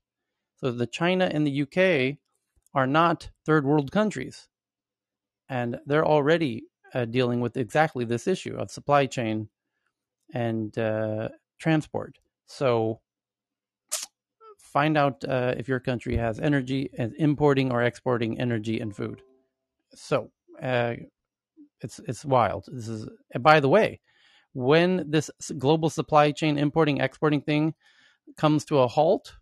[0.57, 2.17] So the China and the UK
[2.73, 4.47] are not third world countries.
[5.47, 9.49] And they're already uh, dealing with exactly this issue of supply chain
[10.33, 12.17] and uh, transport.
[12.47, 12.99] So
[14.75, 19.21] find out uh, if your country has energy and importing or exporting energy and food.
[19.93, 20.31] So
[20.61, 20.95] uh,
[21.79, 22.65] it's it's wild.
[22.67, 23.07] This is
[23.39, 24.01] by the way,
[24.51, 27.73] when this global supply chain importing exporting thing
[28.35, 29.37] comes to a halt,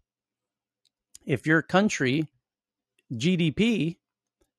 [1.25, 2.27] if your country
[3.11, 3.97] GDP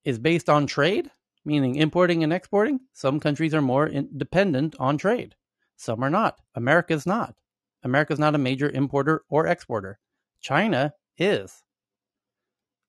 [0.04, 1.08] is based on trade,
[1.44, 5.36] meaning importing and exporting, some countries are more dependent on trade.
[5.76, 6.40] Some are not.
[6.56, 7.36] America is not.
[7.84, 10.00] America is not a major importer or exporter.
[10.44, 11.62] China is.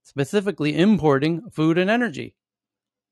[0.04, 2.36] Specifically importing food and energy.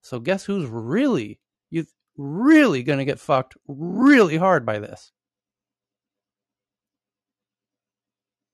[0.02, 1.40] So guess who's really
[1.70, 1.86] you
[2.18, 5.14] really going to get fucked really hard by this?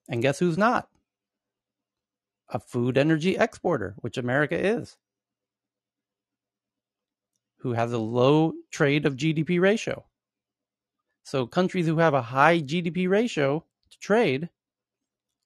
[0.07, 0.89] And guess who's not?
[2.49, 4.95] A food energy exporter, which America is.
[7.61, 10.05] Who has a low trade of GDP ratio.
[11.23, 14.49] So countries who have a high GDP ratio to trade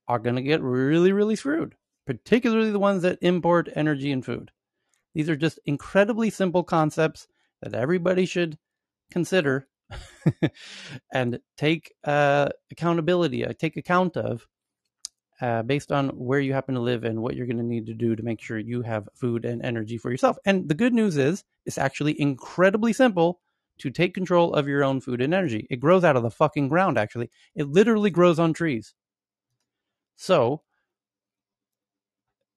[0.08, 1.76] are going to get really, really screwed,
[2.06, 4.52] particularly the ones that import energy and food.
[5.14, 7.28] These are just incredibly simple concepts
[7.62, 8.58] that everybody should
[9.12, 9.68] consider
[11.14, 14.48] and take uh, accountability, uh, take account of
[15.42, 17.94] uh, based on where you happen to live and what you're going to need to
[17.94, 20.38] do to make sure you have food and energy for yourself.
[20.46, 23.42] And the good news is, it's actually incredibly simple
[23.80, 25.68] to take control of your own food and energy.
[25.70, 27.30] It grows out of the fucking ground, actually.
[27.56, 28.94] It literally grows on trees.
[30.16, 30.62] So,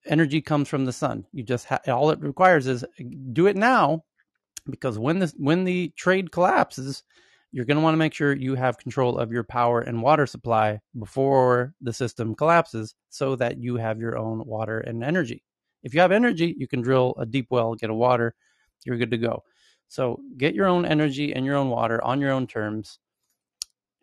[0.06, 1.26] energy comes from the sun.
[1.32, 2.84] You just ha- all it requires is
[3.32, 4.04] do it now
[4.68, 7.02] because when the when the trade collapses,
[7.52, 10.26] you're going to want to make sure you have control of your power and water
[10.26, 15.42] supply before the system collapses so that you have your own water and energy.
[15.82, 18.34] If you have energy, you can drill a deep well, get a water,
[18.84, 19.42] you're good to go.
[19.88, 22.98] So get your own energy and your own water on your own terms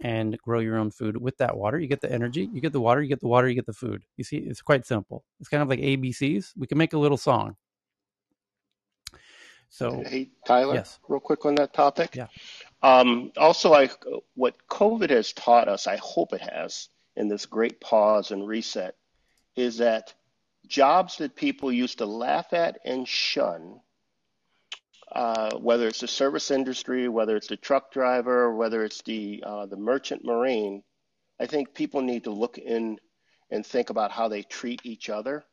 [0.02, 1.80] and grow your own food with that water.
[1.80, 3.74] You get the energy, you get the water, you get the water, you get the
[3.74, 4.04] food.
[4.18, 5.24] You see, it's quite simple.
[5.40, 6.54] It's kind of like ABCs.
[6.58, 7.56] We can make a little song.
[9.70, 12.16] So, hey Tyler, yes, real quick on that topic.
[12.16, 12.28] Yeah.
[12.84, 13.90] Um, also, I
[14.36, 18.96] what COVID has taught us, I hope it has, in this great pause and reset,
[19.56, 20.14] is that
[20.68, 23.80] jobs that people used to laugh at and shun
[25.14, 29.66] uh, whether it's the service industry, whether it's the truck driver, whether it's the uh,
[29.68, 30.84] the merchant marine,
[31.40, 32.98] I think people need to look in
[33.52, 35.46] and think about how they treat each other,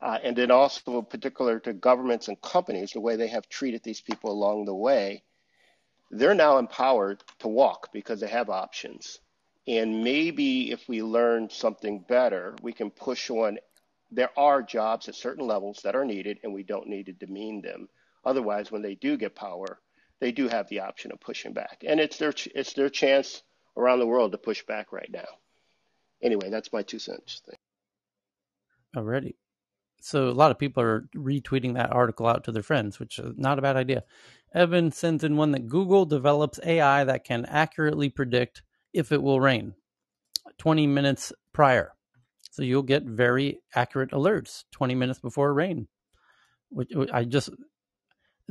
[0.00, 4.00] uh, and then also particular to governments and companies, the way they have treated these
[4.00, 5.24] people along the way.
[6.12, 9.18] They're now empowered to walk because they have options,
[9.66, 13.58] and maybe if we learn something better, we can push on.
[14.12, 17.60] There are jobs at certain levels that are needed, and we don't need to demean
[17.60, 17.88] them
[18.24, 19.80] Otherwise, when they do get power,
[20.20, 23.42] they do have the option of pushing back, and it's their it's their chance
[23.76, 25.26] around the world to push back right now.
[26.22, 27.42] Anyway, that's my two cents.
[28.96, 29.36] Already.
[30.02, 33.34] So a lot of people are retweeting that article out to their friends, which is
[33.36, 34.04] not a bad idea.
[34.54, 39.40] Evan sends in one that Google develops AI that can accurately predict if it will
[39.40, 39.74] rain
[40.58, 41.92] 20 minutes prior.
[42.50, 45.86] So you'll get very accurate alerts 20 minutes before rain.
[46.70, 47.50] Which I just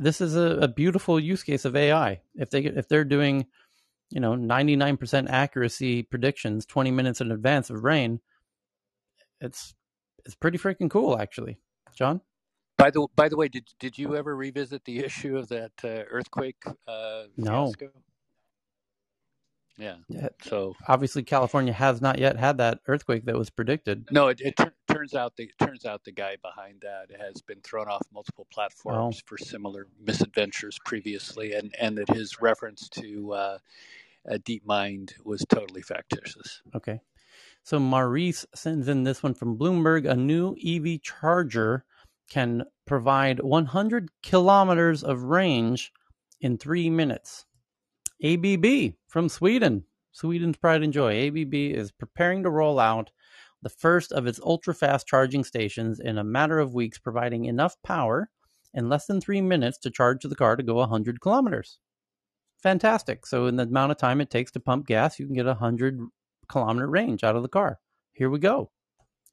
[0.00, 2.20] this is a, a, beautiful use case of AI.
[2.34, 3.46] If they if they're doing,
[4.10, 8.20] you know, ninety nine percent accuracy predictions twenty minutes in advance of rain,
[9.40, 9.74] it's
[10.24, 11.58] it's pretty freaking cool, actually.
[11.94, 12.22] John.
[12.78, 16.04] By the by the way, did did you ever revisit the issue of that uh,
[16.10, 16.62] earthquake?
[16.88, 17.66] Uh, no.
[17.66, 17.90] Fiasco?
[19.76, 19.96] Yeah.
[20.42, 24.08] So obviously, California has not yet had that earthquake that was predicted.
[24.10, 24.54] No, it, it
[24.92, 29.22] turns out the turns out the guy behind that has been thrown off multiple platforms
[29.26, 33.58] for similar misadventures previously, and and that his reference to uh,
[34.26, 36.62] a DeepMind was totally factitious.
[36.74, 37.00] Okay.
[37.62, 40.10] So Maurice sends in this one from Bloomberg.
[40.10, 41.84] A new EV charger
[42.28, 45.92] can provide 100 kilometers of range
[46.40, 47.44] in three minutes.
[48.22, 51.28] ABB from Sweden, Sweden's pride and joy.
[51.28, 53.10] ABB is preparing to roll out
[53.62, 57.76] the first of its ultra fast charging stations in a matter of weeks, providing enough
[57.82, 58.30] power
[58.72, 61.78] in less than three minutes to charge the car to go 100 kilometers.
[62.62, 63.26] Fantastic.
[63.26, 65.50] So, in the amount of time it takes to pump gas, you can get a
[65.50, 66.00] 100
[66.48, 67.78] kilometer range out of the car.
[68.12, 68.70] Here we go.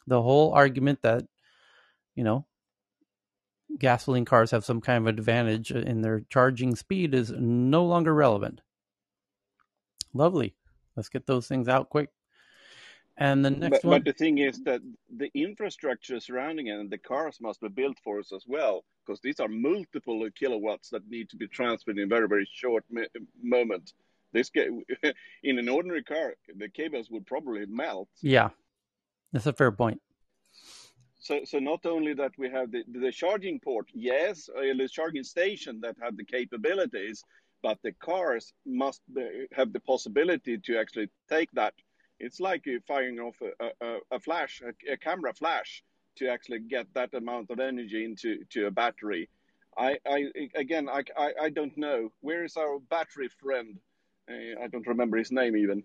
[0.08, 1.26] The whole argument that,
[2.16, 2.46] you know,
[3.80, 8.62] gasoline cars have some kind of advantage in their charging speed is no longer relevant.
[10.14, 10.56] Lovely.
[10.96, 12.10] Let's get those things out quick.
[13.20, 14.00] And the next but, one.
[14.00, 14.82] But the thing is that
[15.16, 19.20] the infrastructure surrounding it and the cars must be built for us as well, because
[19.22, 22.86] these are multiple kilowatts that need to be transferred in a very, very short
[23.42, 23.94] moment.
[24.34, 24.52] This
[25.44, 28.10] in an ordinary car, the cables would probably melt.
[28.22, 28.50] Yeah,
[29.34, 30.00] that's a fair point.
[31.20, 35.24] So, so not only that we have the, the charging port, yes, or the charging
[35.24, 37.24] station that have the capabilities,
[37.64, 41.74] but the cars must be, have the possibility to actually take that.
[42.20, 45.84] It's like firing off a, a, a flash, a, a, camera flash,
[46.18, 49.30] to actually get that amount of energy into to a battery.
[49.78, 52.10] I, I again, I, I, I don't know.
[52.22, 53.78] Where is our battery friend?
[54.30, 55.84] Uh, I don't remember his name even.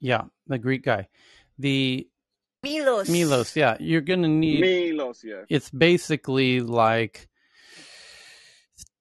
[0.00, 1.08] Yeah, the Greek guy.
[1.58, 2.06] The
[2.62, 3.08] Milos.
[3.08, 3.76] Milos, yeah.
[3.80, 5.42] You're gonna need Milos, yeah.
[5.48, 7.28] It's basically like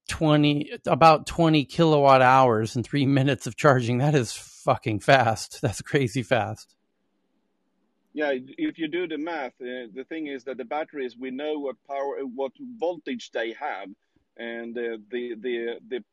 [0.07, 4.31] 20 about 20 kilowatt hours and three minutes of charging that is
[4.65, 6.75] fucking fast that's crazy fast
[8.13, 11.53] yeah if you do the math uh, the thing is that the batteries we know
[11.59, 13.89] what power what voltage they have
[14.37, 15.55] and uh, the the
[15.91, 16.03] the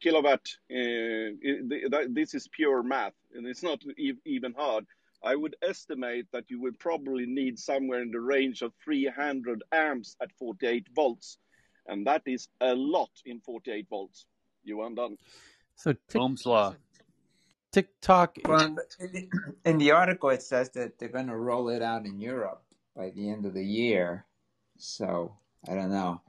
[0.00, 3.80] kilowatt uh, the, this is pure math and it's not
[4.24, 4.84] even hard
[5.24, 10.16] i would estimate that you would probably need somewhere in the range of 300 amps
[10.20, 11.38] at 48 volts
[11.86, 14.26] and that is a lot in 48 volts.
[14.64, 15.16] You undone.
[15.76, 16.74] So tick, Ohm's law.
[17.72, 18.38] TikTok.
[18.44, 18.76] Well,
[19.64, 22.62] in the article, it says that they're going to roll it out in Europe
[22.94, 24.26] by the end of the year.
[24.78, 25.34] So
[25.68, 26.20] I don't know.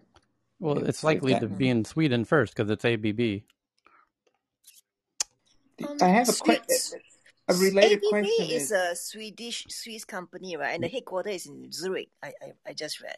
[0.60, 3.44] Well, it's, it's likely to be in Sweden first because it's ABB.
[5.86, 7.00] Um, I have a question.
[7.50, 10.74] A related ABB question is, is a Swedish Swiss company, right?
[10.76, 12.10] And the headquarters is in Zurich.
[12.24, 13.18] I, I, I just read.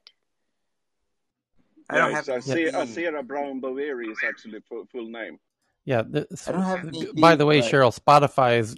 [1.89, 2.25] I don't have.
[2.25, 5.37] ASEA, ASEA Brown Boveri is actually full, full name.
[5.85, 6.01] Yeah.
[6.01, 7.15] The, I don't have.
[7.19, 7.71] by the way, but...
[7.71, 8.75] Cheryl, Spotify's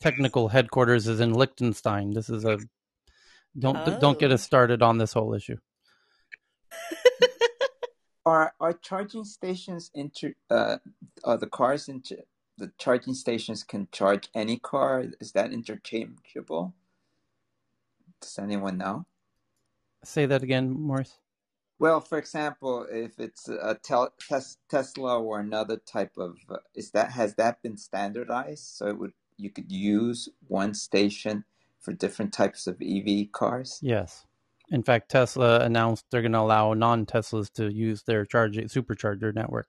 [0.00, 2.12] technical headquarters is in Liechtenstein.
[2.12, 2.58] This is a
[3.58, 3.98] don't oh.
[4.00, 5.56] don't get us started on this whole issue.
[8.26, 10.78] are are charging stations into Uh,
[11.24, 12.18] are the cars into
[12.58, 15.04] the charging stations can charge any car?
[15.20, 16.74] Is that interchangeable?
[18.20, 19.06] Does anyone know?
[20.04, 21.18] Say that again, Morris.
[21.80, 26.90] Well, for example, if it's a tel- tes- Tesla or another type of, uh, is
[26.90, 31.44] that has that been standardized so it would you could use one station
[31.78, 33.78] for different types of EV cars?
[33.80, 34.26] Yes.
[34.70, 39.68] In fact, Tesla announced they're going to allow non-Teslas to use their charging supercharger network.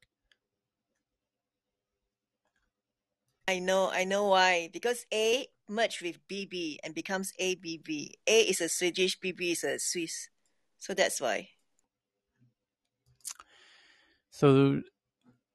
[3.47, 4.69] I know, I know why.
[4.73, 8.15] Because A merged with BB and becomes ABB.
[8.27, 10.29] A is a Swedish, BB is a Swiss.
[10.79, 11.49] So that's why.
[14.31, 14.81] So,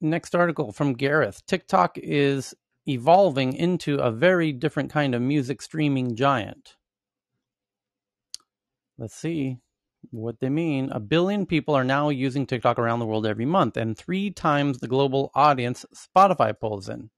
[0.00, 2.54] next article from Gareth TikTok is
[2.86, 6.76] evolving into a very different kind of music streaming giant.
[8.98, 9.58] Let's see
[10.10, 10.90] what they mean.
[10.90, 14.78] A billion people are now using TikTok around the world every month, and three times
[14.78, 17.10] the global audience Spotify pulls in.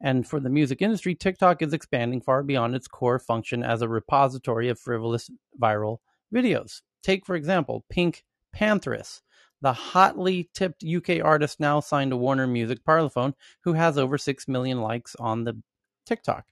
[0.00, 3.88] And for the music industry, TikTok is expanding far beyond its core function as a
[3.88, 5.30] repository of frivolous
[5.60, 5.98] viral
[6.34, 6.82] videos.
[7.02, 9.22] Take, for example, Pink Panthers,
[9.62, 14.48] the hotly tipped UK artist now signed to Warner Music Parlophone, who has over 6
[14.48, 15.62] million likes on the
[16.04, 16.46] TikTok.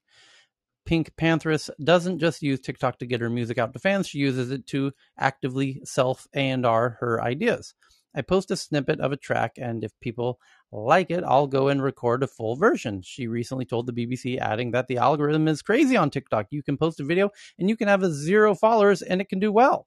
[0.88, 4.66] PinkPantheress doesn't just use TikTok to get her music out to fans, she uses it
[4.68, 7.74] to actively self A&R her ideas.
[8.14, 10.40] I post a snippet of a track, and if people
[10.72, 13.02] like it, I'll go and record a full version.
[13.02, 16.46] She recently told the BBC, adding that the algorithm is crazy on TikTok.
[16.50, 19.38] You can post a video and you can have a zero followers and it can
[19.38, 19.86] do well.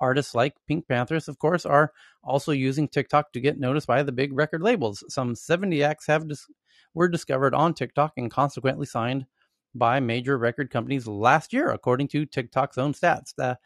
[0.00, 1.92] Artists like PinkPantheress, of course, are
[2.22, 5.04] also using TikTok to get noticed by the big record labels.
[5.08, 6.46] Some 70 acts have dis-
[6.94, 9.26] were discovered on TikTok and consequently signed
[9.74, 13.34] by major record companies last year, according to TikTok's own stats.
[13.36, 13.58] The,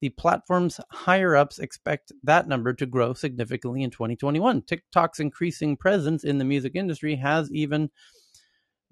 [0.00, 4.62] the platform's higher ups expect that number to grow significantly in 2021.
[4.62, 7.90] TikTok's increasing presence in the music industry has even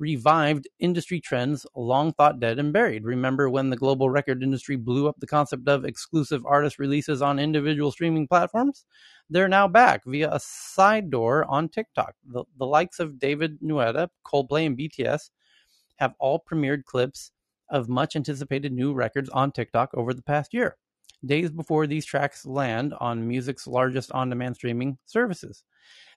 [0.05, 3.05] revived industry trends long thought dead and buried.
[3.05, 7.39] Remember when the global record industry blew up the concept of exclusive artist releases on
[7.39, 8.85] individual streaming platforms?
[9.31, 12.15] They're now back via a side door on TikTok.
[12.27, 15.31] The, the likes of David Guetta, Coldplay, and BTS
[15.97, 17.31] have all premiered clips
[17.71, 20.77] of much anticipated new records on TikTok over the past year,
[21.25, 25.65] days before these tracks land on music's largest on demand streaming services.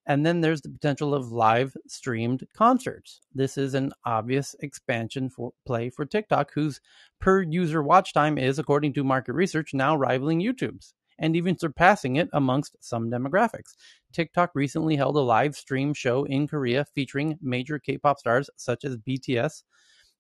[0.08, 3.20] And then there's the potential of live streamed concerts.
[3.36, 6.80] This is an obvious expansion for play for TikTok, whose
[7.20, 12.16] per user watch time is, according to market research, now rivaling YouTube's and even surpassing
[12.16, 13.76] it amongst some demographics.
[14.14, 18.86] TikTok recently held a live stream show in Korea featuring major K pop stars such
[18.86, 19.64] as BTS,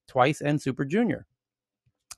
[0.07, 1.25] Twice, and Super Junior.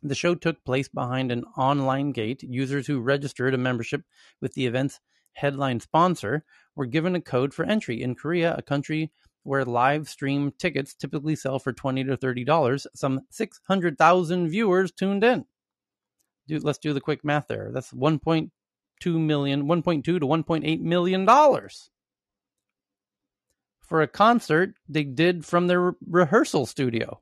[0.02, 2.42] The show took place behind an online gate.
[2.42, 4.04] Users who registered a membership
[4.40, 5.02] with the event's
[5.34, 6.44] headline sponsor
[6.76, 8.02] were given a code for entry.
[8.02, 9.12] In Korea, a country
[9.44, 15.46] where live stream tickets typically sell for 20 to $30, some 600,000 viewers tuned in.
[16.50, 17.72] Let's do the quick math there.
[17.74, 18.50] That's 1.2
[19.06, 21.90] million, 1.2 to 1.8 million dollars
[23.90, 27.20] for a concert they did from their rehearsal studio.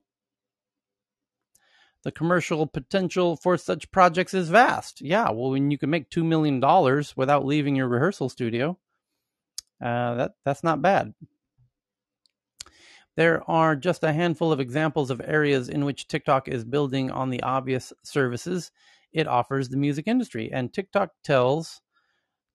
[2.04, 5.02] The commercial potential for such projects is vast.
[5.02, 6.62] Yeah, well, when you can make $2 million
[7.16, 8.78] without leaving your rehearsal studio,
[9.82, 11.14] uh, that, that's not bad.
[13.16, 17.30] There are just a handful of examples of areas in which TikTok is building on
[17.30, 18.72] the obvious services
[19.12, 20.52] it offers the music industry.
[20.52, 21.82] And TikTok tells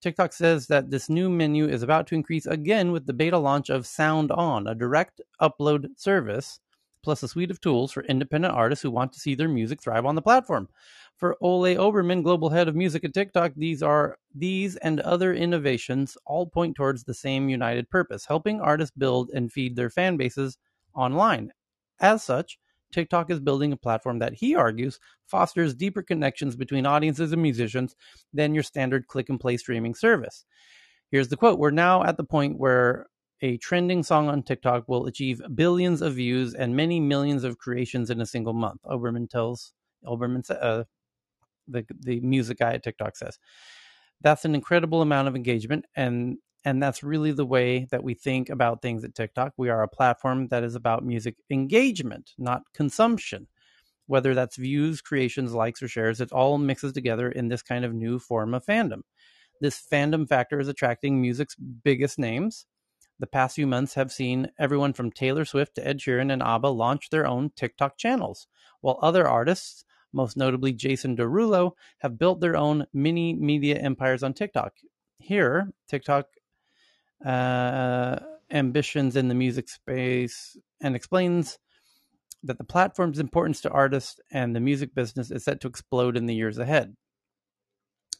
[0.02, 3.70] TikTok says that this new menu is about to increase again with the beta launch
[3.70, 6.58] of Sound On, a direct upload service,
[7.02, 10.06] plus a suite of tools for independent artists who want to see their music thrive
[10.06, 10.68] on the platform.
[11.16, 16.16] For Ole Obermann, global head of music at TikTok, these are these and other innovations
[16.26, 20.58] all point towards the same united purpose, helping artists build and feed their fan bases
[20.94, 21.52] online.
[22.00, 22.58] As such,
[22.92, 27.96] TikTok is building a platform that he argues fosters deeper connections between audiences and musicians
[28.32, 30.44] than your standard click and play streaming service.
[31.10, 33.06] Here's the quote We're now at the point where
[33.42, 38.08] a trending song on TikTok will achieve billions of views and many millions of creations
[38.08, 38.80] in a single month.
[38.84, 39.74] Obermann tells
[40.06, 40.84] Obermann, uh,
[41.68, 43.38] the the music guy at TikTok says.
[44.20, 48.48] That's an incredible amount of engagement, and and that's really the way that we think
[48.48, 49.54] about things at TikTok.
[49.56, 53.48] We are a platform that is about music engagement, not consumption.
[54.06, 57.94] Whether that's views, creations, likes, or shares, it all mixes together in this kind of
[57.94, 59.02] new form of fandom.
[59.60, 62.66] This fandom factor is attracting music's biggest names.
[63.22, 66.66] The past few months have seen everyone from Taylor Swift to Ed Sheeran and ABBA
[66.66, 68.48] launch their own TikTok channels,
[68.80, 74.34] while other artists, most notably Jason Derulo, have built their own mini media empires on
[74.34, 74.72] TikTok.
[75.20, 76.26] Here, TikTok
[77.24, 78.18] uh,
[78.50, 81.60] ambitions in the music space and explains
[82.42, 86.26] that the platform's importance to artists and the music business is set to explode in
[86.26, 86.96] the years ahead.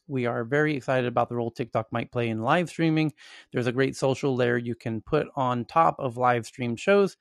[0.09, 3.13] We are very excited about the role TikTok might play in live streaming.
[3.53, 7.17] There's a great social layer you can put on top of live stream shows,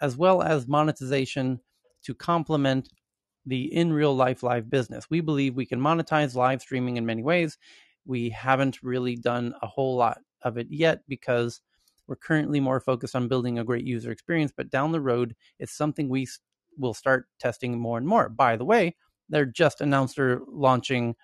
[0.00, 1.60] as well as monetization
[2.02, 2.90] to complement
[3.46, 5.08] the in real life live business.
[5.08, 7.58] We believe we can monetize live streaming in many ways.
[8.04, 11.60] We haven't really done a whole lot of it yet because
[12.06, 14.52] we're currently more focused on building a great user experience.
[14.56, 16.26] But down the road, it's something we
[16.76, 18.28] will start testing more and more.
[18.28, 18.96] By the way,
[19.28, 21.16] they're just announced they're launching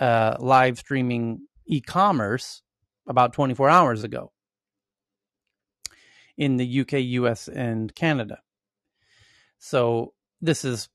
[0.00, 2.62] uh, live streaming e commerce
[3.06, 4.32] about 24 hours ago
[6.36, 8.38] in the UK, US, and Canada.
[9.58, 10.88] So this is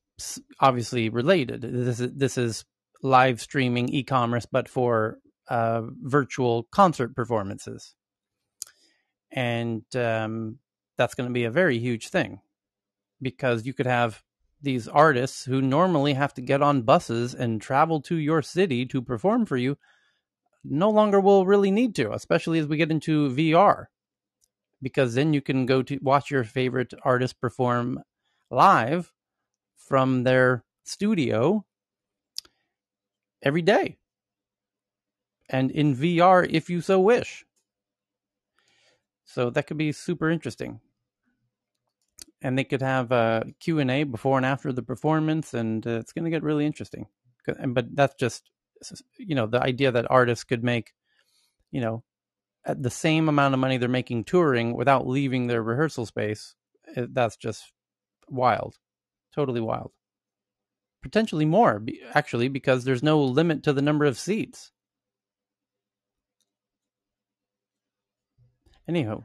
[0.60, 1.62] obviously related.
[1.62, 2.64] This is this is
[3.02, 5.18] live streaming e commerce, but for
[5.48, 7.94] uh, virtual concert performances.
[9.30, 10.58] And um,
[10.96, 12.40] that's going to be a very huge thing
[13.22, 14.22] because you could have
[14.60, 19.02] these artists who normally have to get on buses and travel to your city to
[19.02, 19.76] perform for you
[20.64, 23.86] no longer will really need to, especially as we get into VR.
[24.82, 28.00] Because then you can go to watch your favorite artist perform
[28.50, 29.12] live
[29.76, 31.64] from their studio
[33.42, 33.98] every day
[35.48, 37.44] and in VR if you so wish.
[39.24, 40.80] So that could be super interesting.
[42.46, 46.26] And they could have a Q&A before and after the performance and uh, it's going
[46.26, 47.08] to get really interesting.
[47.44, 48.48] But that's just
[49.18, 50.92] you know the idea that artists could make
[51.72, 52.04] you know
[52.64, 56.54] at the same amount of money they're making touring without leaving their rehearsal space
[56.94, 57.64] eh, that's just
[58.28, 58.76] wild.
[59.34, 59.90] Totally wild.
[61.02, 61.84] Potentially more
[62.14, 64.70] actually because there's no limit to the number of seats.
[68.86, 69.24] Anyhow,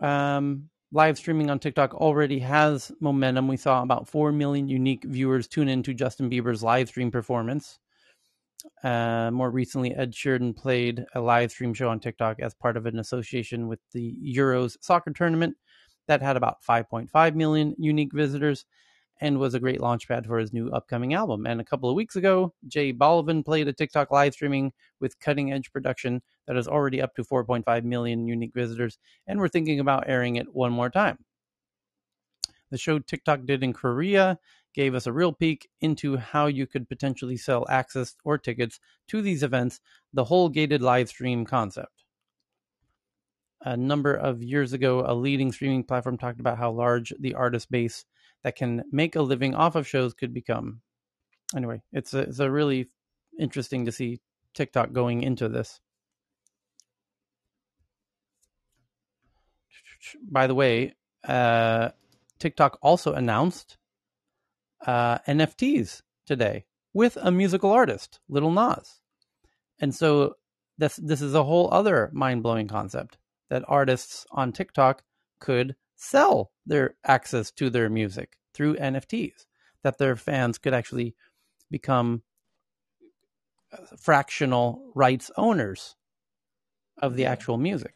[0.00, 3.48] um, live streaming on TikTok already has momentum.
[3.48, 7.78] We saw about 4 million unique viewers tune into Justin Bieber's live stream performance.
[8.82, 12.86] Uh, more recently, Ed Sheeran played a live stream show on TikTok as part of
[12.86, 15.56] an association with the Euros soccer tournament
[16.08, 18.64] that had about 5.5 million unique visitors
[19.20, 21.46] and was a great launchpad for his new upcoming album.
[21.46, 25.52] And a couple of weeks ago, J Balvin played a TikTok live streaming with cutting
[25.52, 30.04] edge production that is already up to 4.5 million unique visitors, and we're thinking about
[30.06, 31.18] airing it one more time.
[32.70, 34.38] The show TikTok did in Korea
[34.74, 38.78] gave us a real peek into how you could potentially sell access or tickets
[39.08, 39.80] to these events,
[40.12, 42.04] the whole gated live stream concept.
[43.62, 47.70] A number of years ago, a leading streaming platform talked about how large the artist
[47.70, 48.04] base
[48.46, 50.80] that can make a living off of shows could become.
[51.56, 52.88] anyway, it's a, it's a really
[53.40, 54.20] interesting to see
[54.54, 55.80] TikTok going into this.
[60.30, 60.94] By the way,
[61.26, 61.88] uh,
[62.38, 63.78] TikTok also announced
[64.86, 69.00] uh, NFTs today with a musical artist, Lil Nas,
[69.80, 70.36] and so
[70.78, 73.18] this this is a whole other mind blowing concept
[73.50, 75.02] that artists on TikTok
[75.40, 79.46] could sell their access to their music through NFTs,
[79.82, 81.14] that their fans could actually
[81.70, 82.22] become
[83.72, 85.96] uh, fractional rights owners
[86.98, 87.94] of the actual music.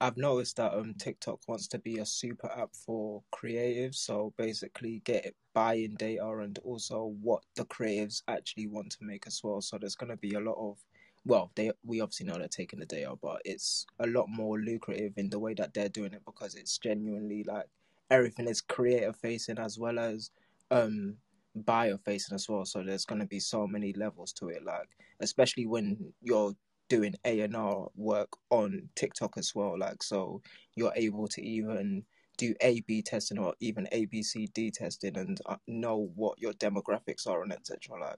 [0.00, 5.00] I've noticed that um TikTok wants to be a super app for creatives, so basically
[5.04, 9.60] get buy-in data and also what the creatives actually want to make as well.
[9.60, 10.78] So there's gonna be a lot of
[11.24, 14.58] well, they we obviously know they're taking the day data, but it's a lot more
[14.58, 17.66] lucrative in the way that they're doing it because it's genuinely like
[18.10, 20.30] everything is creator facing as well as
[20.70, 21.16] um
[21.54, 22.64] buyer facing as well.
[22.64, 24.88] So there's gonna be so many levels to it, like
[25.20, 26.54] especially when you're
[26.88, 29.78] doing A and R work on TikTok as well.
[29.78, 30.42] Like so
[30.74, 32.04] you're able to even
[32.36, 36.40] do A B testing or even A B C D testing and uh, know what
[36.40, 38.00] your demographics are and etc.
[38.00, 38.16] Like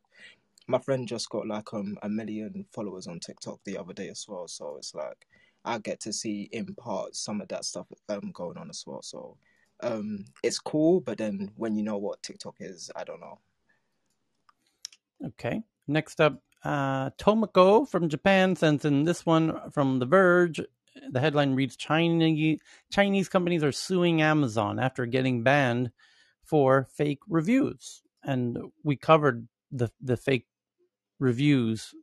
[0.66, 4.24] my friend just got like um a million followers on TikTok the other day as
[4.28, 4.48] well.
[4.48, 5.26] So it's like
[5.64, 9.02] I get to see in part some of that stuff um going on as well.
[9.02, 9.36] So
[9.82, 13.38] um it's cool, but then when you know what TikTok is, I don't know.
[15.24, 15.62] Okay.
[15.86, 20.60] Next up, uh, Tomoko from Japan sends in this one from The Verge.
[21.10, 22.60] The headline reads Chinese,
[22.90, 25.90] Chinese companies are suing Amazon after getting banned
[26.44, 28.02] for fake reviews.
[28.22, 30.46] And we covered the, the fake
[31.22, 31.94] reviews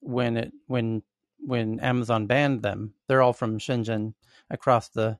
[0.00, 1.02] when it when
[1.40, 2.94] when Amazon banned them.
[3.06, 4.14] They're all from Shenzhen
[4.50, 5.18] across the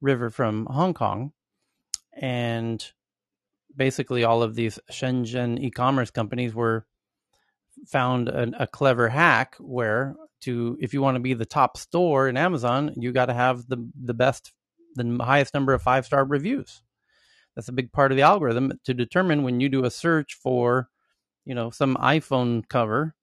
[0.00, 1.32] river from Hong Kong.
[2.12, 2.84] And
[3.76, 6.86] basically all of these Shenzhen e-commerce companies were
[7.86, 12.28] found an, a clever hack where to if you want to be the top store
[12.28, 14.52] in Amazon, you got to have the the best
[14.94, 16.82] the highest number of five star reviews.
[17.54, 20.88] That's a big part of the algorithm to determine when you do a search for,
[21.48, 23.14] you know, some iPhone cover,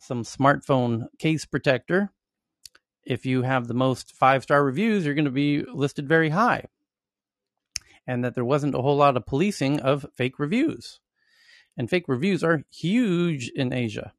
[0.00, 2.10] some smartphone case protector.
[3.04, 6.64] If you have the most five star reviews, you're going to be listed very high.
[8.04, 10.98] And that there wasn't a whole lot of policing of fake reviews.
[11.76, 14.12] And fake reviews are huge in Asia,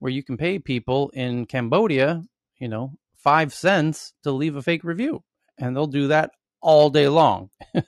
[0.00, 2.24] where you can pay people in Cambodia,
[2.58, 5.22] you know, five cents to leave a fake review.
[5.58, 7.50] And they'll do that all day long.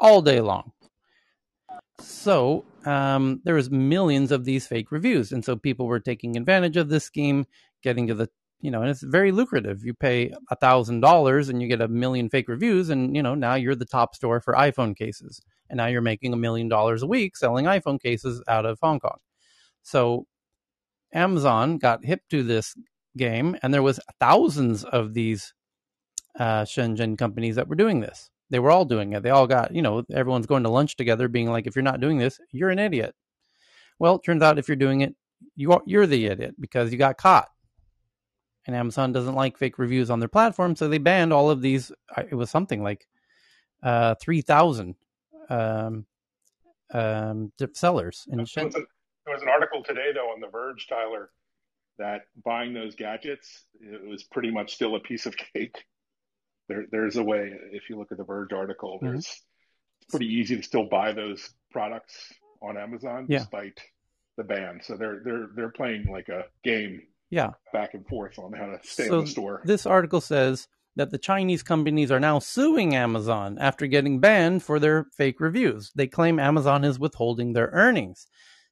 [0.00, 0.72] all day long.
[2.00, 5.32] So um, there was millions of these fake reviews.
[5.32, 7.46] And so people were taking advantage of this scheme,
[7.82, 8.28] getting to the
[8.64, 9.84] you know, and it's very lucrative.
[9.84, 13.34] You pay a thousand dollars and you get a million fake reviews, and you know
[13.34, 17.02] now you're the top store for iPhone cases, and now you're making a million dollars
[17.02, 19.18] a week selling iPhone cases out of Hong Kong.
[19.82, 20.26] So
[21.12, 22.74] Amazon got hip to this
[23.18, 25.52] game, and there was thousands of these
[26.38, 28.30] uh, Shenzhen companies that were doing this.
[28.50, 29.22] They were all doing it.
[29.22, 32.00] They all got, you know, everyone's going to lunch together, being like, "If you're not
[32.00, 33.14] doing this, you're an idiot."
[33.98, 35.14] Well, it turns out if you're doing it,
[35.56, 37.48] you are, you're the idiot because you got caught
[38.66, 41.92] and Amazon doesn't like fake reviews on their platform, so they banned all of these.
[42.16, 43.06] It was something like
[43.82, 44.94] uh, three thousand
[45.50, 46.06] um,
[46.92, 48.26] um, sellers.
[48.30, 48.80] In there, was a,
[49.26, 51.30] there was an article today, though, on The Verge, Tyler,
[51.98, 55.84] that buying those gadgets it was pretty much still a piece of cake.
[56.68, 57.52] There, there's a way.
[57.72, 59.06] If you look at the Verge article, Mm-hmm.
[59.12, 63.38] there's it's pretty easy to still buy those products on Amazon Yeah.
[63.38, 63.80] despite
[64.36, 64.80] the ban.
[64.82, 67.50] So they're they're they're playing like a game yeah.
[67.72, 69.62] back and forth on how to stay So in the store.
[69.64, 74.78] this article says that the Chinese companies are now suing Amazon after getting banned for
[74.78, 75.90] their fake reviews.
[75.94, 78.26] They claim Amazon is withholding their earnings.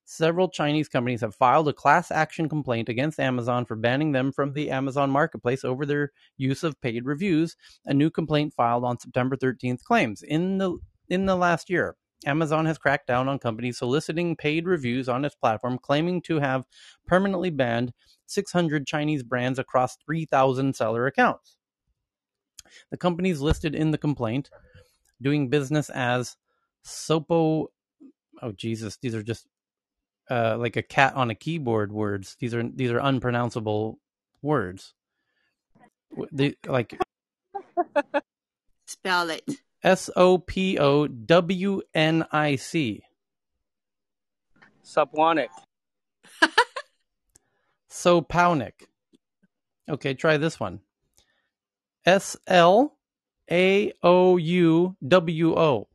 [0.05, 4.52] Several Chinese companies have filed a class action complaint against Amazon for banning them from
[4.52, 7.56] the Amazon marketplace over their use of paid reviews.
[7.86, 12.66] A new complaint filed on September 13th claims in the in the last year, Amazon
[12.66, 16.64] has cracked down on companies soliciting paid reviews on its platform, claiming to have
[17.06, 17.92] permanently banned
[18.26, 21.56] 600 Chinese brands across 3,000 seller accounts.
[22.90, 24.50] The companies listed in the complaint
[25.20, 26.36] doing business as
[26.86, 27.66] Sopo.
[28.40, 29.47] Oh Jesus, these are just
[30.32, 32.36] uh, like a cat on a keyboard words.
[32.40, 33.98] These are these are unpronounceable
[34.40, 34.94] words.
[36.32, 36.98] They, like
[38.86, 39.42] Spell it.
[39.82, 43.02] S O P O W N I C.
[44.84, 45.48] Subwonic.
[47.90, 48.86] Sopownik.
[49.88, 50.80] Okay, try this one.
[52.06, 52.96] S L
[53.50, 55.88] A O U W O.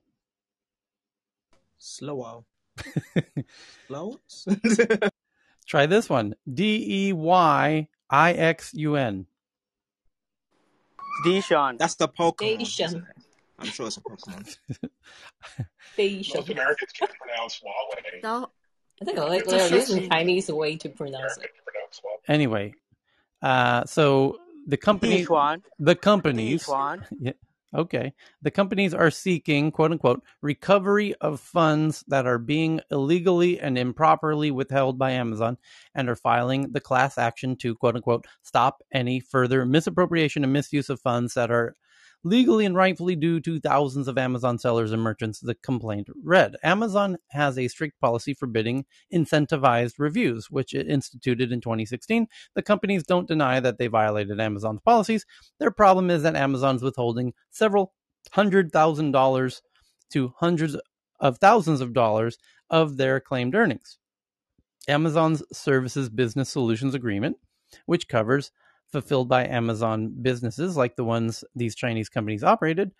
[1.77, 2.21] Slow
[3.17, 3.45] out.
[3.89, 4.47] Loads.
[5.67, 6.35] Try this one.
[6.51, 9.25] D E Y I X U N.
[11.25, 11.77] Deshaun.
[11.77, 12.65] That's the Pokemon.
[12.65, 13.05] Station.
[13.59, 14.55] I'm sure it's a Pokemon.
[15.93, 16.37] Station.
[16.39, 18.23] Most Americans can pronounce Huawei.
[18.23, 18.51] Now,
[19.01, 20.09] I think like It's they're using.
[20.09, 21.49] Chinese way to pronounce it.
[22.27, 22.73] Anyway,
[23.41, 25.61] uh, so the company, Dechuan.
[25.79, 27.05] the companies, Dechuan.
[27.19, 27.31] yeah,
[27.73, 33.77] okay, the companies are seeking quote unquote recovery of funds that are being illegally and
[33.77, 35.57] improperly withheld by Amazon,
[35.95, 40.89] and are filing the class action to quote unquote stop any further misappropriation and misuse
[40.89, 41.75] of funds that are
[42.27, 46.55] legally and rightfully due to thousands of Amazon sellers and merchants, the complaint read.
[46.63, 52.27] Amazon has a strict policy forbidding incentivized reviews, which it instituted in 2016.
[52.55, 55.25] The companies don't deny that they violated Amazon's policies.
[55.59, 57.93] Their problem is that Amazon's withholding several
[58.31, 59.61] hundred thousand dollars
[60.11, 60.77] to hundreds
[61.19, 62.37] of thousands of dollars
[62.69, 63.97] of their claimed earnings.
[64.87, 67.37] Amazon's Services Business Solutions Agreement,
[67.85, 68.51] which covers
[68.91, 72.91] fulfilled by Amazon businesses like the ones these Chinese companies operated,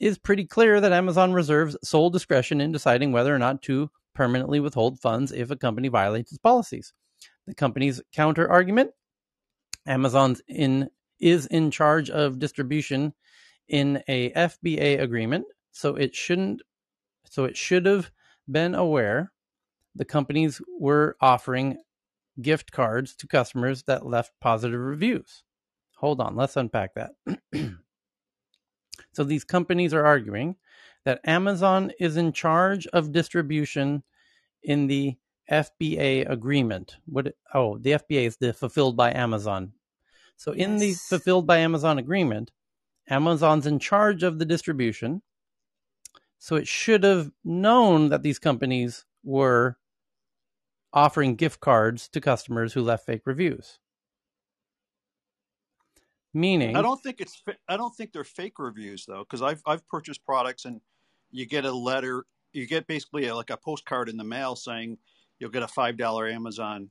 [0.00, 4.60] is pretty clear that Amazon reserves sole discretion in deciding whether or not to permanently
[4.60, 6.92] withhold funds if a company violates its policies.
[7.46, 8.90] The company's counter argument
[9.86, 13.14] Amazon's in is in charge of distribution
[13.68, 16.62] in a FBA agreement, so it shouldn't
[17.30, 18.10] so it should have
[18.50, 19.32] been aware
[19.94, 21.78] the companies were offering
[22.40, 25.42] gift cards to customers that left positive reviews.
[25.96, 27.12] Hold on, let's unpack that.
[29.12, 30.56] so these companies are arguing
[31.04, 34.02] that Amazon is in charge of distribution
[34.62, 35.16] in the
[35.50, 36.96] FBA agreement.
[37.06, 39.72] What oh, the FBA is the fulfilled by Amazon.
[40.36, 42.52] So in the fulfilled by Amazon agreement,
[43.08, 45.22] Amazon's in charge of the distribution.
[46.38, 49.76] So it should have known that these companies were
[50.92, 53.78] offering gift cards to customers who left fake reviews.
[56.34, 57.42] Meaning, I don't think it's.
[57.68, 60.80] I don't think they're fake reviews though, because I've I've purchased products and
[61.30, 62.24] you get a letter.
[62.52, 64.98] You get basically a, like a postcard in the mail saying
[65.38, 66.90] you'll get a five dollar Amazon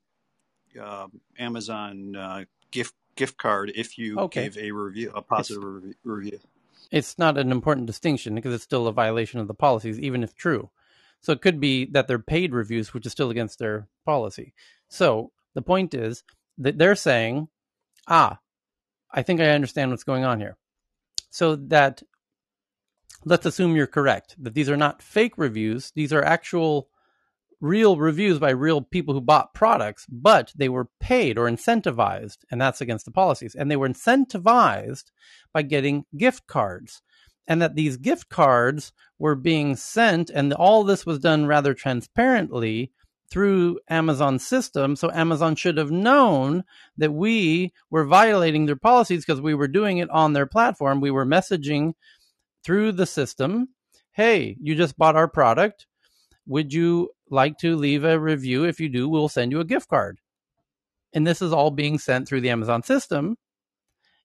[0.81, 1.07] uh,
[1.39, 4.43] Amazon uh, gift gift card if you Okay.
[4.43, 6.39] gave a review a positive rev- review.
[6.91, 10.35] it's not an important distinction because it's still a violation of the policies, even if
[10.35, 10.69] true.
[11.21, 14.53] So it could be that they're paid reviews, which is still against their policy.
[14.89, 16.23] So the point is
[16.57, 17.49] that they're saying,
[18.07, 18.39] ah,
[19.11, 20.57] I think I understand what's going on here.
[21.29, 22.03] So that
[23.25, 26.89] let's assume you're correct, that these are not fake reviews, these are actual
[27.59, 32.61] real reviews by real people who bought products, but they were paid or incentivized, and
[32.61, 33.55] that's against the policies.
[33.55, 35.05] And they were incentivized
[35.53, 37.01] by getting gift cards.
[37.47, 42.91] And that these gift cards were being sent, and all this was done rather transparently
[43.29, 44.95] through Amazon's system.
[44.95, 46.63] So Amazon should have known
[46.97, 51.01] that we were violating their policies because we were doing it on their platform.
[51.01, 51.93] We were messaging
[52.63, 53.69] through the system
[54.17, 55.85] hey, you just bought our product.
[56.47, 58.63] Would you like to leave a review?
[58.65, 60.19] If you do, we'll send you a gift card.
[61.13, 63.37] And this is all being sent through the Amazon system,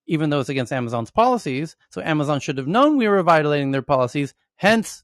[0.07, 1.77] even though it's against Amazon's policies.
[1.91, 4.35] So Amazon should have known we were violating their policies.
[4.57, 5.03] Hence,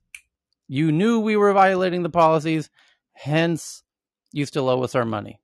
[0.69, 2.71] you knew we were violating the policies.
[3.13, 3.83] Hence,
[4.33, 5.41] you still owe us our money.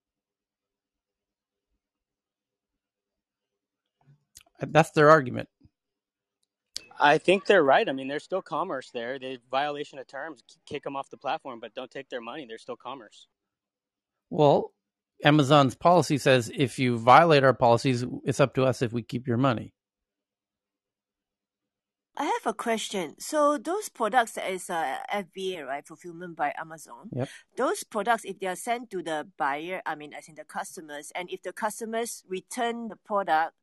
[4.60, 5.48] That's their argument.
[6.98, 7.88] I think they're right.
[7.88, 9.18] I mean, there's still commerce there.
[9.18, 12.46] They violation of terms, kick them off the platform, but don't take their money.
[12.46, 13.26] There's still commerce.
[14.30, 14.72] Well,
[15.24, 19.26] Amazon's policy says if you violate our policies, it's up to us if we keep
[19.26, 19.72] your money.
[22.16, 23.16] I have a question.
[23.18, 27.08] So those products that is uh, FBA, right, fulfillment by Amazon.
[27.12, 27.28] Yep.
[27.56, 31.10] Those products, if they are sent to the buyer, I mean, as in the customers,
[31.16, 33.54] and if the customers return the product,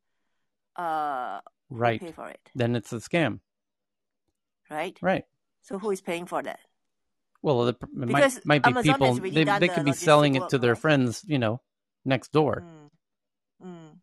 [0.76, 1.98] uh, Right.
[2.00, 3.40] pay for it, Then it's a scam.
[4.68, 4.98] right?
[5.00, 5.24] Right.
[5.62, 6.60] So who is paying for that?
[7.42, 9.84] Well, it, it Because might might be Amazon people has already they they the could
[9.84, 10.82] be logistic selling it work, to their right?
[10.82, 11.60] friends, you know,
[12.04, 12.66] next door.
[13.64, 14.00] Mm.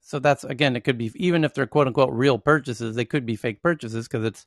[0.00, 3.26] So that's again, it could be even if they're quote unquote real purchases, they could
[3.26, 4.46] be fake purchases because it's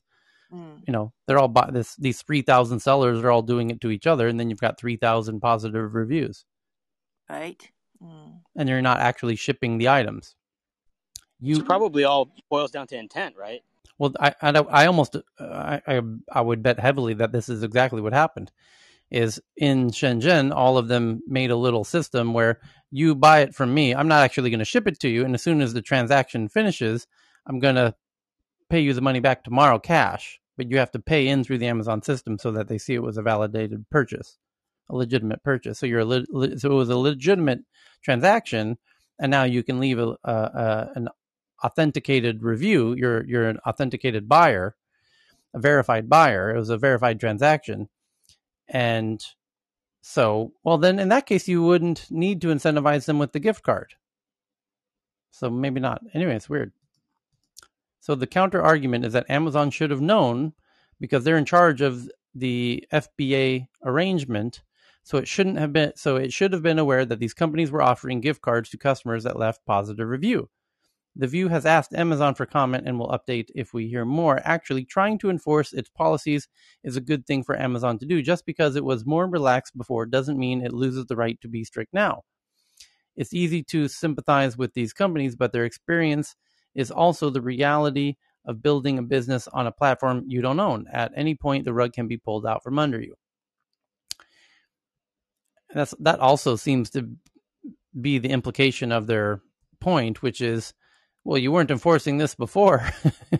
[0.53, 0.83] Mm.
[0.87, 3.91] you know they're all buy this these three thousand sellers are all doing it to
[3.91, 6.45] each other, and then you've got three thousand positive reviews,
[7.29, 7.71] Right?
[8.03, 8.41] Mm.
[8.55, 10.35] and you're not actually shipping the items.
[11.39, 13.63] You It's probably all boils down to intent, right?
[13.99, 17.63] Well, I I, I almost uh, I, I I would bet heavily that this is
[17.63, 18.51] exactly what happened.
[19.11, 22.59] Is in Shenzhen, all of them made a little system where
[22.91, 23.95] you buy it from me.
[23.95, 26.49] I'm not actually going to ship it to you, and as soon as the transaction
[26.49, 27.07] finishes,
[27.47, 27.95] I'm going to
[28.69, 30.39] pay you the money back tomorrow cash.
[30.57, 33.03] But you have to pay in through the Amazon system so that they see it
[33.03, 34.37] was a validated purchase.
[34.89, 35.79] a legitimate purchase.
[35.79, 37.61] So you're a le- so it was a legitimate
[38.03, 38.77] transaction,
[39.19, 41.09] and now you can leave a, a, a an
[41.65, 42.93] authenticated review.
[42.93, 44.75] You're you're an authenticated buyer,
[45.53, 46.53] a verified buyer.
[46.53, 47.89] It was a verified transaction,
[48.67, 49.23] and
[50.01, 53.63] so well then in that case you wouldn't need to incentivize them with the gift
[53.63, 53.95] card.
[55.31, 56.01] So maybe not.
[56.13, 56.71] Anyway, it's weird.
[57.99, 60.53] So the counter argument is that Amazon should have known
[60.99, 64.61] because they're in charge of the FBA arrangement.
[65.03, 67.81] So it shouldn't have been so it should have been aware that these companies were
[67.81, 70.49] offering gift cards to customers that left positive review.
[71.15, 74.41] The Verge has asked Amazon for comment and will update if we hear more.
[74.43, 76.47] Actually, trying to enforce its policies
[76.83, 78.21] is a good thing for Amazon to do.
[78.21, 81.63] Just because it was more relaxed before doesn't mean it loses the right to be
[81.63, 82.23] strict now.
[83.15, 86.35] It's easy to sympathize with these companies, but their experience
[86.75, 90.85] is also the reality of building a business on a platform you don't own.
[90.91, 93.15] At any point, the rug can be pulled out from under you.
[95.73, 97.09] That's that also seems to
[97.99, 99.41] be the implication of their
[99.79, 100.73] point, which is,
[101.25, 102.87] well, you weren't enforcing this before,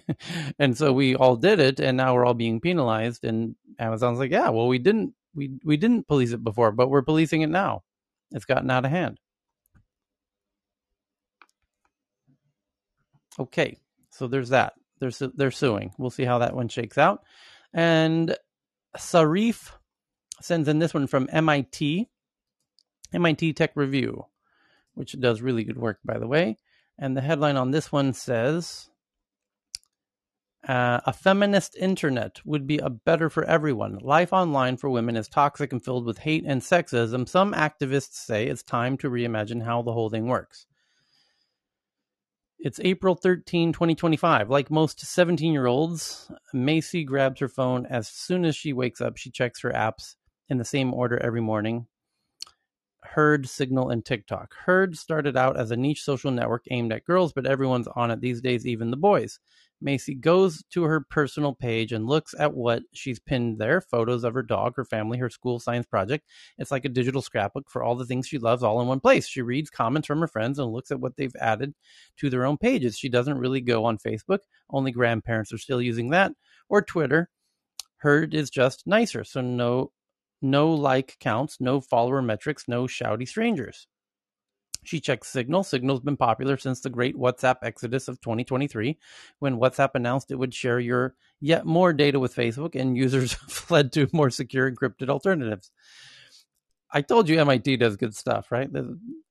[0.60, 3.24] and so we all did it, and now we're all being penalized.
[3.24, 7.04] And Amazon's like, yeah, well, we didn't we we didn't police it before, but we're
[7.04, 7.84] policing it now.
[8.32, 9.20] It's gotten out of hand.
[13.40, 13.78] Okay,
[14.10, 14.74] so there's that.
[15.00, 15.94] They're su- they're suing.
[16.00, 17.24] We'll see how that one shakes out.
[17.72, 18.36] And
[18.98, 19.72] Sarif
[20.42, 22.10] sends in this one from MIT,
[23.14, 24.26] MIT Tech Review,
[24.96, 26.58] which does really good work, by the way.
[26.98, 28.90] And the headline on this one says.
[30.68, 34.00] Uh, a feminist internet would be a better for everyone.
[34.00, 37.30] Life online for women is toxic and filled with hate and sexism.
[37.30, 40.66] Some activists say it's time to reimagine how the whole thing works.
[42.58, 44.50] It's April 13, 2025.
[44.50, 49.18] Like most 17 year olds, Macy grabs her phone as soon as she wakes up.
[49.18, 50.16] She checks her apps
[50.50, 51.86] in the same order every morning
[53.14, 54.54] Herd, Signal, and TikTok.
[54.66, 58.22] Herd started out as a niche social network aimed at girls, but everyone's on it
[58.22, 59.40] these days, even the boys.
[59.82, 64.34] Macy goes to her personal page and looks at what she's pinned there photos of
[64.34, 66.26] her dog, her family, her school science project.
[66.58, 69.28] It's like a digital scrapbook for all the things she loves all in one place.
[69.28, 71.74] She reads comments from her friends and looks at what they've added
[72.18, 72.98] to their own pages.
[72.98, 76.32] She doesn't really go on Facebook, only grandparents are still using that,
[76.70, 77.30] or Twitter.
[77.98, 79.92] Herd is just nicer, so no
[80.46, 83.88] no like counts, no follower metrics, no shouty strangers.
[84.84, 85.64] She checks Signal.
[85.64, 88.98] Signal's been popular since the great WhatsApp exodus of 2023,
[89.40, 93.92] when WhatsApp announced it would share your yet more data with Facebook and users fled
[93.94, 95.72] to more secure encrypted alternatives.
[96.92, 98.70] I told you MIT does good stuff, right?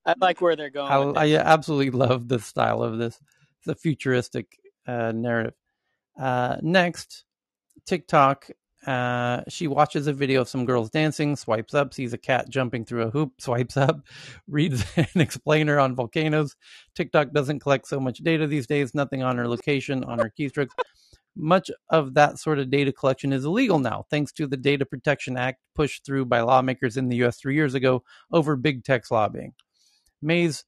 [0.04, 1.16] I like where they're going.
[1.16, 3.18] I, I absolutely love the style of this.
[3.64, 5.54] the futuristic uh, narrative.
[6.18, 7.24] Uh, next,
[7.86, 8.50] TikTok
[8.86, 12.84] uh, she watches a video of some girls dancing, swipes up, sees a cat jumping
[12.84, 14.00] through a hoop, swipes up,
[14.46, 16.56] reads an explainer on volcanoes.
[16.94, 20.72] TikTok doesn't collect so much data these days, nothing on her location, on her keystrokes.
[21.36, 25.36] Much of that sort of data collection is illegal now, thanks to the Data Protection
[25.36, 29.52] Act pushed through by lawmakers in the US three years ago over big tech's lobbying.
[30.22, 30.64] Maze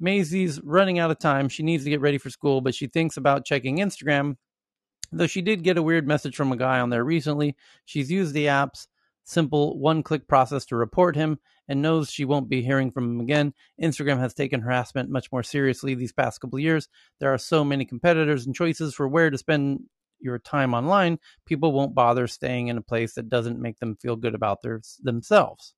[0.00, 1.48] Maisie's running out of time.
[1.48, 4.36] She needs to get ready for school, but she thinks about checking Instagram
[5.16, 8.34] Though she did get a weird message from a guy on there recently, she's used
[8.34, 8.88] the app's
[9.24, 13.20] simple one click process to report him and knows she won't be hearing from him
[13.20, 13.54] again.
[13.82, 16.88] Instagram has taken harassment much more seriously these past couple years.
[17.20, 19.80] There are so many competitors and choices for where to spend
[20.24, 24.16] your time online, people won't bother staying in a place that doesn't make them feel
[24.16, 25.74] good about their, themselves.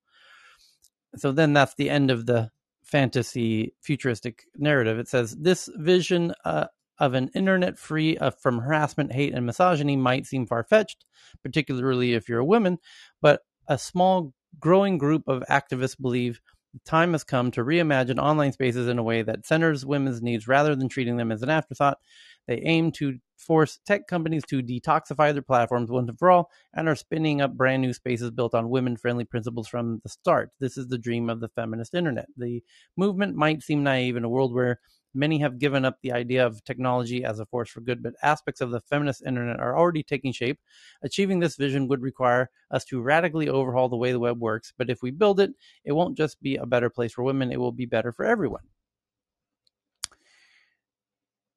[1.17, 2.51] So then that's the end of the
[2.83, 4.99] fantasy futuristic narrative.
[4.99, 6.67] It says this vision uh,
[6.99, 11.05] of an internet free of, from harassment, hate, and misogyny might seem far fetched,
[11.43, 12.79] particularly if you're a woman,
[13.21, 16.41] but a small growing group of activists believe
[16.73, 20.47] the time has come to reimagine online spaces in a way that centers women's needs
[20.47, 21.99] rather than treating them as an afterthought.
[22.47, 26.89] They aim to force tech companies to detoxify their platforms once and for all and
[26.89, 30.51] are spinning up brand new spaces built on women friendly principles from the start.
[30.61, 32.27] This is the dream of the feminist internet.
[32.37, 32.63] The
[32.97, 34.81] movement might seem naive in a world where
[35.17, 38.61] Many have given up the idea of technology as a force for good, but aspects
[38.61, 40.61] of the feminist internet are already taking shape.
[41.03, 44.91] Achieving this vision would require us to radically overhaul the way the web works, but
[44.91, 45.53] if we build it,
[45.85, 48.65] it won't just be a better place for women, it will be better for everyone.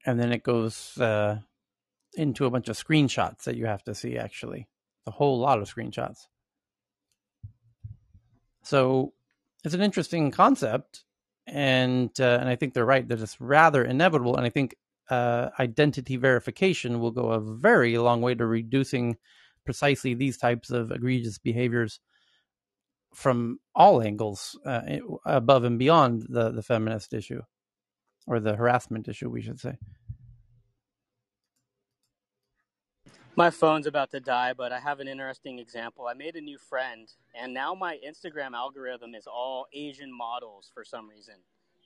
[0.06, 1.40] And then it goes uh,
[2.14, 4.70] into a bunch of screenshots that you have to see, actually.
[5.06, 6.28] A whole lot of screenshots.
[8.64, 9.14] So
[9.66, 11.04] it's an interesting concept
[11.52, 14.36] and uh, and I think they're right that it's rather inevitable.
[14.36, 14.76] And I think
[15.10, 19.18] uh, identity verification will go a very long way to reducing
[19.66, 22.00] precisely these types of egregious behaviors
[23.14, 24.82] from all angles, uh,
[25.26, 27.42] above and beyond the the feminist issue
[28.28, 29.78] or the harassment issue, we should say.
[33.40, 36.08] My phone's about to die, but I have an interesting example.
[36.08, 40.84] I made a new friend, and now my Instagram algorithm is all Asian models for
[40.84, 41.36] some reason.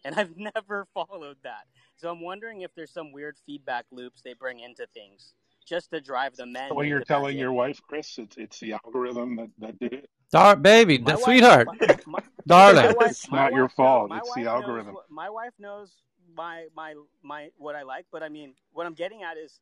[0.03, 1.67] And I've never followed that.
[1.95, 6.01] So I'm wondering if there's some weird feedback loops they bring into things just to
[6.01, 6.69] drive the men.
[6.69, 10.09] So what you're telling your wife, Chris, it's it's the algorithm that, that did it.
[10.32, 11.67] Dar baby, the sweetheart,
[12.48, 12.95] darling.
[12.99, 14.09] My, it's not your fault.
[14.11, 14.95] it's the algorithm.
[14.95, 15.91] Knows, my wife knows
[16.35, 19.59] my my my what I like, but I mean, what I'm getting at is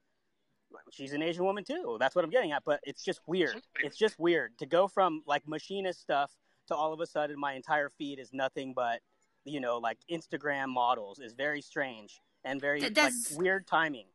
[0.91, 1.97] she's an Asian woman too.
[1.99, 2.63] That's what I'm getting at.
[2.65, 3.61] But it's just weird.
[3.83, 6.31] It's just weird to go from like machinist stuff
[6.67, 8.99] to all of a sudden my entire feed is nothing but
[9.45, 14.05] you know like Instagram models is very strange and very like, weird timing.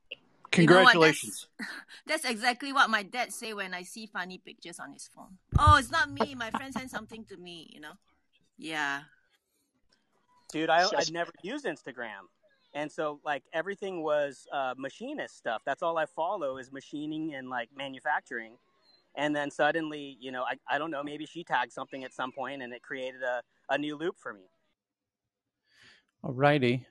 [0.51, 1.49] Congratulations.
[1.59, 1.71] You know
[2.07, 5.39] that's, that's, exactly what my dad say when I see funny pictures on his phone.
[5.59, 6.35] Oh, it's not me.
[6.35, 7.69] My friend sent something to me.
[7.73, 7.93] You know.
[8.57, 9.03] Yeah.
[10.53, 12.31] Dude, I I never use Instagram.
[12.77, 15.63] And so like everything was uh, machinist stuff.
[15.65, 18.59] That's all I follow is machining and like manufacturing.
[19.17, 22.33] And then suddenly, you know, I, I don't know, maybe she tagged something at some
[22.33, 23.41] point and it created a,
[23.71, 24.43] a new loop for me.
[26.23, 26.87] All righty.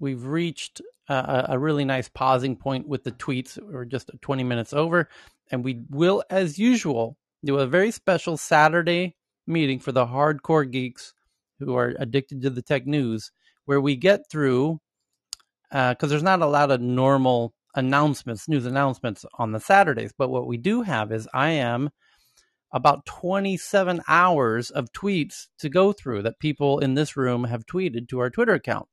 [0.00, 3.60] We've reached a, a really nice pausing point with the tweets.
[3.62, 5.08] We're just 20 minutes over.
[5.52, 9.14] And we will, as usual, do a very special Saturday
[9.46, 11.14] meeting for the hardcore geeks
[11.60, 13.30] who are addicted to the tech news,
[13.66, 14.80] where we get through
[15.72, 20.12] because uh, there's not a lot of normal announcements, news announcements on the Saturdays.
[20.16, 21.88] But what we do have is I am
[22.74, 28.08] about 27 hours of tweets to go through that people in this room have tweeted
[28.08, 28.86] to our Twitter account.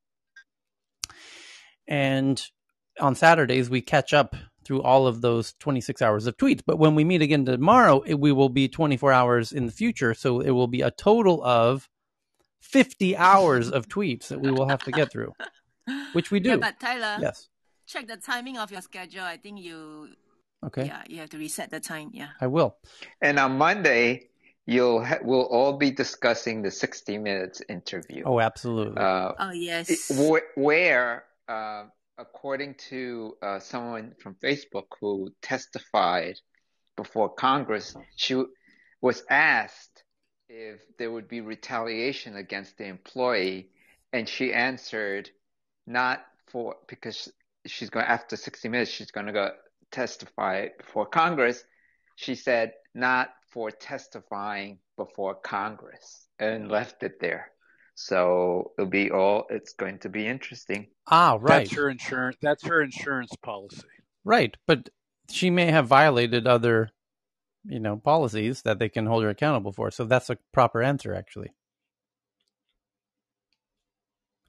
[1.85, 2.41] And
[2.99, 6.61] on Saturdays, we catch up through all of those 26 hours of tweets.
[6.65, 10.13] But when we meet again tomorrow, it, we will be 24 hours in the future.
[10.13, 11.89] So it will be a total of
[12.61, 15.33] 50 hours of tweets that we will have to get through
[16.13, 16.49] which we do.
[16.49, 17.49] Yeah, but Tyler, yes,
[17.87, 19.23] check the timing of your schedule.
[19.23, 20.09] I think you.
[20.63, 20.85] Okay.
[20.85, 22.11] Yeah, you have to reset the time.
[22.13, 22.29] Yeah.
[22.41, 22.75] I will.
[23.21, 24.29] And on Monday,
[24.65, 28.23] you'll ha- we'll all be discussing the 60 minutes interview.
[28.25, 28.97] Oh, absolutely.
[28.97, 30.11] Uh, oh yes.
[30.55, 31.85] where, uh,
[32.17, 36.35] according to uh, someone from Facebook who testified
[36.97, 38.43] before Congress, she
[39.01, 40.03] was asked
[40.49, 43.69] if there would be retaliation against the employee,
[44.11, 45.29] and she answered
[45.89, 47.29] not for because
[47.65, 49.49] she's going after 60 minutes she's going to go
[49.91, 51.63] testify before congress.
[52.15, 57.51] She said not for testifying before congress and left it there.
[57.95, 60.87] So it'll be all it's going to be interesting.
[61.07, 61.65] Ah right.
[61.65, 63.81] that's her insurance that's her insurance policy.
[64.23, 64.89] Right but
[65.31, 66.91] she may have violated other
[67.65, 69.89] you know policies that they can hold her accountable for.
[69.89, 71.51] So that's a proper answer actually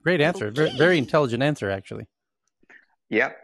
[0.02, 0.46] Great answer.
[0.46, 0.54] Okay.
[0.54, 2.06] Very, very intelligent answer, actually.
[3.10, 3.36] Yep.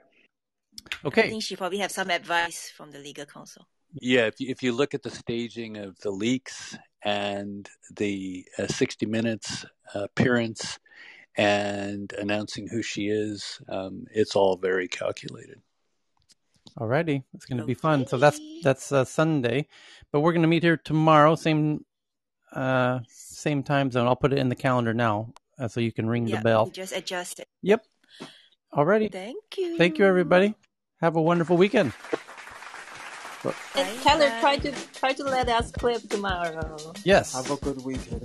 [1.05, 1.25] Okay.
[1.25, 3.67] I think she probably have some advice from the legal counsel.
[4.01, 8.67] Yeah, if you, if you look at the staging of the leaks and the uh,
[8.67, 10.78] 60 Minutes appearance
[11.36, 15.60] and announcing who she is, um, it's all very calculated.
[16.78, 17.70] Alrighty, it's going to okay.
[17.70, 18.07] be fun.
[18.07, 19.67] So that's that's uh, Sunday,
[20.12, 21.86] but we're going to meet here tomorrow, same
[22.52, 24.07] uh, same time zone.
[24.07, 26.67] I'll put it in the calendar now uh, so you can ring yeah, the bell.
[26.67, 27.49] Just adjust it.
[27.62, 27.85] Yep.
[28.73, 29.10] Alrighty.
[29.10, 29.76] Thank you.
[29.78, 30.55] Thank you, everybody.
[31.01, 31.93] Have a wonderful weekend.
[33.76, 36.76] And Tyler, try to try to let us clip tomorrow.
[37.05, 37.35] Yes.
[37.35, 38.23] Have a good weekend.